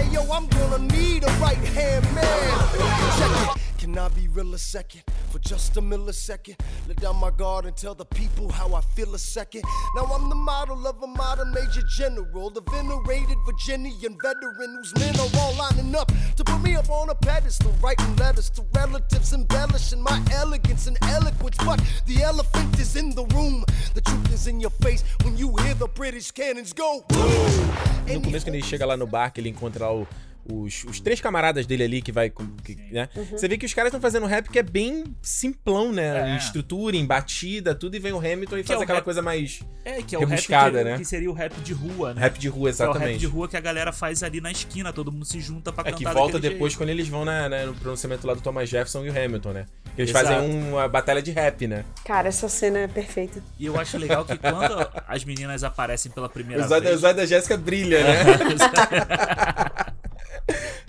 Hey 0.00 0.14
yo, 0.14 0.22
I'm 0.32 0.46
gonna 0.46 0.78
need 0.94 1.24
a 1.24 1.30
right 1.32 1.58
hand 1.58 2.14
man. 2.14 3.18
Check 3.18 3.54
it. 3.54 3.59
Can 3.80 3.96
I 3.96 4.08
be 4.08 4.28
real 4.28 4.52
a 4.52 4.58
second? 4.58 5.02
For 5.30 5.38
just 5.38 5.74
a 5.78 5.80
millisecond, 5.80 6.56
let 6.86 7.00
down 7.00 7.16
my 7.16 7.30
guard 7.30 7.64
and 7.64 7.74
tell 7.74 7.94
the 7.94 8.04
people 8.04 8.50
how 8.52 8.74
I 8.74 8.82
feel 8.94 9.14
a 9.14 9.18
second. 9.18 9.62
Now 9.96 10.04
I'm 10.04 10.28
the 10.28 10.34
model 10.34 10.86
of 10.86 11.02
a 11.02 11.06
modern 11.06 11.50
major 11.54 11.80
general, 11.96 12.50
the 12.50 12.60
venerated 12.70 13.38
Virginian 13.46 14.18
veteran 14.22 14.76
whose 14.76 14.94
men 14.96 15.18
are 15.18 15.30
all 15.40 15.54
lining 15.54 15.94
up 15.94 16.12
to 16.36 16.44
put 16.44 16.60
me 16.62 16.74
up 16.76 16.90
on 16.90 17.08
a 17.08 17.14
pedestal, 17.14 17.72
writing 17.80 18.14
letters 18.16 18.50
to 18.50 18.62
relatives, 18.74 19.32
embellishing 19.32 20.02
my 20.02 20.22
elegance 20.34 20.86
and 20.86 20.98
eloquence. 21.04 21.56
But 21.64 21.80
the 22.04 22.22
elephant 22.22 22.78
is 22.78 22.96
in 22.96 23.14
the 23.14 23.24
room, 23.34 23.64
the 23.94 24.02
truth 24.02 24.30
is 24.34 24.46
in 24.46 24.60
your 24.60 24.70
face 24.82 25.02
when 25.22 25.38
you 25.38 25.56
hear 25.56 25.72
the 25.74 25.88
British 25.88 26.30
cannons 26.32 26.74
go. 26.74 27.02
No 27.08 28.20
começo, 28.20 28.44
quando 28.44 28.56
ele 28.56 28.62
chega 28.62 28.84
lá 28.84 28.96
no 28.96 29.06
bar, 29.06 29.30
que 29.32 29.40
ele 29.40 29.48
encontra 29.48 29.86
lá 29.86 29.92
o- 29.94 30.06
os, 30.52 30.84
os 30.84 31.00
três 31.00 31.20
camaradas 31.20 31.66
dele 31.66 31.82
ali 31.84 32.02
que 32.02 32.12
vai. 32.12 32.30
com- 32.30 32.46
que, 32.64 32.74
né? 32.90 33.08
Você 33.30 33.46
vê 33.48 33.56
que 33.58 33.66
os 33.66 33.74
caras 33.74 33.88
estão 33.90 34.00
fazendo 34.00 34.26
rap 34.26 34.48
que 34.48 34.58
é 34.58 34.62
bem 34.62 35.04
simplão, 35.22 35.92
né? 35.92 36.30
É. 36.30 36.34
Em 36.34 36.36
estrutura, 36.36 36.96
em 36.96 37.04
batida, 37.06 37.74
tudo, 37.74 37.96
e 37.96 37.98
vem 37.98 38.12
o 38.12 38.18
Hamilton 38.18 38.58
e 38.58 38.62
Que 38.62 38.68
faz 38.68 38.80
é 38.80 38.82
aquela 38.84 38.98
rap- 38.98 39.04
coisa 39.04 39.22
mais. 39.22 39.60
É, 39.84 40.02
que 40.02 40.14
é 40.14 40.18
o 40.18 40.24
rap 40.26 40.48
né? 40.84 40.98
que 40.98 41.04
seria 41.04 41.30
o 41.30 41.32
rap 41.34 41.54
de 41.62 41.72
rua, 41.72 42.12
né? 42.14 42.20
Rap 42.20 42.38
de 42.38 42.48
rua, 42.48 42.72
Que 42.72 42.82
é 42.82 42.84
o 42.84 42.88
rap 42.88 42.94
exatamente. 42.96 43.18
de 43.20 43.26
rua 43.26 43.48
que 43.48 43.56
a 43.56 43.60
galera 43.60 43.92
faz 43.92 44.22
ali 44.22 44.40
na 44.40 44.50
esquina, 44.50 44.92
todo 44.92 45.10
mundo 45.10 45.24
se 45.24 45.40
junta 45.40 45.72
pra 45.72 45.82
É 45.82 45.92
cantar 45.92 45.96
que 45.98 46.04
volta 46.04 46.38
depois 46.38 46.72
jeito. 46.72 46.78
quando 46.78 46.90
eles 46.90 47.08
vão 47.08 47.24
na, 47.24 47.48
na- 47.48 47.66
no 47.66 47.74
pronunciamento 47.74 48.26
lá 48.26 48.34
do 48.34 48.40
Thomas 48.40 48.68
Jefferson 48.68 49.04
e 49.06 49.10
o 49.10 49.12
Hamilton, 49.24 49.52
né? 49.52 49.66
Que 49.96 50.02
eles 50.02 50.10
Exato. 50.10 50.26
fazem 50.26 50.62
uma 50.68 50.86
batalha 50.88 51.20
de 51.22 51.30
rap, 51.32 51.66
né? 51.66 51.84
Cara, 52.04 52.28
essa 52.28 52.48
cena 52.48 52.78
é 52.80 52.88
perfeita. 52.88 53.42
E 53.58 53.66
eu 53.66 53.78
acho 53.78 53.96
legal 53.98 54.24
que 54.24 54.36
quando 54.38 54.88
as 55.08 55.24
meninas 55.24 55.64
aparecem 55.64 56.12
pela 56.12 56.28
primeira 56.28 56.62
Os 56.62 56.68
vez... 56.68 56.96
os 56.96 57.02
olhos 57.04 57.16
da 57.16 57.26
Jéssica 57.26 57.56
brilha, 57.56 58.02
né? 58.04 58.14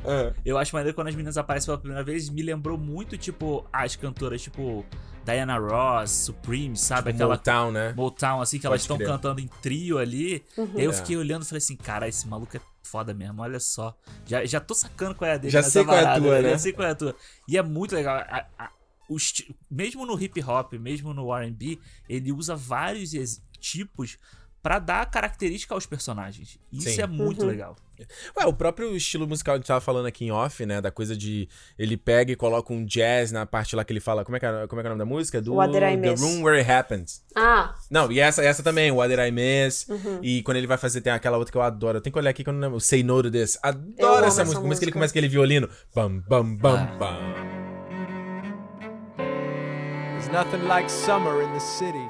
Ah. 0.05 0.33
Eu 0.43 0.57
acho 0.57 0.75
maneiro 0.75 0.95
quando 0.95 1.07
as 1.09 1.15
meninas 1.15 1.37
aparecem 1.37 1.67
pela 1.67 1.77
primeira 1.77 2.03
vez, 2.03 2.29
me 2.29 2.41
lembrou 2.41 2.77
muito, 2.77 3.17
tipo, 3.17 3.65
as 3.71 3.95
cantoras, 3.95 4.41
tipo, 4.41 4.85
Diana 5.23 5.57
Ross, 5.57 6.09
Supreme, 6.11 6.75
sabe? 6.75 7.11
Aquela 7.11 7.35
Motown, 7.35 7.71
né? 7.71 7.93
Motown, 7.95 8.41
assim, 8.41 8.57
que 8.59 8.65
elas 8.65 8.77
Pode 8.79 8.81
estão 8.83 8.97
crer. 8.97 9.07
cantando 9.09 9.39
em 9.41 9.47
trio 9.61 9.97
ali. 9.99 10.43
E 10.57 10.79
aí 10.79 10.83
eu 10.85 10.91
É. 10.91 10.93
fiquei 10.93 11.15
olhando 11.17 11.43
e 11.43 11.45
falei 11.45 11.59
assim, 11.59 11.75
cara, 11.75 12.07
esse 12.07 12.27
maluco 12.27 12.57
é 12.57 12.61
foda 12.83 13.13
mesmo, 13.13 13.41
olha 13.41 13.59
só. 13.59 13.95
Já, 14.25 14.43
já 14.43 14.59
tô 14.59 14.73
sacando 14.73 15.13
qual 15.15 15.29
é 15.29 15.33
a 15.35 15.37
dele 15.37 15.51
Já 15.51 15.61
sei 15.63 15.83
qual 15.85 15.95
é 15.97 16.03
a 16.05 16.19
tua, 16.19 16.41
Já 16.41 16.49
né? 16.49 16.57
sei 16.57 16.73
qual 16.73 16.87
é 16.87 16.91
a 16.91 16.95
tua. 16.95 17.15
E 17.47 17.57
é 17.57 17.61
muito 17.61 17.93
legal. 17.95 18.17
a- 18.17 18.45
a- 18.57 18.71
mesmo 19.69 20.05
no 20.05 20.17
hip 20.21 20.41
hop, 20.41 20.73
mesmo 20.73 21.13
no 21.13 21.33
R&B, 21.35 21.77
ele 22.07 22.31
usa 22.31 22.55
vários 22.55 23.11
tipos 23.59 24.17
pra 24.61 24.79
dar 24.79 25.09
característica 25.09 25.73
aos 25.73 25.85
personagens. 25.85 26.59
Isso 26.71 26.89
Sim. 26.89 27.01
é 27.01 27.07
muito 27.07 27.41
Uhum. 27.41 27.47
legal. 27.47 27.75
Ué, 28.35 28.45
o 28.47 28.53
próprio 28.53 28.95
estilo 28.95 29.27
musical 29.27 29.53
que 29.53 29.57
a 29.57 29.59
gente 29.59 29.67
tava 29.67 29.79
falando 29.81 30.07
aqui 30.07 30.25
em 30.25 30.31
off, 30.31 30.65
né? 30.65 30.81
Da 30.81 30.89
coisa 30.89 31.15
de 31.15 31.47
ele 31.77 31.95
pega 31.95 32.31
e 32.31 32.35
coloca 32.35 32.73
um 32.73 32.83
jazz 32.83 33.31
na 33.31 33.45
parte 33.45 33.75
lá 33.75 33.83
que 33.85 33.93
ele 33.93 33.99
fala. 33.99 34.25
Como 34.25 34.35
é 34.35 34.39
que 34.39 34.45
é, 34.45 34.65
como 34.67 34.79
é, 34.79 34.83
que 34.83 34.87
é 34.87 34.91
o 34.91 34.95
nome 34.95 34.99
da 34.99 35.05
música? 35.05 35.39
Do 35.39 35.53
What 35.53 35.71
Did 35.71 35.83
I 35.83 35.97
The 36.01 36.09
Miss? 36.11 36.19
Room 36.21 36.41
Where 36.41 36.57
It 36.59 36.71
Happens. 36.71 37.23
Ah, 37.35 37.75
Não, 37.91 38.11
e 38.11 38.19
essa, 38.19 38.43
essa 38.43 38.63
também, 38.63 38.91
What 38.91 39.15
Did 39.15 39.19
I 39.27 39.31
Miss? 39.31 39.87
Uhum. 39.87 40.19
E 40.23 40.41
quando 40.41 40.57
ele 40.57 40.65
vai 40.65 40.77
fazer, 40.79 41.01
tem 41.01 41.13
aquela 41.13 41.37
outra 41.37 41.51
que 41.51 41.57
eu 41.57 41.61
adoro. 41.61 41.97
Eu 41.99 42.01
tenho 42.01 42.11
que 42.11 42.17
olhar 42.17 42.31
aqui 42.31 42.43
que 42.43 42.49
eu 42.49 42.53
não 42.53 42.59
lembro. 42.61 42.79
Say 42.79 43.03
No 43.03 43.21
to 43.21 43.29
This. 43.29 43.59
Adoro 43.61 44.25
essa 44.25 44.27
essa 44.41 44.43
música. 44.45 44.61
Começa 44.61 44.79
que 44.79 44.85
ele 44.85 44.91
começa 44.93 45.11
aquele 45.11 45.27
violino. 45.27 45.69
Bam, 45.93 46.23
bam, 46.27 46.55
bam, 46.55 46.77
Ah. 46.79 46.97
bam. 46.97 47.17
There's 49.17 50.27
nothing 50.31 50.65
like 50.67 50.89
summer 50.91 51.43
in 51.43 51.51
the 51.53 51.59
city. 51.59 52.09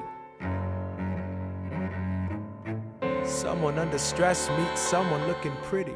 Someone 3.26 3.78
under 3.78 3.98
stress 3.98 4.48
meets 4.58 4.80
someone 4.80 5.26
looking 5.28 5.52
pretty. 5.62 5.94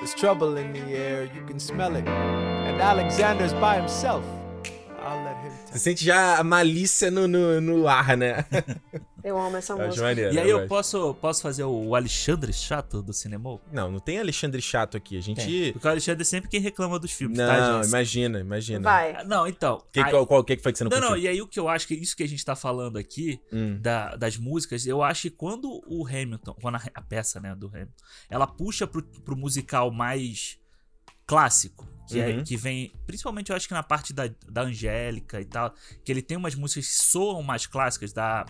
There's 0.00 0.14
trouble 0.14 0.56
in 0.56 0.72
the 0.72 0.94
air, 0.94 1.24
you 1.34 1.44
can 1.46 1.58
smell 1.58 1.96
it. 1.96 2.06
And 2.06 2.80
Alexander's 2.80 3.52
by 3.54 3.76
himself. 3.76 4.24
I'll 5.02 5.22
let 5.24 5.36
him 5.36 5.52
Você 5.70 5.78
sente 5.78 6.04
já 6.04 6.38
a 6.38 6.44
malícia 6.44 7.10
no, 7.10 7.26
no, 7.26 7.60
no 7.60 7.88
ar, 7.88 8.16
né? 8.16 8.44
eu 9.28 9.38
amo 9.38 9.56
essa 9.56 9.72
Eu 9.74 9.86
música. 9.86 10.02
maneiro. 10.04 10.34
E 10.34 10.38
aí 10.38 10.48
eu 10.50 10.58
gosto. 10.58 10.68
posso, 10.68 11.14
posso 11.14 11.42
fazer 11.42 11.64
o 11.64 11.94
Alexandre 11.94 12.52
chato 12.52 13.02
do 13.02 13.12
cinema? 13.12 13.60
Não, 13.72 13.90
não 13.90 14.00
tem 14.00 14.18
Alexandre 14.18 14.60
Chato 14.60 14.96
aqui. 14.96 15.16
A 15.16 15.20
gente. 15.20 15.44
Tem. 15.44 15.72
Porque 15.72 15.86
o 15.86 15.90
Alexandre 15.90 16.22
é 16.22 16.24
sempre 16.24 16.48
quem 16.50 16.60
reclama 16.60 16.98
dos 16.98 17.12
filmes, 17.12 17.38
tá, 17.38 17.46
Não, 17.60 17.76
gente? 17.82 17.88
imagina, 17.88 18.40
imagina. 18.40 18.80
Vai. 18.80 19.24
Não, 19.24 19.46
então. 19.46 19.82
Que, 19.92 20.00
aí- 20.00 20.10
qual, 20.10 20.26
qual- 20.26 20.44
que, 20.44 20.56
foi 20.58 20.72
que 20.72 20.78
você 20.78 20.84
não, 20.84 20.90
Não, 20.90 21.10
não, 21.10 21.16
e 21.16 21.26
aí 21.28 21.40
o 21.42 21.46
que 21.46 21.58
eu 21.60 21.68
acho 21.68 21.86
que 21.86 21.94
isso 21.94 22.16
que 22.16 22.22
a 22.22 22.28
gente 22.28 22.44
tá 22.44 22.54
falando 22.56 22.96
aqui, 22.98 23.40
Hum. 23.52 23.78
da- 23.80 24.16
das 24.16 24.36
músicas, 24.36 24.86
eu 24.86 25.02
acho 25.02 25.22
que 25.22 25.30
quando 25.30 25.80
o 25.86 26.06
Hamilton, 26.06 26.54
quando 26.60 26.76
a, 26.76 26.82
a 26.94 27.02
peça, 27.02 27.40
né, 27.40 27.54
do 27.54 27.66
Hamilton, 27.68 27.92
ela 28.28 28.46
puxa 28.46 28.86
pro, 28.86 29.02
pro 29.02 29.36
musical 29.36 29.90
mais 29.90 30.58
clássico, 31.26 31.86
que, 32.08 32.18
é, 32.18 32.28
Uhum. 32.28 32.44
que 32.44 32.56
vem, 32.56 32.90
principalmente 33.06 33.50
eu 33.50 33.56
acho 33.56 33.68
que 33.68 33.74
na 33.74 33.82
parte 33.82 34.14
da, 34.14 34.30
da 34.48 34.62
Angélica 34.62 35.40
e 35.40 35.44
tal, 35.44 35.74
que 36.02 36.10
ele 36.10 36.22
tem 36.22 36.36
umas 36.38 36.54
músicas 36.54 36.86
que 36.86 36.94
soam 37.02 37.42
mais 37.42 37.66
clássicas 37.66 38.12
da, 38.14 38.46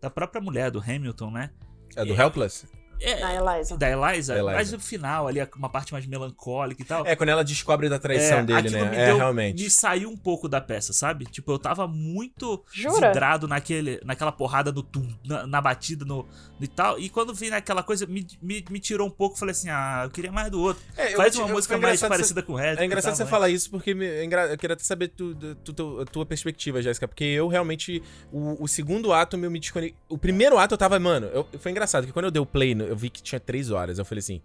da 0.00 0.10
própria 0.10 0.40
mulher, 0.40 0.70
do 0.70 0.80
Hamilton, 0.80 1.30
né? 1.30 1.50
É 1.96 2.04
do 2.04 2.14
Helpless? 2.14 2.66
É, 3.00 3.22
A 3.22 3.34
Eliza. 3.34 3.76
da 3.76 3.88
Eliza, 3.90 4.34
Da 4.34 4.40
Eliza. 4.40 4.52
mas 4.54 4.72
no 4.72 4.80
final, 4.80 5.26
ali, 5.28 5.40
uma 5.56 5.68
parte 5.68 5.92
mais 5.92 6.06
melancólica 6.06 6.82
e 6.82 6.84
tal. 6.84 7.06
É, 7.06 7.16
quando 7.16 7.30
ela 7.30 7.42
descobre 7.42 7.88
da 7.88 7.98
traição 7.98 8.38
É, 8.38 8.42
dele, 8.42 8.70
né? 8.70 8.84
Me 8.90 8.96
É, 8.96 9.06
deu- 9.06 9.16
realmente. 9.16 9.62
Me 9.62 9.70
saiu 9.70 10.10
um 10.10 10.16
pouco 10.16 10.48
da 10.48 10.60
peça, 10.60 10.92
sabe? 10.92 11.24
Tipo, 11.26 11.52
eu 11.52 11.58
tava 11.58 11.86
muito 11.88 12.62
Jura? 12.72 13.08
vidrado 13.08 13.48
naquele, 13.48 14.00
naquela 14.04 14.32
porrada 14.32 14.70
no 14.72 14.82
tum, 14.82 15.08
na, 15.24 15.46
na 15.46 15.60
batida 15.60 16.04
no, 16.04 16.26
e 16.60 16.66
tal. 16.68 16.98
E 16.98 17.08
quando 17.08 17.32
vi 17.34 17.50
naquela 17.50 17.82
coisa, 17.82 18.06
me, 18.06 18.26
me, 18.42 18.64
me 18.70 18.78
tirou 18.80 19.06
um 19.06 19.10
pouco. 19.10 19.38
Falei 19.38 19.52
assim, 19.52 19.68
ah, 19.70 20.02
eu 20.04 20.10
queria 20.10 20.30
mais 20.32 20.50
do 20.50 20.60
outro. 20.60 20.82
É, 20.96 21.12
eu 21.12 21.16
Faz 21.16 21.34
vou 21.34 21.44
uma 21.44 21.50
eu- 21.50 21.54
música 21.54 21.78
mais 21.78 22.00
parecida 22.00 22.42
com 22.42 22.52
o 22.52 22.56
resto. 22.56 22.80
É 22.80 22.84
engraçado 22.84 23.14
você 23.16 23.26
falar 23.26 23.48
isso, 23.48 23.70
porque 23.70 23.94
me- 23.94 24.06
é 24.06 24.24
engra- 24.24 24.46
eu 24.48 24.58
queria 24.58 24.74
até 24.74 24.84
saber 24.84 25.08
tu, 25.08 25.34
tu- 25.64 25.72
tu- 25.72 26.00
a 26.00 26.04
tua 26.04 26.26
perspectiva, 26.26 26.82
Jéssica. 26.82 27.08
Porque 27.08 27.24
eu 27.24 27.48
realmente. 27.48 28.02
O, 28.32 28.64
o 28.64 28.68
segundo 28.68 29.12
ato 29.12 29.36
meu 29.38 29.50
me 29.50 29.58
desconectei. 29.58 29.96
O 30.08 30.18
primeiro 30.18 30.58
ato 30.58 30.74
eu 30.74 30.78
tava, 30.78 30.98
mano. 30.98 31.26
eu- 31.32 31.46
foi 31.58 31.70
engraçado, 31.70 32.06
que 32.06 32.12
quando 32.12 32.26
eu 32.26 32.30
dei 32.30 32.40
o 32.40 32.46
play, 32.46 32.74
no- 32.74 32.89
eu 32.90 32.96
vi 32.96 33.08
que 33.10 33.22
tinha 33.22 33.40
três 33.40 33.70
horas. 33.70 33.98
Eu 33.98 34.04
falei 34.04 34.20
assim. 34.20 34.40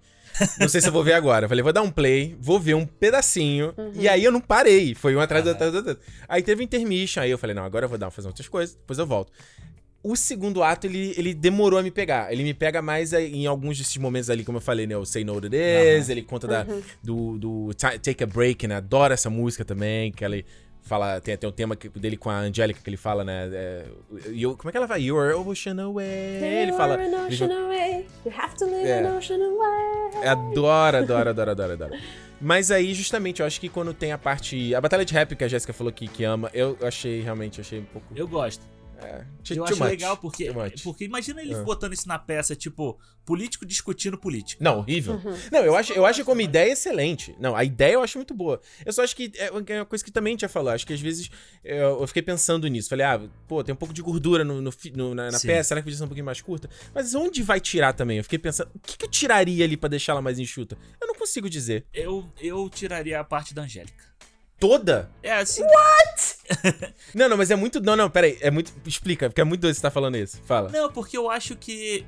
Não 0.60 0.68
sei 0.68 0.82
se 0.82 0.88
eu 0.88 0.92
vou 0.92 1.04
ver 1.04 1.14
agora. 1.14 1.46
Eu 1.46 1.50
falei, 1.50 1.64
vou 1.64 1.72
dar 1.72 1.82
um 1.82 1.90
play, 1.92 2.36
vou 2.40 2.60
ver 2.60 2.74
um 2.74 2.86
pedacinho. 2.86 3.74
E 3.94 4.08
aí 4.08 4.24
eu 4.24 4.32
não 4.32 4.42
parei. 4.42 4.94
Foi 4.94 5.16
um 5.16 5.20
atrás 5.20 5.44
do 5.46 5.52
atrás 5.52 5.72
do 5.72 5.78
outro. 5.78 5.98
Aí 6.28 6.44
teve 6.44 6.64
intermission. 6.64 7.22
Aí 7.22 7.32
eu 7.32 7.38
falei, 7.38 7.54
não, 7.56 7.64
agora 7.64 7.86
eu 7.86 7.90
vou 7.90 7.98
dar 7.98 8.10
fazer 8.12 8.28
outras 8.28 8.48
coisas, 8.48 8.76
depois 8.76 9.00
eu 9.00 9.06
volto. 9.08 9.32
O 10.04 10.16
segundo 10.16 10.62
ato, 10.62 10.86
ele, 10.86 11.16
ele 11.18 11.34
demorou 11.34 11.80
a 11.80 11.84
me 11.84 11.90
pegar. 11.90 12.32
Ele 12.32 12.44
me 12.44 12.54
pega 12.54 12.80
mais 12.82 13.12
aí 13.14 13.34
em 13.34 13.48
alguns 13.48 13.78
desses 13.78 13.98
momentos 13.98 14.30
ali, 14.30 14.44
como 14.44 14.58
eu 14.58 14.62
falei, 14.62 14.86
né? 14.86 14.96
O 14.96 15.04
Say 15.06 15.24
No 15.24 15.40
To 15.42 15.50
This, 15.50 16.10
ele 16.10 16.22
conta 16.22 16.48
da, 16.48 16.64
do, 17.02 17.38
do 17.40 17.74
Ti- 17.74 17.98
Take 18.00 18.24
a 18.24 18.28
Break, 18.28 18.68
né? 18.68 18.76
Adoro 18.76 19.14
essa 19.16 19.30
música 19.32 19.66
também, 19.66 20.12
que 20.12 20.24
ele 20.24 20.46
fala... 20.86 21.20
Tem 21.20 21.34
até 21.34 21.48
um 21.48 21.52
tema 21.52 21.76
que- 21.76 21.90
dele 21.90 22.16
com 22.16 22.30
a 22.30 22.38
Angélica, 22.40 22.80
que 22.82 22.90
ele 22.90 22.96
fala, 22.98 23.24
né? 23.24 23.50
É, 23.52 23.86
you- 24.28 24.56
como 24.56 24.70
é 24.70 24.72
que 24.72 24.78
ela 24.78 24.88
vai? 24.88 25.02
You're 25.02 25.34
ocean 25.36 25.82
away. 25.84 26.42
Ele 26.42 26.72
fala... 26.74 26.96
You're 26.96 27.14
an 27.16 27.28
ocean 27.28 27.66
away. 27.66 28.06
You 28.26 28.32
have 28.38 28.56
to 28.56 28.66
live 28.66 28.88
É. 28.88 29.00
an 29.04 29.18
ocean 29.18 29.40
away. 29.42 30.28
Adoro, 30.28 30.98
adoro, 30.98 31.30
adoro, 31.32 31.52
adoro, 31.52 31.74
adoro. 31.74 31.94
Mas 32.42 32.70
aí, 32.72 32.94
justamente, 32.94 33.40
eu 33.42 33.46
acho 33.46 33.60
que 33.60 33.68
quando 33.70 33.94
tem 33.94 34.12
a 34.12 34.18
parte... 34.18 34.74
A 34.76 34.82
batalha 34.82 35.04
de 35.06 35.14
rap 35.14 35.36
que 35.36 35.44
a 35.44 35.48
Jéssica 35.48 35.74
falou 35.74 35.92
que, 35.92 36.08
que 36.08 36.24
ama, 36.24 36.50
eu 36.54 36.78
achei, 36.82 37.22
realmente, 37.22 37.60
achei 37.62 37.80
um 37.80 37.86
pouco... 37.86 38.08
Eu 38.16 38.28
gosto. 38.28 38.64
É, 39.06 39.26
Eu 39.52 39.64
acho 39.64 39.76
much, 39.78 39.88
legal 39.90 40.18
porque, 40.18 40.52
porque 40.84 41.06
imagina 41.06 41.42
ele 41.42 41.54
Ah. 41.54 41.64
botando 41.64 41.94
isso 41.94 42.08
na 42.08 42.18
peça, 42.20 42.56
tipo, 42.56 43.00
político 43.26 43.66
discutindo 43.66 44.18
político. 44.18 44.64
Não, 44.64 44.80
horrível. 44.80 45.20
Não, 45.52 45.60
eu 45.62 45.76
acho, 45.76 45.94
eu 45.94 46.06
acho 46.06 46.24
como 46.26 46.42
ideia 46.42 46.72
excelente. 46.72 47.36
Não, 47.40 47.56
a 47.56 47.64
ideia 47.64 47.94
eu 47.94 48.02
acho 48.04 48.18
muito 48.18 48.34
boa. 48.34 48.62
Eu 48.86 48.94
só 48.94 49.04
acho 49.04 49.16
que 49.16 49.32
é 49.38 49.50
uma 49.52 49.86
coisa 49.86 50.04
que 50.04 50.12
também 50.12 50.32
a 50.32 50.34
gente 50.34 50.42
já 50.42 50.50
falou. 50.50 50.72
Acho 50.72 50.86
que 50.86 50.94
às 50.94 51.00
vezes 51.02 51.30
eu, 51.64 52.02
eu 52.02 52.08
fiquei 52.08 52.22
pensando 52.22 52.68
nisso. 52.68 52.90
Falei, 52.90 53.06
ah, 53.06 53.22
pô, 53.48 53.64
tem 53.64 53.74
um 53.74 53.78
pouco 53.78 53.94
de 53.94 54.02
gordura 54.02 54.44
no, 54.44 54.62
no 54.62 54.72
no- 54.94 55.16
na, 55.16 55.32
na 55.32 55.40
peça, 55.40 55.70
será 55.70 55.80
que 55.82 55.86
podia 55.86 55.98
ser 55.98 56.04
um 56.04 56.08
pouquinho 56.08 56.26
mais 56.26 56.42
curta? 56.42 56.70
Mas 56.94 57.16
onde 57.16 57.42
vai 57.42 57.60
tirar 57.60 57.94
também? 57.94 58.18
Eu 58.18 58.24
fiquei 58.24 58.40
pensando, 58.40 58.70
o 58.76 58.80
que, 58.80 58.98
que 58.98 59.06
eu 59.06 59.10
tiraria 59.10 59.66
ali 59.66 59.76
pra 59.78 59.90
deixar 59.90 60.12
ela 60.14 60.22
mais 60.22 60.38
enxuta? 60.40 60.78
Eu 61.02 61.08
não 61.08 61.16
consigo 61.16 61.50
dizer. 61.50 61.86
Eu, 61.94 62.26
eu 62.40 62.70
tiraria 62.70 63.20
a 63.20 63.24
parte 63.24 63.54
da 63.54 63.64
Angélica. 63.64 64.04
Toda? 64.68 65.12
É 65.22 65.32
assim. 65.32 65.62
Não, 67.14 67.30
não, 67.30 67.38
mas 67.38 67.52
é 67.52 67.56
muito. 67.56 67.80
Não, 67.80 67.96
não, 67.96 68.10
peraí. 68.10 68.38
É 68.42 68.50
muito. 68.50 68.74
Explica, 68.86 69.30
porque 69.30 69.42
é 69.42 69.44
muito 69.44 69.62
doido 69.62 69.76
você 69.76 69.82
tá 69.82 69.92
falando 69.92 70.18
isso. 70.18 70.42
Fala. 70.46 70.70
Não, 70.70 70.92
porque 70.92 71.16
eu 71.16 71.30
acho 71.30 71.56
que. 71.56 72.04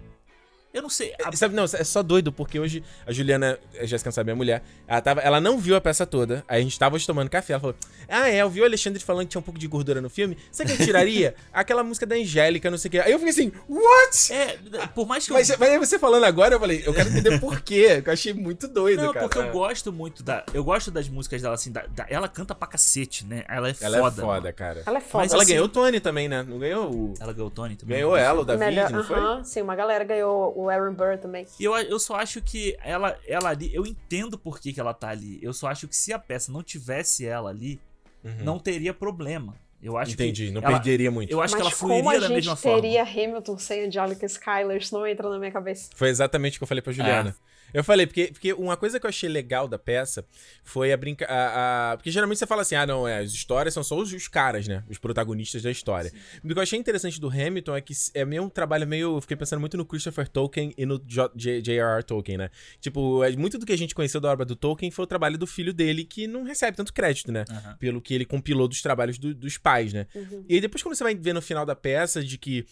Eu 0.74 0.82
não 0.82 0.90
sei. 0.90 1.14
a- 1.24 1.32
Sabe, 1.36 1.56
não, 1.56 1.64
é 1.64 1.68
só 1.84 2.04
doido, 2.04 2.32
porque 2.32 2.60
hoje 2.60 2.84
a 3.06 3.12
Juliana, 3.12 3.58
a 3.80 3.86
Jéssica 3.86 4.10
não 4.10 4.14
sabe, 4.14 4.26
minha 4.28 4.36
mulher, 4.36 4.64
ela, 4.88 5.02
tava, 5.02 5.22
ela 5.22 5.40
não 5.42 5.58
viu 5.58 5.76
a 5.76 5.82
peça 5.82 6.06
toda, 6.06 6.44
aí 6.48 6.60
a 6.60 6.64
gente 6.64 6.78
tava 6.78 6.96
hoje 6.96 7.06
tomando 7.08 7.30
café, 7.30 7.54
ela 7.54 7.60
falou, 7.60 7.76
ah 8.08 8.30
é, 8.30 8.38
eu 8.42 8.50
vi 8.50 8.62
o 8.62 8.66
Alexandre 8.66 9.02
falando 9.04 9.24
que 9.26 9.32
tinha 9.32 9.40
um 9.40 9.44
pouco 9.44 9.60
de 9.60 9.68
gordura 9.68 10.02
no 10.02 10.10
filme, 10.10 10.38
sabe 10.52 10.72
o 10.72 10.76
que 10.76 10.82
eu 10.82 10.86
tiraria? 10.86 11.36
Aquela 11.54 11.84
música 11.84 12.06
da 12.06 12.16
Angélica, 12.16 12.70
não 12.70 12.78
sei 12.78 12.90
o 12.90 12.92
que. 12.92 13.00
Aí 13.00 13.12
eu 13.12 13.18
fiquei 13.20 13.32
assim, 13.32 13.52
what? 13.68 14.34
É, 14.34 14.58
por 14.94 15.08
mais 15.08 15.26
que 15.26 15.34
Mas, 15.34 15.50
eu. 15.50 15.58
mas 15.60 15.70
aí 15.70 15.80
você 15.80 15.98
falando 15.98 16.26
agora, 16.26 16.56
eu 16.56 16.60
falei, 16.60 16.84
eu 16.86 16.94
quero 16.94 17.10
entender 17.10 17.40
por 17.40 17.62
quê, 17.62 18.02
que 18.02 18.10
eu 18.10 18.14
achei 18.14 18.34
muito 18.34 18.68
doido, 18.68 19.02
Não, 19.04 19.14
cara. 19.14 19.26
porque 19.26 19.38
eu 19.40 19.44
É. 19.44 19.52
gosto 19.52 19.92
muito 19.92 20.22
da. 20.24 20.44
Eu 20.54 20.64
gosto 20.64 20.92
das 20.92 21.08
músicas 21.10 21.42
dela, 21.42 21.56
assim. 21.56 21.72
Da, 21.72 21.86
da- 21.88 22.06
ela 22.10 22.28
canta 22.28 22.54
pra 22.54 22.68
cacete, 22.68 23.26
né? 23.26 23.44
Ela 23.48 23.70
é 23.70 23.76
Ela 23.82 23.98
foda. 24.00 24.22
é 24.22 24.26
foda, 24.26 24.42
mano. 24.42 24.54
cara. 24.54 24.84
Ela 24.86 24.98
é 24.98 25.02
foda. 25.02 25.24
Mas 25.24 25.34
ela 25.34 25.44
assim- 25.44 25.52
ganhou 25.54 25.66
o 25.66 25.70
Tony 25.70 26.00
também, 26.00 26.28
né? 26.28 26.44
Não 26.44 26.60
ganhou 26.60 26.92
o... 26.94 27.14
Ela 27.20 27.34
ganhou 27.34 27.48
o 27.48 27.52
Tony 27.52 27.76
também. 27.76 27.98
Ganhou 27.98 28.16
ela, 28.16 28.42
o 28.42 28.46
David, 28.46 28.66
Melhor- 28.66 28.90
não 28.92 29.04
foi? 29.04 29.18
Aham, 29.18 29.44
Sim, 29.44 29.62
uma 29.62 29.76
galera 29.76 30.04
ganhou 30.04 30.57
o 30.62 30.70
Aaron 30.70 30.94
Burr 30.94 31.18
também. 31.20 31.46
E 31.60 31.64
eu, 31.64 31.76
eu 31.78 32.00
só 32.00 32.16
acho 32.16 32.42
que 32.42 32.76
ela, 32.84 33.18
ela 33.28 33.50
ali. 33.50 33.70
Eu 33.74 33.86
entendo 33.86 34.38
por 34.38 34.60
que, 34.60 34.74
que 34.74 34.80
ela 34.80 34.94
tá 34.94 35.10
ali. 35.10 35.40
Eu 35.42 35.54
só 35.54 35.68
acho 35.68 35.88
que 35.88 35.96
se 35.96 36.12
a 36.12 36.18
peça 36.20 36.52
não 36.52 36.64
tivesse 36.64 37.26
ela 37.26 37.50
ali, 37.50 37.80
Uhum. 38.24 38.44
não 38.44 38.60
teria 38.60 38.94
problema. 38.94 39.56
Eu 39.82 39.96
acho 39.96 40.14
Entendi, 40.14 40.48
que. 40.48 40.52
não 40.52 40.60
ela- 40.62 40.72
perderia 40.80 41.12
muito. 41.12 41.32
Eu 41.32 41.40
acho 41.40 41.54
Mas 41.54 41.62
que 41.62 41.68
ela 41.70 41.78
como 41.78 41.94
a 41.94 42.02
fluiria 42.02 42.20
da 42.20 42.28
gente 42.28 42.36
mesma 42.36 42.56
forma. 42.56 42.82
teria 42.82 43.04
Hamilton 43.04 43.58
sem 43.60 43.86
Angelica 43.86 44.28
Schuyler? 44.28 44.78
Isso 44.78 44.94
não 44.98 45.06
entra 45.06 45.30
na 45.30 45.38
minha 45.38 45.52
cabeça. 45.52 45.92
Foi 45.96 46.10
exatamente 46.10 46.58
o 46.58 46.60
que 46.60 46.64
eu 46.64 46.68
falei 46.68 46.82
pra 46.82 46.92
Juliana. 46.92 47.36
Eu 47.74 47.84
falei, 47.84 48.06
porque, 48.08 48.28
porque 48.32 48.54
uma 48.54 48.78
coisa 48.78 49.00
que 49.00 49.06
eu 49.06 49.10
achei 49.10 49.30
legal 49.30 49.68
da 49.68 49.78
peça 49.78 50.26
foi 50.64 50.92
a 50.94 50.98
brinca. 50.98 51.26
A, 51.26 51.92
a- 51.94 51.98
porque 51.98 52.10
geralmente 52.12 52.38
você 52.40 52.48
fala 52.48 52.62
assim, 52.62 52.76
ah, 52.76 52.86
não, 52.86 53.08
é, 53.08 53.20
as 53.20 53.32
histórias 53.32 53.74
são 53.74 53.84
só 53.84 53.98
os, 53.98 54.12
os 54.14 54.28
caras, 54.28 54.68
né? 54.68 54.84
Os 54.90 54.98
protagonistas 54.98 55.62
da 55.62 55.70
história. 55.72 56.12
O 56.44 56.48
que 56.48 56.54
eu 56.54 56.62
achei 56.62 56.80
interessante 56.80 57.20
do 57.20 57.28
Hamilton 57.30 57.76
é 57.76 57.82
que 57.82 57.94
é 58.14 58.24
meio 58.26 58.44
um 58.44 58.50
trabalho 58.50 58.88
meio. 58.88 59.18
Eu 59.18 59.22
fiquei 59.22 59.36
pensando 59.38 59.60
muito 59.60 59.76
no 59.78 59.86
Christopher 59.86 60.28
Tolkien 60.28 60.74
e 60.78 60.86
no 60.86 60.98
J.R.R. 61.36 62.04
Tolkien, 62.04 62.38
né? 62.38 62.50
Tipo, 62.80 63.24
é, 63.24 63.36
muito 63.36 63.58
do 63.58 63.66
que 63.66 63.74
a 63.74 63.78
gente 63.78 63.94
conheceu 63.96 64.20
da 64.22 64.32
obra 64.32 64.46
do 64.46 64.56
Tolkien 64.56 64.90
foi 64.92 65.04
o 65.04 65.08
trabalho 65.08 65.38
do 65.38 65.46
filho 65.48 65.74
dele, 65.74 66.04
que 66.06 66.28
não 66.28 66.44
recebe 66.44 66.78
tanto 66.78 66.94
crédito, 66.94 67.32
né? 67.32 67.46
Aham. 67.50 67.76
Pelo 67.78 68.02
que 68.02 68.14
ele 68.14 68.26
compilou 68.26 68.68
dos 68.68 68.82
trabalhos 68.82 69.18
do- 69.18 69.34
dos 69.36 69.58
pais, 69.58 69.94
né? 69.94 70.08
E 70.48 70.56
aí 70.56 70.62
depois 70.62 70.82
quando 70.82 70.96
você 70.96 71.04
vai 71.04 71.16
ver 71.16 71.34
no 71.34 71.42
final 71.42 71.66
da 71.66 71.76
peça 71.76 72.24
de 72.24 72.38
que 72.38 72.66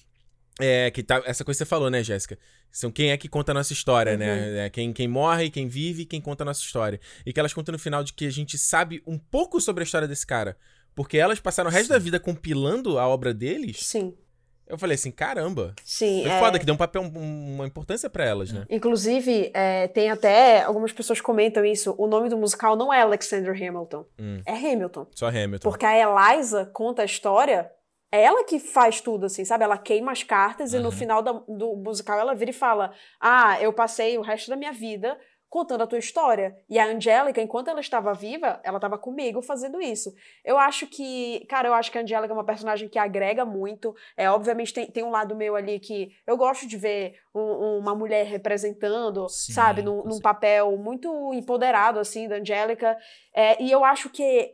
é, 0.59 0.89
que 0.91 1.03
tá, 1.03 1.21
essa 1.25 1.43
coisa 1.43 1.57
que 1.57 1.65
você 1.65 1.65
falou, 1.65 1.89
né, 1.89 2.03
Jéssica? 2.03 2.37
São 2.71 2.91
quem 2.91 3.11
é 3.11 3.17
que 3.17 3.29
conta 3.29 3.51
a 3.51 3.55
nossa 3.55 3.71
história, 3.73 4.17
né? 4.17 4.65
É, 4.65 4.69
quem, 4.69 4.91
quem 4.91 5.07
morre, 5.07 5.49
quem 5.49 5.67
vive, 5.67 6.05
quem 6.05 6.19
conta 6.19 6.43
a 6.43 6.45
nossa 6.45 6.61
história. 6.61 6.99
E 7.25 7.31
que 7.31 7.39
elas 7.39 7.53
contam 7.53 7.73
no 7.73 7.79
final 7.79 8.03
de 8.03 8.13
que 8.13 8.25
a 8.27 8.31
gente 8.31 8.57
sabe 8.57 9.01
um 9.07 9.17
pouco 9.17 9.61
sobre 9.61 9.83
a 9.83 9.85
história 9.85 10.07
desse 10.07 10.25
cara. 10.27 10.57
Porque 10.93 11.17
elas 11.17 11.39
passaram 11.39 11.69
o 11.69 11.73
resto 11.73 11.89
da 11.89 11.99
vida 11.99 12.19
compilando 12.19 12.97
a 12.99 13.07
obra 13.07 13.33
deles. 13.33 13.85
Sim, 13.85 14.13
Eu 14.67 14.77
falei 14.79 14.95
assim, 14.95 15.11
caramba. 15.11 15.73
sim. 15.85 16.23
Foi 16.23 16.31
é- 16.31 16.39
foda 16.39 16.57
que 16.59 16.65
deu 16.65 16.73
um 16.73 16.77
papel, 16.77 17.01
um- 17.03 17.53
uma 17.55 17.67
importância 17.67 18.09
pra 18.09 18.25
elas, 18.25 18.51
né? 18.51 18.65
Inclusive, 18.69 19.51
é, 19.53 19.87
tem 19.89 20.09
até. 20.09 20.63
Algumas 20.63 20.91
pessoas 20.91 21.21
comentam 21.21 21.63
isso. 21.63 21.93
O 21.99 22.07
nome 22.07 22.29
do 22.29 22.37
musical 22.37 22.75
não 22.75 22.91
é 22.93 23.01
Alexander 23.01 23.51
Hamilton. 23.53 24.05
Hum. 24.19 24.41
É 24.45 24.53
Hamilton. 24.53 25.05
Só 25.13 25.27
Hamilton. 25.27 25.69
Porque 25.69 25.85
a 25.85 25.95
Eliza 25.97 26.65
conta 26.73 27.03
a 27.03 27.05
história. 27.05 27.69
É 28.11 28.21
ela 28.23 28.43
que 28.45 28.59
faz 28.59 29.01
tudo, 29.01 29.25
assim, 29.25 29.43
sabe? 29.43 29.63
Ela 29.63 29.77
queima 29.77 30.11
as 30.11 30.23
cartas 30.23 30.73
e 30.73 30.79
no 30.79 30.91
final 30.91 31.21
da- 31.21 31.43
do 31.47 31.75
musical 31.75 32.19
ela 32.19 32.33
vira 32.35 32.51
e 32.51 32.53
fala: 32.53 32.93
Ah, 33.19 33.59
eu 33.61 33.73
passei 33.73 34.17
o 34.17 34.21
resto 34.21 34.49
da 34.49 34.55
minha 34.55 34.71
vida 34.71 35.17
contando 35.49 35.83
a 35.83 35.87
tua 35.87 35.99
história. 35.99 36.57
E 36.69 36.77
a 36.77 36.85
Angélica, 36.85 37.41
enquanto 37.41 37.69
ela 37.69 37.79
estava 37.79 38.13
viva, 38.13 38.59
ela 38.63 38.77
estava 38.77 38.97
comigo 38.97 39.41
fazendo 39.41 39.81
isso. 39.81 40.13
Eu 40.43 40.57
acho 40.59 40.85
que, 40.85 41.45
cara, 41.47 41.69
eu 41.69 41.73
acho 41.73 41.89
que 41.91 41.97
a 41.97 42.01
Angélica 42.01 42.33
é 42.33 42.35
uma 42.35 42.43
personagem 42.45 42.89
que 42.89 42.99
agrega 42.99 43.45
muito. 43.45 43.95
É, 44.17 44.29
obviamente 44.29 44.73
tem, 44.73 44.87
tem 44.87 45.03
um 45.03 45.11
lado 45.11 45.33
meu 45.35 45.55
ali 45.55 45.79
que 45.79 46.09
eu 46.27 46.35
gosto 46.35 46.67
de 46.67 46.75
ver 46.75 47.13
um- 47.33 47.77
uma 47.79 47.95
mulher 47.95 48.25
representando, 48.25 49.29
Sim, 49.29 49.53
sabe, 49.53 49.81
num, 49.81 50.03
num 50.03 50.19
papel 50.19 50.75
muito 50.77 51.33
empoderado, 51.33 51.99
assim, 51.99 52.27
da 52.27 52.35
Angélica. 52.35 52.97
É, 53.33 53.61
e 53.61 53.71
eu 53.71 53.85
acho 53.85 54.09
que 54.09 54.51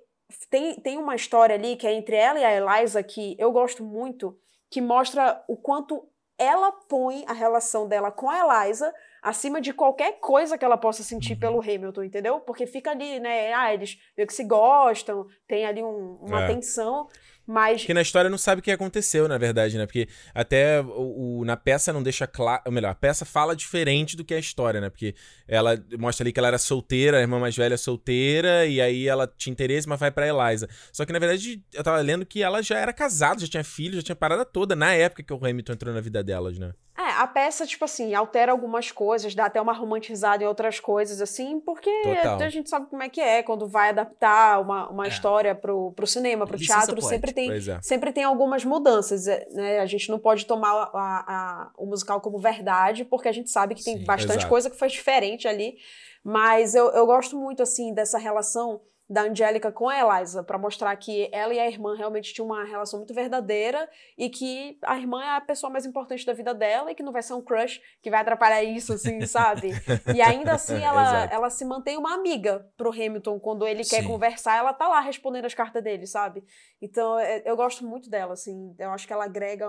tem, 0.49 0.75
tem 0.79 0.97
uma 0.97 1.15
história 1.15 1.55
ali 1.55 1.75
que 1.75 1.87
é 1.87 1.93
entre 1.93 2.15
ela 2.15 2.39
e 2.39 2.43
a 2.45 2.51
Eliza 2.77 3.01
que 3.03 3.35
eu 3.39 3.51
gosto 3.51 3.83
muito, 3.83 4.37
que 4.69 4.81
mostra 4.81 5.43
o 5.47 5.55
quanto 5.57 6.07
ela 6.37 6.71
põe 6.71 7.23
a 7.27 7.33
relação 7.33 7.87
dela 7.87 8.11
com 8.11 8.29
a 8.29 8.39
Eliza 8.65 8.91
acima 9.21 9.61
de 9.61 9.71
qualquer 9.71 10.13
coisa 10.19 10.57
que 10.57 10.65
ela 10.65 10.77
possa 10.77 11.03
sentir 11.03 11.35
pelo 11.35 11.59
Hamilton, 11.61 12.03
entendeu? 12.03 12.39
Porque 12.39 12.65
fica 12.65 12.89
ali, 12.89 13.19
né? 13.19 13.53
Ah, 13.53 13.71
eles 13.71 13.99
meio 14.17 14.25
que 14.27 14.33
se 14.33 14.43
gostam, 14.43 15.27
tem 15.47 15.63
ali 15.65 15.83
um- 15.83 16.17
uma 16.21 16.43
É. 16.43 16.47
tensão, 16.47 17.07
mas 17.45 17.81
Porque 17.81 17.93
na 17.93 18.01
história 18.01 18.29
não 18.29 18.37
sabe 18.37 18.59
o 18.59 18.63
que 18.63 18.71
aconteceu, 18.71 19.27
na 19.27 19.37
verdade, 19.37 19.77
né? 19.77 19.85
Porque 19.85 20.07
até 20.33 20.81
o, 20.81 21.39
o- 21.39 21.45
na 21.45 21.57
peça 21.57 21.91
não 21.91 22.01
deixa 22.03 22.25
claro. 22.27 22.61
Ou 22.65 22.71
melhor, 22.71 22.89
a 22.91 22.95
peça 22.95 23.25
fala 23.25 23.55
diferente 23.55 24.15
do 24.15 24.23
que 24.23 24.33
a 24.33 24.39
história, 24.39 24.79
né? 24.79 24.89
Porque 24.89 25.15
ela 25.47 25.81
mostra 25.99 26.23
ali 26.23 26.31
que 26.31 26.39
ela 26.39 26.47
era 26.47 26.57
solteira, 26.57 27.17
a 27.17 27.21
irmã 27.21 27.39
mais 27.39 27.55
velha 27.55 27.73
é 27.73 27.77
solteira, 27.77 28.65
e 28.65 28.79
aí 28.79 29.07
ela 29.07 29.27
tinha 29.37 29.51
interesse, 29.51 29.87
mas 29.87 29.99
vai 29.99 30.11
pra 30.11 30.27
Eliza. 30.27 30.67
Só 30.93 31.05
que 31.05 31.11
na 31.13 31.19
verdade 31.19 31.61
eu 31.73 31.83
tava 31.83 31.99
lendo 32.01 32.25
que 32.25 32.41
ela 32.43 32.61
já 32.61 32.77
era 32.77 32.93
casada, 32.93 33.41
já 33.41 33.47
tinha 33.47 33.63
filho, 33.63 33.95
já 33.95 34.01
tinha 34.01 34.15
parada 34.15 34.45
toda 34.45 34.75
na 34.75 34.93
época 34.93 35.23
que 35.23 35.33
o 35.33 35.45
Hamilton 35.45 35.73
entrou 35.73 35.93
na 35.93 36.01
vida 36.01 36.23
delas, 36.23 36.57
né? 36.57 36.71
É, 37.01 37.11
a 37.21 37.25
peça, 37.25 37.65
tipo 37.65 37.83
assim, 37.85 38.13
altera 38.13 38.51
algumas 38.51 38.91
coisas, 38.91 39.33
dá 39.33 39.45
até 39.45 39.59
uma 39.59 39.73
romantizada 39.73 40.43
em 40.43 40.47
outras 40.47 40.79
coisas, 40.79 41.19
assim, 41.21 41.59
porque 41.59 41.89
Total. 42.03 42.39
a 42.41 42.49
gente 42.49 42.69
sabe 42.69 42.85
como 42.87 43.01
é 43.01 43.09
que 43.09 43.19
é, 43.19 43.41
quando 43.41 43.67
vai 43.67 43.89
adaptar 43.89 44.61
uma, 44.61 44.89
uma 44.89 45.05
É. 45.05 45.09
história 45.09 45.55
pro, 45.55 45.91
pro 45.93 46.05
cinema, 46.05 46.45
pro 46.45 46.57
Licença 46.57 46.79
teatro, 46.81 46.95
poética. 47.01 47.09
sempre 47.27 47.33
tem, 47.33 47.51
é. 47.73 47.81
sempre 47.81 48.11
tem 48.13 48.23
algumas 48.23 48.63
mudanças, 48.63 49.27
é, 49.27 49.47
né? 49.51 49.79
A 49.79 49.85
gente 49.85 50.09
não 50.11 50.19
pode 50.19 50.45
tomar 50.45 50.69
a- 50.71 50.89
a- 50.93 51.71
o 51.77 51.85
musical 51.87 52.21
como 52.21 52.37
verdade, 52.37 53.03
porque 53.05 53.27
a 53.27 53.31
gente 53.31 53.49
sabe 53.49 53.73
que 53.73 53.83
tem 53.83 53.97
Sim, 53.97 54.05
bastante 54.05 54.33
exato. 54.39 54.49
coisa 54.49 54.69
que 54.69 54.77
foi 54.77 54.87
diferente 54.89 55.47
ali, 55.47 55.75
mas 56.23 56.75
eu, 56.75 56.91
eu 56.91 57.05
gosto 57.07 57.35
muito, 57.37 57.63
assim, 57.63 57.93
dessa 57.93 58.17
relação 58.19 58.79
da 59.11 59.23
Angélica 59.23 59.73
com 59.73 59.89
a 59.89 59.99
Eliza, 59.99 60.41
pra 60.41 60.57
mostrar 60.57 60.95
que 60.95 61.29
ela 61.33 61.53
e 61.53 61.59
a 61.59 61.67
irmã 61.67 61.97
realmente 61.97 62.33
tinham 62.33 62.45
uma 62.45 62.63
relação 62.63 62.99
muito 62.99 63.13
verdadeira 63.13 63.89
e 64.17 64.29
que 64.29 64.79
a 64.81 64.97
irmã 64.97 65.21
é 65.21 65.35
a 65.35 65.41
pessoa 65.41 65.69
mais 65.69 65.85
importante 65.85 66.25
da 66.25 66.31
vida 66.31 66.53
dela 66.53 66.89
e 66.89 66.95
que 66.95 67.03
não 67.03 67.11
vai 67.11 67.21
ser 67.21 67.33
um 67.33 67.41
crush 67.41 67.81
que 68.01 68.09
vai 68.09 68.21
atrapalhar 68.21 68.63
isso, 68.63 68.93
assim, 68.93 69.19
sabe? 69.27 69.73
E 70.15 70.21
ainda 70.21 70.53
assim 70.53 70.79
ela, 70.81 71.25
ela 71.25 71.49
se 71.49 71.65
mantém 71.65 71.97
uma 71.97 72.13
amiga 72.13 72.65
pro 72.77 72.89
Hamilton 72.89 73.37
quando 73.37 73.67
ele 73.67 73.83
quer 73.83 74.01
Sim. 74.01 74.07
conversar, 74.07 74.57
ela 74.57 74.73
tá 74.73 74.87
lá 74.87 75.01
respondendo 75.01 75.43
as 75.43 75.53
cartas 75.53 75.83
dele, 75.83 76.07
sabe? 76.07 76.41
Então 76.81 77.19
é- 77.19 77.43
eu 77.45 77.57
gosto 77.57 77.85
muito 77.85 78.09
dela, 78.09 78.31
assim, 78.31 78.73
eu 78.79 78.91
acho 78.91 79.05
que 79.05 79.11
ela 79.11 79.25
agrega 79.25 79.67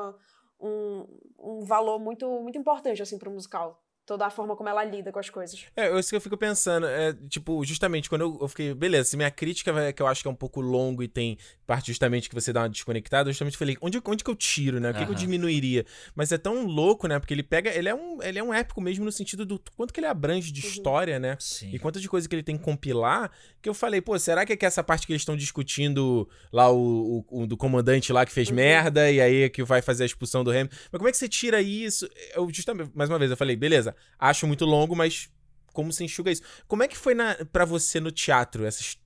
um, 0.60 1.04
um 1.40 1.64
valor 1.64 1.98
muito, 1.98 2.30
muito 2.40 2.56
importante, 2.56 3.02
assim, 3.02 3.18
pro 3.18 3.32
musical. 3.32 3.81
Toda 4.04 4.26
a 4.26 4.30
forma 4.30 4.56
como 4.56 4.68
ela 4.68 4.82
lida 4.82 5.12
com 5.12 5.20
as 5.20 5.30
coisas. 5.30 5.64
É, 5.76 5.96
isso 5.96 6.10
que 6.10 6.16
eu 6.16 6.20
fico 6.20 6.36
pensando. 6.36 6.86
É, 6.86 7.12
tipo, 7.28 7.64
justamente 7.64 8.08
quando 8.08 8.22
eu, 8.22 8.38
eu 8.40 8.48
fiquei. 8.48 8.74
Beleza, 8.74 9.10
se 9.10 9.16
minha 9.16 9.30
crítica, 9.30 9.72
vai- 9.72 9.92
que 9.92 10.02
eu 10.02 10.08
acho 10.08 10.22
que 10.22 10.28
é 10.28 10.30
um 10.30 10.34
pouco 10.34 10.60
longo 10.60 11.04
e 11.04 11.08
tem 11.08 11.38
parte 11.64 11.86
justamente 11.86 12.28
que 12.28 12.34
você 12.34 12.52
dá 12.52 12.62
uma 12.62 12.68
desconectada, 12.68 13.28
eu 13.30 13.32
justamente 13.32 13.56
falei, 13.56 13.76
onde, 13.80 14.02
onde 14.04 14.24
que 14.24 14.30
eu 14.30 14.34
tiro, 14.34 14.80
né? 14.80 14.90
O 14.90 14.94
que, 14.94 15.04
que 15.06 15.10
eu 15.12 15.14
diminuiria? 15.14 15.86
Mas 16.16 16.32
é 16.32 16.36
tão 16.36 16.66
louco, 16.66 17.06
né? 17.06 17.20
Porque 17.20 17.32
ele 17.32 17.44
pega. 17.44 17.70
Ele 17.70 17.88
é 17.88 17.94
um, 17.94 18.20
ele 18.20 18.40
é 18.40 18.42
um 18.42 18.52
épico 18.52 18.80
mesmo 18.80 19.04
no 19.04 19.12
sentido 19.12 19.46
do 19.46 19.62
quanto 19.76 19.94
que 19.94 20.00
ele 20.00 20.08
abrange 20.08 20.50
de 20.50 20.60
história, 20.66 21.20
né? 21.20 21.36
Sim. 21.38 21.70
E 21.72 21.78
quanto 21.78 22.00
de 22.00 22.08
coisa 22.08 22.28
que 22.28 22.34
ele 22.34 22.42
tem 22.42 22.58
que 22.58 22.64
compilar, 22.64 23.30
que 23.62 23.68
eu 23.68 23.74
falei, 23.74 24.00
pô, 24.00 24.18
será 24.18 24.44
que 24.44 24.52
é 24.52 24.56
que 24.56 24.66
essa 24.66 24.82
parte 24.82 25.06
que 25.06 25.12
eles 25.12 25.22
estão 25.22 25.36
discutindo 25.36 26.28
lá 26.52 26.68
o, 26.72 27.24
o- 27.30 27.42
o 27.42 27.46
do 27.46 27.56
comandante 27.56 28.12
lá 28.12 28.26
que 28.26 28.32
fez 28.32 28.50
merda 28.50 29.08
e 29.12 29.20
aí 29.20 29.42
é 29.44 29.48
que 29.48 29.62
vai 29.62 29.80
fazer 29.80 30.02
a 30.02 30.06
expulsão 30.06 30.42
do 30.42 30.50
Hamilton? 30.50 30.74
Mas 30.90 30.98
como 30.98 31.08
é 31.08 31.12
que 31.12 31.16
você 31.18 31.28
tira 31.28 31.62
isso? 31.62 32.08
Eu 32.34 32.50
justamente, 32.52 32.90
mais 32.94 33.08
uma 33.08 33.18
vez, 33.18 33.30
eu 33.30 33.36
falei, 33.36 33.54
beleza, 33.54 33.91
acho 34.18 34.46
muito 34.46 34.64
longo, 34.64 34.94
mas 34.96 35.28
como 35.72 35.92
você 35.92 36.04
enxuga 36.04 36.30
isso? 36.30 36.42
Como 36.68 36.82
é 36.82 36.88
que 36.88 36.96
foi 36.96 37.14
na, 37.14 37.36
pra 37.52 37.64
você 37.64 37.98
no 38.00 38.10
teatro, 38.10 38.64
essas 38.64 38.98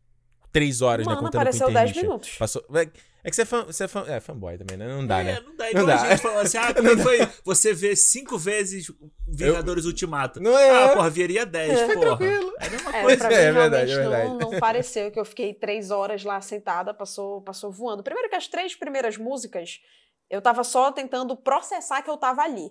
três 0.53 0.81
horas, 0.83 1.07
né, 1.07 1.11
Mano, 1.13 1.27
contando 1.27 1.41
apareceu 1.43 1.67
com 1.67 1.73
10 1.73 1.91
intermission? 1.91 2.09
minutos. 2.09 2.31
Passou, 2.39 2.65
é, 2.75 2.89
é 3.23 3.31
que 3.31 3.37
você 3.37 3.43
é, 3.43 3.45
fã, 3.45 3.65
você 3.65 3.85
é, 3.85 3.89
fã, 3.89 4.05
é 4.07 4.21
fanboy 4.21 4.57
também, 4.57 4.77
né? 4.77 4.89
Não 4.89 5.07
dá, 5.07 5.21
é, 5.21 5.25
né? 5.25 5.41
não 5.45 5.55
dá. 5.57 5.65
Não 5.65 5.71
Igual 5.71 5.87
dá. 5.87 6.03
a 6.03 6.11
gente 6.11 6.23
falou 6.23 6.39
assim, 6.39 6.57
ah, 6.59 6.73
como 6.75 6.89
é 6.89 6.97
que 6.97 7.03
foi 7.03 7.19
você 7.45 7.75
vê 7.75 7.95
cinco 7.95 8.39
vezes 8.39 8.91
Vingadores 9.29 9.85
Ultimato. 9.85 10.41
Não 10.41 10.57
é? 10.59 10.85
Ah, 10.85 10.89
porra, 10.95 11.11
veria 11.11 11.45
10, 11.45 11.73
É. 11.73 11.87
porra. 11.95 12.01
tranquilo. 12.17 12.53
É 12.61 12.67
a 12.67 12.71
mesma 12.71 12.97
É, 12.97 13.03
coisa. 13.03 13.19
pra 13.19 13.29
mim, 13.29 13.35
é 13.35 13.53
verdade, 13.53 13.91
realmente 13.91 13.93
é 13.93 13.97
verdade. 14.19 14.29
Não, 14.45 14.51
não 14.53 14.61
pareceu 14.61 15.11
que 15.11 15.21
eu 15.21 15.25
fiquei 15.25 15.53
três 15.53 15.91
horas 15.91 16.25
lá 16.25 16.41
sentada, 16.41 16.95
passou, 16.95 17.43
passou 17.43 17.71
voando. 17.71 18.03
Primeiro 18.03 18.29
que 18.31 18.37
as 18.37 18.49
três 18.49 18.75
primeiras 18.75 19.19
músicas, 19.19 19.81
eu 20.31 20.41
tava 20.41 20.65
só 20.65 20.91
tentando 20.91 21.37
processar 21.37 22.01
que 22.03 22.09
eu 22.11 22.17
tava 22.17 22.43
ali. 22.43 22.71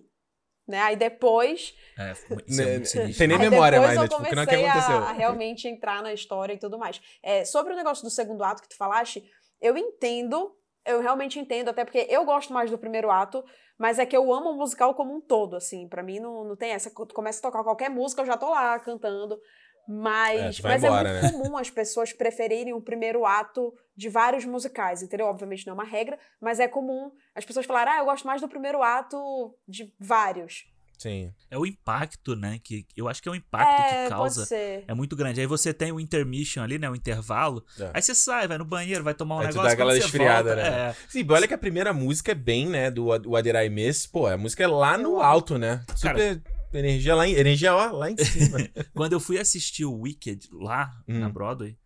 Né? 0.68 0.80
Aí 0.82 0.96
depois. 0.96 1.76
É, 1.98 2.04
é 2.04 2.08
Né, 2.08 2.86
sinistro. 2.86 3.18
tem 3.18 3.28
nem 3.28 3.38
memória 3.38 3.80
depois 3.80 3.98
mais, 3.98 4.00
né? 4.00 4.06
eu 4.06 4.10
Tipo, 4.10 4.30
que 4.30 4.36
não 4.36 4.44
é 4.44 4.46
que 4.46 4.56
comecei 4.56 4.66
a, 4.68 4.72
aconteceu. 4.74 4.98
a 5.04 5.12
realmente 5.12 5.68
entrar 5.68 6.02
na 6.02 6.12
história 6.14 6.54
e 6.54 6.58
tudo 6.58 6.78
mais. 6.78 7.00
É, 7.22 7.46
sobre 7.46 7.74
o 7.74 7.76
negócio 7.76 8.04
do 8.04 8.10
segundo 8.10 8.44
ato 8.44 8.62
que 8.64 8.70
tu 8.70 8.76
falaste, 8.78 9.24
eu 9.62 9.78
entendo, 9.78 10.56
eu 10.86 11.00
realmente 11.02 11.40
entendo, 11.40 11.70
até 11.70 11.86
porque 11.86 12.08
eu 12.10 12.26
gosto 12.26 12.52
mais 12.52 12.72
do 12.72 12.78
primeiro 12.78 13.12
ato, 13.12 13.44
mas 13.78 14.00
é 14.00 14.06
que 14.06 14.18
eu 14.18 14.34
amo 14.34 14.52
o 14.52 14.58
musical 14.58 14.96
como 14.96 15.16
um 15.16 15.22
todo, 15.22 15.56
assim. 15.56 15.88
Pra 15.88 16.02
mim 16.02 16.20
não, 16.20 16.44
não 16.44 16.56
tem 16.56 16.72
essa. 16.72 16.90
Tu 16.90 17.14
começa 17.14 17.40
a 17.40 17.42
tocar 17.52 17.64
qualquer 17.64 17.90
música, 17.90 18.22
eu 18.22 18.26
já 18.26 18.38
tô 18.38 18.50
lá 18.50 18.80
cantando. 18.80 19.40
É, 19.88 19.92
Mas, 19.92 20.60
vai 20.60 20.74
mas 20.74 20.84
embora, 20.84 21.10
é 21.10 21.14
né? 21.14 21.22
muito 21.22 21.44
comum 21.44 21.58
as 21.58 21.70
pessoas 21.70 22.12
preferirem 22.12 22.74
o 22.74 22.82
primeiro 22.82 23.26
ato 23.26 23.74
de 23.96 24.10
vários 24.10 24.44
musicais, 24.46 25.02
entendeu? 25.02 25.28
Obviamente 25.28 25.66
não 25.68 25.72
é 25.72 25.76
uma 25.76 25.84
regra, 25.86 26.18
mas 26.42 26.60
é 26.60 26.68
comum 26.68 27.12
as 27.36 27.46
pessoas 27.46 27.66
falarem, 27.66 27.94
ah, 27.94 27.98
eu 28.00 28.06
gosto 28.06 28.26
mais 28.26 28.42
do 28.42 28.48
primeiro 28.48 28.82
ato 28.82 29.56
de 29.68 29.94
vários. 30.00 30.66
Sim. 30.98 31.34
É 31.52 31.58
o 31.58 31.66
impacto, 31.66 32.38
né? 32.38 32.58
Que 32.64 32.86
eu 32.96 33.10
acho 33.10 33.22
que 33.22 33.28
é 33.28 33.32
o 33.32 33.36
impacto 33.36 33.82
é, 33.82 34.04
que 34.06 34.10
causa. 34.10 34.36
pode 34.42 34.48
ser. 34.48 34.86
É 34.88 34.94
muito 34.94 35.14
grande. 35.14 35.42
Aí 35.42 35.46
você 35.46 35.74
tem 35.74 35.92
o 35.92 36.00
intermission 36.00 36.64
ali, 36.64 36.80
né? 36.80 36.90
O 36.90 36.96
intervalo. 36.96 37.64
É. 37.78 37.92
Aí 37.94 38.02
você 38.02 38.16
sai, 38.16 38.48
vai 38.48 38.58
no 38.58 38.64
banheiro, 38.64 39.04
vai 39.04 39.14
tomar 39.14 39.36
um 39.36 39.40
Aí 39.40 39.48
tu 39.48 39.50
negócio. 39.50 39.68
dá 39.68 39.74
aquela 39.74 39.98
esfriada, 39.98 40.56
volta, 40.56 40.72
né? 40.72 40.90
é. 40.92 40.96
Sim, 41.10 41.26
olha 41.30 41.48
que 41.50 41.54
a 41.54 41.58
primeira 41.58 41.92
música 41.94 42.32
é 42.32 42.36
bem, 42.36 42.68
né, 42.68 42.90
do 42.90 43.08
What 43.08 43.42
Did 43.44 43.56
I 43.56 43.70
Miss, 43.70 44.08
pô, 44.08 44.26
a 44.26 44.38
música 44.38 44.64
é 44.64 44.68
lá 44.68 44.98
no 44.98 45.20
alto, 45.22 45.58
né? 45.58 45.84
Cara- 46.02 46.18
Super 46.18 46.42
energia 46.80 47.16
lá 47.16 47.28
em, 47.28 47.34
energia 47.34 47.74
ó, 47.76 47.92
lá 47.92 48.10
em 48.12 48.18
cima. 48.18 48.58
Quando 48.94 49.14
eu 49.14 49.20
fui 49.20 49.38
assistir 49.40 49.86
o 49.86 49.94
Wicked 50.02 50.50
lá 50.52 50.92
Hum. 51.08 51.20
na 51.20 51.30
Broadway, 51.30 51.78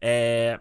é, 0.00 0.60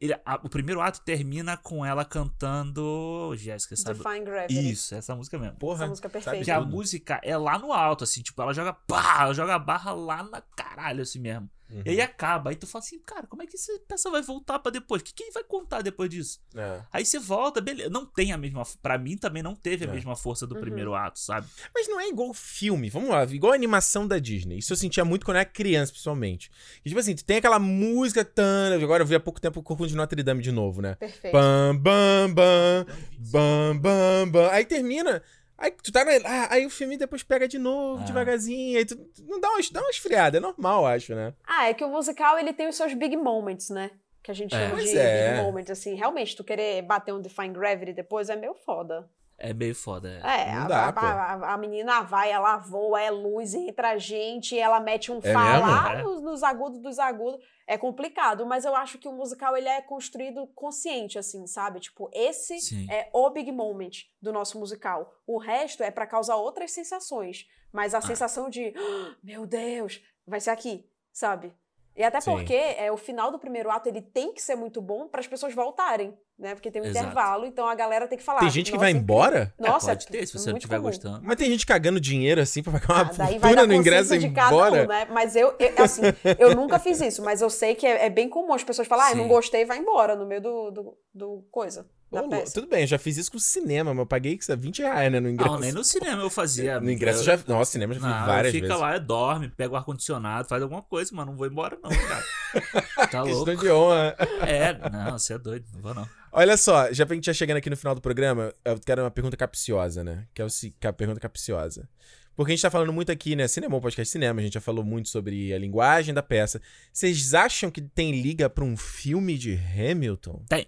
ele- 0.00 0.14
a- 0.24 0.40
o 0.42 0.48
primeiro 0.48 0.80
ato 0.80 1.00
termina 1.02 1.56
com 1.56 1.84
ela 1.84 2.04
cantando. 2.04 3.32
Jéssica, 3.36 3.76
sabe? 3.76 3.98
Define 3.98 4.24
Gravity. 4.24 4.70
Isso, 4.70 4.94
essa 4.94 5.14
música 5.14 5.38
mesmo. 5.38 5.56
Porra. 5.58 5.84
Essa 5.84 5.86
música 5.88 6.08
é 6.08 6.10
perfeita. 6.10 6.44
Que 6.44 6.50
a 6.50 6.60
música 6.60 7.20
é 7.22 7.36
lá 7.36 7.58
no 7.58 7.72
alto, 7.72 8.04
assim, 8.04 8.22
tipo, 8.22 8.40
ela 8.42 8.52
joga 8.52 8.72
pá, 8.72 9.22
ela 9.22 9.34
joga 9.34 9.54
a 9.54 9.58
barra 9.58 9.92
lá 9.92 10.22
na 10.22 10.40
caralho, 10.56 11.02
assim 11.02 11.18
mesmo. 11.20 11.48
Uhum. 11.70 11.82
E 11.86 11.90
aí 11.90 12.00
acaba, 12.00 12.50
aí 12.50 12.56
tu 12.56 12.66
fala 12.66 12.84
assim, 12.84 12.98
cara, 13.00 13.26
como 13.26 13.42
é 13.42 13.46
que 13.46 13.56
essa 13.56 13.72
peça 13.88 14.10
vai 14.10 14.22
voltar 14.22 14.58
pra 14.58 14.70
depois? 14.70 15.00
O 15.02 15.04
que, 15.04 15.12
que 15.14 15.30
vai 15.32 15.42
contar 15.42 15.82
depois 15.82 16.10
disso? 16.10 16.40
É. 16.54 16.80
Aí 16.92 17.04
você 17.04 17.18
volta, 17.18 17.60
beleza. 17.60 17.88
Não 17.90 18.04
tem 18.06 18.32
a 18.32 18.38
mesma. 18.38 18.62
Pra 18.82 18.98
mim 18.98 19.16
também 19.16 19.42
não 19.42 19.54
teve 19.54 19.84
a 19.86 19.88
É. 19.88 19.92
mesma 19.92 20.14
força 20.14 20.46
do 20.46 20.54
Uhum. 20.54 20.60
primeiro 20.60 20.94
ato, 20.94 21.18
sabe? 21.18 21.46
Mas 21.74 21.88
não 21.88 21.98
é 21.98 22.08
igual 22.08 22.32
filme, 22.34 22.90
vamos 22.90 23.08
lá, 23.10 23.24
igual 23.24 23.52
a 23.52 23.56
animação 23.56 24.06
da 24.06 24.18
Disney. 24.18 24.58
Isso 24.58 24.72
eu 24.72 24.76
sentia 24.76 25.04
muito 25.04 25.24
quando 25.24 25.36
eu 25.36 25.40
era 25.40 25.48
criança, 25.48 25.92
pessoalmente. 25.92 26.50
E, 26.84 26.88
tipo 26.88 27.00
assim, 27.00 27.14
tu 27.14 27.24
tem 27.24 27.38
aquela 27.38 27.58
música 27.58 28.24
tan, 28.24 28.78
agora 28.82 29.02
eu 29.02 29.06
vi 29.06 29.14
há 29.14 29.20
pouco 29.20 29.40
tempo 29.40 29.58
o 29.60 29.62
Corcunda 29.62 29.88
de 29.88 29.96
Notre 29.96 30.22
Dame 30.22 30.42
de 30.42 30.52
novo, 30.52 30.80
né? 30.82 30.94
Perfeito. 30.96 31.32
Bam, 31.32 31.76
bam, 31.76 32.32
bam, 32.34 32.86
bam, 33.18 33.76
bam, 33.78 34.28
bam. 34.30 34.50
Aí 34.50 34.64
termina. 34.64 35.22
Aí 35.64 35.70
tu 35.70 35.90
tá 35.90 36.04
na. 36.04 36.10
ah, 36.26 36.48
aí 36.50 36.66
o 36.66 36.70
filme 36.70 36.98
depois 36.98 37.22
pega 37.22 37.48
de 37.48 37.58
novo, 37.58 38.02
Ah. 38.02 38.06
devagarzinho. 38.06 38.76
Aí 38.78 38.84
tu 38.84 38.96
não 39.26 39.40
dá 39.40 39.48
uma, 39.48 39.60
dá 39.72 39.80
uma 39.80 39.90
esfriada, 39.90 40.36
é 40.36 40.40
normal, 40.40 40.84
acho, 40.86 41.14
né? 41.14 41.32
Ah, 41.46 41.68
é 41.68 41.74
que 41.74 41.82
o 41.82 41.88
musical 41.88 42.38
ele 42.38 42.52
tem 42.52 42.68
os 42.68 42.76
seus 42.76 42.92
big 42.92 43.16
moments, 43.16 43.70
né? 43.70 43.90
Que 44.22 44.30
a 44.30 44.34
gente 44.34 44.54
É. 44.54 44.58
chama 44.58 44.70
Pois 44.76 44.90
de 44.90 44.98
é. 44.98 45.30
big 45.32 45.42
moments, 45.42 45.70
assim. 45.70 45.94
Realmente, 45.94 46.36
tu 46.36 46.44
querer 46.44 46.82
bater 46.82 47.12
um 47.14 47.20
Define 47.20 47.48
Gravity 47.54 47.92
depois 47.94 48.28
é 48.28 48.36
meio 48.36 48.54
foda. 48.54 49.08
É 49.36 49.52
meio 49.52 49.74
foda. 49.74 50.20
É. 50.24 50.50
É, 50.50 50.68
dá, 50.68 50.88
a- 50.88 50.92
pô. 50.92 51.00
a- 51.00 51.54
a 51.54 51.58
menina 51.58 52.02
vai, 52.02 52.30
ela 52.30 52.56
voa, 52.58 53.00
é 53.00 53.10
luz, 53.10 53.52
entra 53.54 53.90
a 53.90 53.98
gente, 53.98 54.58
ela 54.58 54.78
mete 54.80 55.10
um 55.10 55.18
É 55.22 55.32
falar 55.32 55.96
mesmo? 55.96 56.10
nos, 56.10 56.22
nos 56.22 56.42
agudos 56.42 56.80
dos 56.80 56.98
agudos. 56.98 57.40
É 57.66 57.76
complicado, 57.76 58.46
mas 58.46 58.64
eu 58.64 58.76
acho 58.76 58.98
que 58.98 59.08
o 59.08 59.12
musical 59.12 59.56
ele 59.56 59.68
é 59.68 59.80
construído 59.82 60.46
consciente, 60.54 61.18
assim, 61.18 61.46
sabe? 61.46 61.80
Tipo, 61.80 62.08
esse 62.12 62.60
Sim. 62.60 62.86
é 62.90 63.08
o 63.12 63.28
big 63.30 63.50
moment 63.50 63.90
do 64.22 64.32
nosso 64.32 64.58
musical. 64.58 65.12
O 65.26 65.38
resto 65.38 65.82
é 65.82 65.90
pra 65.90 66.06
causar 66.06 66.36
outras 66.36 66.70
sensações. 66.72 67.46
Mas 67.72 67.92
a 67.94 68.00
sensação 68.00 68.48
de, 68.48 68.72
"Ah, 68.76 69.16
meu 69.22 69.46
Deus, 69.46 70.00
vai 70.26 70.38
ser 70.40 70.50
aqui, 70.50 70.88
sabe? 71.12 71.52
E 71.96 72.02
até 72.02 72.20
Sim. 72.20 72.32
porque 72.32 72.54
é, 72.54 72.90
o 72.90 72.96
final 72.96 73.30
do 73.30 73.38
primeiro 73.38 73.70
ato 73.70 73.88
ele 73.88 74.02
tem 74.02 74.32
que 74.32 74.42
ser 74.42 74.56
muito 74.56 74.82
bom 74.82 75.06
para 75.06 75.20
as 75.20 75.28
pessoas 75.28 75.54
voltarem, 75.54 76.12
né? 76.36 76.54
Porque 76.54 76.68
tem 76.68 76.82
um 76.82 76.86
Exato. 76.86 77.06
intervalo, 77.06 77.46
então 77.46 77.68
a 77.68 77.74
galera 77.76 78.08
tem 78.08 78.18
que 78.18 78.24
falar. 78.24 78.40
Tem 78.40 78.50
gente 78.50 78.66
que 78.66 78.72
"Nossa, 78.72 78.80
vai 78.80 78.90
incrível." 78.90 79.02
embora? 79.14 79.54
Nossa, 79.58 79.92
É, 79.92 79.94
pode 79.94 80.06
ter, 80.08 80.26
se 80.26 80.32
você 80.36 80.50
não 80.50 80.56
estiver 80.58 80.80
gostando. 80.80 81.20
Mas 81.22 81.36
tem 81.36 81.48
gente 81.48 81.64
cagando 81.64 82.00
dinheiro 82.00 82.40
assim 82.40 82.64
pra 82.64 82.72
pagar 82.72 82.94
uma 82.94 83.00
Ah, 83.02 83.14
daí 83.16 83.38
vai 83.38 83.52
fortuna 83.52 83.54
dar 83.62 83.66
no 83.68 83.74
ingresso 83.74 84.14
e 84.14 84.18
de 84.18 84.30
cada 84.30 84.48
embora. 84.48 84.82
um, 84.82 84.86
né? 84.88 85.04
Mas 85.10 85.36
eu, 85.36 85.54
eu, 85.58 85.84
assim, 85.84 86.02
eu 86.36 86.56
nunca 86.56 86.80
fiz 86.80 87.00
isso, 87.00 87.22
mas 87.22 87.40
eu 87.40 87.48
sei 87.48 87.76
que 87.76 87.86
é, 87.86 88.06
é 88.06 88.10
bem 88.10 88.28
comum 88.28 88.52
as 88.52 88.64
pessoas 88.64 88.88
falarem, 88.88 89.12
ah, 89.12 89.16
eu 89.16 89.22
não 89.22 89.28
gostei, 89.28 89.64
vai 89.64 89.78
embora 89.78 90.16
no 90.16 90.26
meio 90.26 90.40
do, 90.40 90.70
do, 90.72 90.98
do 91.14 91.46
coisa, 91.52 91.88
Peça. 92.22 92.54
tudo 92.54 92.66
bem, 92.68 92.82
eu 92.82 92.86
já 92.86 92.98
fiz 92.98 93.16
isso 93.16 93.30
com 93.30 93.38
cinema, 93.38 93.92
mas 93.92 94.00
eu 94.00 94.06
paguei 94.06 94.36
que 94.36 94.42
isso 94.42 94.52
é 94.52 94.56
20 94.56 94.78
reais, 94.82 95.12
né, 95.12 95.20
no 95.20 95.28
ingresso. 95.28 95.52
Não, 95.52 95.60
nem 95.60 95.72
no 95.72 95.84
cinema 95.84 96.22
eu 96.22 96.30
fazia. 96.30 96.80
No 96.80 96.90
ingresso 96.90 97.20
eu 97.20 97.24
já. 97.24 97.38
Nossa, 97.46 97.72
cinema 97.72 97.92
eu 97.94 98.00
já 98.00 98.06
fiz 98.06 98.16
Não, 98.18 98.26
várias 98.26 98.52
fica 98.52 98.66
vezes. 98.68 98.80
lá, 98.80 98.98
dorme, 98.98 99.48
pega 99.48 99.72
o 99.72 99.76
ar-condicionado, 99.76 100.48
faz 100.48 100.62
alguma 100.62 100.82
coisa, 100.82 101.10
mas 101.14 101.26
não 101.26 101.36
vou 101.36 101.46
embora, 101.46 101.78
não, 101.82 101.90
cara. 101.90 102.24
tá 103.10 103.22
louco. 103.22 103.44
Questão 103.44 103.64
de 103.64 103.70
honra. 103.70 104.16
É, 104.46 104.90
não, 104.90 105.18
você 105.18 105.34
é 105.34 105.38
doido, 105.38 105.66
não 105.74 105.80
vou 105.80 105.94
não. 105.94 106.08
Olha 106.32 106.56
só, 106.56 106.92
já 106.92 107.06
pra 107.06 107.14
gente 107.14 107.26
já 107.26 107.32
chegando 107.32 107.58
aqui 107.58 107.70
no 107.70 107.76
final 107.76 107.94
do 107.94 108.00
programa, 108.00 108.52
eu 108.64 108.78
quero 108.80 109.02
uma 109.02 109.10
pergunta 109.10 109.36
capciosa, 109.36 110.02
né? 110.02 110.26
Que 110.34 110.42
é, 110.42 110.44
o, 110.44 110.50
se- 110.50 110.74
que 110.80 110.86
é 110.86 110.90
a 110.90 110.92
pergunta 110.92 111.20
capciosa. 111.20 111.88
Porque 112.36 112.50
a 112.50 112.54
gente 112.56 112.62
tá 112.62 112.70
falando 112.72 112.92
muito 112.92 113.12
aqui, 113.12 113.36
né? 113.36 113.46
Cinema, 113.46 113.80
podcast 113.80 114.10
cinema, 114.10 114.40
a 114.40 114.42
gente 114.42 114.54
já 114.54 114.60
falou 114.60 114.82
muito 114.84 115.08
sobre 115.08 115.54
a 115.54 115.58
linguagem 115.58 116.12
da 116.12 116.20
peça. 116.20 116.60
Vocês 116.92 117.32
acham 117.32 117.70
que 117.70 117.80
tem 117.80 118.20
liga 118.20 118.50
pra 118.50 118.64
um 118.64 118.76
filme 118.76 119.38
de 119.38 119.54
Hamilton? 119.56 120.42
Tem. 120.48 120.66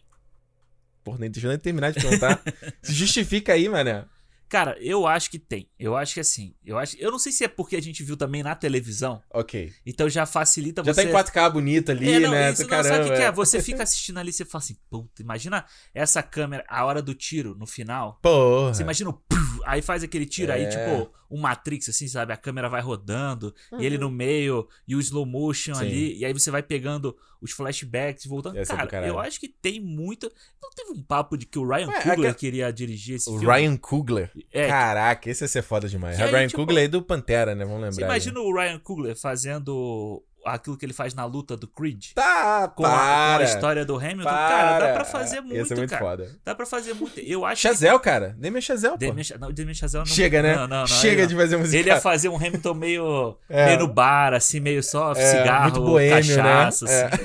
Porra, 1.07 1.19
nem 1.21 1.31
deixa 1.31 1.47
eu 1.47 1.51
nem 1.51 1.59
terminar 1.61 1.93
de 1.93 2.01
perguntar. 2.01 2.43
Se 2.83 2.93
justifica 2.93 3.53
aí, 3.53 3.69
mané. 3.69 4.05
Cara, 4.49 4.77
eu 4.81 5.07
acho 5.07 5.31
que 5.31 5.39
tem. 5.39 5.69
Eu 5.79 5.97
acho 5.97 6.15
que 6.15 6.21
assim. 6.21 6.53
Eu, 6.65 6.77
acho, 6.79 6.97
eu 6.99 7.11
não 7.13 7.19
sei 7.19 7.31
se 7.31 7.45
é 7.45 7.49
porque 7.49 7.77
a 7.77 7.81
gente 7.83 8.03
viu 8.03 8.17
também 8.17 8.43
na 8.43 8.55
televisão, 8.57 9.23
Ok. 9.33 9.73
então 9.85 10.09
já 10.09 10.25
facilita 10.27 10.83
Já 10.85 10.93
você. 10.93 11.05
tá 11.05 11.09
em 11.09 11.13
4K 11.13 11.53
bonito 11.53 11.91
ali, 11.93 12.13
É, 12.13 12.21
não, 12.21 12.31
né? 12.33 12.51
isso, 12.53 12.63
não, 12.67 12.83
sabe 12.83 13.05
o 13.07 13.11
que, 13.11 13.17
que 13.17 13.23
é? 13.23 13.31
Você 13.33 13.61
fica 13.63 13.83
assistindo 13.85 14.19
ali 14.19 14.31
e 14.31 14.33
você 14.33 14.45
fala 14.45 14.63
assim, 14.65 14.77
puta, 14.91 15.21
imagina 15.23 15.65
essa 15.95 16.23
câmera, 16.23 16.65
a 16.69 16.85
hora 16.85 17.01
do 17.03 17.15
tiro 17.15 17.55
no 17.57 17.67
final. 17.67 18.19
Porra. 18.23 18.75
Você 18.75 18.83
imagina 18.83 19.11
o 19.11 19.23
aí 19.65 19.83
faz 19.83 20.03
aquele 20.05 20.27
tiro, 20.27 20.53
aí 20.53 20.63
É. 20.65 20.69
tipo, 20.69 21.13
um 21.31 21.41
Matrix, 21.41 21.89
assim, 21.89 22.07
sabe? 22.09 22.33
A 22.33 22.37
câmera 22.37 22.69
vai 22.69 22.81
rodando, 22.81 23.55
Uhum. 23.73 23.81
e 23.81 23.87
ele 23.87 23.99
no 23.99 24.11
meio, 24.11 24.69
e 24.87 24.95
o 24.97 25.01
slow 25.01 25.27
motion 25.27 25.75
Sim. 25.75 25.85
ali, 25.85 26.19
e 26.19 26.25
aí 26.25 26.33
você 26.33 26.51
vai 26.51 26.63
pegando 26.63 27.17
os 27.41 27.53
flashbacks 27.53 28.25
e 28.25 28.29
voltando. 28.29 28.57
Essa 28.59 28.73
é 28.73 28.77
Cara, 28.77 28.89
caralho. 28.89 29.11
eu 29.13 29.19
acho 29.21 29.39
que 29.39 29.49
tem 29.49 29.81
muito. 29.81 30.31
Não 30.63 30.71
teve 30.71 30.91
um 30.93 31.03
papo 31.03 31.37
de 31.37 31.45
que 31.47 31.59
o 31.59 31.67
Ryan 31.69 31.89
Ué, 31.89 31.95
Coogler 31.95 32.13
aquela- 32.19 32.35
queria 32.35 32.73
dirigir 32.73 33.17
esse 33.17 33.29
O 33.29 33.39
filme? 33.39 33.55
Ryan 33.55 33.77
Coogler. 33.77 34.31
É, 34.53 34.67
Caraca, 34.69 35.31
esse 35.31 35.45
ia 35.45 35.49
ser 35.49 35.63
foda 35.63 35.89
demais. 35.89 36.17
Que 36.17 36.23
O 36.23 36.27
aí, 36.27 36.33
Ryan 36.33 36.47
tipo, 36.49 36.59
Coogler 36.61 36.85
é 36.85 36.89
do 36.89 37.03
Pantera, 37.03 37.55
né? 37.55 37.65
Vamos 37.65 37.81
lembrar. 37.81 37.93
Você 37.93 38.01
né? 38.01 38.07
imagina 38.07 38.41
o 38.41 38.55
Ryan 38.55 38.79
Coogler 38.79 39.17
fazendo 39.17 40.23
aquilo 40.55 40.77
que 40.77 40.85
ele 40.87 40.93
faz 40.93 41.15
na 41.15 41.25
luta 41.25 41.57
do 41.57 41.67
Creed. 41.67 42.13
Tá, 42.15 42.69
Com 42.75 42.85
a, 42.85 42.89
com 42.89 42.95
a 42.95 42.99
para. 42.99 43.45
história 43.45 43.85
do 43.85 43.97
Hamilton. 43.97 44.25
para. 44.25 44.49
Cara, 44.49 44.87
dá 44.87 44.93
pra 44.95 45.05
fazer 45.05 45.41
muito, 45.41 45.57
Esse 45.57 45.73
é 45.73 45.77
muito 45.77 45.91
cara. 45.91 46.05
foda. 46.05 46.37
Dá 46.45 46.55
pra 46.55 46.67
fazer 46.67 46.95
muito. 46.95 47.19
Eu 47.21 47.45
acho 47.45 47.63
Chazel, 47.63 47.99
cara. 48.01 48.35
Demian 48.39 48.61
Chazel, 48.61 48.93
pô. 48.93 48.99
que... 48.99 49.07
Damien, 49.07 49.25
Cha- 49.25 49.39
não, 49.39 49.53
Damien 49.53 49.75
Chazelle 49.75 50.05
não... 50.07 50.15
Chega, 50.15 50.43
né? 50.43 50.55
Não, 50.57 50.67
não, 50.69 50.79
não. 50.81 50.87
Chega 50.87 51.23
ele 51.23 51.29
de 51.29 51.35
fazer 51.37 51.57
musical. 51.57 51.81
Ele 51.81 51.89
ia 51.91 52.01
fazer 52.01 52.29
um 52.29 52.37
Hamilton 52.37 52.75
meio, 52.75 53.37
É. 53.49 53.67
meio 53.67 53.79
no 53.81 53.89
bar, 53.89 54.35
assim, 54.35 54.61
meio 54.61 54.83
só 54.83 55.13
É, 55.13 55.15
cigarro, 55.17 55.63
muito 55.65 55.81
boêmio, 55.83 56.37
cachaça, 56.37 56.85
né? 56.85 57.05
assim. 57.07 57.17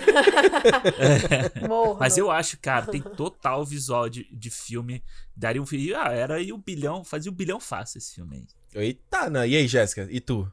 Morno. 1.68 1.98
Mas 2.00 2.18
eu 2.18 2.30
acho, 2.32 2.58
cara, 2.60 2.86
tem 2.88 3.02
total 3.02 3.66
visual 3.66 4.10
de, 4.10 4.28
de 4.32 4.50
filme. 4.50 5.04
Daria 5.36 5.62
um 5.62 5.66
filme. 5.66 5.94
Ah, 5.94 6.12
era 6.12 6.36
aí 6.36 6.52
o 6.52 6.58
bilhão, 6.58 7.04
fazia 7.04 7.32
o 7.32 7.36
bilhão 7.36 7.60
fácil 7.60 7.98
esse 7.98 8.16
filme 8.16 8.38
aí. 8.74 8.84
Eita, 8.84 9.30
não. 9.30 9.46
E 9.46 9.56
aí, 9.56 9.68
Jéssica? 9.68 10.08
E 10.10 10.20
tu? 10.20 10.50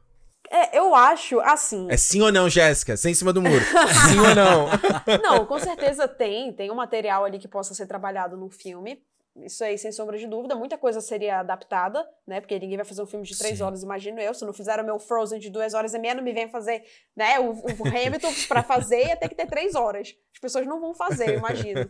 É, 0.49 0.77
eu 0.77 0.95
acho, 0.95 1.39
assim. 1.41 1.87
É 1.89 1.97
sim 1.97 2.21
ou 2.21 2.31
não, 2.31 2.49
Jéssica? 2.49 2.97
Sem 2.97 3.11
em 3.11 3.15
cima 3.15 3.31
do 3.31 3.41
muro. 3.41 3.63
sim 4.09 4.19
ou 4.19 4.35
não? 4.35 4.67
Não, 5.21 5.45
com 5.45 5.59
certeza 5.59 6.07
tem. 6.07 6.51
Tem 6.51 6.71
um 6.71 6.75
material 6.75 7.23
ali 7.23 7.37
que 7.37 7.47
possa 7.47 7.73
ser 7.73 7.85
trabalhado 7.85 8.35
no 8.35 8.49
filme. 8.49 9.01
Isso 9.35 9.63
aí, 9.63 9.77
sem 9.77 9.91
sombra 9.91 10.17
de 10.17 10.27
dúvida. 10.27 10.55
Muita 10.55 10.77
coisa 10.77 10.99
seria 11.01 11.39
adaptada, 11.39 12.05
né? 12.27 12.41
Porque 12.41 12.57
ninguém 12.59 12.77
vai 12.77 12.85
fazer 12.85 13.01
um 13.01 13.05
filme 13.05 13.25
de 13.25 13.37
três 13.37 13.57
Sim. 13.57 13.63
horas, 13.63 13.83
imagino 13.83 14.19
eu. 14.19 14.33
Se 14.33 14.43
não 14.43 14.53
fizeram 14.53 14.83
meu 14.83 14.99
Frozen 14.99 15.39
de 15.39 15.49
duas 15.49 15.73
horas 15.73 15.93
e 15.93 15.99
meia, 15.99 16.15
não 16.15 16.23
me 16.23 16.33
vem 16.33 16.49
fazer, 16.49 16.83
né? 17.15 17.39
O, 17.39 17.51
o 17.51 17.87
Hamilton, 17.87 18.33
pra 18.47 18.63
fazer, 18.63 19.07
ia 19.07 19.15
ter 19.15 19.29
que 19.29 19.35
ter 19.35 19.47
três 19.47 19.75
horas. 19.75 20.15
As 20.33 20.39
pessoas 20.39 20.65
não 20.65 20.81
vão 20.81 20.93
fazer, 20.93 21.29
eu 21.29 21.37
imagino. 21.37 21.89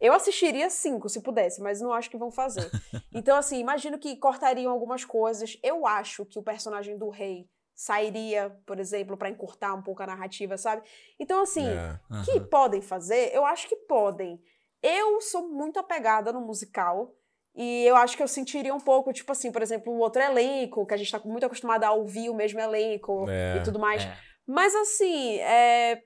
Eu 0.00 0.12
assistiria 0.12 0.70
cinco, 0.70 1.08
se 1.08 1.20
pudesse, 1.20 1.60
mas 1.60 1.80
não 1.80 1.92
acho 1.92 2.10
que 2.10 2.16
vão 2.16 2.30
fazer. 2.30 2.70
Então, 3.12 3.36
assim, 3.36 3.58
imagino 3.58 3.98
que 3.98 4.16
cortariam 4.16 4.72
algumas 4.72 5.04
coisas. 5.04 5.58
Eu 5.62 5.86
acho 5.86 6.24
que 6.24 6.38
o 6.38 6.42
personagem 6.42 6.96
do 6.96 7.10
rei 7.10 7.48
sairia, 7.82 8.50
por 8.66 8.80
exemplo, 8.80 9.16
pra 9.16 9.30
encurtar 9.30 9.72
um 9.72 9.80
pouco 9.82 10.02
a 10.02 10.06
narrativa, 10.06 10.58
sabe? 10.58 10.82
Então, 11.16 11.42
assim, 11.42 11.64
É. 11.64 12.00
que 12.24 12.40
podem 12.40 12.82
fazer, 12.82 13.32
eu 13.32 13.46
acho 13.46 13.68
que 13.68 13.76
podem. 13.76 14.42
Eu 14.82 15.20
sou 15.20 15.48
muito 15.48 15.78
apegada 15.78 16.32
no 16.32 16.40
musical. 16.40 17.14
E 17.54 17.84
eu 17.84 17.94
acho 17.94 18.16
que 18.16 18.22
eu 18.22 18.26
sentiria 18.28 18.74
um 18.74 18.80
pouco, 18.80 19.12
tipo 19.12 19.30
assim, 19.30 19.52
por 19.52 19.62
exemplo, 19.62 19.92
o 19.92 19.98
outro 19.98 20.20
elenco, 20.20 20.84
que 20.86 20.94
a 20.94 20.96
gente 20.96 21.10
tá 21.12 21.20
muito 21.24 21.46
acostumado 21.46 21.84
a 21.84 21.92
ouvir 21.92 22.28
o 22.30 22.34
mesmo 22.34 22.58
elenco 22.58 23.26
É. 23.30 23.58
e 23.58 23.62
tudo 23.62 23.78
mais. 23.78 24.02
É. 24.02 24.16
Mas 24.44 24.74
assim, 24.74 25.38
é. 25.38 26.02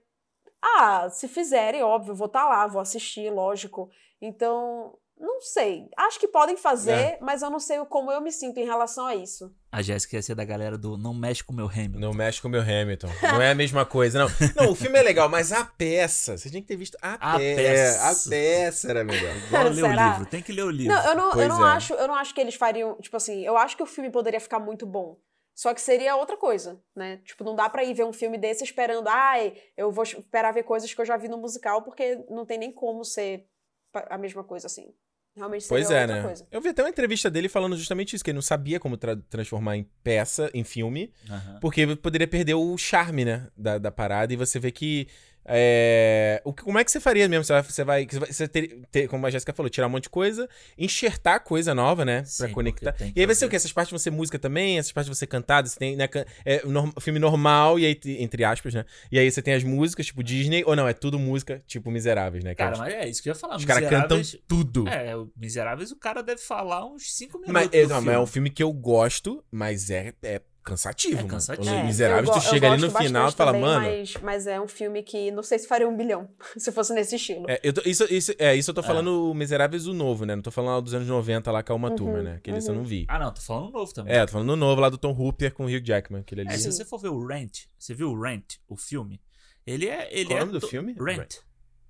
Ah, 0.77 1.09
se 1.09 1.27
fizerem, 1.27 1.83
óbvio, 1.83 2.15
vou 2.15 2.27
estar 2.27 2.47
lá, 2.49 2.67
vou 2.67 2.83
assistir, 2.83 3.31
lógico. 3.33 3.91
Então, 4.21 4.97
não 5.19 5.41
sei. 5.41 5.89
Acho 5.97 6.19
que 6.19 6.27
podem 6.29 6.57
fazer, 6.57 6.93
É. 6.93 7.19
mas 7.21 7.43
eu 7.43 7.51
não 7.51 7.61
sei 7.61 7.79
como 7.87 8.11
eu 8.13 8.21
me 8.21 8.31
sinto 8.33 8.59
em 8.59 8.65
relação 8.65 9.07
a 9.07 9.15
isso. 9.15 9.55
A 9.71 9.81
Jéssica 9.83 10.17
ia 10.17 10.23
ser 10.23 10.35
da 10.35 10.45
galera 10.45 10.77
do 10.77 10.97
Não 10.99 11.15
Mexe 11.15 11.43
com 11.45 11.53
o 11.53 11.57
meu 11.57 11.67
Hamilton. 11.67 11.99
Não 11.99 12.13
mexe 12.13 12.43
com 12.43 12.49
o 12.49 12.51
meu 12.51 12.61
Hamilton. 12.61 13.09
Não 13.23 13.41
é 13.41 13.51
a 13.51 13.55
mesma 13.55 13.87
coisa, 13.87 14.19
não. 14.19 14.27
Não, 14.57 14.73
o 14.73 14.75
filme 14.75 14.99
é 14.99 15.03
legal, 15.03 15.29
mas 15.29 15.53
a 15.53 15.65
peça. 15.65 16.37
Você 16.37 16.51
tinha 16.51 16.61
que 16.61 16.69
ter 16.69 16.77
visto 16.77 16.97
a, 17.01 17.35
A 17.35 17.39
pe- 17.39 17.55
peça. 17.57 18.27
A 18.27 18.31
peça 18.31 18.91
era 18.91 19.05
melhor. 19.05 19.35
Igual 19.47 19.65
ler 19.69 19.85
o 19.85 19.93
livro, 19.93 20.27
tem 20.27 20.43
que 20.43 20.53
ler 20.53 20.63
o 20.65 20.71
livro. 20.71 20.95
Não, 20.95 21.05
eu 21.07 21.15
não, 21.17 21.33
eu 21.41 21.49
não 21.49 21.67
é. 21.67 21.71
acho, 21.73 21.95
eu 21.95 22.07
não 22.09 22.15
acho 22.15 22.35
que 22.35 22.41
eles 22.41 22.55
fariam, 22.55 22.97
tipo 23.01 23.17
assim, 23.17 23.43
eu 23.45 23.57
acho 23.57 23.77
que 23.77 23.83
o 23.83 23.87
filme 23.87 24.11
poderia 24.11 24.41
ficar 24.41 24.59
muito 24.59 24.85
bom. 24.87 25.19
Só 25.55 25.73
que 25.75 25.81
seria 25.81 26.17
outra 26.17 26.37
coisa, 26.37 26.81
né? 26.97 27.19
Tipo, 27.25 27.45
não 27.45 27.55
dá 27.55 27.69
pra 27.69 27.85
ir 27.85 27.93
ver 27.95 28.05
um 28.05 28.13
filme 28.13 28.39
desse 28.39 28.65
esperando, 28.65 29.07
ai, 29.09 29.55
eu 29.77 29.93
vou 29.93 30.03
esperar 30.03 30.53
ver 30.53 30.63
coisas 30.63 30.93
que 30.93 31.01
eu 31.01 31.05
já 31.05 31.17
vi 31.17 31.29
no 31.29 31.37
musical, 31.39 31.83
porque 31.83 32.25
não 32.31 32.45
tem 32.47 32.59
nem 32.59 32.73
como 32.73 33.05
ser 33.05 33.47
a 34.09 34.17
mesma 34.17 34.43
coisa 34.43 34.67
assim. 34.67 34.95
Realmente 35.35 35.67
Pois 35.67 35.91
é, 35.91 36.01
outra 36.03 36.17
né? 36.17 36.23
coisa. 36.23 36.47
Eu 36.51 36.61
vi 36.61 36.69
até 36.69 36.83
uma 36.83 36.91
entrevista 36.91 37.31
dele 37.31 37.49
falando 37.49 37.77
justamente 37.77 38.15
isso, 38.15 38.23
que 38.23 38.31
ele 38.31 38.35
não 38.37 38.43
sabia 38.43 38.79
como 38.79 38.97
tra- 38.99 39.17
transformar 39.31 39.77
em 39.79 39.89
peça, 40.05 40.51
em 40.53 40.63
filme, 40.63 41.11
Aham. 41.29 41.59
porque 41.61 41.97
poderia 41.97 42.29
perder 42.29 42.55
o 42.55 42.77
charme, 42.77 43.25
né, 43.25 43.49
da, 43.57 43.79
da 43.79 43.91
parada, 43.91 44.33
e 44.33 44.37
você 44.37 44.59
vê 44.59 44.71
que. 44.71 45.09
É... 45.45 46.41
O, 46.45 46.53
que- 46.53 46.63
como 46.63 46.79
é 46.79 46.85
que 46.85 46.91
você 46.91 47.01
faria 47.01 47.29
mesmo? 47.29 47.45
Você 47.45 47.53
vai, 47.53 47.63
você 47.63 47.85
vai, 47.85 48.07
você 48.31 48.49
ter- 48.49 48.81
ter- 48.91 49.09
como 49.09 49.27
a 49.27 49.31
Jéssica 49.31 49.53
falou, 49.53 49.69
tirar 49.71 49.87
um 49.87 49.91
monte 49.91 50.05
de 50.05 50.11
coisa, 50.11 50.49
enxertar 50.79 51.41
coisa 51.41 51.75
nova, 51.75 52.05
né? 52.05 52.25
Sim, 52.25 52.45
pra 52.45 52.53
conectar. 52.55 52.95
E 53.15 53.21
aí 53.21 53.27
vai 53.27 53.35
ser 53.35 53.47
o 53.47 53.49
quê? 53.49 53.57
Essas 53.57 53.73
partes 53.73 53.91
vão 53.91 53.99
ser 53.99 54.11
música 54.11 54.39
também, 54.39 54.79
essas 54.79 54.93
partes 54.93 55.09
vão 55.09 55.15
ser 55.15 55.27
cantadas, 55.27 55.73
você 55.73 55.79
tem, 55.79 55.97
né, 55.97 56.09
é, 56.45 56.65
norm- 56.67 56.93
filme 57.01 57.19
normal, 57.19 57.79
e 57.79 57.87
aí, 57.87 58.01
entre 58.23 58.45
aspas, 58.45 58.75
né? 58.75 58.85
E 59.11 59.19
aí 59.19 59.31
você 59.31 59.43
tem 59.43 59.55
as 59.55 59.65
músicas, 59.65 60.07
tipo 60.07 60.23
Disney, 60.23 60.63
ou 60.67 60.75
não, 60.77 60.87
é 60.89 60.93
tudo 60.93 61.19
música, 61.19 61.63
tipo 61.67 61.91
Miseráveis, 61.91 62.45
né? 62.45 62.55
Cara, 62.55 62.77
é- 62.77 62.79
mas 62.79 62.95
é 62.95 63.09
isso 63.09 63.23
que 63.23 63.29
eu 63.29 63.33
ia 63.33 63.39
falar. 63.39 63.57
os 63.57 63.65
caras 63.65 63.89
cantam 63.89 64.21
tudo. 64.49 64.89
É, 64.89 65.17
o 65.17 65.31
Miseráveis 65.37 65.91
o 65.91 65.97
cara 65.97 66.23
deve 66.23 66.41
falar 66.41 66.85
uns 66.87 67.13
5 67.15 67.39
minutos. 67.39 67.53
Mas, 67.53 67.69
é, 67.73 67.87
não, 67.87 68.01
mas 68.01 68.15
é 68.15 68.19
um 68.19 68.27
filme 68.27 68.51
que 68.51 68.63
eu 68.63 68.73
gosto, 68.73 69.45
mas 69.51 69.91
é, 69.91 70.13
é 70.23 70.41
cansativo, 70.65 71.13
É 71.15 71.17
mano. 71.17 71.29
cansativo. 71.29 71.69
É, 71.75 71.83
Miseráveis, 71.85 72.31
tu 72.31 72.41
chega 72.41 72.73
ali 72.73 72.81
no 72.81 72.91
final 72.91 73.29
e 73.29 73.33
fala, 73.33 73.51
também, 73.53 73.61
mano. 73.63 73.87
Mas, 73.87 74.15
mas 74.23 74.47
é 74.47 74.61
um 74.61 74.69
filme 74.69 75.03
que 75.03 75.31
não 75.31 75.43
sei 75.43 75.59
se 75.59 75.67
faria 75.67 75.89
um 75.89 75.97
bilhão, 75.97 76.29
se 76.57 76.71
fosse 76.73 76.93
nesse 76.93 77.17
estilo. 77.17 77.45
É, 77.49 77.61
eu 77.63 77.73
tô- 77.73 77.83
isso, 77.85 78.05
isso, 78.13 78.33
é, 78.39 78.55
isso 78.55 78.71
eu 78.71 78.75
tô 78.75 78.83
falando 78.83 79.31
o 79.31 79.35
Miseráveis 79.35 79.87
o 79.87 79.93
novo, 79.95 80.25
né? 80.25 80.35
Não 80.37 80.43
tô 80.43 80.51
falando 80.51 80.75
lá 80.75 80.81
dos 80.81 80.95
anos 80.95 81.09
90 81.09 81.51
lá 81.51 81.63
com 81.63 81.73
a 81.73 81.77
Uma 81.77 81.89
Uhum, 81.91 81.97
Turma, 81.97 82.23
né? 82.23 82.35
Aquele 82.37 82.59
esse 82.59 82.69
eu 82.71 82.75
não 82.75 82.85
vi. 82.85 83.05
Ah, 83.09 83.19
não, 83.19 83.33
tô 83.33 83.41
falando 83.41 83.71
novo 83.73 83.93
também. 83.93 84.15
É, 84.15 84.25
tô 84.25 84.33
falando 84.33 84.49
do 84.49 84.57
novo 84.57 84.81
lá 84.81 84.89
do 84.89 84.99
Tom 84.99 85.13
Hooper 85.13 85.53
com 85.53 85.65
o 85.65 85.67
Hugh 85.67 85.83
Jackman, 85.85 86.21
aquele 86.23 86.43
ali. 86.43 86.51
É, 86.53 86.57
se 86.59 86.71
você 86.71 86.85
for 86.85 86.99
ver 86.99 87.09
o 87.09 87.27
Rent, 87.27 87.65
você 87.79 87.95
viu 87.95 88.11
o 88.11 88.21
Rent, 88.21 88.57
o 88.69 88.77
filme? 88.77 89.21
Ele 89.67 89.89
é. 89.89 90.09
Ele 90.11 90.27
Qual 90.27 90.39
é 90.39 90.43
o 90.43 90.47
nome 90.47 90.59
do 90.61 90.67
filme? 90.67 90.95
Rent. 90.99 91.37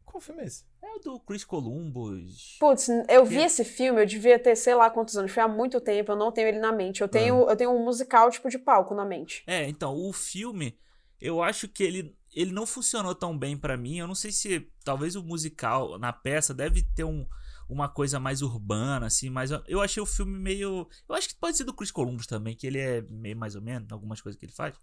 Qual 0.04 0.20
filme 0.20 0.42
é 0.42 0.46
esse? 0.46 0.64
É 0.82 0.94
o 0.96 0.98
do 0.98 1.20
Chris 1.20 1.44
Columbus. 1.44 2.56
Putz, 2.58 2.88
eu 3.08 3.24
vi 3.24 3.36
Que- 3.36 3.42
esse 3.42 3.64
filme, 3.64 4.00
eu 4.02 4.06
devia 4.06 4.38
ter 4.38 4.56
sei 4.56 4.74
lá 4.74 4.90
quantos 4.90 5.16
anos, 5.16 5.30
foi 5.30 5.42
há 5.42 5.48
muito 5.48 5.80
tempo, 5.80 6.12
eu 6.12 6.16
não 6.16 6.32
tenho 6.32 6.48
ele 6.48 6.58
na 6.58 6.72
mente. 6.72 7.00
Eu 7.02 7.08
tenho, 7.08 7.46
Ah. 7.48 7.52
eu 7.52 7.56
tenho 7.56 7.70
um 7.70 7.84
musical 7.84 8.30
tipo 8.30 8.48
de 8.48 8.58
palco 8.58 8.94
na 8.94 9.04
mente. 9.04 9.42
É, 9.46 9.68
então, 9.68 9.94
o 9.96 10.12
filme, 10.12 10.76
eu 11.20 11.40
acho 11.42 11.68
que 11.68 11.82
ele, 11.84 12.16
ele 12.34 12.50
não 12.52 12.66
funcionou 12.66 13.14
tão 13.14 13.36
bem 13.38 13.56
pra 13.56 13.76
mim. 13.76 13.98
Eu 13.98 14.06
não 14.08 14.14
sei 14.14 14.32
se 14.32 14.68
talvez 14.84 15.14
o 15.14 15.22
musical 15.22 15.98
na 15.98 16.12
peça 16.12 16.52
deve 16.52 16.82
ter 16.94 17.04
um, 17.04 17.24
uma 17.68 17.88
coisa 17.88 18.18
mais 18.18 18.42
urbana, 18.42 19.06
assim, 19.06 19.30
mas 19.30 19.52
eu, 19.52 19.62
eu 19.68 19.80
achei 19.80 20.02
o 20.02 20.06
filme 20.06 20.36
meio. 20.36 20.88
Eu 21.08 21.14
acho 21.14 21.28
que 21.28 21.36
pode 21.36 21.56
ser 21.56 21.64
do 21.64 21.72
Chris 21.74 21.92
Columbus 21.92 22.26
também, 22.26 22.56
que 22.56 22.66
ele 22.66 22.78
é 22.80 23.02
meio 23.02 23.36
mais 23.36 23.54
ou 23.54 23.62
menos, 23.62 23.90
algumas 23.92 24.20
coisas 24.20 24.38
que 24.38 24.46
ele 24.46 24.52
faz. 24.52 24.74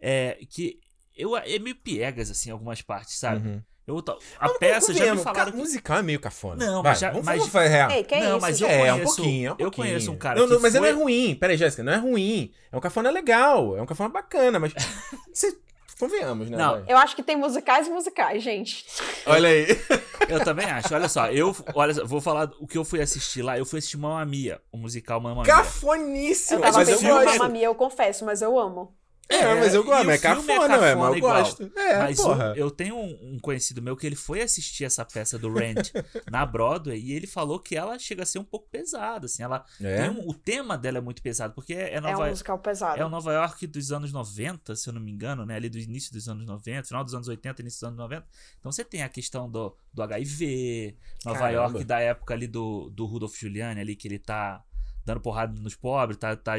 É, 0.00 0.38
que 0.48 0.80
eu, 1.14 1.36
é 1.36 1.58
meio 1.58 1.76
piegas, 1.76 2.30
assim, 2.30 2.50
algumas 2.50 2.80
partes, 2.80 3.18
sabe? 3.18 3.46
Uhum. 3.46 3.62
Eu, 3.86 4.02
a 4.38 4.48
peça 4.48 4.94
já 4.94 5.14
me 5.14 5.22
falaram 5.22 5.52
que. 5.52 5.58
musical 5.58 5.98
é 5.98 6.02
meio 6.02 6.18
cafona. 6.18 6.64
Não, 6.64 6.82
Vai, 6.82 6.92
mas 6.92 7.00
já- 7.00 7.10
Vamos 7.10 7.26
mas- 7.26 7.46
falar 7.48 7.66
real. 7.66 7.90
Ei, 7.90 8.02
que 8.04 8.16
não, 8.18 8.38
isso, 8.38 8.40
mas 8.40 8.60
eu 8.60 8.66
é, 8.68 8.92
um 8.92 8.96
conheço, 8.96 9.16
pouquinho, 9.16 9.46
é 9.46 9.50
um 9.50 9.52
Eu 9.52 9.56
pouquinho. 9.56 9.86
conheço 9.86 10.10
um 10.12 10.16
cara 10.16 10.40
não, 10.40 10.46
não, 10.46 10.56
que 10.56 10.62
mas 10.62 10.72
foi... 10.72 10.80
não 10.80 10.86
é 10.88 10.90
ruim. 10.92 11.34
Pera 11.34 11.52
aí, 11.52 11.56
Jéssica, 11.58 11.82
não 11.82 11.92
é 11.92 11.96
ruim. 11.96 12.50
É 12.72 12.76
um 12.76 12.80
cafona 12.80 13.10
legal, 13.10 13.76
é 13.76 13.82
um 13.82 13.86
cafona 13.86 14.08
bacana, 14.08 14.58
mas. 14.58 14.72
Você, 15.32 15.54
convenhamos, 15.98 16.48
né? 16.48 16.56
Não. 16.56 16.82
Eu 16.88 16.96
acho 16.96 17.14
que 17.14 17.22
tem 17.22 17.36
musicais 17.36 17.86
e 17.86 17.90
musicais, 17.90 18.42
gente. 18.42 18.86
Olha 19.26 19.48
aí. 19.50 19.66
Eu 20.28 20.42
também 20.42 20.64
acho. 20.64 20.94
Olha 20.94 21.08
só, 21.08 21.30
eu 21.30 21.54
olha, 21.74 21.92
só, 21.92 22.06
vou 22.06 22.18
falar 22.18 22.50
o 22.58 22.66
que 22.66 22.78
eu 22.78 22.84
fui 22.84 22.98
assistir 23.02 23.42
lá. 23.42 23.58
Eu 23.58 23.66
fui 23.66 23.78
assistir 23.78 23.98
Mamma 23.98 24.24
Mia, 24.24 24.58
o 24.72 24.78
musical 24.78 25.20
Mamma 25.20 25.42
Mia. 25.42 25.54
Cafoníssimo. 25.54 26.60
Eu 26.60 26.62
tava 26.62 26.78
mas 26.78 26.88
pensando 26.88 27.22
em 27.22 27.24
Mamma 27.26 27.48
Mia, 27.50 27.66
eu 27.66 27.74
confesso, 27.74 28.24
mas 28.24 28.40
eu 28.40 28.58
amo. 28.58 28.96
É, 29.28 29.54
mas 29.54 29.72
eu 29.74 29.82
gosto, 29.82 30.10
é 30.10 30.18
filme 30.18 30.46
cafona, 30.46 30.78
ué, 30.78 30.94
mas 30.94 31.08
eu 31.10 31.16
igual. 31.16 31.38
gosto. 31.42 31.72
É, 31.76 31.98
mas 31.98 32.16
porra. 32.18 32.52
eu 32.56 32.70
tenho 32.70 32.94
um, 32.96 33.34
um 33.34 33.38
conhecido 33.38 33.80
meu 33.80 33.96
que 33.96 34.06
ele 34.06 34.16
foi 34.16 34.42
assistir 34.42 34.84
essa 34.84 35.04
peça 35.04 35.38
do 35.38 35.52
Rent 35.52 35.90
na 36.30 36.44
Broadway 36.44 37.00
e 37.00 37.12
ele 37.12 37.26
falou 37.26 37.58
que 37.58 37.74
ela 37.76 37.98
chega 37.98 38.22
a 38.22 38.26
ser 38.26 38.38
um 38.38 38.44
pouco 38.44 38.68
pesada, 38.70 39.26
assim, 39.26 39.42
ela 39.42 39.64
É? 39.80 40.02
tem 40.02 40.10
um- 40.10 40.28
o 40.28 40.34
tema 40.34 40.76
dela 40.76 40.98
é 40.98 41.00
muito 41.00 41.22
pesado, 41.22 41.54
porque 41.54 41.72
é 41.72 41.94
É 41.94 42.00
Nova 42.00 42.24
um 42.26 42.28
musical 42.30 42.58
pesado. 42.58 43.00
é 43.00 43.04
o 43.04 43.08
Nova 43.08 43.32
York 43.32 43.66
dos 43.66 43.92
anos 43.92 44.12
90, 44.12 44.76
se 44.76 44.88
eu 44.88 44.92
não 44.92 45.00
me 45.00 45.10
engano, 45.10 45.46
né? 45.46 45.56
Ali 45.56 45.68
do 45.70 45.78
início 45.78 46.12
dos 46.12 46.28
anos 46.28 46.44
90, 46.46 46.86
final 46.86 47.02
dos 47.02 47.14
anos 47.14 47.26
80, 47.28 47.62
início 47.62 47.78
dos 47.80 47.84
anos 47.88 47.98
90. 47.98 48.26
Então 48.60 48.70
você 48.70 48.84
tem 48.84 49.02
a 49.02 49.08
questão 49.08 49.50
do, 49.50 49.74
do 49.92 50.02
HIV, 50.02 50.96
Nova 51.24 51.38
Caramba. 51.38 51.54
York 51.62 51.84
da 51.84 51.98
época 52.00 52.34
ali 52.34 52.46
do, 52.46 52.90
do 52.90 53.06
Rudolph 53.06 53.34
Giuliani, 53.36 53.80
ali 53.80 53.96
que 53.96 54.06
ele 54.08 54.18
tá 54.18 54.62
dando 55.06 55.20
porrada 55.20 55.52
nos 55.60 55.74
pobres, 55.74 56.16
tá, 56.16 56.34
tá 56.34 56.54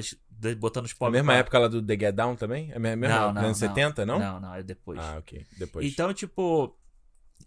botando 0.57 0.85
os 0.85 0.91
A 0.91 0.95
pobres. 0.95 1.13
mesma 1.19 1.33
pra- 1.33 1.39
época 1.39 1.59
lá 1.59 1.67
do 1.67 1.81
The 1.81 1.93
Get 1.99 2.15
Down 2.15 2.35
também? 2.35 2.71
É 2.73 2.79
mesmo? 2.79 3.05
Não, 3.07 3.33
não, 3.33 3.41
anos 3.41 3.59
não. 3.61 3.67
70, 3.69 4.05
não? 4.05 4.19
Não, 4.19 4.39
não, 4.39 4.55
é 4.55 4.63
depois. 4.63 4.99
Ah, 4.99 5.15
ok. 5.19 5.45
Depois. 5.57 5.85
Então, 5.85 6.13
tipo, 6.13 6.75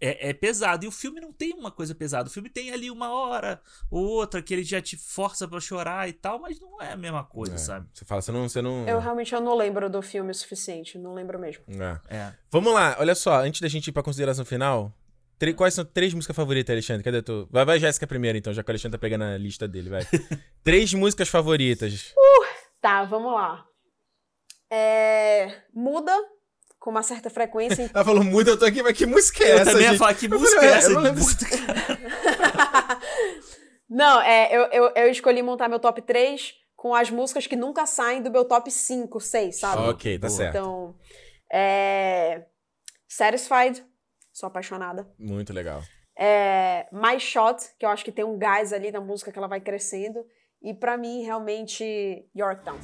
é, 0.01 0.29
é 0.29 0.33
pesado. 0.33 0.85
E 0.85 0.87
o 0.87 0.91
filme 0.91 1.19
não 1.19 1.31
tem 1.33 1.53
uma 1.53 1.71
coisa 1.71 1.93
pesada. 1.95 2.29
O 2.29 2.31
filme 2.31 2.49
tem 2.49 2.71
ali 2.71 2.89
uma 2.91 3.09
hora 3.11 3.61
ou 3.91 4.05
outra 4.05 4.41
que 4.41 4.53
ele 4.53 4.63
já 4.63 4.81
te 4.81 4.95
força 4.97 5.47
pra 5.47 5.59
chorar 5.59 6.07
e 6.07 6.13
tal, 6.13 6.39
mas 6.39 6.59
não 6.59 6.81
é 6.81 6.93
a 6.93 6.97
mesma 6.97 7.23
coisa, 7.23 7.55
É, 7.55 7.57
sabe? 7.57 7.87
Você 7.93 8.05
fala, 8.05 8.21
você 8.21 8.31
não. 8.31 8.47
Você 8.47 8.61
não... 8.61 8.87
Eu 8.87 8.99
realmente 8.99 9.33
eu 9.33 9.41
não 9.41 9.55
lembro 9.57 9.89
do 9.89 10.01
filme 10.01 10.31
o 10.31 10.35
suficiente, 10.35 10.97
não 10.97 11.13
lembro 11.13 11.37
mesmo. 11.39 11.63
É. 11.69 12.15
É. 12.15 12.33
Vamos 12.51 12.73
lá, 12.73 12.95
olha 12.99 13.15
só, 13.15 13.41
antes 13.43 13.61
da 13.61 13.67
gente 13.67 13.87
ir 13.87 13.91
pra 13.91 14.01
consideração 14.03 14.45
final, 14.45 14.93
tre- 15.37 15.53
quais 15.53 15.73
são 15.73 15.83
três 15.83 16.13
músicas 16.13 16.35
favoritas, 16.35 16.73
Alexandre? 16.73 17.03
Cadê 17.03 17.21
tu? 17.21 17.47
Vai, 17.51 17.65
vai 17.65 17.79
Jéssica 17.79 18.07
primeiro, 18.07 18.37
então, 18.37 18.53
já 18.53 18.63
que 18.63 18.69
o 18.69 18.71
Alexandre 18.71 18.97
tá 18.97 19.01
pegando 19.01 19.23
a 19.25 19.37
lista 19.37 19.67
dele, 19.67 19.89
vai. 19.89 20.05
três 20.63 20.93
músicas 20.93 21.27
favoritas. 21.29 22.13
Tá, 22.81 23.03
vamos 23.03 23.33
lá. 23.33 23.65
É, 24.71 25.61
muda 25.73 26.13
com 26.79 26.89
uma 26.91 27.03
certa 27.03 27.29
frequência. 27.29 27.89
Ela 27.93 28.05
falou 28.05 28.23
muito, 28.23 28.49
eu 28.49 28.57
tô 28.57 28.65
aqui, 28.65 28.81
mas 28.81 28.97
que 28.97 29.05
música 29.05 29.43
é 29.43 29.51
Eu 29.53 29.55
essa, 29.57 29.65
também 29.71 29.83
ia 29.83 29.89
gente? 29.89 29.99
falar 29.99 30.13
que 30.13 30.25
Eu 30.27 30.39
música 30.39 30.55
falei, 30.55 30.69
é 30.69 30.71
"Ué, 30.71 30.77
essa? 30.77 30.87
eu 30.89 30.93
não 30.93 31.01
lembro 31.01 31.21
Não, 33.89 34.21
é, 34.21 34.55
eu, 34.55 34.61
eu, 34.71 34.91
eu 34.95 35.09
escolhi 35.11 35.41
montar 35.41 35.67
meu 35.67 35.79
top 35.79 36.01
3 36.01 36.53
com 36.75 36.93
as 36.95 37.09
músicas 37.09 37.47
que 37.47 37.55
nunca 37.55 37.85
saem 37.85 38.21
do 38.21 38.31
meu 38.31 38.45
top 38.45 38.69
5, 38.71 39.19
6, 39.19 39.59
sabe? 39.59 39.81
Ok, 39.89 40.19
tá 40.19 40.29
certo. 40.29 40.55
Então, 40.55 40.95
é... 41.51 42.45
Satisfied, 43.07 43.83
sou 44.31 44.47
apaixonada. 44.47 45.11
Muito 45.17 45.51
legal. 45.51 45.81
É, 46.17 46.87
My 46.91 47.19
Shot, 47.19 47.63
que 47.79 47.85
eu 47.85 47.89
acho 47.89 48.05
que 48.05 48.11
tem 48.11 48.23
um 48.23 48.37
gás 48.37 48.71
ali 48.71 48.91
na 48.91 49.01
música 49.01 49.31
que 49.31 49.37
ela 49.37 49.47
vai 49.47 49.59
crescendo. 49.59 50.23
E 50.61 50.73
pra 50.73 50.97
mim, 50.97 51.23
realmente, 51.23 52.25
Yorktown. 52.35 52.77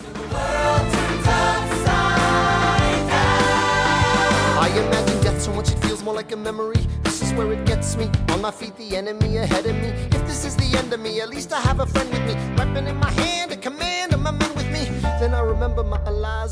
I 4.58 4.70
imagine 4.70 5.22
death 5.22 5.42
so 5.42 5.52
much 5.52 5.72
it 5.72 5.80
feels 5.80 6.02
more 6.02 6.16
like 6.16 6.32
a 6.32 6.38
memory. 6.38 6.80
This 7.04 7.22
is 7.22 7.34
where 7.34 7.52
it 7.52 7.66
gets 7.66 7.98
me. 7.98 8.10
On 8.32 8.42
my 8.42 8.52
feet, 8.52 8.78
the 8.78 8.96
enemy 8.96 9.36
ahead 9.40 9.66
of 9.66 9.76
me. 9.76 9.90
If 10.16 10.26
this 10.26 10.46
is 10.46 10.56
the 10.56 10.78
end 10.78 10.94
of 10.94 11.02
me, 11.02 11.20
at 11.20 11.28
least 11.28 11.52
I 11.52 11.60
have 11.60 11.82
a 11.82 11.86
friend 11.86 12.10
with 12.12 12.24
me. 12.26 12.36
Weapon 12.56 12.88
in 12.88 12.96
my 12.96 13.12
hand, 13.12 13.52
a 13.52 13.58
command, 13.58 14.14
and 14.14 14.24
my 14.24 14.32
men 14.32 14.56
with 14.56 14.72
me. 14.72 14.86
Then 15.20 15.34
I 15.34 15.42
remember 15.42 15.84
my 15.84 16.00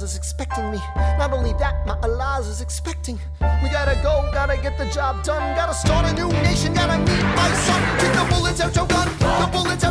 is 0.04 0.18
expecting 0.18 0.72
me. 0.72 0.80
Not 1.18 1.32
only 1.32 1.54
that, 1.54 1.86
my 1.88 1.96
is 2.40 2.60
expecting. 2.60 3.18
We 3.62 3.70
gotta 3.70 3.96
go, 4.04 4.30
gotta 4.34 4.58
get 4.58 4.78
the 4.78 4.86
job 4.90 5.24
done. 5.24 5.56
Gotta 5.56 5.74
start 5.74 6.06
a 6.06 6.14
new 6.14 6.28
nation, 6.44 6.74
gotta 6.74 6.98
meet 7.00 7.24
my 7.36 7.50
son. 7.66 7.82
The 8.18 8.26
bullets 8.30 8.60
out 8.60 8.76
your 8.76 8.88
gun, 8.88 9.08
the 9.20 9.50
bullets 9.52 9.83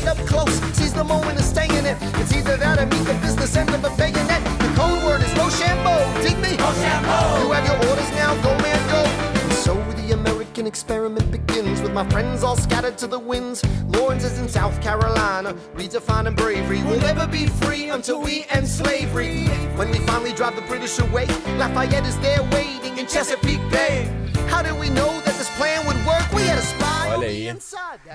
Fight 0.00 0.18
up 0.18 0.26
close, 0.26 0.60
seize 0.74 0.94
the 0.94 1.04
moment 1.04 1.36
and 1.36 1.44
stay 1.44 1.66
in 1.78 1.84
it. 1.84 1.96
It's 2.20 2.34
either 2.34 2.56
that 2.56 2.78
or 2.78 2.86
meet 2.86 3.04
the 3.04 3.12
business 3.20 3.54
end 3.54 3.68
of 3.68 3.84
a 3.84 3.90
bayonet. 3.98 4.42
The 4.58 4.72
code 4.74 5.02
word 5.04 5.20
is 5.20 5.30
Rochambeau, 5.34 6.22
dig 6.22 6.38
me? 6.38 6.56
Rochambeau. 6.56 7.44
You 7.44 7.52
have 7.52 7.66
your 7.66 7.90
orders 7.90 8.10
now, 8.12 8.34
go 8.42 8.56
man, 8.62 8.80
go. 8.88 9.04
And 9.04 9.52
so 9.52 9.74
the 10.00 10.14
American 10.14 10.66
experiment 10.66 11.30
begins 11.30 11.82
with 11.82 11.92
my 11.92 12.08
friends 12.08 12.42
all 12.42 12.56
scattered 12.56 12.96
to 12.98 13.06
the 13.06 13.18
winds. 13.18 13.62
Lawrence 13.88 14.24
is 14.24 14.38
in 14.38 14.48
South 14.48 14.80
Carolina, 14.80 15.52
redefining 15.74 16.34
bravery. 16.34 16.82
We'll 16.82 17.00
never 17.00 17.26
be 17.26 17.48
free 17.48 17.90
until 17.90 18.22
we 18.22 18.46
end 18.48 18.66
slavery. 18.66 19.48
When 19.76 19.90
we 19.90 19.98
finally 20.06 20.32
drive 20.32 20.56
the 20.56 20.62
British 20.62 20.98
away, 20.98 21.26
Lafayette 21.58 22.06
is 22.06 22.18
there 22.20 22.42
waiting 22.52 22.96
in 22.96 23.06
Chesapeake 23.06 23.59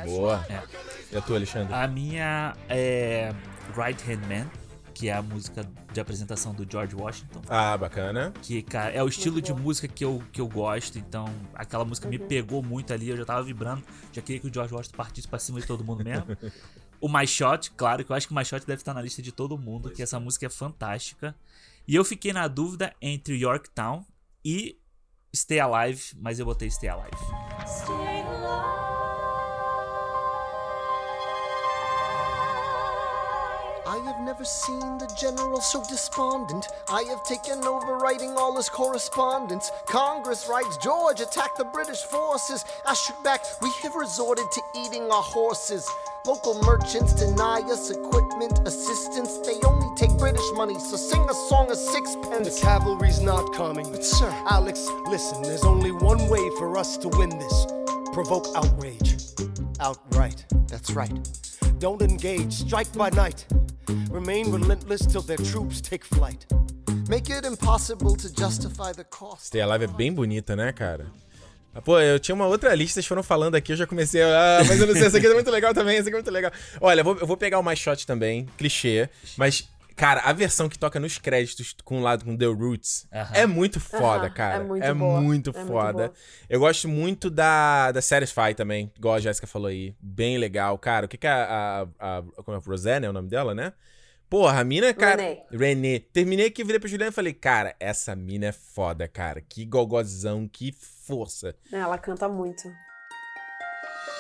Boa. 0.05 0.45
É. 0.49 0.63
E 1.11 1.17
a 1.17 1.21
tua, 1.21 1.37
Alexandre? 1.37 1.73
A 1.73 1.87
minha 1.87 2.55
é 2.69 3.33
Right 3.75 4.01
Hand 4.09 4.21
Man, 4.27 4.49
que 4.93 5.09
é 5.09 5.13
a 5.13 5.21
música 5.21 5.67
de 5.91 5.99
apresentação 5.99 6.53
do 6.53 6.65
George 6.69 6.95
Washington. 6.95 7.41
Ah, 7.49 7.77
bacana. 7.77 8.33
Que, 8.41 8.61
cara, 8.61 8.91
é 8.91 9.03
o 9.03 9.07
estilo 9.07 9.41
de 9.41 9.53
bom. 9.53 9.59
música 9.59 9.87
que 9.87 10.05
eu, 10.05 10.23
que 10.31 10.39
eu 10.39 10.47
gosto, 10.47 10.97
então 10.97 11.25
aquela 11.53 11.83
música 11.83 12.07
me 12.07 12.17
pegou 12.17 12.63
muito 12.63 12.93
ali, 12.93 13.09
eu 13.09 13.17
já 13.17 13.25
tava 13.25 13.43
vibrando, 13.43 13.83
já 14.13 14.21
queria 14.21 14.39
que 14.39 14.47
o 14.47 14.53
George 14.53 14.73
Washington 14.73 14.97
partisse 14.97 15.27
pra 15.27 15.37
cima 15.37 15.59
de 15.59 15.67
todo 15.67 15.83
mundo 15.83 16.03
mesmo. 16.03 16.25
o 17.01 17.09
My 17.09 17.27
Shot, 17.27 17.71
claro, 17.71 18.05
que 18.05 18.11
eu 18.11 18.15
acho 18.15 18.27
que 18.27 18.33
o 18.33 18.35
My 18.37 18.45
Shot 18.45 18.65
deve 18.65 18.81
estar 18.81 18.93
na 18.93 19.01
lista 19.01 19.21
de 19.21 19.31
todo 19.31 19.57
mundo, 19.57 19.91
que 19.91 20.01
essa 20.01 20.19
música 20.19 20.45
é 20.45 20.49
fantástica. 20.49 21.35
E 21.87 21.93
eu 21.93 22.03
fiquei 22.05 22.31
na 22.33 22.47
dúvida 22.47 22.93
entre 23.01 23.37
Yorktown 23.37 24.05
e 24.43 24.77
Stay 25.35 25.59
Alive, 25.59 26.13
mas 26.17 26.39
eu 26.39 26.45
botei 26.45 26.69
Stay 26.71 26.89
Alive. 26.89 27.17
Stay 27.67 27.93
alive. 27.93 28.94
I 33.87 33.97
have 33.99 34.19
never 34.19 34.43
seen 34.43 34.97
the 34.97 35.07
general 35.15 35.61
so 35.61 35.83
despondent. 35.87 36.67
I 36.89 37.03
have 37.03 37.23
taken 37.23 37.63
over 37.63 37.97
writing 37.97 38.35
all 38.35 38.55
his 38.55 38.67
correspondence. 38.67 39.71
Congress 39.85 40.47
writes 40.49 40.77
George 40.77 41.21
attacked 41.21 41.59
the 41.59 41.65
British 41.65 42.01
forces. 42.01 42.65
I 42.87 42.95
shoot 42.95 43.21
back, 43.23 43.43
we 43.61 43.69
have 43.83 43.93
resorted 43.93 44.45
to 44.51 44.61
eating 44.75 45.03
our 45.11 45.21
horses. 45.21 45.87
Local 46.25 46.59
merchants 46.63 47.13
deny 47.13 47.61
us 47.65 47.91
equipment, 47.91 48.59
assistance. 48.67 49.37
They 49.45 49.59
only 49.67 49.95
take 49.95 50.17
British 50.17 50.51
money, 50.55 50.79
so 50.79 50.95
sing 50.95 51.21
a 51.29 51.33
song 51.47 51.69
of 51.69 51.77
sixpence. 51.77 52.55
The 52.55 52.61
cavalry's 52.65 53.21
not 53.21 53.53
coming. 53.53 53.91
But, 53.91 54.03
sir, 54.03 54.31
Alex, 54.49 54.89
listen, 55.05 55.43
there's 55.43 55.63
only 55.63 55.91
one 55.91 56.27
way 56.27 56.49
for 56.57 56.75
us 56.75 56.97
to 56.97 57.09
win 57.09 57.29
this 57.29 57.67
provoke 58.13 58.47
outrage. 58.55 59.17
Outright. 59.79 60.45
that's 60.67 60.91
right. 60.91 61.11
Don't 61.79 62.01
engage, 62.01 62.53
strike 62.53 62.91
by 62.93 63.09
night. 63.15 63.45
Remain 64.09 64.49
relentless 64.51 65.05
till 65.05 65.21
their 65.21 65.37
troops 65.37 65.81
take 65.81 66.05
flight. 66.05 66.45
Make 67.09 67.29
it 67.29 67.45
impossible 67.45 68.15
to 68.15 68.29
justify 68.33 68.93
the 68.93 69.03
cost. 69.03 69.47
Stay 69.47 69.61
Alive 69.61 69.83
é 69.83 69.87
bem 69.87 70.13
bonita, 70.13 70.55
né, 70.55 70.71
cara? 70.71 71.05
Ah, 71.73 71.81
Pô, 71.81 71.99
eu 71.99 72.17
tinha 72.17 72.33
uma 72.33 72.47
outra 72.47 72.73
lista, 72.73 72.93
vocês 72.93 73.05
foram 73.05 73.21
falando 73.21 73.55
aqui, 73.55 73.73
eu 73.73 73.75
já 73.75 73.85
comecei 73.85 74.21
a... 74.21 74.59
Ah, 74.59 74.63
mas 74.63 74.79
eu 74.79 74.87
não 74.87 74.93
sei, 74.93 75.07
essa 75.07 75.17
aqui 75.17 75.27
é 75.27 75.33
muito 75.33 75.51
legal 75.51 75.73
também, 75.73 75.97
essa 75.97 76.07
aqui 76.07 76.15
é 76.15 76.19
muito 76.19 76.31
legal. 76.31 76.51
Olha, 76.79 77.01
eu 77.01 77.03
vou, 77.03 77.17
eu 77.17 77.27
vou 77.27 77.35
pegar 77.35 77.59
o 77.59 77.63
My 77.63 77.75
Shot 77.75 78.07
também, 78.07 78.47
clichê, 78.57 79.09
mas... 79.35 79.67
Cara, 79.95 80.21
a 80.21 80.33
versão 80.33 80.67
que 80.67 80.77
toca 80.77 80.99
nos 80.99 81.17
créditos 81.17 81.73
com 81.83 81.99
o 81.99 82.01
lado 82.01 82.25
com 82.25 82.35
The 82.35 82.45
Roots 82.47 83.07
é 83.33 83.45
muito 83.45 83.79
foda, 83.79 84.25
Aham, 84.25 84.29
cara. 84.33 84.55
é 84.55 84.67
muito 84.67 84.95
boa, 84.95 85.21
muito 85.21 85.49
é 85.51 85.53
muito 85.53 85.67
foda. 85.71 85.93
boa. 85.93 86.13
eu 86.49 86.59
gosto 86.59 86.87
muito 86.89 87.29
da, 87.29 87.91
da 87.93 88.01
Satisfy 88.01 88.53
também, 88.55 88.91
igual 88.97 89.15
a 89.15 89.19
Jéssica 89.19 89.47
falou 89.47 89.67
aí. 89.67 89.95
Bem 89.99 90.37
legal. 90.37 90.77
Cara, 90.77 91.05
o 91.05 91.09
que 91.09 91.17
que 91.17 91.27
a... 91.27 91.87
a, 91.97 92.17
a 92.17 92.23
como 92.43 92.57
é? 92.57 92.61
Rosanna 92.65 93.05
é 93.05 93.09
o 93.09 93.13
nome 93.13 93.29
dela, 93.29 93.55
né? 93.55 93.71
Porra, 94.29 94.59
a 94.59 94.63
mina, 94.63 94.93
cara. 94.93 95.21
Renê. 95.51 95.99
Terminei 95.99 96.47
aqui, 96.47 96.63
virei 96.63 96.79
pra 96.79 96.89
Juliana 96.89 97.11
e 97.11 97.13
falei, 97.13 97.31
cara, 97.33 97.75
essa 97.79 98.15
mina 98.15 98.47
é 98.47 98.51
foda, 98.51 99.07
cara. 99.07 99.39
Que 99.39 99.63
gogozão, 99.63 100.47
que 100.51 100.73
força. 101.05 101.55
É, 101.71 101.77
Ela 101.77 101.97
canta 101.97 102.27
muito. 102.27 102.63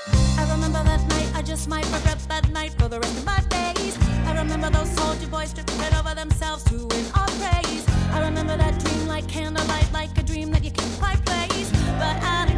I 0.07 0.47
remember 0.51 0.83
that 0.83 1.01
night, 1.07 1.31
I 1.35 1.41
just 1.41 1.67
might 1.67 1.85
regret 1.85 2.19
that 2.27 2.49
night 2.49 2.73
for 2.79 2.87
the 2.87 2.99
rest 2.99 3.17
of 3.17 3.25
my 3.25 3.39
days. 3.49 3.97
I 4.25 4.35
remember 4.37 4.69
those 4.69 4.89
soldier 4.91 5.27
boys 5.27 5.53
tripping 5.53 5.93
over 5.95 6.13
themselves 6.15 6.63
to 6.65 6.75
win 6.75 7.05
our 7.15 7.27
praise. 7.41 7.85
I 8.11 8.21
remember 8.21 8.57
that 8.57 8.79
dream 8.83 9.07
like 9.07 9.27
candlelight, 9.27 9.91
like 9.93 10.17
a 10.17 10.23
dream 10.23 10.51
that 10.51 10.63
you 10.63 10.71
can't 10.71 10.99
quite 10.99 11.23
place. 11.25 11.71
But 11.99 12.15
Alexander, 12.23 12.54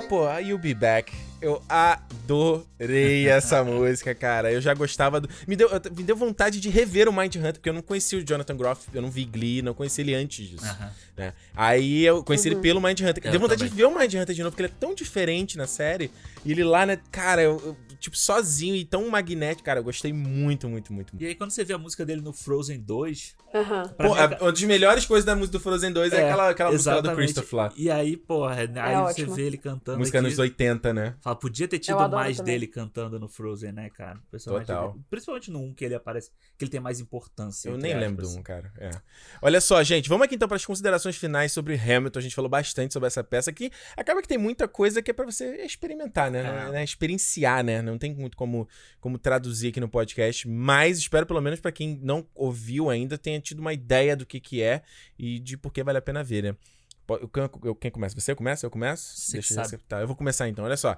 pô, 0.00 0.26
a 0.26 0.38
You'll 0.38 0.58
Be 0.58 0.74
Back. 0.74 1.12
Eu 1.40 1.60
adorei 1.68 3.26
essa 3.28 3.62
música, 3.64 4.14
cara. 4.14 4.52
Eu 4.52 4.60
já 4.60 4.72
gostava 4.74 5.20
do. 5.20 5.28
Me 5.46 5.56
deu, 5.56 5.68
eu- 5.68 5.80
me 5.96 6.02
deu 6.02 6.16
vontade 6.16 6.60
de 6.60 6.68
rever 6.68 7.08
o 7.08 7.12
Mind 7.12 7.34
Hunter, 7.36 7.54
porque 7.54 7.68
eu 7.68 7.72
não 7.72 7.82
conhecia 7.82 8.18
o 8.18 8.24
Jonathan 8.24 8.56
Groff, 8.56 8.86
eu 8.94 9.02
não 9.02 9.10
vi 9.10 9.24
Glee, 9.24 9.62
não 9.62 9.74
conhecia 9.74 10.02
ele 10.02 10.14
antes 10.14 10.48
disso. 10.48 10.64
Aham. 10.64 10.90
né? 11.16 11.32
Aí 11.54 12.04
eu 12.04 12.22
conheci 12.24 12.48
ele 12.48 12.56
pelo 12.56 12.80
Mind 12.80 13.00
Hunter. 13.00 13.22
Eu 13.24 13.30
Deu 13.32 13.40
vontade 13.40 13.58
também. 13.60 13.70
de 13.70 13.76
ver 13.76 13.84
o 13.84 13.98
Mind 13.98 14.14
Hunter 14.14 14.34
de 14.34 14.42
novo, 14.42 14.52
porque 14.52 14.62
ele 14.62 14.72
é 14.72 14.76
tão 14.80 14.94
diferente 14.94 15.56
na 15.58 15.66
série. 15.66 16.10
E 16.44 16.52
ele 16.52 16.64
lá, 16.64 16.86
né, 16.86 16.98
cara, 17.10 17.42
eu, 17.42 17.60
eu, 17.64 17.76
tipo, 18.02 18.16
sozinho 18.18 18.74
e 18.76 18.84
tão 18.84 19.08
magnético, 19.08 19.64
cara. 19.64 19.80
Eu 19.80 19.84
gostei 19.84 20.12
muito, 20.12 20.68
muito, 20.68 20.92
muito. 20.92 21.12
muito. 21.14 21.22
E 21.22 21.26
aí 21.26 21.34
quando 21.34 21.50
você 21.52 21.64
vê 21.64 21.72
a 21.72 21.78
música 21.78 22.04
dele 22.04 22.20
no 22.20 22.32
Frozen 22.32 22.80
2, 22.80 23.34
Aham. 23.54 23.88
pra 23.96 24.08
Pô, 24.08 24.14
mim, 24.14 24.20
a- 24.20 24.38
uma 24.42 24.52
das 24.52 24.62
melhores 24.62 25.06
coisas 25.06 25.24
da 25.24 25.34
música 25.36 25.58
do 25.58 25.60
Frozen 25.62 25.92
2 25.92 26.12
é, 26.12 26.24
aquela, 26.26 26.50
aquela 26.50 26.72
música 26.72 26.90
lá 26.94 27.00
do 27.00 27.06
exatamente. 27.08 27.32
Christoph 27.34 27.52
lá. 27.54 27.72
E 27.76 27.90
aí, 27.90 28.16
porra, 28.16 28.56
aí 28.60 28.66
você 28.66 29.22
ótimo. 29.22 29.34
vê 29.34 29.42
ele 29.42 29.56
cantando 29.56 29.98
Música 29.98 30.18
aqui, 30.18 30.28
nos 30.28 30.38
80, 30.38 30.92
né? 30.92 31.14
Fala, 31.20 31.36
podia 31.36 31.68
ter 31.68 31.78
tido 31.78 31.96
mais 32.10 32.36
também. 32.38 32.52
dele 32.54 32.66
cantando 32.66 33.18
no 33.20 33.28
Frozen, 33.28 33.72
né, 33.72 33.88
cara? 33.90 34.18
Total. 34.44 34.92
dele. 34.92 35.04
Principalmente 35.08 35.50
no 35.50 35.60
1, 35.60 35.74
que 35.74 35.84
ele 35.84 35.94
aparece, 35.94 36.30
que 36.58 36.64
ele 36.64 36.70
tem 36.70 36.80
mais 36.80 37.00
importância. 37.00 37.68
Eu 37.68 37.78
nem 37.78 37.96
lembro 37.96 38.24
aspas. 38.26 38.36
um, 38.38 38.42
cara. 38.42 38.72
É. 38.78 38.90
Olha 39.40 39.60
só, 39.60 39.82
gente, 39.82 40.08
vamos 40.08 40.24
aqui 40.24 40.34
então 40.34 40.48
para 40.48 40.56
as 40.56 40.64
considerações 40.66 41.16
finais 41.16 41.52
sobre 41.52 41.74
Hamilton. 41.74 42.18
A 42.18 42.22
gente 42.22 42.34
falou 42.34 42.48
bastante 42.50 42.92
sobre 42.92 43.06
essa 43.06 43.22
peça 43.22 43.52
que 43.52 43.70
acaba 43.96 44.20
que 44.20 44.28
tem 44.28 44.38
muita 44.38 44.66
coisa 44.66 45.00
que 45.02 45.10
é 45.10 45.14
para 45.14 45.24
você 45.24 45.62
experimentar, 45.64 46.30
né? 46.30 46.40
É. 46.68 46.72
Né? 46.72 46.84
Experienciar, 46.84 47.62
né? 47.64 47.80
Não 47.92 47.98
tem 47.98 48.14
muito 48.14 48.36
como, 48.36 48.68
como 49.00 49.18
traduzir 49.18 49.68
aqui 49.68 49.80
no 49.80 49.88
podcast, 49.88 50.48
mas 50.48 50.98
espero 50.98 51.26
pelo 51.26 51.40
menos 51.40 51.60
para 51.60 51.70
quem 51.72 51.98
não 52.02 52.26
ouviu 52.34 52.90
ainda 52.90 53.16
tenha 53.16 53.40
tido 53.40 53.60
uma 53.60 53.72
ideia 53.72 54.16
do 54.16 54.26
que 54.26 54.40
que 54.40 54.62
é 54.62 54.82
e 55.18 55.38
de 55.38 55.56
por 55.56 55.72
que 55.72 55.82
vale 55.84 55.98
a 55.98 56.02
pena 56.02 56.22
ver, 56.24 56.42
né? 56.42 56.56
Eu- 57.08 57.28
Quem, 57.28 57.90
eu- 57.90 57.92
começa? 57.92 58.18
Você 58.18 58.34
começa? 58.34 58.64
Eu 58.64 58.70
começo? 58.70 59.20
Você 59.20 59.38
eu 59.38 59.42
sabe. 59.42 59.66
acertar. 59.66 60.00
Eu 60.00 60.06
vou 60.06 60.16
começar 60.16 60.48
então, 60.48 60.64
olha 60.64 60.76
só. 60.76 60.96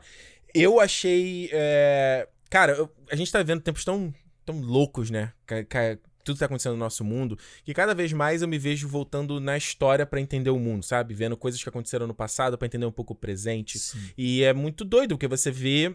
Eu 0.55 0.79
achei. 0.81 1.49
é, 1.53 2.29
Cara, 2.51 2.73
eu- 2.73 2.89
a 3.11 3.17
gente 3.17 3.33
tá 3.33 3.39
vivendo 3.39 3.61
tempos 3.63 3.85
tão, 3.85 4.15
tão 4.45 4.61
loucos, 4.61 5.11
né? 5.11 5.33
Ca- 5.47 5.65
ca- 5.65 5.99
Tudo 6.23 6.39
tá 6.39 6.47
acontecendo 6.47 6.73
no 6.73 6.79
nosso 6.79 7.05
mundo, 7.05 7.37
que 7.65 7.75
cada 7.75 7.95
vez 7.95 8.11
mais 8.13 8.41
eu 8.43 8.49
me 8.49 8.59
vejo 8.59 8.89
voltando 8.89 9.39
na 9.41 9.59
história 9.59 10.07
pra 10.07 10.19
entender 10.21 10.49
o 10.51 10.59
mundo, 10.59 10.83
sabe? 10.83 11.13
Vendo 11.13 11.37
coisas 11.37 11.63
que 11.63 11.69
aconteceram 11.69 12.07
no 12.07 12.15
passado 12.15 12.57
pra 12.57 12.65
entender 12.67 12.87
um 12.87 12.93
pouco 12.93 13.13
o 13.13 13.17
presente. 13.17 13.79
Sim. 13.79 13.99
E 14.17 14.43
é 14.43 14.53
muito 14.55 14.85
doido, 14.87 15.17
porque 15.17 15.27
você 15.29 15.51
vê 15.51 15.95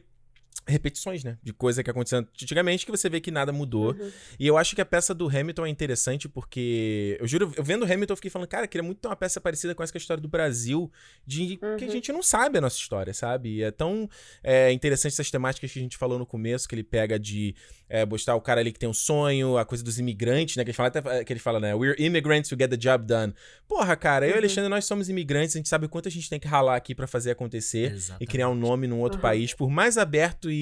repetições, 0.69 1.23
né? 1.23 1.37
De 1.43 1.53
coisa 1.53 1.83
que 1.83 1.89
aconteceu 1.89 2.19
antigamente 2.19 2.85
que 2.85 2.91
você 2.91 3.09
vê 3.09 3.19
que 3.19 3.31
nada 3.31 3.51
mudou. 3.51 3.95
E 4.39 4.47
eu 4.47 4.57
acho 4.57 4.75
que 4.75 4.81
a 4.81 4.85
peça 4.85 5.13
do 5.13 5.27
Hamilton 5.27 5.65
é 5.65 5.69
interessante 5.69 6.27
porque, 6.27 7.17
eu 7.19 7.27
juro, 7.27 7.51
eu 7.55 7.63
vendo 7.63 7.83
o 7.83 7.85
Hamilton, 7.85 8.13
eu 8.13 8.17
fiquei 8.17 8.31
falando, 8.31 8.47
cara, 8.47 8.67
queria 8.67 8.83
muito 8.83 8.99
ter 8.99 9.07
uma 9.07 9.15
peça 9.15 9.39
parecida 9.39 9.75
com 9.75 9.83
essa 9.83 9.91
que 9.91 9.97
é 9.97 9.99
a 9.99 10.01
história 10.01 10.21
do 10.21 10.27
Brasil, 10.27 10.91
de 11.25 11.59
que 11.77 11.85
a 11.85 11.89
gente 11.89 12.11
não 12.11 12.23
sabe 12.23 12.57
a 12.57 12.61
nossa 12.61 12.77
história, 12.77 13.13
sabe? 13.13 13.57
E 13.57 13.63
é 13.63 13.71
tão 13.71 14.09
é, 14.43 14.71
interessante 14.71 15.13
essas 15.13 15.29
temáticas 15.29 15.71
que 15.71 15.79
a 15.79 15.81
gente 15.81 15.97
falou 15.97 16.17
no 16.17 16.25
começo, 16.25 16.67
que 16.67 16.75
ele 16.75 16.83
pega 16.83 17.19
de 17.19 17.55
é, 17.89 18.05
mostrar 18.05 18.35
o 18.35 18.41
cara 18.41 18.61
ali 18.61 18.71
que 18.71 18.79
tem 18.79 18.89
um 18.89 18.93
sonho, 18.93 19.57
a 19.57 19.65
coisa 19.65 19.83
dos 19.83 19.99
imigrantes, 19.99 20.55
né? 20.55 20.63
Que 20.63 20.69
ele 20.69 20.75
fala, 20.75 20.89
até, 20.89 21.23
que 21.23 21.33
ele 21.33 21.39
fala 21.39 21.59
né? 21.59 21.73
We're 21.75 21.95
immigrants 22.01 22.51
who 22.51 22.57
get 22.57 22.69
the 22.69 22.77
job 22.77 23.05
done. 23.05 23.33
Porra, 23.67 23.95
cara, 23.95 24.27
eu 24.27 24.35
e 24.35 24.37
Alexandre, 24.37 24.69
nós 24.69 24.85
somos 24.85 25.09
imigrantes, 25.09 25.55
a 25.55 25.59
gente 25.59 25.69
sabe 25.69 25.85
o 25.85 25.89
quanto 25.89 26.07
a 26.07 26.11
gente 26.11 26.29
tem 26.29 26.39
que 26.39 26.47
ralar 26.47 26.75
aqui 26.75 26.93
pra 26.93 27.07
fazer 27.07 27.31
acontecer 27.31 27.95
e 28.19 28.25
criar 28.25 28.49
um 28.49 28.55
nome 28.55 28.87
num 28.87 28.99
outro 28.99 29.19
país, 29.19 29.53
por 29.53 29.69
mais 29.69 29.97
aberto 29.97 30.51
e 30.51 30.58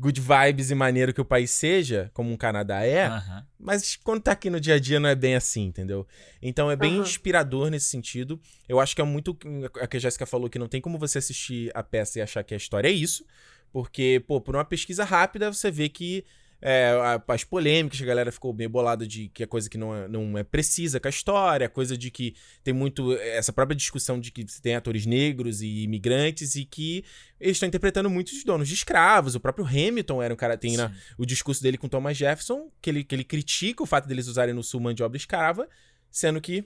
good 0.00 0.20
vibes 0.20 0.70
e 0.70 0.74
maneiro 0.74 1.12
que 1.12 1.20
o 1.20 1.24
país 1.24 1.50
seja, 1.50 2.10
como 2.14 2.30
um 2.30 2.36
Canadá 2.36 2.84
é, 2.84 3.10
mas 3.58 3.96
quando 3.96 4.22
tá 4.22 4.32
aqui 4.32 4.48
no 4.48 4.60
dia 4.60 4.74
a 4.74 4.78
dia 4.78 5.00
não 5.00 5.08
é 5.08 5.14
bem 5.14 5.34
assim, 5.34 5.64
entendeu? 5.64 6.06
Então 6.40 6.70
é 6.70 6.76
bem 6.76 6.98
inspirador 6.98 7.68
nesse 7.68 7.86
sentido. 7.86 8.40
Eu 8.68 8.78
acho 8.78 8.94
que 8.94 9.02
é 9.02 9.04
muito. 9.04 9.36
A 9.80 9.86
que 9.86 9.96
a 9.96 10.00
Jéssica 10.00 10.24
falou 10.24 10.48
que 10.48 10.58
não 10.58 10.68
tem 10.68 10.80
como 10.80 10.98
você 10.98 11.18
assistir 11.18 11.70
a 11.74 11.82
peça 11.82 12.18
e 12.18 12.22
achar 12.22 12.44
que 12.44 12.54
a 12.54 12.56
história 12.56 12.88
é 12.88 12.92
isso. 12.92 13.24
Porque, 13.72 14.22
pô, 14.26 14.40
por 14.40 14.54
uma 14.54 14.64
pesquisa 14.64 15.04
rápida, 15.04 15.52
você 15.52 15.70
vê 15.70 15.88
que 15.88 16.24
é, 16.60 16.90
as 17.28 17.44
polêmicas, 17.44 18.02
a 18.02 18.04
galera 18.04 18.32
ficou 18.32 18.52
meio 18.52 18.68
bolada 18.68 19.06
de 19.06 19.28
que 19.28 19.44
é 19.44 19.46
coisa 19.46 19.70
que 19.70 19.78
não 19.78 19.94
é, 19.94 20.08
não 20.08 20.36
é 20.36 20.42
precisa 20.42 20.98
com 20.98 21.06
a 21.06 21.10
história, 21.10 21.68
coisa 21.68 21.96
de 21.96 22.10
que 22.10 22.34
tem 22.64 22.74
muito. 22.74 23.12
Essa 23.14 23.52
própria 23.52 23.76
discussão 23.76 24.18
de 24.18 24.32
que 24.32 24.42
você 24.42 24.60
tem 24.60 24.74
atores 24.74 25.06
negros 25.06 25.62
e 25.62 25.84
imigrantes 25.84 26.56
e 26.56 26.64
que 26.64 27.04
eles 27.38 27.56
estão 27.56 27.68
interpretando 27.68 28.10
muitos 28.10 28.42
donos 28.42 28.66
de 28.66 28.74
escravos. 28.74 29.36
O 29.36 29.40
próprio 29.40 29.64
Hamilton 29.64 30.20
era 30.20 30.34
um 30.34 30.36
cara. 30.36 30.56
Tem 30.56 30.76
na, 30.76 30.92
o 31.16 31.24
discurso 31.24 31.62
dele 31.62 31.78
com 31.78 31.88
Thomas 31.88 32.16
Jefferson, 32.16 32.70
que 32.82 32.90
ele, 32.90 33.04
que 33.04 33.14
ele 33.14 33.24
critica 33.24 33.82
o 33.82 33.86
fato 33.86 34.08
deles 34.08 34.26
usarem 34.26 34.54
no 34.54 34.62
sul 34.62 34.80
mão 34.80 34.92
de 34.92 35.02
obra 35.04 35.16
escrava, 35.16 35.68
sendo 36.10 36.40
que 36.40 36.64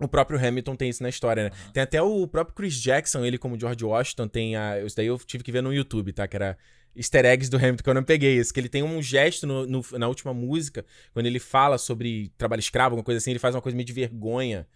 o 0.00 0.08
próprio 0.08 0.44
Hamilton 0.44 0.74
tem 0.74 0.88
isso 0.88 1.02
na 1.02 1.08
história, 1.08 1.44
né? 1.44 1.50
Tem 1.72 1.82
até 1.82 2.02
o 2.02 2.26
próprio 2.26 2.56
Chris 2.56 2.74
Jackson, 2.74 3.24
ele 3.24 3.38
como 3.38 3.60
George 3.60 3.84
Washington, 3.84 4.26
tem 4.26 4.56
a. 4.56 4.82
Isso 4.82 4.96
daí 4.96 5.06
eu 5.06 5.18
tive 5.18 5.44
que 5.44 5.52
ver 5.52 5.62
no 5.62 5.72
YouTube, 5.72 6.12
tá? 6.12 6.26
Que 6.26 6.36
era 6.36 6.58
easter 6.96 7.24
eggs 7.24 7.48
do 7.50 7.56
Hamilton, 7.56 7.82
que 7.84 7.90
eu 7.90 7.94
não 7.94 8.02
peguei 8.04 8.36
isso. 8.38 8.52
Que 8.52 8.60
ele 8.60 8.68
tem 8.68 8.82
um 8.82 9.00
gesto 9.02 9.46
no- 9.46 9.66
no- 9.66 9.84
na 9.98 10.08
última 10.08 10.34
música, 10.34 10.84
quando 11.12 11.26
ele 11.26 11.38
fala 11.38 11.78
sobre 11.78 12.32
trabalho 12.36 12.60
escravo, 12.60 12.94
alguma 12.94 13.04
coisa 13.04 13.18
assim, 13.18 13.30
ele 13.30 13.38
faz 13.38 13.54
uma 13.54 13.62
coisa 13.62 13.76
meio 13.76 13.86
de 13.86 13.92
vergonha. 13.92 14.66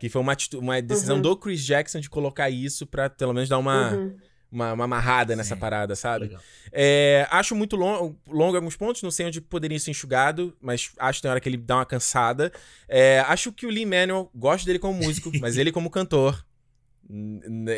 Que 0.00 0.08
foi 0.08 0.20
uma, 0.20 0.36
uma 0.54 0.82
decisão 0.82 1.16
Uhum. 1.16 1.22
do 1.22 1.36
Chris 1.36 1.64
Jackson 1.64 2.00
de 2.00 2.10
colocar 2.10 2.50
isso 2.50 2.86
pra 2.86 3.08
pelo 3.08 3.32
menos 3.32 3.48
dar 3.48 3.58
uma, 3.58 3.92
Uhum. 3.92 4.16
uma, 4.50 4.72
uma 4.72 4.84
amarrada 4.84 5.36
nessa 5.36 5.54
Sim. 5.54 5.60
parada, 5.60 5.94
sabe? 5.94 6.36
É, 6.72 7.24
acho 7.30 7.54
muito 7.54 7.76
longo, 7.76 8.16
alguns 8.56 8.74
pontos, 8.76 9.00
não 9.00 9.12
sei 9.12 9.26
onde 9.26 9.40
poderia 9.40 9.78
ser 9.78 9.92
enxugado, 9.92 10.56
mas 10.60 10.90
acho 10.98 11.18
que 11.18 11.22
tem 11.22 11.30
hora 11.30 11.40
que 11.40 11.48
ele 11.48 11.56
dá 11.56 11.76
uma 11.76 11.86
cansada. 11.86 12.50
É, 12.88 13.20
acho 13.28 13.52
que 13.52 13.64
o 13.64 13.70
Lee 13.70 13.86
Manuel, 13.86 14.28
gosto 14.34 14.66
dele 14.66 14.80
como 14.80 14.94
músico, 15.00 15.30
mas 15.40 15.56
ele 15.56 15.70
como 15.70 15.88
cantor, 15.88 16.44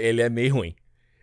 ele 0.00 0.22
é 0.22 0.28
meio 0.30 0.54
ruim. 0.54 0.74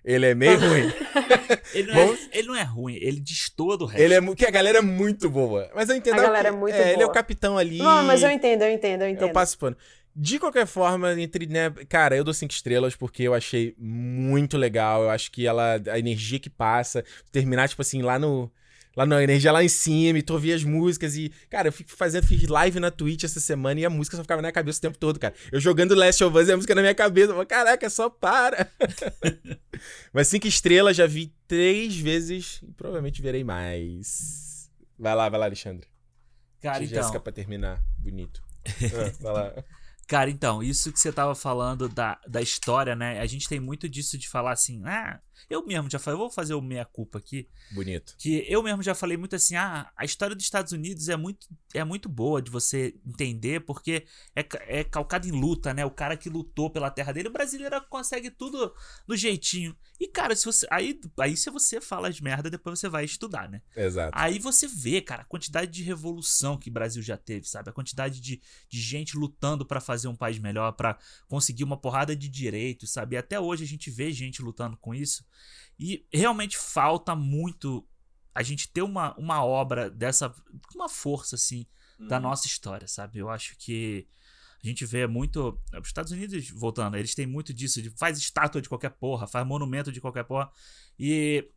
Ele 0.03 0.25
é 0.25 0.33
meio 0.35 0.59
ruim. 0.59 0.91
Ele 1.73 1.91
não, 1.93 2.01
é, 2.13 2.17
ele 2.33 2.47
não 2.47 2.55
é 2.55 2.63
ruim, 2.63 2.95
ele 2.95 3.19
destoa 3.19 3.77
do 3.77 3.85
resto. 3.85 4.01
Ele 4.01 4.13
é 4.13 4.35
que 4.35 4.45
a 4.45 4.49
galera 4.51 4.77
é 4.79 4.81
muito 4.81 5.29
boa. 5.29 5.69
Mas 5.75 5.89
eu 5.89 5.95
entendo 5.95 6.19
A 6.19 6.21
galera 6.23 6.49
que- 6.49 6.55
é 6.55 6.59
muito 6.59 6.73
Ele 6.75 6.91
é 6.93 6.95
o 6.95 6.99
boa. 6.99 7.11
capitão 7.13 7.57
ali. 7.57 7.77
Não, 7.77 8.03
mas 8.03 8.23
eu 8.23 8.31
entendo, 8.31 8.61
eu 8.63 8.71
entendo, 8.71 9.01
eu 9.03 9.09
entendo. 9.09 9.27
Eu 9.27 9.33
passo 9.33 9.57
pano. 9.57 9.75
De 10.15 10.39
qualquer 10.39 10.65
forma, 10.65 11.19
entre, 11.21 11.45
né, 11.45 11.69
cara, 11.87 12.15
eu 12.15 12.23
dou 12.23 12.33
cinco 12.33 12.53
estrelas 12.53 12.95
porque 12.95 13.23
eu 13.23 13.33
achei 13.33 13.75
muito 13.77 14.57
legal. 14.57 15.03
Eu 15.03 15.09
acho 15.09 15.31
que 15.31 15.45
ela, 15.45 15.79
a 15.89 15.99
energia 15.99 16.39
que 16.39 16.49
passa, 16.49 17.03
terminar, 17.31 17.67
tipo 17.69 17.81
assim, 17.81 18.01
lá 18.01 18.17
no. 18.17 18.51
Lá 18.95 19.05
na 19.05 19.23
energia 19.23 19.53
lá 19.53 19.63
em 19.63 19.69
cima, 19.69 20.19
e 20.19 20.21
tu 20.21 20.33
ouvir 20.33 20.51
as 20.51 20.63
músicas 20.63 21.15
e. 21.15 21.31
Cara, 21.49 21.69
eu 21.69 21.71
fico 21.71 21.91
fazendo, 21.91 22.27
fiz 22.27 22.45
live 22.47 22.79
na 22.79 22.91
Twitch 22.91 23.23
essa 23.23 23.39
semana 23.39 23.79
e 23.79 23.85
a 23.85 23.89
música 23.89 24.17
só 24.17 24.23
ficava 24.23 24.41
na 24.41 24.47
minha 24.47 24.51
cabeça 24.51 24.79
o 24.79 24.81
tempo 24.81 24.97
todo, 24.97 25.17
cara. 25.17 25.33
Eu 25.51 25.61
jogando 25.61 25.95
Last 25.95 26.21
of 26.23 26.37
Us 26.37 26.49
e 26.49 26.51
a 26.51 26.55
música 26.57 26.75
na 26.75 26.81
minha 26.81 26.95
cabeça. 26.95 27.31
Eu 27.31 27.35
falo, 27.35 27.45
caraca, 27.45 27.89
só 27.89 28.09
para. 28.09 28.69
Mas 30.11 30.27
cinco 30.27 30.45
estrelas, 30.45 30.97
já 30.97 31.07
vi 31.07 31.33
três 31.47 31.95
vezes 31.95 32.59
e 32.63 32.71
provavelmente 32.73 33.21
verei 33.21 33.43
mais. 33.43 34.69
Vai 34.99 35.15
lá, 35.15 35.29
vai 35.29 35.39
lá, 35.39 35.45
Alexandre. 35.45 35.87
Cara, 36.61 36.79
Deixa 36.79 36.93
então, 36.93 37.03
Jéssica 37.03 37.19
pra 37.19 37.31
terminar. 37.31 37.81
Bonito. 37.97 38.43
Ah, 38.93 39.11
vai 39.21 39.33
lá. 39.33 39.63
Cara, 40.07 40.29
então, 40.29 40.61
isso 40.61 40.91
que 40.91 40.99
você 40.99 41.09
tava 41.09 41.33
falando 41.33 41.87
da, 41.87 42.19
da 42.27 42.41
história, 42.41 42.95
né? 42.95 43.21
A 43.21 43.25
gente 43.25 43.47
tem 43.47 43.61
muito 43.61 43.87
disso 43.87 44.17
de 44.17 44.27
falar 44.27 44.51
assim, 44.51 44.83
ah, 44.85 45.21
eu 45.49 45.65
mesmo 45.65 45.89
já 45.89 45.99
falei, 45.99 46.15
eu 46.15 46.19
vou 46.19 46.29
fazer 46.29 46.53
o 46.53 46.61
meia-culpa 46.61 47.19
aqui, 47.19 47.47
Bonito. 47.71 48.15
que 48.17 48.45
eu 48.47 48.61
mesmo 48.63 48.81
já 48.81 48.95
falei 48.95 49.17
muito 49.17 49.35
assim, 49.35 49.55
ah, 49.55 49.91
a 49.95 50.05
história 50.05 50.35
dos 50.35 50.45
Estados 50.45 50.71
Unidos 50.71 51.09
é 51.09 51.15
muito, 51.15 51.47
é 51.73 51.83
muito 51.83 52.07
boa 52.07 52.41
de 52.41 52.49
você 52.49 52.95
entender, 53.05 53.61
porque 53.61 54.05
é, 54.35 54.45
é 54.67 54.83
calcada 54.83 55.27
em 55.27 55.31
luta, 55.31 55.73
né? 55.73 55.85
O 55.85 55.91
cara 55.91 56.17
que 56.17 56.29
lutou 56.29 56.69
pela 56.69 56.89
terra 56.89 57.11
dele, 57.11 57.29
o 57.29 57.33
brasileiro 57.33 57.81
consegue 57.89 58.29
tudo 58.29 58.73
do 59.07 59.15
jeitinho. 59.15 59.75
E, 59.99 60.07
cara, 60.07 60.35
se 60.35 60.45
você. 60.45 60.65
Aí, 60.71 60.99
aí 61.19 61.37
se 61.37 61.49
você 61.51 61.79
fala 61.79 62.07
as 62.07 62.19
merda, 62.19 62.49
depois 62.49 62.79
você 62.79 62.89
vai 62.89 63.05
estudar, 63.05 63.47
né? 63.47 63.61
Exato. 63.75 64.11
Aí 64.15 64.39
você 64.39 64.67
vê, 64.67 64.99
cara, 64.99 65.21
a 65.21 65.25
quantidade 65.25 65.71
de 65.71 65.83
revolução 65.83 66.57
que 66.57 66.71
o 66.71 66.73
Brasil 66.73 67.03
já 67.03 67.15
teve, 67.15 67.47
sabe? 67.47 67.69
A 67.69 67.73
quantidade 67.73 68.19
de, 68.19 68.41
de 68.67 68.81
gente 68.81 69.15
lutando 69.15 69.63
pra 69.63 69.79
fazer 69.79 70.07
um 70.07 70.15
país 70.15 70.39
melhor, 70.39 70.71
pra 70.71 70.97
conseguir 71.27 71.63
uma 71.63 71.77
porrada 71.77 72.15
de 72.15 72.27
direitos, 72.27 72.91
sabe? 72.91 73.15
E 73.15 73.17
até 73.17 73.39
hoje 73.39 73.63
a 73.63 73.67
gente 73.67 73.91
vê 73.91 74.11
gente 74.11 74.41
lutando 74.41 74.75
com 74.77 74.95
isso. 74.95 75.20
E 75.79 76.05
realmente 76.13 76.57
falta 76.57 77.15
muito 77.15 77.87
a 78.33 78.43
gente 78.43 78.67
ter 78.69 78.81
uma, 78.81 79.15
uma 79.17 79.43
obra 79.43 79.89
dessa. 79.89 80.33
uma 80.75 80.87
força, 80.87 81.35
assim, 81.35 81.65
da 81.99 82.19
nossa 82.19 82.47
história, 82.47 82.87
sabe? 82.87 83.19
Eu 83.19 83.29
acho 83.29 83.55
que. 83.57 84.07
A 84.63 84.67
gente 84.67 84.85
vê 84.85 85.07
muito. 85.07 85.59
Os 85.81 85.87
Estados 85.87 86.11
Unidos, 86.11 86.49
voltando, 86.51 86.95
eles 86.95 87.15
têm 87.15 87.25
muito 87.25 87.51
disso, 87.53 87.81
de 87.81 87.89
faz 87.91 88.19
estátua 88.19 88.61
de 88.61 88.69
qualquer 88.69 88.91
porra, 88.91 89.25
faz 89.25 89.45
monumento 89.45 89.91
de 89.91 89.99
qualquer 89.99 90.23
porra. 90.23 90.51
E 90.99 91.49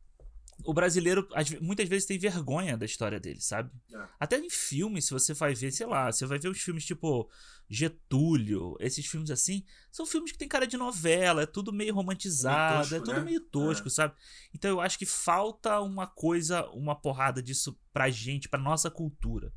o 0.62 0.72
brasileiro 0.72 1.26
muitas 1.60 1.88
vezes 1.88 2.06
tem 2.06 2.18
vergonha 2.18 2.76
da 2.76 2.86
história 2.86 3.18
dele, 3.18 3.40
sabe? 3.40 3.70
Até 4.18 4.38
em 4.38 4.50
filmes, 4.50 5.06
se 5.06 5.12
você 5.12 5.34
vai 5.34 5.54
ver, 5.54 5.72
sei 5.72 5.86
lá, 5.86 6.12
você 6.12 6.26
vai 6.26 6.38
ver 6.38 6.48
uns 6.48 6.60
filmes 6.60 6.84
tipo 6.84 7.30
Getúlio, 7.68 8.76
esses 8.78 9.06
filmes 9.06 9.30
assim, 9.30 9.64
são 9.90 10.06
filmes 10.06 10.32
que 10.32 10.38
tem 10.38 10.48
cara 10.48 10.66
de 10.66 10.76
novela, 10.76 11.42
é 11.42 11.46
tudo 11.46 11.72
meio 11.72 11.94
romantizado, 11.94 12.82
tosco, 12.82 12.94
é 12.94 12.98
tudo 13.00 13.12
né? 13.12 13.24
meio 13.24 13.40
tosco, 13.40 13.90
sabe? 13.90 14.14
Então 14.54 14.70
eu 14.70 14.80
acho 14.80 14.98
que 14.98 15.06
falta 15.06 15.80
uma 15.80 16.06
coisa, 16.06 16.64
uma 16.70 16.94
porrada 16.94 17.42
disso 17.42 17.78
pra 17.92 18.10
gente, 18.10 18.48
pra 18.48 18.60
nossa 18.60 18.90
cultura. 18.90 19.52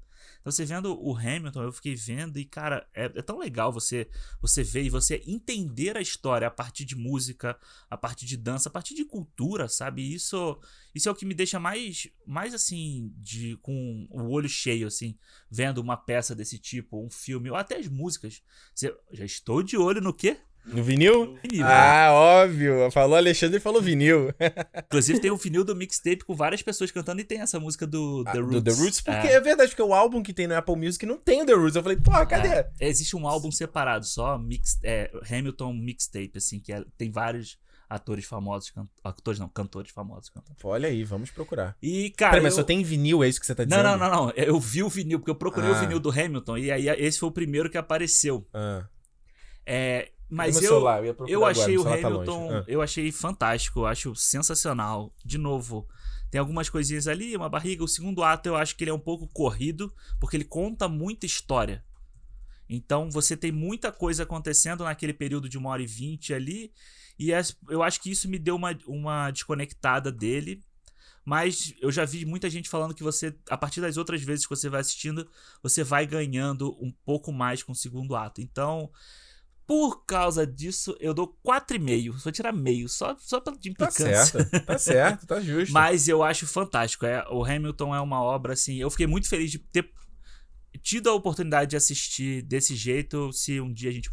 Você 0.47 0.63
vendo 0.63 0.97
o 0.97 1.13
Hamilton, 1.15 1.63
eu 1.63 1.71
fiquei 1.73 1.93
vendo 1.93 2.39
e, 2.39 2.45
cara, 2.45 2.87
é, 2.95 3.05
é 3.05 3.21
tão 3.21 3.37
legal 3.37 3.71
você 3.71 4.07
você 4.41 4.63
ver 4.63 4.83
e 4.83 4.89
você 4.89 5.21
entender 5.27 5.97
a 5.97 6.01
história 6.01 6.47
a 6.47 6.51
partir 6.51 6.85
de 6.85 6.95
música, 6.95 7.57
a 7.89 7.97
partir 7.97 8.25
de 8.25 8.37
dança, 8.37 8.69
a 8.69 8.71
partir 8.71 8.95
de 8.95 9.03
cultura, 9.03 9.67
sabe? 9.67 10.01
Isso 10.13 10.57
isso 10.95 11.09
é 11.09 11.11
o 11.11 11.15
que 11.15 11.25
me 11.25 11.33
deixa 11.33 11.59
mais 11.59 12.07
mais 12.25 12.53
assim 12.53 13.13
de 13.17 13.57
com 13.57 14.07
o 14.09 14.29
olho 14.29 14.47
cheio 14.47 14.87
assim, 14.87 15.17
vendo 15.51 15.79
uma 15.79 15.97
peça 15.97 16.33
desse 16.33 16.57
tipo, 16.57 17.03
um 17.03 17.09
filme 17.09 17.49
ou 17.49 17.57
até 17.57 17.75
as 17.77 17.87
músicas. 17.89 18.41
Você- 18.73 18.95
já 19.11 19.25
estou 19.25 19.61
de 19.61 19.77
olho 19.77 19.99
no 20.01 20.13
quê? 20.13 20.39
No 20.67 20.83
vinil? 20.83 21.37
Vinil. 21.43 21.65
Ah, 21.65 22.09
óbvio. 22.11 22.91
Falou 22.91 23.15
Alexandre 23.15 23.57
e 23.57 23.59
falou 23.59 23.81
vinil. 23.81 24.29
Inclusive 24.87 25.19
tem 25.19 25.31
o 25.31 25.37
vinil 25.37 25.63
do 25.63 25.75
mixtape 25.75 26.25
com 26.25 26.35
várias 26.35 26.61
pessoas 26.61 26.91
cantando 26.91 27.21
e 27.21 27.23
tem 27.23 27.39
essa 27.39 27.59
música 27.59 27.87
do 27.87 28.23
Ah, 28.27 28.31
The 28.33 28.39
Roots. 28.39 28.51
Do 28.55 28.61
The 28.63 28.71
Roots, 28.81 29.01
porque 29.01 29.27
É. 29.27 29.33
é. 29.33 29.39
verdade, 29.39 29.69
porque 29.71 29.81
o 29.81 29.93
álbum 29.93 30.21
que 30.21 30.33
tem 30.33 30.45
no 30.47 30.55
Apple 30.55 30.75
Music 30.75 31.05
não 31.05 31.17
tem 31.17 31.41
o 31.41 31.45
The 31.45 31.53
Roots. 31.53 31.75
Eu 31.75 31.83
falei, 31.83 31.97
porra, 31.97 32.25
cadê? 32.25 32.49
É, 32.49 32.69
existe 32.81 33.15
um 33.15 33.27
álbum 33.27 33.51
separado, 33.51 34.05
só 34.05 34.37
mix, 34.37 34.77
é, 34.83 35.09
Hamilton 35.31 35.73
Mixtape, 35.73 36.31
assim, 36.35 36.59
que 36.59 36.73
é- 36.73 36.83
tem 36.97 37.09
vários 37.09 37.57
atores 37.89 38.25
famosos, 38.25 38.69
can- 38.69 38.89
atores 39.01 39.39
não, 39.39 39.47
cantores 39.47 39.91
famosos 39.91 40.29
cantando. 40.29 40.57
Olha 40.65 40.89
aí, 40.89 41.05
vamos 41.05 41.31
procurar. 41.31 41.77
E, 41.81 42.09
cara. 42.11 42.31
Peraí, 42.31 42.43
mas 42.43 42.53
eu- 42.53 42.57
só 42.57 42.63
tem 42.63 42.83
vinil, 42.83 43.23
é 43.23 43.29
isso 43.29 43.39
que 43.39 43.45
você 43.45 43.55
tá 43.55 43.63
Não, 43.63 43.69
dizendo? 43.77 43.97
não, 43.97 43.97
não, 44.09 44.25
não. 44.25 44.31
Eu 44.35 44.59
vi 44.59 44.83
o 44.83 44.89
vinil, 44.89 45.19
porque 45.19 45.31
eu 45.31 45.35
procurei 45.35 45.69
o 45.69 45.73
Ah. 45.75 45.79
vinil 45.79 45.97
do 45.99 46.09
Hamilton, 46.11 46.57
e 46.57 46.69
aí 46.71 46.89
esse 46.89 47.17
foi 47.19 47.29
o 47.29 47.31
primeiro 47.31 47.69
que 47.69 47.77
apareceu. 47.77 48.45
Ah. 48.53 48.85
É, 49.65 50.11
mas 50.29 50.55
eu, 50.55 50.61
celular, 50.61 51.03
eu 51.05 51.15
eu 51.27 51.45
agora, 51.45 51.51
achei 51.51 51.73
meu 51.73 51.81
o 51.81 51.83
tá 51.85 51.93
Hamilton, 51.93 52.39
longe. 52.47 52.57
Ah. 52.57 52.63
eu 52.67 52.81
achei 52.81 53.11
fantástico, 53.11 53.79
eu 53.81 53.85
acho 53.85 54.15
sensacional. 54.15 55.13
De 55.23 55.37
novo, 55.37 55.87
tem 56.29 56.39
algumas 56.39 56.69
coisinhas 56.69 57.07
ali, 57.07 57.35
uma 57.35 57.49
barriga. 57.49 57.83
O 57.83 57.87
segundo 57.87 58.23
ato 58.23 58.47
eu 58.47 58.55
acho 58.55 58.75
que 58.75 58.83
ele 58.83 58.91
é 58.91 58.93
um 58.93 58.99
pouco 58.99 59.27
corrido, 59.27 59.93
porque 60.19 60.35
ele 60.37 60.43
conta 60.43 60.87
muita 60.87 61.25
história. 61.25 61.83
Então 62.69 63.09
você 63.09 63.37
tem 63.37 63.51
muita 63.51 63.91
coisa 63.91 64.23
acontecendo 64.23 64.83
naquele 64.83 65.13
período 65.13 65.47
de 65.47 65.57
uma 65.57 65.69
hora 65.69 65.81
e 65.81 65.87
vinte 65.87 66.33
ali. 66.33 66.73
E 67.17 67.33
as- 67.33 67.55
eu 67.69 67.81
acho 67.81 68.01
que 68.01 68.11
isso 68.11 68.27
me 68.29 68.37
deu 68.37 68.55
uma, 68.55 68.77
uma 68.85 69.31
desconectada 69.31 70.11
dele. 70.11 70.61
Mas 71.23 71.73
eu 71.81 71.91
já 71.91 72.05
vi 72.05 72.25
muita 72.25 72.49
gente 72.49 72.69
falando 72.69 72.93
que 72.93 73.03
você, 73.03 73.35
a 73.49 73.57
partir 73.57 73.81
das 73.81 73.97
outras 73.97 74.21
vezes 74.21 74.45
que 74.45 74.49
você 74.55 74.69
vai 74.69 74.79
assistindo, 74.79 75.29
você 75.61 75.83
vai 75.83 76.05
ganhando 76.05 76.77
um 76.81 76.89
pouco 77.03 77.33
mais 77.33 77.61
com 77.61 77.73
o 77.73 77.75
segundo 77.75 78.15
ato. 78.15 78.39
Então, 78.39 78.89
Por 79.67 80.05
causa 80.05 80.47
disso, 80.47 80.95
eu 80.97 81.13
dou 81.13 81.37
4,5. 81.45 82.17
Só 82.19 82.31
tirar 82.31 82.53
meio, 82.53 82.87
só, 82.87 83.15
só 83.19 83.41
pela 83.41 83.57
de 83.57 83.73
Tá 83.73 83.85
implicância. 83.87 84.25
certo, 84.45 84.65
tá 84.65 84.77
certo, 84.79 85.27
tá 85.27 85.41
justo. 85.41 85.73
Mas 85.73 86.07
eu 86.07 86.23
acho 86.23 86.47
fantástico. 86.47 87.05
É, 87.05 87.23
o 87.29 87.43
Hamilton 87.43 87.93
é 87.93 87.99
uma 87.99 88.21
obra 88.23 88.53
assim. 88.53 88.77
Eu 88.77 88.89
fiquei 88.89 89.05
muito 89.05 89.27
feliz 89.27 89.51
de 89.51 89.59
ter 89.59 89.91
tido 90.81 91.09
a 91.09 91.13
oportunidade 91.13 91.71
de 91.71 91.75
assistir 91.75 92.43
desse 92.43 92.75
jeito. 92.75 93.29
Se 93.33 93.59
um 93.59 93.73
dia 93.73 93.89
a 93.89 93.93
gente 93.93 94.09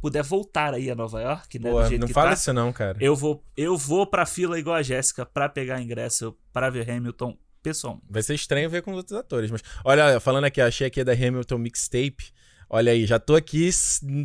puder 0.00 0.22
voltar 0.22 0.72
aí 0.72 0.90
a 0.90 0.94
Nova 0.94 1.20
York, 1.20 1.58
né? 1.58 1.70
Não 1.98 2.08
fala 2.08 2.28
tá, 2.28 2.34
isso 2.34 2.52
não, 2.54 2.72
cara. 2.72 2.96
eu 2.98 3.14
vou, 3.14 3.44
eu 3.54 3.76
vou 3.76 4.06
pra 4.06 4.24
fila 4.24 4.58
igual 4.58 4.76
a 4.76 4.82
Jéssica 4.82 5.26
pra 5.26 5.50
pegar 5.50 5.82
ingresso 5.82 6.34
pra 6.50 6.70
ver 6.70 6.88
Hamilton 6.88 7.36
pessoalmente. 7.62 8.06
Vai 8.08 8.22
ser 8.22 8.34
estranho 8.34 8.70
ver 8.70 8.80
com 8.80 8.90
os 8.92 8.96
outros 8.98 9.18
atores, 9.18 9.50
mas 9.50 9.62
olha, 9.84 10.18
falando 10.18 10.44
aqui, 10.44 10.60
achei 10.62 10.86
aqui 10.86 11.04
da 11.04 11.12
Hamilton 11.12 11.58
Mixtape. 11.58 12.32
Olha 12.68 12.92
aí, 12.92 13.06
já 13.06 13.18
tô 13.18 13.34
aqui 13.36 13.70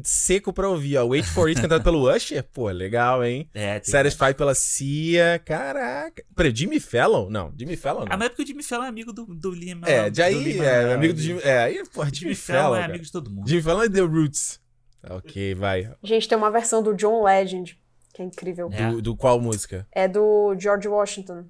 seco 0.04 0.52
pra 0.54 0.70
ouvir, 0.70 0.98
ó. 0.98 1.06
Wait 1.06 1.26
for 1.26 1.48
It 1.50 1.62
cantado 1.62 1.84
pelo 1.84 2.10
Usher. 2.14 2.44
Pô, 2.44 2.70
legal, 2.70 3.24
hein? 3.24 3.50
É, 3.54 3.80
tem 3.80 3.92
Satisfied 3.92 4.36
pela 4.36 4.56
Cia. 4.56 5.40
Caraca. 5.46 6.24
Peraí, 6.36 6.56
Jimmy 6.56 6.80
Fallon? 6.80 7.30
Não, 7.30 7.54
Jimmy 7.58 7.76
Fallon 7.76 8.02
não. 8.06 8.08
Ah, 8.12 8.18
mas 8.18 8.28
é 8.28 8.30
porque 8.30 8.44
o 8.44 8.48
Jimmy 8.48 8.64
Fallon 8.64 8.86
é 8.86 8.88
amigo 8.88 9.14
do, 9.14 9.26
do 9.26 9.52
Lima. 9.52 9.88
É, 9.88 10.10
de 10.10 10.22
do 10.22 10.24
aí, 10.24 10.34
Lima- 10.44 10.66
é, 10.66 10.94
amigo 10.94 11.14
do 11.14 11.20
Jimmy. 11.22 11.42
É, 11.44 11.60
aí, 11.60 11.84
pô, 11.94 12.04
Jimmy, 12.06 12.16
Jimmy 12.16 12.36
Fallon. 12.36 12.60
Fallon 12.62 12.76
é 12.76 12.80
cara. 12.80 12.92
amigo 12.92 13.06
de 13.06 13.12
todo 13.12 13.30
mundo. 13.30 13.48
Jimmy 13.50 13.62
Fallon 13.62 13.84
é 13.84 13.90
The 13.90 14.02
Roots. 14.02 14.60
Tá, 15.02 15.16
Ok, 15.16 15.56
vai. 15.56 15.94
Gente, 16.04 16.28
tem 16.28 16.38
uma 16.38 16.52
versão 16.52 16.84
do 16.84 16.94
John 16.94 17.24
Legend, 17.24 17.80
que 18.14 18.22
é 18.22 18.26
incrível. 18.26 18.70
É. 18.72 18.90
Do, 18.92 19.02
do 19.02 19.16
qual 19.16 19.40
música? 19.40 19.88
É 19.92 20.08
do 20.08 20.56
George 20.60 20.88
Washington. 20.88 21.46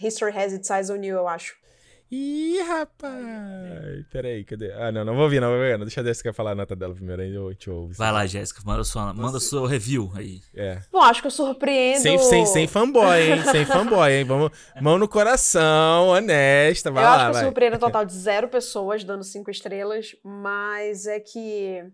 History 0.00 0.36
Has 0.36 0.52
Its 0.52 0.68
Eyes 0.70 0.90
on 0.90 0.96
You, 1.02 1.16
eu 1.16 1.28
acho. 1.28 1.54
Ih, 2.16 2.60
rapaz. 2.62 4.06
Peraí, 4.12 4.44
cadê? 4.44 4.72
Ah, 4.74 4.92
não, 4.92 5.04
não 5.04 5.14
vou 5.14 5.24
ouvir, 5.24 5.40
não 5.40 5.48
vou 5.48 5.56
ouvir. 5.58 5.76
não. 5.76 5.84
Deixa 5.84 6.00
a 6.00 6.04
Jessica 6.04 6.32
falar 6.32 6.52
a 6.52 6.54
nota 6.54 6.76
dela 6.76 6.94
primeiro, 6.94 7.22
aí 7.22 7.34
eu 7.34 7.52
te 7.56 7.68
ouvo. 7.68 7.92
Vai 7.92 8.12
lá, 8.12 8.24
Jéssica, 8.24 8.62
manda 8.64 8.84
sua, 8.84 9.12
manda 9.12 9.40
sua 9.40 9.68
review 9.68 10.12
aí. 10.14 10.40
É. 10.54 10.78
Bom, 10.92 11.00
acho 11.02 11.20
que 11.20 11.26
eu 11.26 11.30
surpreendo. 11.32 12.00
Sem, 12.00 12.16
sem, 12.18 12.46
sem 12.46 12.66
fanboy, 12.68 13.20
hein? 13.20 13.42
Sem 13.50 13.64
fanboy, 13.64 14.12
hein? 14.12 14.24
Vamos, 14.24 14.52
mão 14.80 14.96
no 14.96 15.08
coração, 15.08 16.08
honesta. 16.08 16.88
Vai 16.92 17.02
eu 17.02 17.08
lá, 17.08 17.14
acho 17.14 17.24
que 17.24 17.30
eu 17.30 17.34
vai. 17.34 17.44
surpreendo 17.44 17.76
um 17.76 17.80
total 17.80 18.04
de 18.04 18.12
zero 18.12 18.46
pessoas 18.48 19.02
dando 19.02 19.24
cinco 19.24 19.50
estrelas, 19.50 20.14
mas 20.22 21.06
é 21.06 21.18
que. 21.18 21.84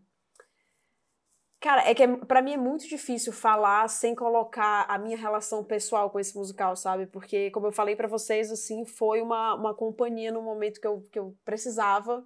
Cara, 1.60 1.86
é 1.90 1.94
que 1.94 2.02
é, 2.02 2.06
pra 2.16 2.40
mim 2.40 2.54
é 2.54 2.56
muito 2.56 2.88
difícil 2.88 3.32
falar 3.34 3.86
sem 3.88 4.14
colocar 4.14 4.86
a 4.88 4.96
minha 4.98 5.16
relação 5.16 5.62
pessoal 5.62 6.08
com 6.08 6.18
esse 6.18 6.34
musical, 6.36 6.74
sabe? 6.74 7.06
Porque, 7.06 7.50
como 7.50 7.66
eu 7.66 7.72
falei 7.72 7.94
pra 7.94 8.08
vocês, 8.08 8.50
assim, 8.50 8.86
foi 8.86 9.20
uma, 9.20 9.54
uma 9.54 9.74
companhia 9.74 10.32
no 10.32 10.40
momento 10.40 10.80
que 10.80 10.86
eu, 10.86 11.02
que 11.12 11.18
eu 11.18 11.34
precisava. 11.44 12.24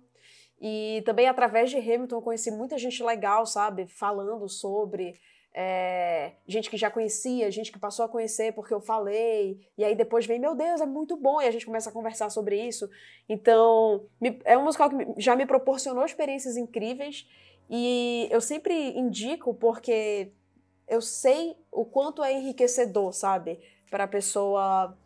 E 0.60 1.02
também 1.04 1.28
através 1.28 1.70
de 1.70 1.78
Hamilton 1.78 2.16
eu 2.16 2.22
conheci 2.22 2.50
muita 2.52 2.78
gente 2.78 3.02
legal, 3.02 3.44
sabe? 3.46 3.86
Falando 3.88 4.48
sobre. 4.48 5.14
é, 5.52 6.32
gente 6.48 6.70
que 6.70 6.76
já 6.76 6.90
conhecia, 6.90 7.50
gente 7.50 7.72
que 7.72 7.78
passou 7.78 8.04
a 8.04 8.08
conhecer 8.08 8.52
porque 8.54 8.74
eu 8.74 8.80
falei, 8.80 9.60
e 9.78 9.84
aí 9.84 9.94
depois 9.94 10.26
vem, 10.26 10.38
meu 10.38 10.54
Deus, 10.54 10.80
é 10.80 10.86
muito 10.86 11.16
bom, 11.16 11.40
e 11.42 11.46
a 11.46 11.50
gente 11.50 11.66
começa 11.66 11.90
a 11.90 11.92
conversar 11.92 12.30
sobre 12.30 12.60
isso. 12.60 12.88
Então, 13.28 14.06
me- 14.20 14.40
é 14.44 14.56
um 14.58 14.64
musical 14.64 14.90
que 14.90 14.96
já 15.20 15.36
me 15.36 15.46
proporcionou 15.46 16.04
experiências 16.04 16.56
incríveis, 16.56 17.26
e 17.68 18.28
eu 18.30 18.40
sempre 18.40 18.96
indico 18.98 19.54
porque 19.54 20.32
eu 20.88 21.00
sei 21.00 21.56
o 21.72 21.84
quanto 21.84 22.22
é 22.22 22.32
enriquecedor, 22.32 23.12
sabe? 23.12 23.58
Para 23.90 24.04
a 24.04 24.08
pessoa 24.08 24.96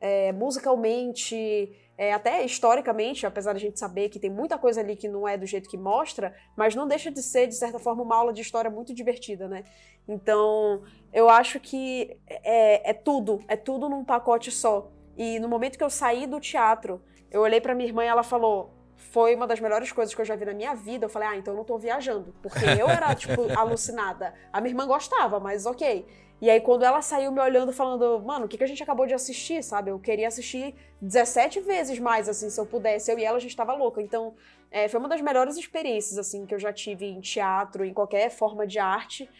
é, 0.00 0.32
musicalmente, 0.32 1.70
é, 1.98 2.12
até 2.12 2.44
historicamente, 2.44 3.26
apesar 3.26 3.52
de 3.52 3.58
a 3.58 3.60
gente 3.60 3.78
saber 3.78 4.08
que 4.08 4.18
tem 4.18 4.30
muita 4.30 4.58
coisa 4.58 4.80
ali 4.80 4.96
que 4.96 5.08
não 5.08 5.26
é 5.26 5.36
do 5.36 5.46
jeito 5.46 5.68
que 5.68 5.76
mostra, 5.76 6.34
mas 6.56 6.74
não 6.74 6.86
deixa 6.86 7.10
de 7.10 7.22
ser, 7.22 7.46
de 7.46 7.54
certa 7.54 7.78
forma, 7.78 8.02
uma 8.02 8.16
aula 8.16 8.32
de 8.32 8.42
história 8.42 8.70
muito 8.70 8.94
divertida, 8.94 9.48
né? 9.48 9.64
Então, 10.08 10.82
eu 11.12 11.28
acho 11.28 11.58
que 11.58 12.16
é, 12.28 12.90
é 12.90 12.92
tudo, 12.92 13.42
é 13.48 13.56
tudo 13.56 13.88
num 13.88 14.04
pacote 14.04 14.50
só. 14.50 14.90
E 15.16 15.38
no 15.40 15.48
momento 15.48 15.78
que 15.78 15.84
eu 15.84 15.90
saí 15.90 16.26
do 16.26 16.38
teatro, 16.38 17.02
eu 17.30 17.40
olhei 17.40 17.60
pra 17.60 17.74
minha 17.74 17.88
irmã 17.88 18.04
e 18.04 18.08
ela 18.08 18.22
falou: 18.22 18.75
foi 19.16 19.34
uma 19.34 19.46
das 19.46 19.60
melhores 19.60 19.90
coisas 19.92 20.14
que 20.14 20.20
eu 20.20 20.26
já 20.26 20.36
vi 20.36 20.44
na 20.44 20.52
minha 20.52 20.74
vida. 20.74 21.06
Eu 21.06 21.08
falei, 21.08 21.26
ah, 21.26 21.36
então 21.38 21.54
eu 21.54 21.56
não 21.56 21.64
tô 21.64 21.78
viajando. 21.78 22.34
Porque 22.42 22.62
eu 22.78 22.86
era, 22.86 23.14
tipo, 23.16 23.50
alucinada. 23.58 24.34
A 24.52 24.60
minha 24.60 24.72
irmã 24.72 24.86
gostava, 24.86 25.40
mas 25.40 25.64
ok. 25.64 26.04
E 26.38 26.50
aí, 26.50 26.60
quando 26.60 26.84
ela 26.84 27.00
saiu 27.00 27.32
me 27.32 27.40
olhando, 27.40 27.72
falando, 27.72 28.22
mano, 28.22 28.44
o 28.44 28.48
que, 28.48 28.58
que 28.58 28.64
a 28.64 28.66
gente 28.66 28.82
acabou 28.82 29.06
de 29.06 29.14
assistir, 29.14 29.64
sabe? 29.64 29.90
Eu 29.90 29.98
queria 29.98 30.28
assistir 30.28 30.74
17 31.00 31.60
vezes 31.60 31.98
mais, 31.98 32.28
assim, 32.28 32.50
se 32.50 32.60
eu 32.60 32.66
pudesse. 32.66 33.10
Eu 33.10 33.18
e 33.18 33.24
ela, 33.24 33.38
a 33.38 33.40
gente 33.40 33.56
tava 33.56 33.72
louca. 33.72 34.02
Então, 34.02 34.34
é, 34.70 34.86
foi 34.86 35.00
uma 35.00 35.08
das 35.08 35.22
melhores 35.22 35.56
experiências, 35.56 36.18
assim, 36.18 36.44
que 36.44 36.54
eu 36.54 36.58
já 36.58 36.70
tive 36.70 37.06
em 37.06 37.18
teatro, 37.18 37.86
em 37.86 37.94
qualquer 37.94 38.28
forma 38.28 38.66
de 38.66 38.78
arte. 38.78 39.30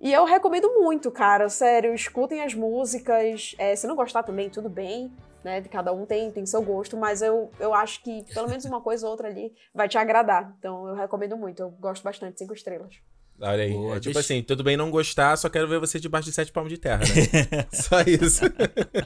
E 0.00 0.12
eu 0.12 0.24
recomendo 0.24 0.68
muito, 0.80 1.12
cara, 1.12 1.48
sério, 1.48 1.94
escutem 1.94 2.42
as 2.42 2.54
músicas. 2.54 3.54
É, 3.56 3.76
se 3.76 3.86
não 3.86 3.94
gostar 3.94 4.24
também, 4.24 4.50
tudo 4.50 4.68
bem, 4.68 5.12
né? 5.46 5.62
Cada 5.62 5.92
um 5.92 6.04
tem, 6.04 6.30
tem 6.32 6.44
seu 6.44 6.60
gosto, 6.60 6.96
mas 6.96 7.22
eu, 7.22 7.50
eu 7.60 7.72
acho 7.72 8.02
que 8.02 8.24
pelo 8.34 8.48
menos 8.48 8.64
uma 8.64 8.80
coisa 8.80 9.06
ou 9.06 9.12
outra 9.12 9.28
ali 9.28 9.54
vai 9.72 9.88
te 9.88 9.96
agradar. 9.96 10.52
Então 10.58 10.88
eu 10.88 10.94
recomendo 10.96 11.36
muito, 11.36 11.60
eu 11.62 11.70
gosto 11.70 12.02
bastante, 12.02 12.36
cinco 12.38 12.52
estrelas. 12.52 12.96
Olha 13.40 13.62
aí. 13.64 13.72
Boa, 13.72 13.96
é 13.96 14.00
tipo 14.00 14.14
deixa- 14.14 14.20
assim, 14.20 14.42
tudo 14.42 14.64
bem 14.64 14.76
não 14.76 14.90
gostar, 14.90 15.36
só 15.36 15.48
quero 15.48 15.68
ver 15.68 15.78
você 15.78 16.00
debaixo 16.00 16.26
de 16.28 16.34
sete 16.34 16.50
palmos 16.50 16.72
de 16.72 16.78
terra, 16.78 17.00
né? 17.00 17.66
só 17.72 18.00
isso. 18.00 18.44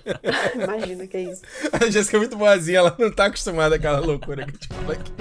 Imagina 0.54 1.06
que 1.06 1.16
é 1.16 1.22
isso. 1.22 1.42
A 1.72 1.90
Jéssica 1.90 2.16
é 2.16 2.20
muito 2.20 2.36
boazinha, 2.36 2.78
ela 2.78 2.96
não 2.98 3.12
tá 3.12 3.26
acostumada 3.26 3.78
com 3.78 3.86
aquela 3.86 4.00
loucura 4.00 4.46
que 4.46 4.54
eu 4.54 4.58
te 4.58 4.68
falei 4.68 4.96
aqui. 4.98 5.12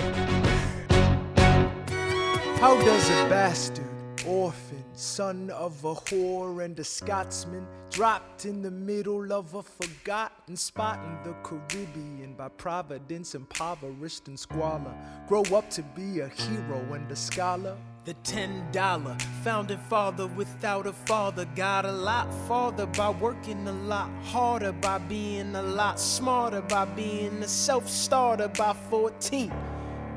How 2.61 2.77
does 2.77 3.09
a 3.09 3.25
bastard, 3.29 3.89
orphan, 4.27 4.75
son 4.99 5.49
of 5.51 5.83
a 5.85 5.95
whore 5.95 6.63
and 6.63 6.77
a 6.77 6.83
Scotsman, 6.83 7.65
dropped 7.89 8.45
in 8.45 8.61
the 8.61 8.69
middle 8.69 9.31
of 9.31 9.53
a 9.53 9.63
forgotten 9.63 10.57
spot 10.57 10.99
in 11.05 11.23
the 11.23 11.35
Caribbean 11.41 12.33
by 12.33 12.49
providence 12.49 13.33
impoverished 13.33 14.27
and 14.27 14.37
squalor, 14.37 14.93
grow 15.27 15.43
up 15.55 15.69
to 15.71 15.81
be 15.81 16.19
a 16.19 16.27
hero 16.27 16.93
and 16.93 17.09
a 17.09 17.15
scholar? 17.15 17.77
The 18.03 18.13
ten 18.23 18.69
dollar 18.71 19.17
founding 19.43 19.77
father 19.77 20.27
without 20.27 20.85
a 20.85 20.93
father 20.93 21.45
got 21.55 21.85
a 21.85 21.91
lot 21.91 22.33
farther 22.47 22.85
by 22.87 23.09
working 23.09 23.67
a 23.67 23.71
lot 23.71 24.09
harder, 24.23 24.73
by 24.73 24.97
being 24.97 25.55
a 25.55 25.63
lot 25.63 25.99
smarter, 25.99 26.61
by 26.61 26.85
being 26.85 27.41
a 27.41 27.47
self 27.47 27.87
starter 27.87 28.49
by 28.49 28.73
14. 28.89 29.51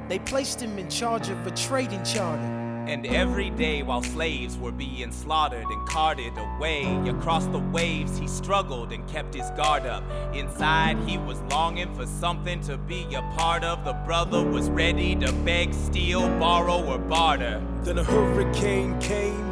They 0.08 0.18
placed 0.20 0.60
him 0.60 0.76
in 0.78 0.88
charge 0.88 1.28
of 1.28 1.46
a 1.46 1.50
trading 1.52 2.02
charter. 2.04 2.61
And 2.86 3.06
every 3.06 3.50
day 3.50 3.82
while 3.82 4.02
slaves 4.02 4.58
were 4.58 4.72
being 4.72 5.12
slaughtered 5.12 5.66
and 5.66 5.88
carted 5.88 6.32
away 6.36 6.84
across 7.08 7.46
the 7.46 7.58
waves, 7.58 8.18
he 8.18 8.26
struggled 8.26 8.92
and 8.92 9.06
kept 9.08 9.34
his 9.34 9.48
guard 9.50 9.86
up. 9.86 10.02
Inside, 10.34 10.98
he 11.08 11.16
was 11.16 11.40
longing 11.42 11.94
for 11.94 12.06
something 12.06 12.60
to 12.62 12.76
be 12.76 13.06
a 13.14 13.22
part 13.36 13.62
of. 13.62 13.84
The 13.84 13.92
brother 13.92 14.42
was 14.44 14.68
ready 14.68 15.14
to 15.16 15.32
beg, 15.44 15.72
steal, 15.72 16.28
borrow, 16.38 16.84
or 16.84 16.98
barter. 16.98 17.62
Then 17.82 17.98
a 17.98 18.04
hurricane 18.04 18.98
came 19.00 19.51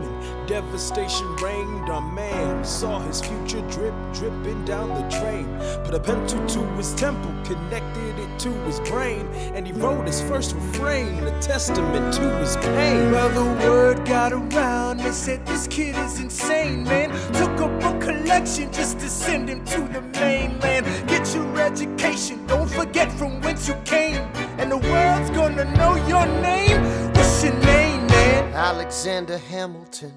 devastation 0.51 1.37
reigned. 1.37 1.89
on 1.89 2.13
man 2.13 2.65
saw 2.65 2.99
his 2.99 3.21
future 3.21 3.61
drip, 3.71 3.95
dripping 4.13 4.65
down 4.65 4.89
the 4.89 5.09
drain. 5.17 5.47
Put 5.85 5.95
a 5.95 6.01
pencil 6.01 6.45
to 6.49 6.61
his 6.77 6.93
temple, 6.95 7.33
connected 7.45 8.19
it 8.19 8.39
to 8.41 8.51
his 8.65 8.81
brain, 8.81 9.29
and 9.55 9.65
he 9.65 9.73
wrote 9.73 10.09
his 10.09 10.21
first 10.21 10.57
refrain, 10.57 11.23
a 11.23 11.41
testament 11.41 12.13
to 12.15 12.23
his 12.39 12.57
pain. 12.57 13.13
Well, 13.13 13.29
the 13.29 13.45
word 13.65 14.05
got 14.05 14.33
around, 14.33 14.99
they 14.99 15.13
said 15.13 15.47
this 15.47 15.69
kid 15.69 15.95
is 15.97 16.19
insane, 16.19 16.83
man. 16.83 17.11
Took 17.33 17.57
up 17.61 17.85
a 17.85 17.99
collection 18.05 18.73
just 18.73 18.99
to 18.99 19.09
send 19.09 19.49
him 19.49 19.65
to 19.67 19.81
the 19.83 20.01
mainland. 20.19 20.85
Get 21.09 21.33
your 21.33 21.61
education, 21.61 22.45
don't 22.49 22.69
forget 22.69 23.13
from 23.13 23.41
whence 23.41 23.69
you 23.69 23.77
came, 23.85 24.23
and 24.59 24.73
the 24.73 24.79
world's 24.79 25.31
gonna 25.31 25.65
know 25.77 25.95
your 26.09 26.27
name. 26.43 26.83
What's 27.15 27.45
your 27.45 27.55
name, 27.55 28.05
man? 28.09 28.53
Alexander 28.53 29.39
Hamilton. 29.39 30.13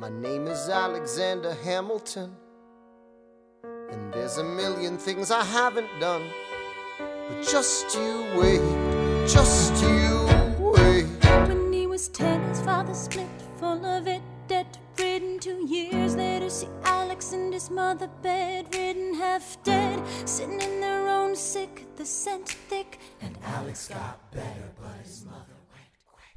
My 0.00 0.08
name 0.08 0.46
is 0.46 0.70
Alexander 0.70 1.54
Hamilton. 1.62 2.34
And 3.90 4.10
there's 4.14 4.38
a 4.38 4.44
million 4.44 4.96
things 4.96 5.30
I 5.30 5.44
haven't 5.44 5.90
done. 6.00 6.22
But 6.98 7.42
just 7.42 7.94
you 7.94 8.24
wait, 8.34 8.62
just 9.28 9.74
you 9.82 10.26
wait. 10.58 11.04
When 11.46 11.70
he 11.70 11.86
was 11.86 12.08
ten, 12.08 12.40
his 12.48 12.62
father 12.62 12.94
split, 12.94 13.28
full 13.58 13.84
of 13.84 14.08
it, 14.08 14.22
debt 14.48 14.78
ridden. 14.98 15.38
Two 15.38 15.66
years 15.68 16.16
later, 16.16 16.48
see 16.48 16.70
Alex 16.84 17.34
and 17.34 17.52
his 17.52 17.70
mother 17.70 18.08
bedridden, 18.22 19.12
half 19.16 19.62
dead, 19.64 20.02
sitting 20.24 20.62
in 20.62 20.80
their 20.80 21.08
own 21.08 21.36
sick, 21.36 21.84
the 21.96 22.06
scent 22.06 22.48
thick, 22.48 22.98
and 23.20 23.36
Alex 23.44 23.88
got 23.88 24.32
better, 24.32 24.72
but 24.80 25.04
his 25.04 25.26
mother. 25.26 25.49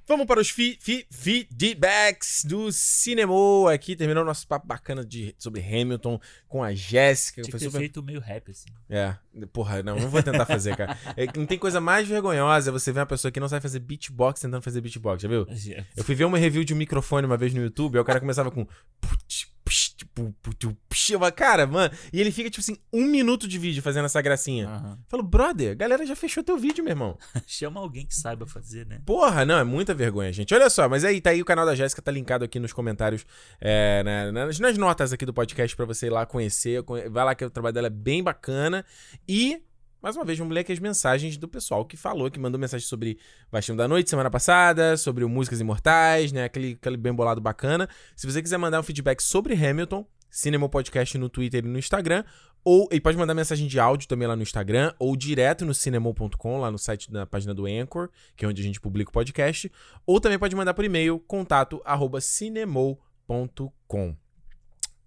Vamos 0.08 0.26
para 0.26 0.42
os 0.42 0.50
fi, 0.50 0.78
fi, 0.82 1.08
feedbacks 1.10 2.44
do 2.46 2.72
cinema 2.72 3.34
aqui, 3.74 3.96
terminando 3.96 4.26
nosso 4.26 4.48
papo 4.48 4.68
bacana 4.68 5.06
de, 5.06 5.34
sobre 5.38 5.62
Hamilton 5.62 6.20
com 6.48 6.64
a 6.64 6.74
Jéssica. 6.74 7.42
Tinha 7.42 7.52
que 7.54 7.60
ter 7.60 7.66
super- 7.66 7.80
feito 7.80 8.04
meio 8.04 8.20
rap, 8.20 8.52
assim. 8.52 8.68
É, 8.90 9.16
porra, 9.52 9.82
não, 9.82 9.96
não 9.98 10.10
vou 10.10 10.22
tentar 10.22 10.46
fazer, 10.46 10.76
cara. 10.76 10.98
É 11.16 11.26
não 11.38 11.46
tem 11.46 11.58
coisa 11.58 11.80
mais 11.80 12.08
vergonhosa 12.08 12.72
você 12.72 12.92
ver 12.92 13.00
uma 13.00 13.06
pessoa 13.06 13.32
que 13.32 13.40
não 13.40 13.48
sabe 13.48 13.62
fazer 13.62 13.80
beatbox 13.80 14.42
tentando 14.42 14.62
fazer 14.62 14.82
beatbox, 14.82 15.22
já 15.22 15.30
viu? 15.30 15.48
Eu 15.96 16.04
fui 16.04 16.16
ver 16.16 16.26
uma 16.26 16.38
review 16.38 16.64
de 16.64 16.74
um 16.74 16.78
microfone 16.78 17.26
uma 17.26 17.38
vez 17.38 17.54
no 17.54 17.62
YouTube, 17.62 17.96
aí 17.96 18.02
o 18.02 18.06
cara 18.06 18.20
começava 18.20 18.52
com. 18.52 18.66
put, 19.00 19.48
psh, 19.74 19.95
pu, 20.14 20.34
putu, 20.41 20.78
psh. 20.88 21.12
Eu 21.12 21.20
falei, 21.20 21.32
Cara, 21.32 21.66
mano. 21.66 21.94
E 22.12 22.22
ele 22.22 22.32
fica, 22.32 22.50
tipo 22.50 22.62
assim, 22.62 22.78
um 22.91 23.06
minuto 23.06 23.48
de 23.48 23.58
vídeo 23.58 23.82
fazendo 23.82 24.06
essa 24.06 24.22
gracinha. 24.22 24.66
Eu 24.66 24.98
falo, 25.08 25.24
brother, 25.24 25.72
a 25.72 25.74
galera 25.76 26.06
já 26.06 26.16
fechou 26.16 26.44
teu 26.44 26.58
vídeo, 26.58 26.84
meu 26.84 26.91
irmão. 26.91 27.18
Chama 27.48 27.80
alguém 27.80 28.06
que 28.06 28.16
saiba 28.16 28.45
fazer, 28.45 28.86
né? 28.86 29.00
Porra, 29.06 29.45
não, 29.45 29.58
é 29.58 29.64
muita 29.64 29.94
vergonha, 29.94 30.32
gente. 30.32 30.54
Olha 30.54 30.70
só, 30.70 30.88
mas 30.88 31.04
aí 31.04 31.20
tá 31.20 31.32
aí 31.32 31.41
o 31.41 31.45
canal 31.45 31.66
da 31.66 31.74
Jéssica, 31.76 32.02
tá 32.02 32.12
linkado 32.12 32.45
aqui 32.45 32.60
nos 32.60 32.72
comentários, 32.74 33.26
é, 33.60 34.04
né, 34.04 34.32
nas, 34.32 34.60
nas 34.60 34.78
notas 34.78 35.12
aqui 35.12 35.26
do 35.26 35.34
podcast 35.34 35.76
pra 35.76 35.86
você 35.86 36.08
ir 36.08 36.10
lá 36.12 36.26
conhecer. 36.26 36.84
conhe- 36.84 37.10
Vai 37.10 37.26
lá 37.26 37.34
que 37.36 37.44
o 37.44 37.50
trabalho 37.50 37.74
dela 37.74 37.88
é 37.88 37.90
bem 37.90 38.22
bacana. 38.24 38.86
E, 39.28 39.62
mais 40.04 40.18
uma 40.18 40.26
vez, 40.26 40.38
vamos 40.38 40.54
ler 40.54 40.60
aqui 40.60 40.74
as 40.74 40.80
mensagens 40.80 41.38
do 41.38 41.48
pessoal 41.48 41.86
que 41.86 41.96
falou, 41.96 42.30
que 42.30 42.38
mandou 42.38 42.60
mensagem 42.60 42.86
sobre 42.86 43.18
Baixinho 43.50 43.78
da 43.78 43.88
Noite 43.88 44.10
semana 44.10 44.30
passada, 44.30 44.98
sobre 44.98 45.24
o 45.24 45.30
Músicas 45.30 45.62
Imortais, 45.62 46.34
né? 46.34 46.44
Aquele, 46.44 46.74
aquele 46.74 46.98
bem 46.98 47.14
bolado 47.14 47.40
bacana. 47.40 47.88
Se 48.14 48.30
você 48.30 48.42
quiser 48.42 48.58
mandar 48.58 48.82
um 48.82 48.84
feedback 48.84 49.22
sobre 49.22 49.54
Hamilton, 49.54 50.06
Cinema 50.30 50.68
Podcast 50.68 51.18
no 51.18 51.30
Twitter 51.30 51.64
e 51.64 51.68
no 51.70 51.80
Instagram. 51.80 52.26
Ou, 52.66 52.90
e 52.92 53.00
pode 53.00 53.18
mandar 53.18 53.34
mensagem 53.34 53.66
de 53.66 53.80
áudio 53.80 54.06
também 54.08 54.28
lá 54.28 54.36
no 54.36 54.42
Instagram, 54.42 54.94
ou 55.00 55.16
direto 55.16 55.64
no 55.64 55.74
cinema.com, 55.74 56.58
lá 56.58 56.70
no 56.70 56.78
site 56.78 57.10
da 57.10 57.26
página 57.26 57.54
do 57.54 57.66
Anchor, 57.66 58.10
que 58.36 58.44
é 58.44 58.48
onde 58.48 58.62
a 58.62 58.66
gente 58.66 58.82
publica 58.82 59.10
o 59.10 59.14
podcast. 59.14 59.72
Ou 60.06 60.20
também 60.20 60.38
pode 60.38 60.54
mandar 60.54 60.74
por 60.74 60.84
e-mail, 60.84 61.18
contato 61.18 61.82
arroba 61.86 62.20
cinemou.com. 62.20 64.16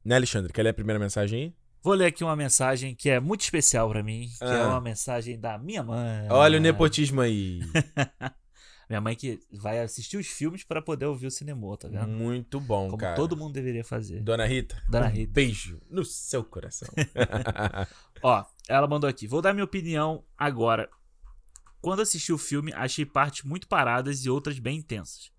Né, 0.03 0.17
Alexandre? 0.17 0.53
Quer 0.53 0.63
ler 0.63 0.71
a 0.71 0.75
primeira 0.75 0.99
mensagem 0.99 1.39
aí? 1.43 1.66
Vou 1.87 1.95
ler 1.95 2.07
aqui 2.07 2.25
uma 2.25 2.35
mensagem 2.35 2.97
que 2.97 3.09
é 3.09 3.21
muito 3.21 3.43
especial 3.43 3.89
pra 3.89 4.03
mim, 4.03 4.29
que 4.37 4.43
é 4.43 4.61
Ah. 4.63 4.71
uma 4.71 4.81
mensagem 4.81 5.39
da 5.39 5.57
minha 5.57 5.85
mãe. 5.85 6.27
Olha 6.29 6.59
o 6.59 6.61
nepotismo 6.61 7.21
aí. 7.21 7.61
Minha 8.91 9.01
mãe 9.01 9.15
que 9.15 9.39
vai 9.53 9.79
assistir 9.81 10.17
os 10.17 10.27
filmes 10.27 10.65
pra 10.65 10.83
poder 10.83 11.07
ouvir 11.07 11.29
o 11.29 11.31
cinema, 11.31 11.77
tá 11.77 11.87
vendo? 11.87 12.09
Muito 12.09 12.59
bom, 12.59 12.87
Como 12.87 12.99
cara. 12.99 13.15
todo 13.15 13.37
mundo 13.37 13.53
deveria 13.53 13.85
fazer. 13.85 14.21
Dona 14.21 14.45
Rita, 14.47 14.83
Dona 14.89 15.07
um 15.07 15.11
Rita. 15.11 15.33
beijo 15.33 15.81
no 15.89 16.05
seu 16.05 16.43
coração. 16.43 16.89
Ó, 18.21 18.45
ela 18.69 18.89
mandou 18.89 19.09
aqui. 19.09 19.29
Vou 19.29 19.41
dar 19.41 19.53
minha 19.53 19.65
opinião 19.65 20.25
agora. 20.37 20.89
Quando 21.81 22.03
assisti 22.03 22.33
o 22.33 22.39
filme, 22.39 22.73
achei 22.75 23.07
partes 23.07 23.45
muito 23.45 23.69
paradas 23.69 24.25
e 24.25 24.31
outras 24.31 24.59
bem 24.59 24.79
intensas. 24.79 25.31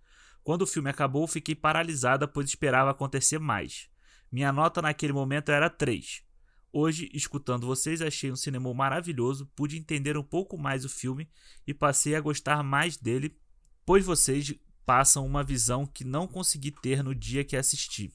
Quando 0.46 0.62
o 0.62 0.68
filme 0.68 0.90
acabou, 0.90 1.28
fiquei 1.28 1.56
paralisada, 1.56 2.26
pois 2.26 2.48
esperava 2.48 2.92
acontecer 2.92 3.38
mais. 3.38 3.90
Minha 4.32 4.54
nota 4.54 4.82
naquele 4.82 5.12
momento 5.12 5.52
era 5.52 5.70
3. 5.70 6.26
Hoje, 6.72 7.10
escutando 7.14 7.66
vocês, 7.66 8.02
achei 8.02 8.32
um 8.32 8.36
cinema 8.36 8.74
maravilhoso, 8.74 9.50
pude 9.56 9.78
entender 9.78 10.18
um 10.18 10.24
pouco 10.24 10.58
mais 10.58 10.84
o 10.84 10.90
filme 10.90 11.30
e 11.66 11.74
passei 11.74 12.16
a 12.16 12.22
gostar 12.22 12.62
mais 12.62 12.98
dele, 12.98 13.38
pois 13.86 14.06
vocês 14.06 14.54
passam 14.86 15.26
uma 15.26 15.44
visão 15.44 15.86
que 15.86 16.04
não 16.04 16.28
consegui 16.28 16.72
ter 16.72 17.04
no 17.04 17.16
dia 17.16 17.44
que 17.44 17.56
assisti. 17.56 18.14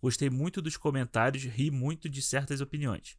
Gostei 0.00 0.30
muito 0.30 0.62
dos 0.62 0.76
comentários, 0.76 1.44
ri 1.44 1.70
muito 1.70 2.08
de 2.08 2.22
certas 2.22 2.60
opiniões. 2.60 3.18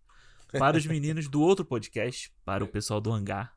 Para 0.51 0.77
os 0.77 0.85
meninos 0.85 1.27
do 1.27 1.41
outro 1.41 1.63
podcast, 1.63 2.33
para 2.43 2.63
o 2.63 2.67
pessoal 2.67 2.99
do 2.99 3.11
hangar, 3.11 3.55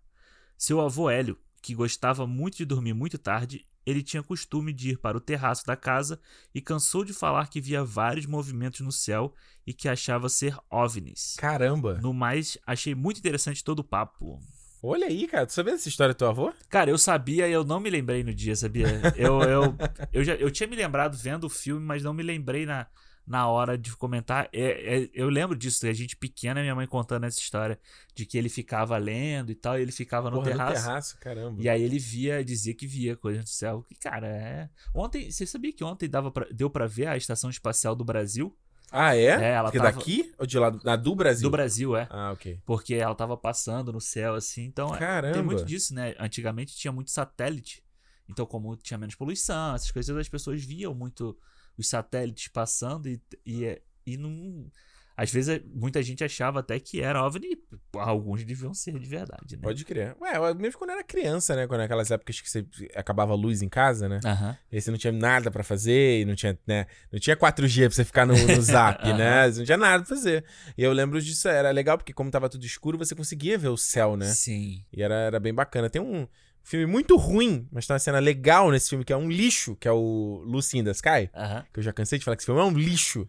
seu 0.57 0.81
avô 0.81 1.11
Hélio, 1.11 1.39
que 1.61 1.75
gostava 1.75 2.27
muito 2.27 2.57
de 2.57 2.65
dormir 2.65 2.93
muito 2.93 3.19
tarde, 3.19 3.67
ele 3.87 4.03
tinha 4.03 4.23
costume 4.23 4.73
de 4.73 4.91
ir 4.91 4.99
para 4.99 5.17
o 5.17 5.21
terraço 5.21 5.67
da 5.67 5.77
casa 5.77 6.19
e 6.55 6.61
cansou 6.61 7.05
de 7.05 7.13
falar 7.13 7.49
que 7.49 7.61
via 7.61 7.85
vários 7.85 8.27
movimentos 8.27 8.81
no 8.81 8.93
céu 8.93 9.35
e 9.67 9.73
que 9.73 9.89
achava 9.89 10.29
ser 10.29 10.57
OVNIs. 10.71 11.37
Caramba. 11.39 11.95
No 12.01 12.13
mais, 12.13 12.59
achei 12.67 12.95
muito 12.95 13.19
interessante 13.19 13.63
todo 13.63 13.81
o 13.81 13.85
papo. 13.85 14.41
Olha 14.83 15.07
aí, 15.07 15.27
cara. 15.27 15.47
Tu 15.47 15.55
sabia 15.55 15.73
dessa 15.73 15.89
história 15.89 16.13
do 16.13 16.19
teu 16.19 16.29
avô? 16.29 16.53
Cara, 16.69 16.91
eu 16.91 16.99
sabia 16.99 17.49
e 17.49 17.53
eu 17.53 17.65
não 17.65 17.81
me 17.81 17.89
lembrei 17.89 18.23
no 18.23 18.35
dia, 18.35 18.55
sabia? 18.55 18.87
Eu, 19.17 19.41
eu, 19.43 19.77
eu, 20.13 20.23
já, 20.23 20.35
eu 20.35 20.51
tinha 20.51 20.67
me 20.67 20.77
lembrado 20.77 21.17
vendo 21.17 21.45
o 21.45 21.51
filme, 21.51 21.85
mas 21.85 22.03
não 22.03 22.13
me 22.13 22.23
lembrei 22.23 22.67
na, 22.67 22.87
na 23.27 23.49
hora 23.49 23.77
de 23.79 23.97
comentar. 23.97 24.49
É, 24.53 25.03
é, 25.05 25.11
eu 25.15 25.29
lembro 25.29 25.57
disso, 25.57 25.87
a 25.87 25.93
gente 25.93 26.17
pequena, 26.17 26.61
minha 26.61 26.75
mãe 26.75 26.87
contando 26.87 27.25
essa 27.25 27.39
história 27.41 27.79
de 28.15 28.27
que 28.27 28.37
ele 28.37 28.49
ficava 28.49 28.97
lendo 28.99 29.51
e 29.51 29.55
tal, 29.55 29.79
e 29.79 29.83
ele 29.83 29.93
ficava 29.93 30.31
no 30.31 30.37
Porra, 30.39 30.51
terraço. 30.51 30.75
no 30.75 30.81
terraço, 30.87 31.19
caramba. 31.21 31.63
E 31.63 31.69
aí 31.69 31.83
ele 31.83 31.99
via, 31.99 32.45
dizia 32.45 32.75
que 32.75 32.87
via 32.87 33.17
coisa 33.17 33.43
do 33.43 33.49
céu. 33.49 33.83
Que, 33.89 33.95
cara, 33.95 34.27
é. 34.27 34.69
Ontem, 34.95 35.31
você 35.31 35.47
sabia 35.47 35.73
que 35.73 35.83
ontem 35.83 36.09
dava 36.09 36.31
pra- 36.31 36.47
deu 36.53 36.69
pra 36.69 36.87
ver 36.87 37.07
a 37.07 37.17
Estação 37.17 37.49
Espacial 37.51 37.95
do 37.95 38.05
Brasil? 38.05 38.55
Ah, 38.93 39.17
é? 39.17 39.25
É, 39.27 39.51
ela 39.55 39.65
Porque 39.73 39.79
tava- 39.79 39.91
daqui 39.93 40.33
ou 40.39 40.47
de 40.47 40.59
lá? 40.59 40.71
do- 40.71 40.81
Na 40.85 40.95
do 40.95 41.17
Brasil? 41.17 41.43
Do 41.49 41.51
Brasil, 41.51 41.97
é. 41.97 42.07
Ah, 42.11 42.31
ok. 42.33 42.61
Porque 42.65 42.95
ela 42.95 43.15
tava 43.15 43.37
passando 43.37 43.93
no 43.93 44.01
céu, 44.01 44.35
assim. 44.35 44.63
Então, 44.65 44.95
é, 44.95 44.99
Caramba. 44.99 45.35
tem 45.35 45.43
muito 45.43 45.65
disso, 45.65 45.93
né? 45.95 46.15
Antigamente 46.19 46.77
tinha 46.77 46.93
muito 46.93 47.11
satélite. 47.11 47.83
Então, 48.29 48.47
como 48.47 48.77
tinha 48.77 48.97
menos 48.97 49.15
poluição, 49.17 49.75
essas 49.75 49.91
coisas, 49.91 50.17
as 50.17 50.29
pessoas 50.29 50.63
viam 50.65 50.95
muito 50.95 51.37
os 51.77 51.89
satélites 51.89 52.49
passando 52.49 53.09
e, 53.09 53.21
e, 53.45 53.65
é- 53.65 53.83
e 54.07 54.17
não. 54.17 54.71
Às 55.17 55.31
vezes 55.31 55.61
muita 55.73 56.03
gente 56.03 56.25
achava 56.25 56.59
até 56.59 56.81
que 56.81 57.01
era 57.01 57.25
OVNI. 57.25 57.57
Alguns 57.93 58.43
deviam 58.45 58.75
ser 58.75 58.99
de 58.99 59.09
verdade, 59.09 59.55
né? 59.55 59.63
Pode 59.63 59.85
crer. 59.85 60.17
Ué, 60.21 60.53
mesmo 60.55 60.77
quando 60.77 60.91
era 60.91 61.05
criança, 61.05 61.55
né? 61.55 61.69
Quando 61.69 61.83
aquelas 61.83 62.11
épocas 62.11 62.41
que 62.41 62.51
você 62.51 62.67
acabava 62.97 63.33
a 63.33 63.37
luz 63.37 63.63
em 63.63 63.69
casa, 63.69 64.09
né? 64.09 64.19
Aham. 64.25 64.59
E 64.73 64.81
você 64.81 64.91
não 64.91 64.99
tinha 64.99 65.13
nada 65.13 65.53
pra 65.53 65.63
fazer, 65.63 66.23
e 66.23 66.25
não 66.25 66.35
tinha, 66.35 66.59
né? 66.67 66.87
Não 67.13 67.21
tinha 67.21 67.37
4G 67.37 67.87
pra 67.87 67.95
você 67.95 68.05
ficar 68.05 68.27
no, 68.27 68.35
no 68.35 68.59
zap, 68.61 69.05
né? 69.13 69.49
Você 69.49 69.59
não 69.61 69.65
tinha 69.67 69.79
nada 69.79 70.05
pra 70.05 70.17
fazer. 70.17 70.45
E 70.77 70.83
eu 70.83 70.93
lembro 70.93 71.23
disso, 71.23 71.47
era 71.47 71.71
legal, 71.71 71.97
porque 71.97 72.13
como 72.13 72.29
tava 72.29 72.49
tudo 72.49 72.67
escuro, 72.67 72.99
você 72.99 73.15
conseguia 73.15 73.57
ver 73.57 73.69
o 73.69 73.77
céu, 73.77 74.17
né? 74.17 74.27
Sim. 74.27 74.85
E 74.93 75.01
era, 75.01 75.15
era 75.15 75.39
bem 75.39 75.55
bacana. 75.55 75.89
Tem 75.89 76.03
um 76.03 76.27
filme 76.65 76.87
muito 76.87 77.17
ruim, 77.17 77.69
mas 77.71 77.87
tem 77.87 77.95
uma 77.95 78.01
cena 78.01 78.19
legal 78.19 78.71
nesse 78.71 78.89
filme, 78.89 79.05
que 79.05 79.13
é 79.13 79.17
um 79.17 79.31
lixo, 79.31 79.77
que 79.77 79.87
é 79.87 79.93
o 79.93 80.43
Lucy 80.45 80.79
in 80.79 80.85
the 80.85 80.91
Sky. 80.91 81.31
Aham. 81.35 81.65
Que 81.73 81.79
eu 81.79 81.85
já 81.85 81.93
cansei 81.93 82.19
de 82.19 82.25
falar 82.25 82.37
que 82.37 82.41
esse 82.43 82.47
filme 82.47 82.61
é 82.61 82.65
um 82.65 82.77
lixo. 82.77 83.29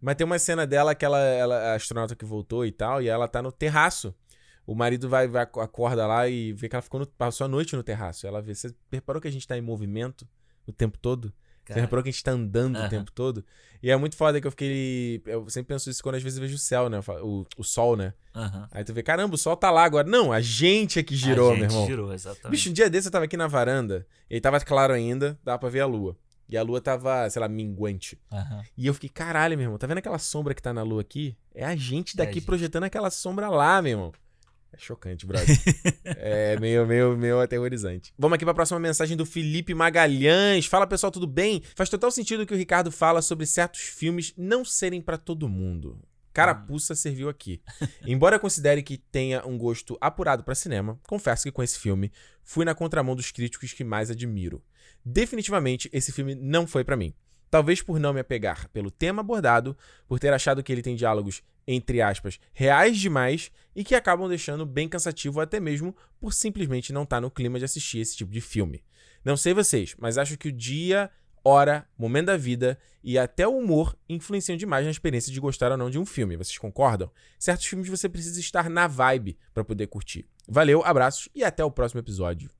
Mas 0.00 0.14
tem 0.14 0.24
uma 0.24 0.38
cena 0.38 0.64
dela 0.66 0.94
que 0.94 1.04
ela, 1.04 1.18
ela 1.18 1.56
a 1.72 1.74
astronauta 1.74 2.14
que 2.14 2.24
voltou 2.24 2.64
e 2.64 2.70
tal, 2.70 3.02
e 3.02 3.08
ela 3.08 3.26
tá 3.26 3.42
no 3.42 3.50
terraço. 3.50 4.14
O 4.66 4.74
marido 4.74 5.08
vai, 5.08 5.26
vai 5.26 5.42
acorda 5.42 6.06
lá 6.06 6.28
e 6.28 6.52
vê 6.52 6.68
que 6.68 6.76
ela 6.76 6.82
ficou 6.82 7.00
no- 7.00 7.06
passou 7.06 7.46
a 7.46 7.48
noite 7.48 7.74
no 7.74 7.82
terraço. 7.82 8.26
Ela 8.26 8.40
vê, 8.42 8.54
você 8.54 8.72
reparou 8.92 9.20
que 9.20 9.26
a 9.26 9.32
gente 9.32 9.48
tá 9.48 9.56
em 9.56 9.62
movimento 9.62 10.28
o 10.66 10.72
tempo 10.72 10.98
todo? 10.98 11.32
Você 11.68 11.74
Cara. 11.74 11.80
reparou 11.82 12.02
que 12.02 12.08
a 12.08 12.12
gente 12.12 12.24
tá 12.24 12.30
andando 12.32 12.78
o 12.78 12.88
tempo 12.88 13.12
todo? 13.12 13.44
E 13.82 13.90
é 13.90 13.96
muito 13.96 14.16
foda 14.16 14.40
que 14.40 14.46
eu 14.46 14.50
fiquei. 14.50 15.22
Eu 15.26 15.48
sempre 15.50 15.68
penso 15.74 15.90
isso 15.90 16.02
quando 16.02 16.14
às 16.14 16.22
vezes 16.22 16.38
eu 16.38 16.42
vejo 16.42 16.56
o 16.56 16.58
céu, 16.58 16.88
né? 16.88 16.98
O, 17.22 17.44
o 17.58 17.62
sol, 17.62 17.94
né? 17.94 18.14
Aí 18.72 18.82
tu 18.82 18.94
vê, 18.94 19.02
caramba, 19.02 19.34
o 19.34 19.38
sol 19.38 19.54
tá 19.54 19.70
lá 19.70 19.84
agora. 19.84 20.08
Não, 20.08 20.32
a 20.32 20.40
gente 20.40 20.98
é 20.98 21.02
que 21.02 21.14
girou, 21.14 21.50
a 21.50 21.54
gente 21.54 21.60
meu 21.60 21.70
irmão. 21.70 21.86
girou, 21.86 22.12
exatamente. 22.14 22.50
Bicho, 22.50 22.70
um 22.70 22.72
dia 22.72 22.88
desse 22.88 23.08
eu 23.08 23.12
tava 23.12 23.26
aqui 23.26 23.36
na 23.36 23.46
varanda, 23.46 24.06
e 24.30 24.40
tava 24.40 24.58
claro 24.60 24.94
ainda, 24.94 25.38
dava 25.44 25.58
pra 25.58 25.68
ver 25.68 25.80
a 25.80 25.86
lua. 25.86 26.16
E 26.48 26.56
a 26.56 26.62
lua 26.62 26.80
tava, 26.80 27.28
sei 27.28 27.40
lá, 27.40 27.46
minguante. 27.48 28.18
E 28.76 28.86
eu 28.86 28.94
fiquei, 28.94 29.10
caralho, 29.10 29.56
meu 29.58 29.66
irmão, 29.66 29.76
tá 29.78 29.86
vendo 29.86 29.98
aquela 29.98 30.18
sombra 30.18 30.54
que 30.54 30.62
tá 30.62 30.72
na 30.72 30.82
lua 30.82 31.02
aqui? 31.02 31.36
É 31.54 31.64
a 31.66 31.76
gente 31.76 32.18
É 32.18 32.22
a 32.22 32.24
daqui 32.24 32.38
gente. 32.38 32.46
projetando 32.46 32.84
aquela 32.84 33.10
sombra 33.10 33.50
lá, 33.50 33.82
meu 33.82 33.90
irmão. 33.92 34.12
É 34.72 34.76
chocante, 34.78 35.26
brother. 35.26 35.48
é 36.04 36.58
meio, 36.60 36.86
meio, 36.86 37.16
meio 37.16 37.40
aterrorizante. 37.40 38.12
Vamos 38.18 38.36
aqui 38.36 38.44
pra 38.44 38.54
próxima 38.54 38.78
mensagem 38.78 39.16
do 39.16 39.24
Felipe 39.24 39.74
Magalhães. 39.74 40.66
Fala, 40.66 40.86
pessoal, 40.86 41.10
tudo 41.10 41.26
bem? 41.26 41.62
Faz 41.74 41.88
total 41.88 42.10
sentido 42.10 42.42
o 42.42 42.46
que 42.46 42.54
o 42.54 42.56
Ricardo 42.56 42.92
fala 42.92 43.22
sobre 43.22 43.46
certos 43.46 43.80
filmes 43.80 44.34
não 44.36 44.64
serem 44.64 45.00
pra 45.00 45.16
todo 45.16 45.48
mundo. 45.48 45.98
Carapuça 46.32 46.94
serviu 46.94 47.28
aqui. 47.28 47.60
Embora 48.06 48.36
eu 48.36 48.40
considere 48.40 48.82
que 48.82 48.98
tenha 48.98 49.44
um 49.44 49.58
gosto 49.58 49.98
apurado 50.00 50.44
pra 50.44 50.54
cinema, 50.54 51.00
confesso 51.08 51.44
que 51.44 51.50
com 51.50 51.62
esse 51.62 51.78
filme 51.78 52.12
fui 52.44 52.64
na 52.64 52.74
contramão 52.74 53.16
dos 53.16 53.32
críticos 53.32 53.72
que 53.72 53.82
mais 53.82 54.10
admiro. 54.10 54.62
Definitivamente, 55.04 55.88
esse 55.92 56.12
filme 56.12 56.34
não 56.34 56.66
foi 56.66 56.84
pra 56.84 56.96
mim. 56.96 57.14
Talvez 57.50 57.80
por 57.82 57.98
não 57.98 58.12
me 58.12 58.20
apegar 58.20 58.68
pelo 58.68 58.90
tema 58.90 59.20
abordado, 59.20 59.76
por 60.06 60.18
ter 60.18 60.32
achado 60.32 60.62
que 60.62 60.70
ele 60.70 60.82
tem 60.82 60.96
diálogos, 60.96 61.42
entre 61.66 62.00
aspas, 62.00 62.38
reais 62.52 62.98
demais 62.98 63.50
e 63.74 63.84
que 63.84 63.94
acabam 63.94 64.28
deixando 64.28 64.66
bem 64.66 64.88
cansativo 64.88 65.40
até 65.40 65.60
mesmo 65.60 65.94
por 66.20 66.32
simplesmente 66.32 66.92
não 66.92 67.02
estar 67.02 67.20
no 67.20 67.30
clima 67.30 67.58
de 67.58 67.64
assistir 67.64 67.98
esse 67.98 68.16
tipo 68.16 68.30
de 68.30 68.40
filme. 68.40 68.82
Não 69.24 69.36
sei 69.36 69.52
vocês, 69.54 69.94
mas 69.98 70.18
acho 70.18 70.38
que 70.38 70.48
o 70.48 70.52
dia, 70.52 71.10
hora, 71.44 71.86
momento 71.98 72.26
da 72.26 72.36
vida 72.36 72.78
e 73.02 73.18
até 73.18 73.46
o 73.46 73.56
humor 73.56 73.96
influenciam 74.08 74.56
demais 74.56 74.84
na 74.84 74.90
experiência 74.90 75.32
de 75.32 75.40
gostar 75.40 75.70
ou 75.72 75.78
não 75.78 75.90
de 75.90 75.98
um 75.98 76.06
filme. 76.06 76.36
Vocês 76.36 76.58
concordam? 76.58 77.10
Certos 77.38 77.66
filmes 77.66 77.88
você 77.88 78.08
precisa 78.08 78.38
estar 78.40 78.68
na 78.68 78.86
vibe 78.86 79.38
para 79.54 79.64
poder 79.64 79.86
curtir. 79.86 80.26
Valeu, 80.46 80.82
abraços 80.84 81.28
e 81.34 81.44
até 81.44 81.64
o 81.64 81.70
próximo 81.70 82.00
episódio. 82.00 82.50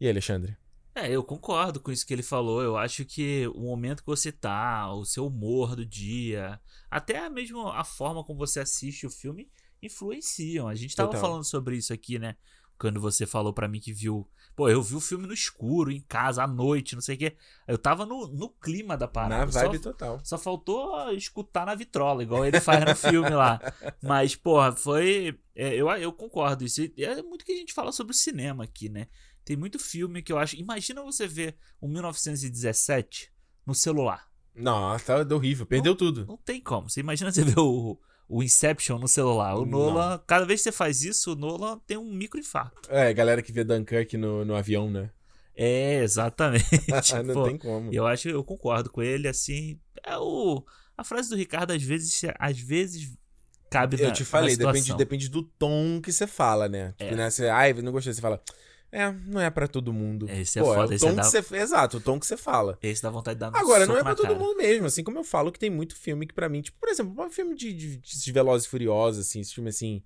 E 0.00 0.06
aí, 0.06 0.10
Alexandre? 0.10 0.61
É, 0.94 1.10
eu 1.10 1.24
concordo 1.24 1.80
com 1.80 1.90
isso 1.90 2.06
que 2.06 2.12
ele 2.12 2.22
falou. 2.22 2.62
Eu 2.62 2.76
acho 2.76 3.04
que 3.04 3.46
o 3.54 3.62
momento 3.62 4.00
que 4.00 4.06
você 4.06 4.30
tá, 4.30 4.92
o 4.92 5.04
seu 5.04 5.26
humor 5.26 5.74
do 5.74 5.86
dia, 5.86 6.60
até 6.90 7.28
mesmo 7.30 7.66
a 7.68 7.84
forma 7.84 8.22
como 8.22 8.38
você 8.38 8.60
assiste 8.60 9.06
o 9.06 9.10
filme 9.10 9.50
influenciam. 9.82 10.68
A 10.68 10.74
gente 10.74 10.94
tava 10.94 11.10
Total. 11.10 11.22
falando 11.22 11.44
sobre 11.44 11.76
isso 11.76 11.92
aqui, 11.92 12.18
né? 12.18 12.36
quando 12.82 13.00
você 13.00 13.24
falou 13.24 13.52
pra 13.52 13.68
mim 13.68 13.78
que 13.78 13.92
viu. 13.92 14.28
Pô, 14.56 14.68
eu 14.68 14.82
vi 14.82 14.96
o 14.96 15.00
filme 15.00 15.24
no 15.24 15.32
escuro, 15.32 15.92
em 15.92 16.00
casa, 16.00 16.42
à 16.42 16.48
noite, 16.48 16.96
não 16.96 17.00
sei 17.00 17.14
o 17.14 17.18
quê. 17.18 17.36
Eu 17.68 17.78
tava 17.78 18.04
no, 18.04 18.26
no 18.26 18.48
clima 18.48 18.96
da 18.96 19.06
parada. 19.06 19.46
Na 19.46 19.62
vibe 19.62 19.76
só, 19.76 19.92
total. 19.92 20.20
só 20.24 20.36
faltou 20.36 21.12
escutar 21.12 21.64
na 21.64 21.76
vitrola, 21.76 22.24
igual 22.24 22.44
ele 22.44 22.60
faz 22.60 22.84
no 22.84 22.96
filme 22.96 23.30
lá. 23.30 23.60
Mas, 24.02 24.34
porra, 24.34 24.72
foi. 24.72 25.38
é, 25.54 25.76
eu, 25.76 25.88
eu 25.90 26.12
concordo. 26.12 26.64
Isso 26.64 26.82
é 26.98 27.22
muito 27.22 27.44
que 27.44 27.52
a 27.52 27.56
gente 27.56 27.72
fala 27.72 27.92
sobre 27.92 28.12
o 28.12 28.16
cinema 28.16 28.64
aqui, 28.64 28.88
né? 28.88 29.06
Tem 29.44 29.56
muito 29.56 29.78
filme 29.78 30.22
que 30.22 30.32
eu 30.32 30.38
acho. 30.38 30.56
Imagina 30.56 31.02
você 31.02 31.26
ver 31.26 31.56
um 31.80 31.88
1917 31.88 33.32
no 33.66 33.74
celular. 33.74 34.28
Nossa, 34.54 35.24
tá 35.24 35.34
horrível. 35.34 35.66
Perdeu 35.66 35.94
tudo. 35.94 36.26
Não 36.26 36.36
tem 36.36 36.60
como. 36.60 36.88
Você 36.88 37.00
imagina 37.00 37.32
você 37.32 37.42
ver 37.42 37.58
o, 37.58 37.98
o 38.28 38.42
Inception 38.42 38.98
no 38.98 39.08
celular. 39.08 39.56
O 39.56 39.64
Não. 39.64 39.78
Nolan, 39.78 40.22
cada 40.26 40.44
vez 40.44 40.60
que 40.60 40.64
você 40.64 40.72
faz 40.72 41.02
isso, 41.02 41.32
o 41.32 41.36
Nolan 41.36 41.78
tem 41.86 41.96
um 41.96 42.12
microinfarto. 42.12 42.90
É, 42.90 43.12
galera 43.12 43.42
que 43.42 43.52
vê 43.52 43.64
Dunkirk 43.64 44.16
no, 44.16 44.44
no 44.44 44.54
avião, 44.54 44.90
né? 44.90 45.10
É, 45.54 46.02
exatamente. 46.02 46.64
não 47.24 47.34
Pô, 47.34 47.44
tem 47.44 47.58
como. 47.58 47.92
Eu 47.92 48.06
acho, 48.06 48.28
eu 48.28 48.42
concordo 48.44 48.90
com 48.90 49.02
ele, 49.02 49.28
assim. 49.28 49.78
É 50.04 50.16
o. 50.16 50.64
A 50.96 51.04
frase 51.04 51.30
do 51.30 51.36
Ricardo, 51.36 51.72
às 51.72 51.82
vezes, 51.82 52.20
às 52.38 52.58
vezes 52.58 53.16
cabe 53.70 53.96
na 53.96 54.08
Eu 54.08 54.12
te 54.12 54.24
falei, 54.24 54.54
depende, 54.54 54.94
depende 54.94 55.28
do 55.30 55.42
tom 55.42 56.00
que 56.02 56.12
você 56.12 56.26
fala, 56.26 56.68
né? 56.68 56.94
Tipo, 56.98 57.14
É. 57.14 57.16
né? 57.16 57.30
Você, 57.30 57.48
ai, 57.48 57.72
não 57.72 57.90
gostei, 57.90 58.12
você 58.12 58.20
fala. 58.20 58.42
É, 58.94 59.10
não 59.10 59.40
é 59.40 59.48
pra 59.48 59.66
todo 59.66 59.90
mundo. 59.92 60.28
Esse 60.28 60.58
é 60.58 60.62
Pô, 60.62 60.74
foda, 60.74 60.92
o 60.92 60.94
esse 60.94 61.04
é 61.04 61.08
tom 61.08 61.14
da- 61.16 61.22
que 61.22 61.28
você. 61.30 61.56
Exato, 61.56 61.96
o 61.96 62.00
tom 62.00 62.20
que 62.20 62.26
você 62.26 62.36
fala. 62.36 62.78
Esse 62.82 63.02
dá 63.02 63.08
vontade 63.08 63.36
de 63.36 63.40
dar 63.40 63.50
um 63.50 63.56
Agora, 63.56 63.86
não 63.86 63.96
é 63.96 64.02
pra 64.02 64.14
todo 64.14 64.26
cara. 64.26 64.38
mundo 64.38 64.54
mesmo, 64.56 64.84
assim 64.86 65.02
como 65.02 65.18
eu 65.18 65.24
falo 65.24 65.50
que 65.50 65.58
tem 65.58 65.70
muito 65.70 65.96
filme 65.96 66.26
que 66.26 66.34
pra 66.34 66.46
mim, 66.48 66.60
tipo, 66.60 66.78
por 66.78 66.90
exemplo, 66.90 67.24
um 67.24 67.30
filme 67.30 67.54
de, 67.54 67.72
de, 67.72 67.96
de 67.96 68.32
Velozes 68.32 68.66
e 68.66 68.70
Furiosos, 68.70 69.26
assim, 69.26 69.40
esse 69.40 69.54
filme 69.54 69.70
assim. 69.70 70.02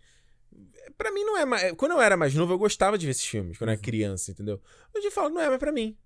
Pra 0.96 1.10
mim 1.12 1.24
não 1.24 1.36
é 1.36 1.44
mais. 1.44 1.72
Quando 1.72 1.92
eu 1.92 2.00
era 2.00 2.16
mais 2.16 2.32
novo, 2.34 2.52
eu 2.52 2.58
gostava 2.58 2.96
de 2.96 3.06
ver 3.06 3.10
esses 3.10 3.26
filmes, 3.26 3.58
quando 3.58 3.70
eu 3.70 3.72
era 3.74 3.82
criança, 3.82 4.30
entendeu? 4.30 4.60
Hoje 4.96 5.06
eu 5.08 5.12
falo, 5.12 5.30
não 5.30 5.40
é 5.40 5.48
mais 5.48 5.58
pra 5.58 5.72
mim. 5.72 5.96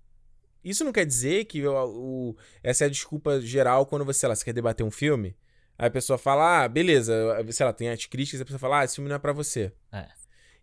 Isso 0.63 0.83
não 0.83 0.91
quer 0.91 1.05
dizer 1.05 1.45
que 1.45 1.59
eu- 1.59 1.73
o, 1.73 2.35
essa 2.63 2.83
é 2.83 2.87
a 2.87 2.89
desculpa 2.89 3.39
geral 3.41 3.85
quando 3.85 4.03
você, 4.05 4.19
sei 4.21 4.29
lá, 4.29 4.35
você 4.35 4.43
quer 4.43 4.53
debater 4.53 4.85
um 4.85 4.91
filme. 4.91 5.35
Aí 5.77 5.87
a 5.87 5.91
pessoa 5.91 6.17
fala, 6.17 6.63
ah, 6.63 6.67
beleza, 6.67 7.13
sei 7.51 7.65
lá, 7.65 7.73
tem 7.73 7.89
as 7.89 8.05
críticas, 8.05 8.41
a 8.41 8.45
pessoa 8.45 8.59
fala, 8.59 8.79
ah, 8.81 8.85
esse 8.85 8.95
filme 8.95 9.07
não 9.09 9.15
é 9.15 9.19
pra 9.19 9.33
você. 9.33 9.71
É. 9.91 10.07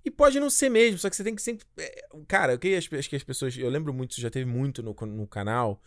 E 0.04 0.10
pode 0.10 0.38
não 0.40 0.48
ser 0.48 0.68
mesmo, 0.68 0.98
só 0.98 1.10
que 1.10 1.16
você 1.16 1.24
tem 1.24 1.34
que 1.34 1.42
sempre. 1.42 1.66
é, 1.78 2.06
Cara, 2.26 2.54
o 2.54 2.58
que 2.58 2.74
acho 2.74 2.88
que 2.88 3.16
as 3.16 3.22
pessoas. 3.22 3.56
Eu 3.56 3.68
lembro 3.68 3.92
muito, 3.92 4.12
isso 4.12 4.20
já 4.20 4.30
teve 4.30 4.50
muito 4.50 4.82
no, 4.82 4.94
no 5.06 5.26
canal. 5.26 5.82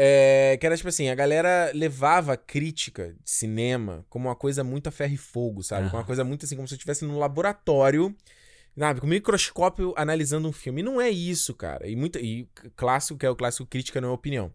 É, 0.00 0.56
que 0.60 0.64
era 0.64 0.76
tipo 0.76 0.88
assim, 0.88 1.08
a 1.08 1.14
galera 1.14 1.72
levava 1.74 2.36
crítica 2.36 3.16
de 3.20 3.30
cinema 3.30 4.06
como 4.08 4.28
uma 4.28 4.36
coisa 4.36 4.62
muito 4.62 4.88
a 4.88 4.92
ferro 4.92 5.14
e 5.14 5.16
fogo, 5.16 5.60
sabe? 5.62 5.86
Como 5.90 6.00
uma 6.00 6.06
coisa 6.06 6.22
muito 6.22 6.44
assim, 6.44 6.54
como 6.54 6.68
se 6.68 6.74
eu 6.74 6.76
estivesse 6.76 7.04
num 7.04 7.18
laboratório, 7.18 8.14
sabe? 8.78 9.00
Com 9.00 9.08
um 9.08 9.10
microscópio 9.10 9.92
analisando 9.96 10.48
um 10.48 10.52
filme. 10.52 10.82
E 10.82 10.84
não 10.84 11.00
é 11.00 11.10
isso, 11.10 11.52
cara. 11.52 11.88
E, 11.88 11.96
muita, 11.96 12.20
e 12.20 12.48
clássico, 12.76 13.18
que 13.18 13.26
é 13.26 13.30
o 13.30 13.34
clássico 13.34 13.66
crítica 13.66 14.00
não 14.00 14.10
é 14.10 14.12
opinião. 14.12 14.52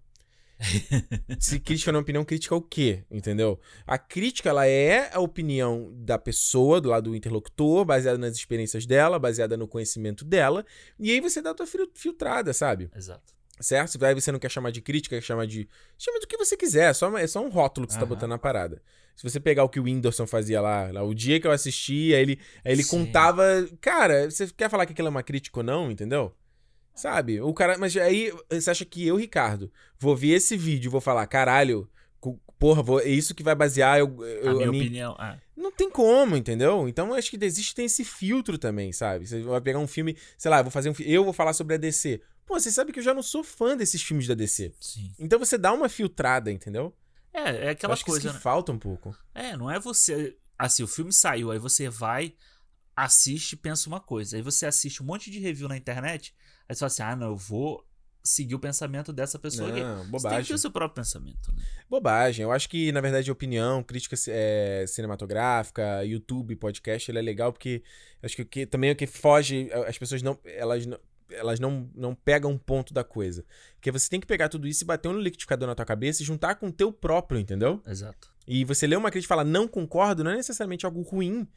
Se 1.40 1.60
crítica 1.60 1.92
não 1.92 2.00
é 2.00 2.02
opinião, 2.02 2.24
crítica 2.24 2.56
é 2.56 2.58
o 2.58 2.62
quê? 2.62 3.04
Entendeu? 3.12 3.60
A 3.86 3.98
crítica, 3.98 4.50
ela 4.50 4.66
é 4.66 5.10
a 5.14 5.20
opinião 5.20 5.92
da 5.96 6.18
pessoa, 6.18 6.80
do 6.80 6.90
lado 6.90 7.10
do 7.10 7.16
interlocutor, 7.16 7.86
baseada 7.86 8.18
nas 8.18 8.36
experiências 8.36 8.86
dela, 8.86 9.20
baseada 9.20 9.58
no 9.58 9.68
conhecimento 9.68 10.24
dela, 10.24 10.66
e 11.00 11.12
aí 11.12 11.20
você 11.20 11.42
dá 11.42 11.52
a 11.52 11.54
tua 11.54 11.68
fil- 11.68 11.92
filtrada, 11.94 12.54
sabe? 12.54 12.90
Exato. 12.96 13.34
Certo? 13.60 14.04
Aí 14.04 14.16
você 14.16 14.32
não 14.32 14.40
quer 14.40 14.50
chamar 14.50 14.72
de 14.72 14.82
crítica, 14.82 15.16
quer 15.16 15.22
chamar 15.22 15.46
de. 15.46 15.70
Chama 15.98 16.20
do 16.20 16.28
que 16.28 16.36
você 16.38 16.58
quiser, 16.58 16.90
é 16.90 16.94
só, 16.94 17.16
é 17.18 17.28
só 17.28 17.40
um 17.46 17.50
rótulo 17.50 17.86
que 17.86 17.94
você 17.94 18.00
tá 18.00 18.06
Aham. 18.06 18.10
botando 18.16 18.30
na 18.32 18.38
parada. 18.40 18.82
Se 19.16 19.22
você 19.30 19.40
pegar 19.40 19.64
o 19.64 19.70
que 19.70 19.80
o 19.80 19.84
Whindersson 19.84 20.26
fazia 20.26 20.60
lá, 20.60 20.92
lá 20.92 21.04
o 21.04 21.14
dia 21.14 21.40
que 21.40 21.46
eu 21.46 21.52
assisti, 21.52 22.14
aí 22.16 22.22
ele, 22.22 22.40
aí 22.66 22.72
ele 22.74 22.84
Sim. 22.84 22.90
contava. 23.06 23.44
Cara, 23.80 24.30
você 24.30 24.48
quer 24.48 24.72
falar 24.72 24.88
que 24.88 24.94
aquilo 24.94 25.08
é 25.08 25.12
uma 25.12 25.22
crítica 25.22 25.60
ou 25.60 25.64
não, 25.64 25.92
entendeu? 25.92 26.34
Sabe? 26.96 27.42
O 27.42 27.54
cara. 27.54 27.78
Mas 27.78 27.96
aí 27.98 28.32
você 28.50 28.70
acha 28.70 28.86
que 28.86 29.06
eu, 29.06 29.16
Ricardo, 29.16 29.72
vou 30.00 30.16
ver 30.16 30.34
esse 30.34 30.56
vídeo 30.56 30.90
e 30.90 30.92
vou 30.92 31.02
falar, 31.02 31.26
caralho, 31.28 31.90
porra, 32.60 32.82
vou, 32.82 33.00
é 33.02 33.10
isso 33.10 33.36
que 33.36 33.44
vai 33.44 33.56
basear 33.56 34.00
eu, 34.00 34.24
eu- 34.24 34.52
a 34.52 34.54
minha 34.54 34.70
opinião. 34.70 35.16
ah, 35.20 35.38
não 35.56 35.72
tem 35.72 35.90
como, 35.90 36.38
entendeu? 36.38 36.88
Então 36.88 37.14
acho 37.14 37.30
que 37.30 37.44
existe 37.44 37.76
tem 37.76 37.86
esse 37.86 38.06
filtro 38.06 38.58
também, 38.58 38.94
sabe? 38.94 39.28
Você 39.28 39.42
vai 39.42 39.60
pegar 39.60 39.80
um 39.80 39.88
filme, 39.88 40.16
sei 40.38 40.50
lá, 40.50 40.60
eu 40.60 40.64
vou 40.64 40.72
fazer 40.72 40.90
um 40.90 40.94
eu 41.00 41.24
vou 41.26 41.34
falar 41.34 41.54
sobre 41.54 41.76
a 41.76 41.78
DC. 41.78 42.22
Pô, 42.46 42.60
você 42.60 42.72
sabe 42.72 42.92
que 42.94 43.00
eu 43.00 43.04
já 43.04 43.14
não 43.14 43.24
sou 43.24 43.44
fã 43.44 43.76
desses 43.76 44.02
filmes 44.02 44.28
da 44.28 44.34
DC. 44.34 44.74
sim. 44.80 45.12
Então 45.20 45.40
você 45.40 45.58
dá 45.58 45.74
uma 45.74 45.90
filtrada, 45.90 46.52
entendeu? 46.52 46.94
É, 47.34 47.66
é 47.66 47.70
aquela 47.72 47.94
acho 47.94 48.06
que 48.06 48.12
coisa. 48.12 48.28
isso 48.28 48.34
né? 48.34 48.38
que 48.38 48.44
falta 48.44 48.72
um 48.72 48.78
pouco. 48.80 49.14
É, 49.34 49.58
não 49.58 49.70
é 49.70 49.80
você. 49.80 50.38
Assim, 50.58 50.84
o 50.84 50.88
filme 50.88 51.12
saiu, 51.12 51.52
aí 51.52 51.60
você 51.60 51.90
vai, 51.90 52.34
assiste 52.96 53.54
e 53.54 53.58
pensa 53.58 53.90
uma 53.90 54.00
coisa. 54.00 54.36
Aí 54.38 54.42
você 54.42 54.66
assiste 54.66 55.02
um 55.02 55.06
monte 55.06 55.32
de 55.32 55.40
review 55.40 55.68
na 55.68 55.76
internet, 55.76 56.34
aí 56.68 56.76
você 56.76 56.80
fala 56.80 56.88
assim: 56.88 57.04
ah, 57.04 57.16
não, 57.16 57.28
eu 57.28 57.38
vou 57.38 57.86
seguir 58.24 58.56
o 58.56 58.60
pensamento 58.60 59.12
dessa 59.12 59.38
pessoa 59.38 59.70
aqui. 59.70 59.82
Não, 59.82 59.96
Você 59.96 59.98
tem 59.98 60.06
que 60.06 60.12
bobagem. 60.12 60.46
ter 60.46 60.54
o 60.54 60.58
seu 60.58 60.72
próprio 60.72 61.04
pensamento, 61.04 61.52
né? 61.54 61.62
Bobagem. 61.90 62.44
Eu 62.44 62.52
acho 62.54 62.70
que, 62.70 62.92
na 62.92 63.02
verdade, 63.02 63.30
opinião, 63.30 63.84
crítica 63.84 64.16
é, 64.30 64.86
cinematográfica, 64.88 66.06
YouTube, 66.06 66.56
podcast, 66.56 67.12
ele 67.12 67.20
é 67.20 67.22
legal 67.22 67.52
porque 67.52 67.84
acho 68.22 68.36
que, 68.38 68.46
que 68.46 68.66
também 68.66 68.92
é 68.92 68.94
o 68.94 68.96
que 68.96 69.06
foge, 69.08 69.70
as 69.88 69.98
pessoas 69.98 70.22
não. 70.22 70.40
Elas 70.46 70.86
não. 70.86 71.00
Elas 71.30 71.60
não, 71.60 71.90
não 71.96 72.14
pegam 72.14 72.52
um 72.52 72.58
ponto 72.60 72.94
da 72.94 73.04
coisa. 73.04 73.44
Porque 73.76 73.90
você 73.92 74.08
tem 74.08 74.20
que 74.20 74.28
pegar 74.28 74.50
tudo 74.50 74.68
isso 74.68 74.84
e 74.84 74.86
bater 74.86 75.08
um 75.08 75.18
liquidificador 75.18 75.68
na 75.68 75.74
tua 75.74 75.86
cabeça 75.86 76.22
e 76.22 76.26
juntar 76.26 76.56
com 76.56 76.68
o 76.68 76.72
teu 76.72 76.94
próprio, 76.94 77.40
entendeu? 77.40 77.82
Exato. 77.88 78.32
E 78.48 78.64
você 78.64 78.86
lê 78.86 78.96
uma 78.96 79.10
crítica 79.10 79.34
e 79.34 79.36
fala 79.36 79.44
não 79.44 79.68
concordo, 79.68 80.24
não 80.24 80.30
é 80.30 80.36
necessariamente 80.36 80.86
algo 80.86 81.02
ruim. 81.02 81.48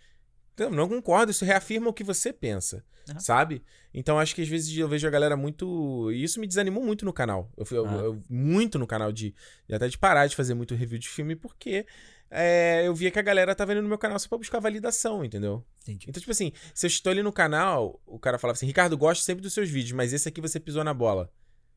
Então, 0.56 0.70
não 0.70 0.88
concordo, 0.88 1.30
isso 1.30 1.44
reafirma 1.44 1.90
o 1.90 1.92
que 1.92 2.02
você 2.02 2.32
pensa, 2.32 2.82
Aham. 3.10 3.20
sabe? 3.20 3.62
Então 3.92 4.18
acho 4.18 4.34
que 4.34 4.40
às 4.40 4.48
vezes 4.48 4.74
eu 4.74 4.88
vejo 4.88 5.06
a 5.06 5.10
galera 5.10 5.36
muito. 5.36 6.10
E 6.10 6.24
isso 6.24 6.40
me 6.40 6.46
desanimou 6.46 6.82
muito 6.82 7.04
no 7.04 7.12
canal. 7.12 7.52
Eu, 7.58 7.66
fui- 7.66 7.76
eu- 7.76 7.86
Ah. 7.86 7.92
eu- 7.92 8.22
muito 8.28 8.78
no 8.78 8.86
canal 8.86 9.12
de, 9.12 9.34
de 9.68 9.74
até 9.74 9.86
de 9.86 9.98
parar 9.98 10.26
de 10.26 10.34
fazer 10.34 10.54
muito 10.54 10.74
review 10.74 10.98
de 10.98 11.08
filme, 11.10 11.36
porque 11.36 11.84
é, 12.30 12.82
eu 12.86 12.94
via 12.94 13.10
que 13.10 13.18
a 13.18 13.22
galera 13.22 13.54
tava 13.54 13.72
indo 13.72 13.82
no 13.82 13.88
meu 13.88 13.98
canal 13.98 14.18
só 14.18 14.28
pra 14.30 14.38
buscar 14.38 14.58
validação, 14.58 15.22
entendeu? 15.22 15.62
Entendi. 15.82 16.06
Então, 16.08 16.20
tipo 16.20 16.32
assim, 16.32 16.52
se 16.74 16.86
eu 16.86 16.88
estou 16.88 17.10
ali 17.10 17.22
no 17.22 17.32
canal, 17.34 18.00
o 18.06 18.18
cara 18.18 18.38
falava 18.38 18.56
assim, 18.56 18.66
Ricardo, 18.66 18.96
gosto 18.96 19.22
sempre 19.22 19.42
dos 19.42 19.52
seus 19.52 19.68
vídeos, 19.68 19.92
mas 19.92 20.14
esse 20.14 20.26
aqui 20.26 20.40
você 20.40 20.58
pisou 20.58 20.82
na 20.82 20.94
bola. 20.94 21.30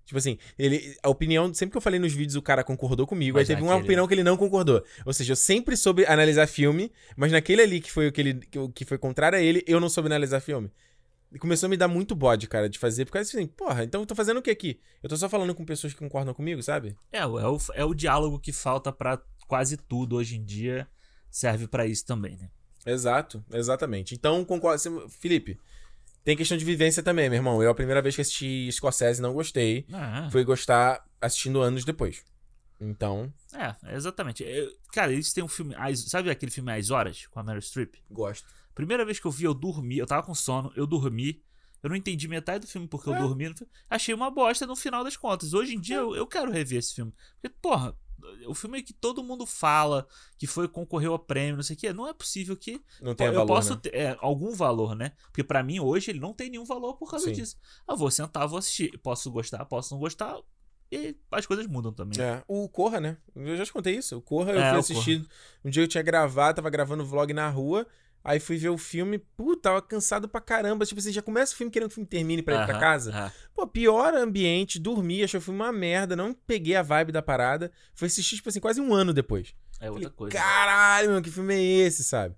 Tipo 0.09 0.17
assim, 0.17 0.39
ele, 0.57 0.97
a 1.03 1.09
opinião, 1.09 1.53
sempre 1.53 1.73
que 1.73 1.77
eu 1.77 1.81
falei 1.81 1.99
nos 1.99 2.11
vídeos, 2.13 2.35
o 2.35 2.41
cara 2.41 2.63
concordou 2.63 3.05
comigo, 3.05 3.37
Mas 3.37 3.47
aí 3.47 3.55
teve 3.55 3.61
uma 3.61 3.73
naquele- 3.73 3.85
opinião 3.85 4.07
que 4.07 4.13
ele 4.15 4.23
não 4.23 4.35
concordou. 4.35 4.83
Ou 5.05 5.13
seja, 5.13 5.33
eu 5.33 5.35
sempre 5.35 5.77
soube 5.77 6.03
analisar 6.07 6.47
filme, 6.47 6.91
mas 7.15 7.31
naquele 7.31 7.61
ali 7.61 7.79
que 7.79 7.91
foi 7.91 8.07
o 8.07 8.11
que 8.11 8.19
ele 8.19 8.33
que, 8.73 8.85
foi 8.85 8.97
contrário 8.97 9.37
a 9.37 9.41
ele, 9.41 9.63
eu 9.67 9.79
não 9.79 9.87
soube 9.87 10.07
analisar 10.07 10.39
filme. 10.39 10.71
E 11.31 11.37
começou 11.37 11.67
a 11.67 11.69
me 11.69 11.77
dar 11.77 11.87
muito 11.87 12.15
bode, 12.15 12.47
cara, 12.47 12.67
de 12.67 12.79
fazer, 12.79 13.05
porque 13.05 13.19
assim, 13.19 13.45
porra, 13.45 13.83
então 13.83 14.01
eu 14.01 14.05
tô 14.07 14.15
fazendo 14.15 14.37
o 14.37 14.41
que 14.41 14.49
aqui? 14.49 14.79
Eu 15.03 15.07
tô 15.09 15.15
só 15.15 15.29
falando 15.29 15.53
com 15.53 15.63
pessoas 15.63 15.93
que 15.93 15.99
concordam 15.99 16.33
comigo, 16.33 16.63
sabe? 16.63 16.95
É, 17.11 17.19
é 17.19 17.25
o, 17.27 17.57
é 17.75 17.85
o 17.85 17.93
diálogo 17.93 18.39
que 18.39 18.51
falta 18.51 18.91
pra 18.91 19.21
quase 19.47 19.77
tudo 19.77 20.15
hoje 20.15 20.37
em 20.37 20.43
dia. 20.43 20.87
Serve 21.29 21.67
pra 21.67 21.85
isso 21.85 22.03
também, 22.03 22.35
né? 22.35 22.49
Exato, 22.83 23.45
exatamente. 23.53 24.15
Então, 24.15 24.43
concordo. 24.43 25.07
Felipe, 25.07 25.59
tem 26.29 26.37
questão 26.37 26.55
de 26.57 26.63
vivência 26.63 27.01
também, 27.01 27.27
meu 27.27 27.37
irmão. 27.37 27.63
Eu, 27.63 27.71
a 27.71 27.73
primeira 27.75 28.03
vez 28.03 28.13
que 28.13 28.21
assisti 28.21 28.71
Scorsese, 28.71 29.19
não 29.19 29.33
gostei. 29.33 29.83
Ah, 29.91 30.29
Fui 30.31 30.43
gostar 30.43 31.03
assistindo 31.19 31.59
anos 31.59 31.83
depois. 31.83 32.23
Então, 32.79 33.33
É, 33.53 33.95
exatamente. 33.95 34.43
Eu- 34.43 34.71
cara, 34.93 35.11
eles 35.11 35.33
têm 35.33 35.43
um 35.43 35.47
filme. 35.47 35.73
As- 35.75 36.01
sabe 36.05 36.29
aquele 36.29 36.51
filme 36.51 36.71
As 36.71 36.91
Horas, 36.91 37.25
com 37.27 37.39
a 37.39 37.43
Meryl 37.43 37.61
Streep? 37.61 37.95
gosto. 38.11 38.45
Primeira 38.75 39.03
vez 39.03 39.19
que 39.19 39.25
eu 39.25 39.31
vi, 39.31 39.43
eu 39.45 39.53
dormi. 39.55 39.97
Eu 39.97 40.05
tava 40.05 40.21
com 40.21 40.35
sono, 40.35 40.71
eu 40.75 40.85
dormi. 40.85 41.41
Eu 41.81 41.89
não 41.89 41.95
entendi 41.95 42.27
metade 42.27 42.65
do 42.65 42.69
filme 42.71 42.87
porque 42.87 43.09
eu 43.09 43.15
É. 43.15 43.19
dormi. 43.19 43.49
no 43.49 43.57
fi- 43.57 43.67
Achei 43.89 44.13
uma 44.13 44.29
bosta 44.29 44.67
no 44.67 44.75
final 44.75 45.03
das 45.03 45.17
contas. 45.17 45.53
Hoje 45.53 45.73
em 45.75 45.79
dia 45.79 45.95
eu, 45.97 46.15
eu 46.15 46.27
quero 46.27 46.51
rever 46.51 46.77
esse 46.77 46.93
filme. 46.93 47.11
Porque, 47.41 47.55
porra, 47.61 47.95
o 48.47 48.53
filme 48.53 48.79
é 48.79 48.81
que 48.81 48.93
todo 48.93 49.23
mundo 49.23 49.45
fala 49.45 50.07
que 50.37 50.47
foi 50.47 50.67
concorreu 50.67 51.13
a 51.13 51.19
prêmio, 51.19 51.55
não 51.57 51.63
sei 51.63 51.75
o 51.75 51.79
quê. 51.79 51.93
Não 51.93 52.07
é 52.07 52.13
possível 52.13 52.55
que 52.57 52.81
Não 53.01 53.15
tem 53.15 53.27
eu 53.27 53.33
valor, 53.33 53.47
posso 53.47 53.73
né? 53.75 53.79
ter 53.81 53.95
é, 53.95 54.17
algum 54.21 54.51
valor, 54.55 54.95
né? 54.95 55.13
Porque 55.25 55.43
pra 55.43 55.63
mim 55.63 55.79
hoje 55.79 56.11
ele 56.11 56.19
não 56.19 56.33
tem 56.33 56.49
nenhum 56.49 56.65
valor 56.65 56.95
por 56.97 57.09
causa 57.09 57.25
Sim. 57.25 57.33
disso. 57.33 57.57
Eu 57.87 57.95
vou 57.97 58.09
sentar, 58.11 58.47
vou 58.47 58.59
assistir. 58.59 58.97
Posso 58.99 59.29
gostar, 59.31 59.63
posso 59.65 59.93
não 59.93 59.99
gostar. 59.99 60.37
E 60.91 61.15
as 61.31 61.45
coisas 61.45 61.67
mudam 61.67 61.93
também. 61.93 62.19
É, 62.19 62.43
o 62.47 62.67
Corra, 62.67 62.99
né? 62.99 63.17
Eu 63.35 63.55
já 63.55 63.63
te 63.63 63.71
contei 63.71 63.95
isso. 63.95 64.17
O 64.17 64.21
Corra, 64.21 64.53
eu 64.53 64.59
É, 64.59 64.69
fui 64.71 64.79
assistir. 64.79 65.27
Um 65.63 65.69
dia 65.69 65.83
eu 65.83 65.87
tinha 65.87 66.01
gravado, 66.01 66.55
tava 66.55 66.69
gravando 66.69 67.05
vlog 67.05 67.31
na 67.33 67.47
rua. 67.49 67.85
Aí 68.23 68.39
fui 68.39 68.57
ver 68.57 68.69
o 68.69 68.77
filme, 68.77 69.17
puta, 69.17 69.61
tava 69.69 69.81
cansado 69.81 70.27
pra 70.27 70.41
caramba. 70.41 70.85
Tipo 70.85 70.99
assim, 70.99 71.11
já 71.11 71.21
começa 71.21 71.53
o 71.53 71.55
filme 71.55 71.71
querendo 71.71 71.89
que 71.89 71.93
o 71.93 71.95
filme 71.95 72.07
termine 72.07 72.41
pra 72.43 72.55
ir 72.55 72.65
pra 72.65 72.73
Aham, 72.73 72.79
casa. 72.79 73.11
aham. 73.11 73.31
Pô, 73.55 73.65
pior 73.67 74.13
ambiente, 74.13 74.77
dormi, 74.79 75.23
achei 75.23 75.37
o 75.37 75.41
filme 75.41 75.59
uma 75.59 75.71
merda, 75.71 76.15
não 76.15 76.33
peguei 76.33 76.75
a 76.75 76.81
vibe 76.81 77.11
da 77.11 77.21
parada. 77.21 77.71
Fui 77.95 78.07
assistir, 78.07 78.35
tipo 78.35 78.49
assim, 78.49 78.59
quase 78.59 78.81
um 78.81 78.93
ano 78.93 79.13
depois. 79.13 79.53
É 79.79 79.89
outra 79.89 80.09
Falei, 80.09 80.17
coisa. 80.17 80.37
Caralho, 80.37 81.09
mano, 81.09 81.21
que 81.21 81.31
filme 81.31 81.53
é 81.55 81.61
esse, 81.87 82.03
sabe? 82.03 82.35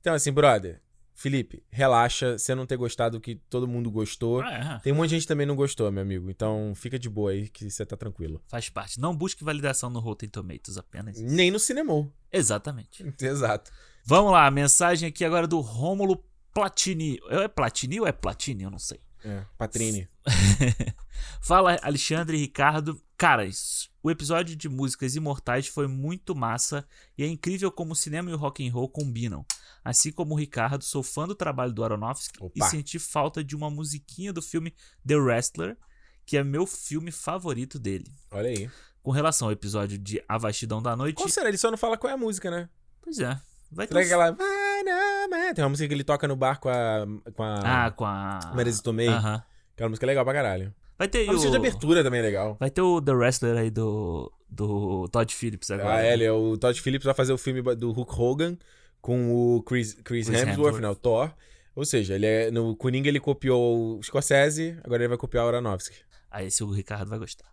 Então, 0.00 0.12
assim, 0.14 0.30
brother, 0.32 0.82
Felipe, 1.14 1.62
relaxa, 1.70 2.36
você 2.36 2.54
não 2.54 2.66
ter 2.66 2.76
gostado 2.76 3.20
que 3.20 3.36
todo 3.48 3.68
mundo 3.68 3.90
gostou. 3.90 4.42
É, 4.42 4.80
Tem 4.82 4.92
um 4.92 4.96
monte 4.96 5.10
de 5.10 5.16
gente 5.16 5.26
também 5.28 5.46
não 5.46 5.54
gostou, 5.56 5.90
meu 5.92 6.02
amigo. 6.02 6.28
Então, 6.28 6.72
fica 6.74 6.98
de 6.98 7.08
boa 7.08 7.30
aí 7.30 7.48
que 7.48 7.70
você 7.70 7.86
tá 7.86 7.96
tranquilo. 7.96 8.42
faz 8.48 8.68
parte. 8.68 8.98
Não 9.00 9.16
busque 9.16 9.44
validação 9.44 9.88
no 9.88 10.00
Rotten 10.00 10.28
Tomatoes 10.28 10.76
apenas. 10.76 11.18
Nem 11.20 11.50
no 11.50 11.58
cinema. 11.58 12.10
Exatamente. 12.32 13.04
Exato. 13.22 13.70
Vamos 14.04 14.32
lá, 14.32 14.46
a 14.46 14.50
mensagem 14.50 15.08
aqui 15.08 15.24
agora 15.24 15.46
do 15.46 15.60
Rômulo 15.60 16.24
Platini. 16.52 17.18
É 17.28 17.48
Platini 17.48 18.00
ou 18.00 18.06
é 18.06 18.12
Platini? 18.12 18.64
Eu 18.64 18.70
não 18.70 18.78
sei. 18.78 19.00
É, 19.24 19.44
Patrine. 19.56 20.08
Fala, 21.40 21.78
Alexandre 21.82 22.36
e 22.36 22.40
Ricardo. 22.40 23.00
Caras, 23.16 23.88
o 24.02 24.10
episódio 24.10 24.56
de 24.56 24.68
Músicas 24.68 25.14
Imortais 25.14 25.68
foi 25.68 25.86
muito 25.86 26.34
massa 26.34 26.84
e 27.16 27.22
é 27.22 27.26
incrível 27.28 27.70
como 27.70 27.92
o 27.92 27.96
cinema 27.96 28.30
e 28.30 28.34
o 28.34 28.36
rock 28.36 28.66
and 28.66 28.72
roll 28.72 28.88
combinam. 28.88 29.46
Assim 29.84 30.10
como 30.10 30.34
o 30.34 30.36
Ricardo, 30.36 30.82
sou 30.82 31.04
fã 31.04 31.26
do 31.26 31.34
trabalho 31.34 31.72
do 31.72 31.84
Aronofsky 31.84 32.38
e 32.40 32.60
Opa. 32.60 32.68
senti 32.68 32.98
falta 32.98 33.44
de 33.44 33.54
uma 33.54 33.70
musiquinha 33.70 34.32
do 34.32 34.42
filme 34.42 34.74
The 35.06 35.14
Wrestler, 35.16 35.76
que 36.26 36.36
é 36.36 36.42
meu 36.42 36.66
filme 36.66 37.12
favorito 37.12 37.78
dele. 37.78 38.12
Olha 38.32 38.48
aí. 38.48 38.68
Com 39.04 39.12
relação 39.12 39.46
ao 39.48 39.52
episódio 39.52 39.98
de 39.98 40.22
A 40.28 40.36
Vastidão 40.38 40.82
da 40.82 40.96
Noite, 40.96 41.16
Qual 41.16 41.28
será? 41.28 41.48
Ele 41.48 41.58
só 41.58 41.70
não 41.70 41.78
fala 41.78 41.96
qual 41.96 42.10
é 42.10 42.14
a 42.14 42.18
música, 42.18 42.50
né? 42.50 42.68
pois 43.00 43.18
é, 43.18 43.40
vai 43.72 43.86
ter 43.86 44.04
Será 44.04 44.32
que 44.32 44.38
man- 44.38 45.54
Tem 45.54 45.64
uma 45.64 45.70
música 45.70 45.88
que 45.88 45.94
ele 45.94 46.04
toca 46.04 46.28
no 46.28 46.36
bar 46.36 46.58
com 46.60 46.68
a. 46.68 47.06
Com 47.34 47.42
a. 47.42 47.86
Ah, 47.86 47.90
com 47.90 48.04
a. 48.04 48.38
Marisa 48.54 48.82
Tomei. 48.82 49.08
Aham. 49.08 49.42
Música 49.88 50.06
é 50.06 50.08
legal 50.08 50.24
pra 50.24 50.34
caralho. 50.34 50.72
Vai 50.98 51.08
ter 51.08 51.28
A 51.28 51.32
música 51.32 51.50
de 51.50 51.56
o. 51.56 51.60
abertura 51.60 52.04
também 52.04 52.20
é 52.20 52.22
legal. 52.22 52.56
Vai 52.60 52.70
ter 52.70 52.82
o 52.82 53.00
The 53.00 53.12
Wrestler 53.12 53.56
aí 53.58 53.70
do. 53.70 54.32
Do 54.48 55.08
Todd 55.08 55.34
Phillips 55.34 55.70
agora. 55.70 55.94
Ah, 55.94 56.02
é, 56.04 56.12
ele, 56.12 56.24
é 56.24 56.30
o 56.32 56.58
Todd 56.58 56.78
Phillips 56.80 57.06
vai 57.06 57.14
fazer 57.14 57.32
o 57.32 57.38
filme 57.38 57.62
do 57.74 57.90
Hulk 57.90 58.12
Hogan 58.20 58.58
com 59.00 59.32
o 59.56 59.62
Chris, 59.62 59.94
Chris, 59.94 60.26
Chris 60.26 60.28
Hemsworth, 60.28 60.48
Hemsworth. 60.76 60.80
né, 60.82 60.88
o 60.90 60.94
Thor. 60.94 61.32
Ou 61.74 61.86
seja, 61.86 62.14
ele 62.16 62.26
é, 62.26 62.50
no 62.50 62.76
Coringa 62.76 63.08
ele 63.08 63.18
copiou 63.18 63.96
o 63.98 64.02
Scorsese, 64.02 64.76
agora 64.84 65.02
ele 65.02 65.08
vai 65.08 65.16
copiar 65.16 65.46
o 65.46 65.48
Aronofsky. 65.48 65.96
Aí 66.30 66.48
esse 66.48 66.62
o 66.62 66.70
Ricardo 66.70 67.08
vai 67.08 67.18
gostar. 67.18 67.46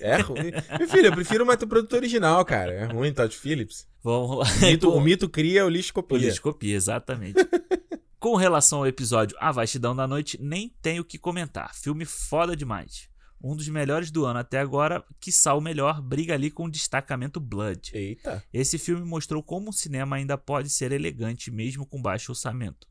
É 0.00 0.16
ruim. 0.18 0.52
Meu 0.78 0.88
filho, 0.88 1.06
eu 1.06 1.12
prefiro 1.12 1.44
o 1.44 1.66
produto 1.66 1.92
original, 1.94 2.44
cara. 2.44 2.72
É 2.72 2.84
ruim, 2.84 3.12
Todd 3.12 3.34
Phillips. 3.36 3.86
Vamos 4.02 4.38
lá. 4.38 4.44
O 4.44 4.60
mito, 4.60 4.90
o 4.94 5.00
mito 5.00 5.28
cria, 5.28 5.66
o 5.66 5.68
lixo 5.68 5.92
copia. 5.92 6.18
Politicopia, 6.18 6.76
exatamente. 6.76 7.38
Com 8.18 8.36
relação 8.36 8.78
ao 8.78 8.86
episódio 8.86 9.36
A 9.40 9.52
Vastidão 9.52 9.94
da 9.94 10.06
Noite, 10.06 10.38
nem 10.40 10.68
tenho 10.80 11.02
o 11.02 11.04
que 11.04 11.18
comentar. 11.18 11.74
Filme 11.74 12.04
foda 12.04 12.56
demais. 12.56 13.08
Um 13.42 13.54
dos 13.54 13.68
melhores 13.68 14.10
do 14.10 14.24
ano 14.24 14.38
até 14.38 14.58
agora, 14.58 15.04
quiçá 15.20 15.54
o 15.54 15.60
melhor, 15.60 16.00
briga 16.00 16.34
ali 16.34 16.50
com 16.50 16.64
o 16.64 16.70
destacamento 16.70 17.38
Blood. 17.38 17.90
Eita. 17.92 18.42
Esse 18.52 18.78
filme 18.78 19.04
mostrou 19.04 19.42
como 19.42 19.70
o 19.70 19.72
cinema 19.72 20.16
ainda 20.16 20.38
pode 20.38 20.70
ser 20.70 20.90
elegante 20.90 21.50
mesmo 21.50 21.86
com 21.86 22.00
baixo 22.00 22.32
orçamento. 22.32 22.88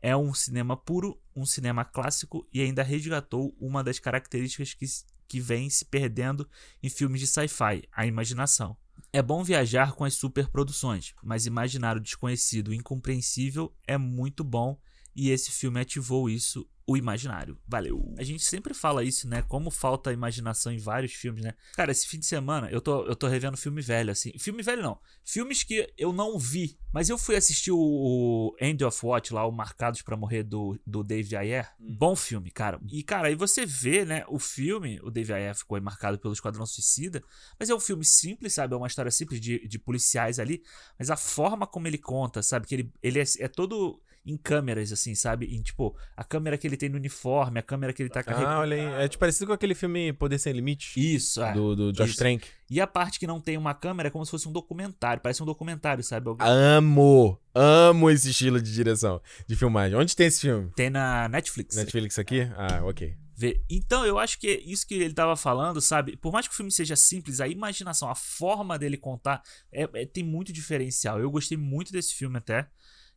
É 0.00 0.16
um 0.16 0.34
cinema 0.34 0.76
puro, 0.76 1.18
um 1.34 1.46
cinema 1.46 1.84
clássico 1.84 2.46
e 2.52 2.60
ainda 2.60 2.82
resgatou 2.82 3.56
uma 3.60 3.82
das 3.82 3.98
características 3.98 4.74
que, 4.74 4.86
que 5.28 5.40
vem 5.40 5.68
se 5.70 5.84
perdendo 5.84 6.48
em 6.82 6.88
filmes 6.88 7.20
de 7.20 7.26
sci-fi, 7.26 7.82
a 7.92 8.06
imaginação. 8.06 8.76
É 9.12 9.22
bom 9.22 9.44
viajar 9.44 9.92
com 9.92 10.04
as 10.04 10.14
superproduções, 10.14 11.14
mas 11.22 11.46
imaginar 11.46 11.96
o 11.96 12.00
desconhecido 12.00 12.72
e 12.72 12.76
incompreensível 12.76 13.72
é 13.86 13.96
muito 13.96 14.42
bom 14.42 14.78
e 15.14 15.30
esse 15.30 15.50
filme 15.50 15.80
ativou 15.80 16.28
isso, 16.28 16.68
o 16.86 16.96
imaginário. 16.96 17.58
Valeu. 17.66 18.14
A 18.18 18.22
gente 18.22 18.44
sempre 18.44 18.74
fala 18.74 19.02
isso, 19.02 19.26
né? 19.28 19.42
Como 19.42 19.70
falta 19.70 20.12
imaginação 20.12 20.70
em 20.72 20.78
vários 20.78 21.12
filmes, 21.12 21.42
né? 21.42 21.54
Cara, 21.74 21.90
esse 21.90 22.06
fim 22.06 22.18
de 22.18 22.26
semana 22.26 22.68
eu 22.70 22.80
tô, 22.80 23.06
eu 23.06 23.16
tô 23.16 23.26
revendo 23.26 23.56
filme 23.56 23.80
velho, 23.80 24.10
assim. 24.10 24.32
Filme 24.38 24.62
velho 24.62 24.82
não. 24.82 24.98
Filmes 25.24 25.62
que 25.62 25.92
eu 25.96 26.12
não 26.12 26.38
vi, 26.38 26.78
mas 26.92 27.08
eu 27.08 27.16
fui 27.16 27.36
assistir 27.36 27.72
o, 27.72 27.78
o 27.78 28.56
End 28.60 28.84
of 28.84 29.04
Watch 29.04 29.32
lá, 29.32 29.46
o 29.46 29.52
Marcados 29.52 30.02
pra 30.02 30.16
Morrer 30.16 30.42
do, 30.42 30.78
do 30.86 31.02
David 31.02 31.36
Ayer. 31.36 31.70
Bom 31.78 32.14
filme, 32.14 32.50
cara. 32.50 32.78
E, 32.92 33.02
cara, 33.02 33.28
aí 33.28 33.34
você 33.34 33.64
vê, 33.64 34.04
né? 34.04 34.24
O 34.28 34.38
filme, 34.38 35.00
o 35.02 35.10
David 35.10 35.32
Ayer 35.32 35.54
ficou 35.54 35.76
aí 35.76 35.82
marcado 35.82 36.18
pelo 36.18 36.34
Esquadrão 36.34 36.66
Suicida, 36.66 37.22
mas 37.58 37.70
é 37.70 37.74
um 37.74 37.80
filme 37.80 38.04
simples, 38.04 38.52
sabe? 38.52 38.74
É 38.74 38.76
uma 38.76 38.86
história 38.86 39.10
simples 39.10 39.40
de, 39.40 39.66
de 39.66 39.78
policiais 39.78 40.38
ali, 40.38 40.62
mas 40.98 41.08
a 41.08 41.16
forma 41.16 41.66
como 41.66 41.86
ele 41.86 41.98
conta, 41.98 42.42
sabe? 42.42 42.66
Que 42.66 42.74
ele, 42.74 42.92
ele 43.02 43.20
é, 43.20 43.24
é 43.40 43.48
todo 43.48 44.02
em 44.26 44.36
câmeras, 44.36 44.90
assim, 44.92 45.14
sabe? 45.14 45.46
Em, 45.54 45.60
tipo, 45.62 45.94
a 46.16 46.24
câmera 46.24 46.56
que 46.56 46.66
ele 46.66 46.76
tem 46.76 46.88
no 46.88 46.96
uniforme, 46.96 47.58
a 47.58 47.62
câmera 47.62 47.92
que 47.92 48.02
ele 48.02 48.08
tá 48.10 48.22
carregando. 48.22 48.48
Ah, 48.54 48.58
olha 48.60 48.76
aí. 48.98 49.04
É 49.04 49.08
tipo, 49.08 49.20
parecido 49.20 49.46
com 49.48 49.52
aquele 49.52 49.74
filme 49.74 50.12
Poder 50.14 50.38
Sem 50.38 50.52
Limites. 50.52 50.96
Isso, 50.96 51.42
é. 51.42 51.52
Do, 51.52 51.76
do 51.76 51.92
Josh. 51.92 52.16
Trank. 52.16 52.46
E 52.70 52.80
a 52.80 52.86
parte 52.86 53.18
que 53.18 53.26
não 53.26 53.40
tem 53.40 53.58
uma 53.58 53.74
câmera 53.74 54.08
é 54.08 54.10
como 54.10 54.24
se 54.24 54.30
fosse 54.30 54.48
um 54.48 54.52
documentário. 54.52 55.20
Parece 55.22 55.42
um 55.42 55.46
documentário, 55.46 56.02
sabe? 56.02 56.28
Alguém- 56.28 56.46
Amo, 56.48 57.38
amo 57.54 58.10
esse 58.10 58.30
estilo 58.30 58.60
de 58.60 58.72
direção, 58.72 59.20
de 59.46 59.54
filmagem. 59.56 59.96
Onde 59.98 60.16
tem 60.16 60.26
esse 60.26 60.40
filme? 60.40 60.70
Tem 60.74 60.88
na 60.90 61.28
Netflix. 61.28 61.76
Netflix 61.76 62.18
aqui? 62.18 62.42
Ah, 62.56 62.80
ok. 62.84 63.14
Vê. 63.36 63.60
Então, 63.68 64.06
eu 64.06 64.16
acho 64.18 64.38
que 64.38 64.46
é 64.46 64.60
isso 64.60 64.86
que 64.86 64.94
ele 64.94 65.12
tava 65.12 65.34
falando, 65.36 65.80
sabe? 65.80 66.16
Por 66.16 66.32
mais 66.32 66.46
que 66.46 66.54
o 66.54 66.56
filme 66.56 66.70
seja 66.70 66.94
simples, 66.94 67.40
a 67.40 67.48
imaginação, 67.48 68.08
a 68.08 68.14
forma 68.14 68.78
dele 68.78 68.96
contar 68.96 69.42
é- 69.72 69.88
é- 69.92 70.06
tem 70.06 70.22
muito 70.22 70.52
diferencial. 70.52 71.18
Eu 71.20 71.30
gostei 71.30 71.58
muito 71.58 71.90
desse 71.92 72.14
filme 72.14 72.38
até. 72.38 72.68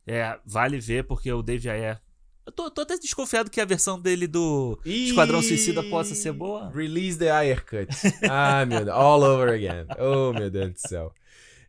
É, 0.08 0.38
vale 0.44 0.78
ver, 0.80 1.04
porque 1.04 1.32
o 1.32 1.42
David 1.42 1.68
Ayer. 1.70 2.00
Eu 2.46 2.52
tô, 2.52 2.70
tô 2.70 2.80
até 2.80 2.96
desconfiado 2.96 3.50
que 3.50 3.60
a 3.60 3.64
versão 3.66 4.00
dele 4.00 4.26
do 4.26 4.78
Esquadrão 4.84 5.42
Suicida 5.42 5.82
possa 5.84 6.14
ser 6.14 6.32
boa. 6.32 6.70
Release 6.74 7.18
the 7.18 7.30
Ayer 7.30 7.62
Cut. 7.64 7.88
Ah, 8.28 8.64
meu 8.64 8.86
Deus. 8.86 8.96
All 8.96 9.22
over 9.22 9.50
again. 9.50 9.86
Oh, 9.98 10.32
meu 10.32 10.50
Deus 10.50 10.72
do 10.72 10.78
céu. 10.78 11.12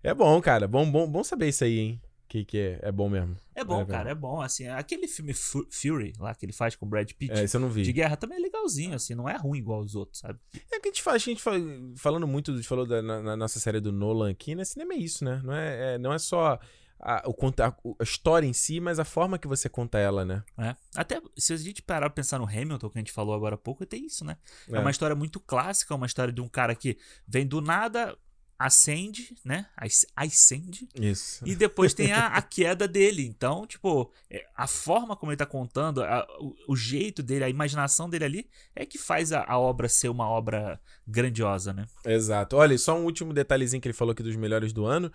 É 0.01 0.13
bom, 0.13 0.39
cara. 0.39 0.67
Bom, 0.69 0.89
bom, 0.89 1.05
bom 1.05 1.21
saber 1.21 1.49
isso 1.49 1.65
aí, 1.65 1.79
hein? 1.79 2.01
Que, 2.29 2.45
que 2.45 2.57
é, 2.57 2.79
é 2.83 2.91
bom 2.93 3.09
mesmo. 3.09 3.35
É 3.55 3.63
bom, 3.63 3.83
pena. 3.83 3.97
cara, 3.97 4.11
é 4.11 4.15
bom. 4.15 4.39
Assim, 4.39 4.67
aquele 4.67 5.05
filme 5.07 5.33
Fu- 5.33 5.67
Fury 5.69 6.13
lá 6.17 6.33
que 6.33 6.45
ele 6.45 6.53
faz 6.53 6.75
com 6.77 6.85
o 6.85 6.89
Brad 6.89 7.11
Pitt 7.11 7.33
É, 7.33 7.45
de 7.45 7.91
guerra 7.91 8.15
também 8.15 8.37
é 8.37 8.41
legalzinho, 8.41 8.93
assim, 8.95 9.15
não 9.15 9.27
é 9.27 9.35
ruim 9.35 9.57
igual 9.59 9.81
os 9.81 9.95
outros, 9.95 10.19
sabe? 10.19 10.39
É 10.71 10.79
que 10.79 10.87
a 10.87 10.91
gente 10.91 11.01
fala, 11.03 11.15
a 11.15 11.19
gente 11.19 11.41
fala, 11.41 11.57
falando 11.97 12.25
muito, 12.27 12.51
a 12.51 12.55
gente 12.55 12.67
falou 12.67 12.85
da, 12.85 13.01
na, 13.01 13.21
na 13.21 13.35
nossa 13.35 13.59
série 13.59 13.81
do 13.81 13.91
Nolan 13.91 14.29
aqui, 14.29 14.53
né? 14.55 14.63
Cinema 14.63 14.93
é 14.93 14.97
isso, 14.97 15.25
né? 15.25 15.41
Não 15.43 15.53
é, 15.53 15.95
é- 15.95 15.97
não 15.97 16.13
é 16.13 16.19
só 16.19 16.57
a, 16.99 17.23
o, 17.27 17.33
conta- 17.33 17.67
a, 17.67 17.73
a 17.99 18.03
história 18.03 18.45
em 18.47 18.53
si, 18.53 18.79
mas 18.79 18.99
a 18.99 19.05
forma 19.05 19.37
que 19.39 19.47
você 19.47 19.69
conta 19.69 19.97
ela, 19.97 20.25
né? 20.25 20.43
É. 20.57 20.75
Até 20.95 21.21
se 21.37 21.53
a 21.53 21.57
gente 21.57 21.81
parar 21.81 22.09
pra 22.09 22.15
pensar 22.15 22.37
no 22.39 22.45
Hamilton, 22.45 22.89
que 22.89 22.97
a 22.97 23.01
gente 23.01 23.11
falou 23.11 23.33
agora 23.33 23.55
há 23.55 23.57
pouco, 23.57 23.85
tem 23.85 24.05
isso, 24.05 24.25
né? 24.25 24.37
É. 24.69 24.75
É. 24.75 24.79
uma 24.79 24.91
história 24.91 25.15
muito 25.15 25.39
clássica, 25.39 25.95
uma 25.95 26.05
história 26.05 26.33
de 26.33 26.41
um 26.41 26.47
cara 26.49 26.75
que 26.75 26.97
vem 27.27 27.45
do 27.47 27.61
nada, 27.61 28.17
acende, 28.57 29.33
né? 29.45 29.67
As- 29.77 30.05
Ascende. 30.13 30.89
Isso. 30.93 31.47
E 31.47 31.55
depois 31.55 31.93
tem 31.93 32.11
a, 32.11 32.27
a 32.27 32.41
queda 32.43 32.85
dele. 32.89 33.25
Então, 33.25 33.65
tipo, 33.65 34.11
é, 34.29 34.45
a 34.53 34.67
forma 34.67 35.15
como 35.15 35.31
ele 35.31 35.37
tá 35.37 35.45
contando, 35.45 36.03
a- 36.03 36.27
o, 36.41 36.53
o 36.73 36.75
jeito 36.75 37.23
dele, 37.23 37.45
a 37.45 37.49
imaginação 37.49 38.09
dele 38.09 38.25
ali, 38.25 38.49
é 38.75 38.85
que 38.85 38.97
faz 38.97 39.31
a, 39.31 39.45
a 39.47 39.57
obra 39.57 39.87
ser 39.87 40.09
uma 40.09 40.27
obra 40.29 40.77
grandiosa, 41.07 41.71
né? 41.71 41.85
Exato. 42.05 42.57
Olha, 42.57 42.77
só 42.77 42.97
um 42.99 43.05
último 43.05 43.33
detalhezinho 43.33 43.81
que 43.81 43.87
ele 43.87 43.93
falou 43.93 44.11
aqui 44.11 44.21
dos 44.23 44.35
melhores 44.35 44.73
do 44.73 44.85
ano. 44.85 45.09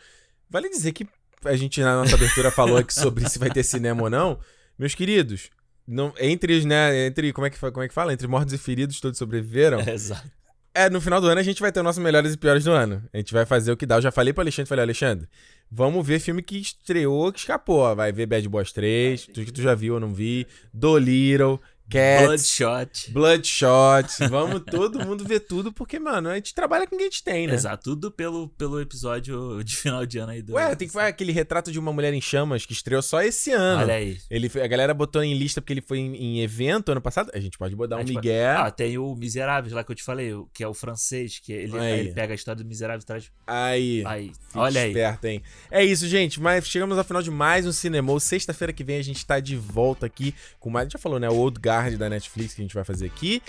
Vale 0.48 0.70
dizer 0.70 0.92
que 0.92 1.06
a 1.44 1.56
gente 1.56 1.80
na 1.80 1.96
nossa 1.96 2.14
abertura 2.14 2.50
falou 2.50 2.76
aqui 2.76 2.94
sobre 2.94 3.28
se 3.28 3.38
vai 3.38 3.50
ter 3.50 3.62
cinema 3.62 4.02
ou 4.02 4.10
não. 4.10 4.38
Meus 4.78 4.94
queridos, 4.94 5.50
não, 5.86 6.12
entre 6.18 6.56
os, 6.56 6.64
né, 6.64 7.06
entre, 7.06 7.32
como 7.32 7.46
é 7.46 7.50
que, 7.50 7.58
como 7.58 7.82
é 7.82 7.88
que 7.88 7.94
fala? 7.94 8.12
Entre 8.12 8.26
mortos 8.26 8.52
e 8.54 8.58
feridos, 8.58 9.00
todos 9.00 9.18
sobreviveram. 9.18 9.80
Exato. 9.86 10.30
É, 10.76 10.90
no 10.90 11.00
final 11.00 11.20
do 11.20 11.28
ano 11.28 11.40
a 11.40 11.44
gente 11.44 11.60
vai 11.60 11.70
ter 11.70 11.78
os 11.78 11.84
nossos 11.84 12.02
melhores 12.02 12.34
e 12.34 12.36
piores 12.36 12.64
do 12.64 12.72
ano. 12.72 13.00
A 13.12 13.18
gente 13.18 13.32
vai 13.32 13.46
fazer 13.46 13.70
o 13.70 13.76
que 13.76 13.86
dá. 13.86 13.96
Eu 13.96 14.02
já 14.02 14.10
falei 14.10 14.32
pro 14.32 14.42
Alexandre, 14.42 14.68
falei, 14.68 14.82
Alexandre, 14.82 15.28
vamos 15.70 16.04
ver 16.04 16.18
filme 16.18 16.42
que 16.42 16.58
estreou, 16.58 17.32
que 17.32 17.38
escapou. 17.38 17.94
Vai 17.94 18.10
ver 18.10 18.26
Bad 18.26 18.48
Boys 18.48 18.72
3, 18.72 19.26
tudo 19.26 19.44
que 19.44 19.52
tu 19.52 19.62
já 19.62 19.72
viu 19.74 19.94
ou 19.94 20.00
não 20.00 20.12
vi. 20.12 20.48
Dolittle, 20.72 21.60
Cats, 21.94 22.58
Bloodshot. 22.58 23.12
Bloodshot. 23.12 24.28
Vamos 24.28 24.62
todo 24.68 25.04
mundo 25.06 25.24
ver 25.24 25.40
tudo, 25.40 25.72
porque, 25.72 26.00
mano, 26.00 26.28
a 26.28 26.34
gente 26.34 26.52
trabalha 26.52 26.88
com 26.88 26.96
o 26.96 26.98
que 26.98 27.04
a 27.04 27.06
gente 27.06 27.22
tem, 27.22 27.46
né? 27.46 27.54
Exato, 27.54 27.90
tudo 27.90 28.10
pelo, 28.10 28.48
pelo 28.48 28.80
episódio 28.80 29.62
de 29.62 29.76
final 29.76 30.04
de 30.04 30.18
ano 30.18 30.32
aí 30.32 30.42
do. 30.42 30.54
Ué, 30.54 30.74
tem 30.74 30.88
que 30.88 30.94
fazer 30.94 31.06
aquele 31.06 31.30
retrato 31.30 31.70
de 31.70 31.78
uma 31.78 31.92
mulher 31.92 32.12
em 32.12 32.20
chamas 32.20 32.66
que 32.66 32.72
estreou 32.72 33.00
só 33.00 33.22
esse 33.22 33.52
ano. 33.52 33.82
Olha 33.82 33.94
aí. 33.94 34.18
Ele, 34.28 34.50
a 34.60 34.66
galera 34.66 34.92
botou 34.92 35.22
em 35.22 35.38
lista 35.38 35.60
porque 35.60 35.72
ele 35.72 35.80
foi 35.80 35.98
em, 35.98 36.16
em 36.16 36.40
evento 36.40 36.90
ano 36.90 37.00
passado. 37.00 37.30
A 37.32 37.38
gente 37.38 37.56
pode 37.56 37.76
botar 37.76 37.96
um 37.96 38.00
gente 38.00 38.16
migué. 38.16 38.48
Ah, 38.48 38.70
tem 38.70 38.98
o 38.98 39.14
Miseráveis 39.14 39.72
lá 39.72 39.84
que 39.84 39.92
eu 39.92 39.96
te 39.96 40.02
falei, 40.02 40.32
que 40.52 40.64
é 40.64 40.68
o 40.68 40.74
francês, 40.74 41.38
que 41.38 41.52
ele, 41.52 41.78
Aí. 41.78 42.00
ele 42.00 42.12
pega 42.12 42.32
a 42.32 42.36
história 42.36 42.62
do 42.62 42.68
Miseráveis 42.68 43.04
e 43.04 43.06
traz. 43.06 43.30
Aí. 43.46 44.02
Aí, 44.04 44.32
olha 44.54 44.80
aí. 44.80 44.88
esperto, 44.88 45.26
hein? 45.26 45.42
É 45.70 45.84
isso, 45.84 46.08
gente. 46.08 46.40
Mas 46.40 46.66
chegamos 46.66 46.98
ao 46.98 47.04
final 47.04 47.22
de 47.22 47.30
mais 47.30 47.66
um 47.66 47.72
Cinema. 47.72 48.18
Sexta-feira 48.18 48.72
que 48.72 48.82
vem 48.82 48.98
a 48.98 49.02
gente 49.02 49.24
tá 49.24 49.38
de 49.38 49.56
volta 49.56 50.06
aqui 50.06 50.34
com 50.58 50.70
mais. 50.70 50.82
A 50.82 50.84
gente 50.86 50.92
já 50.94 50.98
falou, 50.98 51.20
né? 51.20 51.28
O 51.28 51.36
Old 51.36 51.60
Da 51.92 52.08
Netflix 52.08 52.54
que 52.54 52.60
a 52.60 52.64
gente 52.64 52.74
vai 52.74 52.84
fazer 52.84 53.06
aqui. 53.06 53.42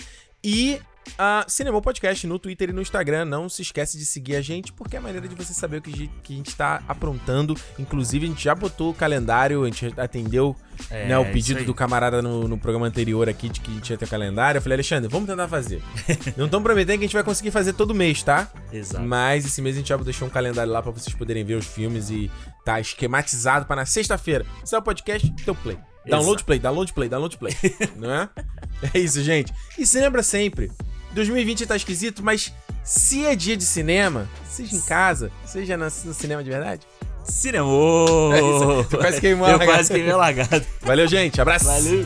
E 0.43 0.79
a 1.17 1.45
Cinema 1.47 1.81
Podcast 1.81 2.25
no 2.27 2.37
Twitter 2.39 2.69
e 2.69 2.73
no 2.73 2.81
Instagram. 2.81 3.25
Não 3.25 3.47
se 3.49 3.61
esquece 3.61 3.97
de 3.97 4.05
seguir 4.05 4.35
a 4.35 4.41
gente, 4.41 4.71
porque 4.73 4.95
é 4.95 4.99
a 4.99 5.01
maneira 5.01 5.27
de 5.27 5.33
você 5.35 5.53
saber 5.53 5.77
o 5.77 5.81
que 5.81 5.91
a 5.91 5.95
gente- 5.95 6.11
que 6.23 6.33
a 6.33 6.37
gente 6.37 6.55
tá 6.55 6.83
aprontando. 6.87 7.55
Inclusive, 7.79 8.25
a 8.25 8.29
gente 8.29 8.43
já 8.43 8.53
botou 8.55 8.91
o 8.91 8.93
calendário, 8.93 9.63
a 9.63 9.65
gente 9.65 9.93
atendeu 9.99 10.55
É, 10.89 11.07
né, 11.07 11.17
o 11.17 11.31
pedido 11.31 11.63
do 11.63 11.73
camarada 11.73 12.21
no, 12.21 12.47
no 12.47 12.57
programa 12.59 12.85
anterior 12.87 13.27
aqui 13.29 13.49
de 13.49 13.59
que 13.61 13.71
a 13.71 13.73
gente 13.75 13.89
ia 13.91 13.97
ter 13.97 14.05
o 14.05 14.07
calendário. 14.07 14.57
Eu 14.57 14.61
falei, 14.61 14.75
Alexandre, 14.75 15.09
vamos 15.09 15.27
tentar 15.27 15.47
fazer. 15.47 15.81
Não 16.37 16.45
estamos 16.45 16.63
prometendo 16.63 16.97
que 16.99 17.05
a 17.05 17.07
gente 17.07 17.13
vai 17.13 17.23
conseguir 17.23 17.51
fazer 17.51 17.73
todo 17.73 17.93
mês, 17.95 18.21
tá? 18.23 18.51
Exato. 18.73 19.03
Mas 19.05 19.45
esse 19.45 19.61
mês 19.61 19.75
a 19.75 19.79
gente 19.79 19.89
já 19.89 19.97
deixou 19.97 20.27
um 20.27 20.31
calendário 20.31 20.71
lá 20.71 20.81
pra 20.81 20.91
vocês 20.91 21.15
poderem 21.15 21.43
ver 21.45 21.55
os 21.55 21.65
filmes 21.65 22.09
e 22.09 22.29
tá 22.63 22.79
esquematizado 22.79 23.65
pra 23.65 23.75
na 23.75 23.85
sexta-feira. 23.85 24.45
Se 24.63 24.75
é 24.75 24.77
o 24.77 24.81
podcast, 24.81 25.31
teu 25.43 25.55
play. 25.55 25.77
Download 26.07 26.37
Exato. 26.37 26.45
play, 26.45 26.59
download 26.59 26.93
play, 26.93 27.09
download 27.09 27.37
play. 27.37 27.55
não 27.95 28.11
é? 28.13 28.29
É 28.93 28.99
isso, 28.99 29.21
gente. 29.23 29.53
E 29.77 29.85
se 29.85 29.99
lembra 29.99 30.21
sempre, 30.21 30.71
2020 31.13 31.65
tá 31.65 31.75
esquisito, 31.75 32.23
mas 32.23 32.53
se 32.83 33.25
é 33.25 33.35
dia 33.35 33.57
de 33.57 33.63
cinema, 33.63 34.29
seja 34.47 34.75
em 34.75 34.81
casa, 34.81 35.31
seja 35.45 35.77
no 35.77 35.89
cinema 35.89 36.43
de 36.43 36.49
verdade, 36.49 36.85
Cinema! 37.27 37.67
É 38.33 38.39
isso 38.39 38.97
quase 38.97 39.19
queimou 39.19 39.47
Eu 39.49 39.59
quase 39.59 39.91
queimei 39.91 40.11
a 40.11 40.17
largada. 40.17 40.65
Valeu, 40.81 41.07
gente. 41.07 41.41
Abraço. 41.41 41.65
Valeu. 41.65 42.05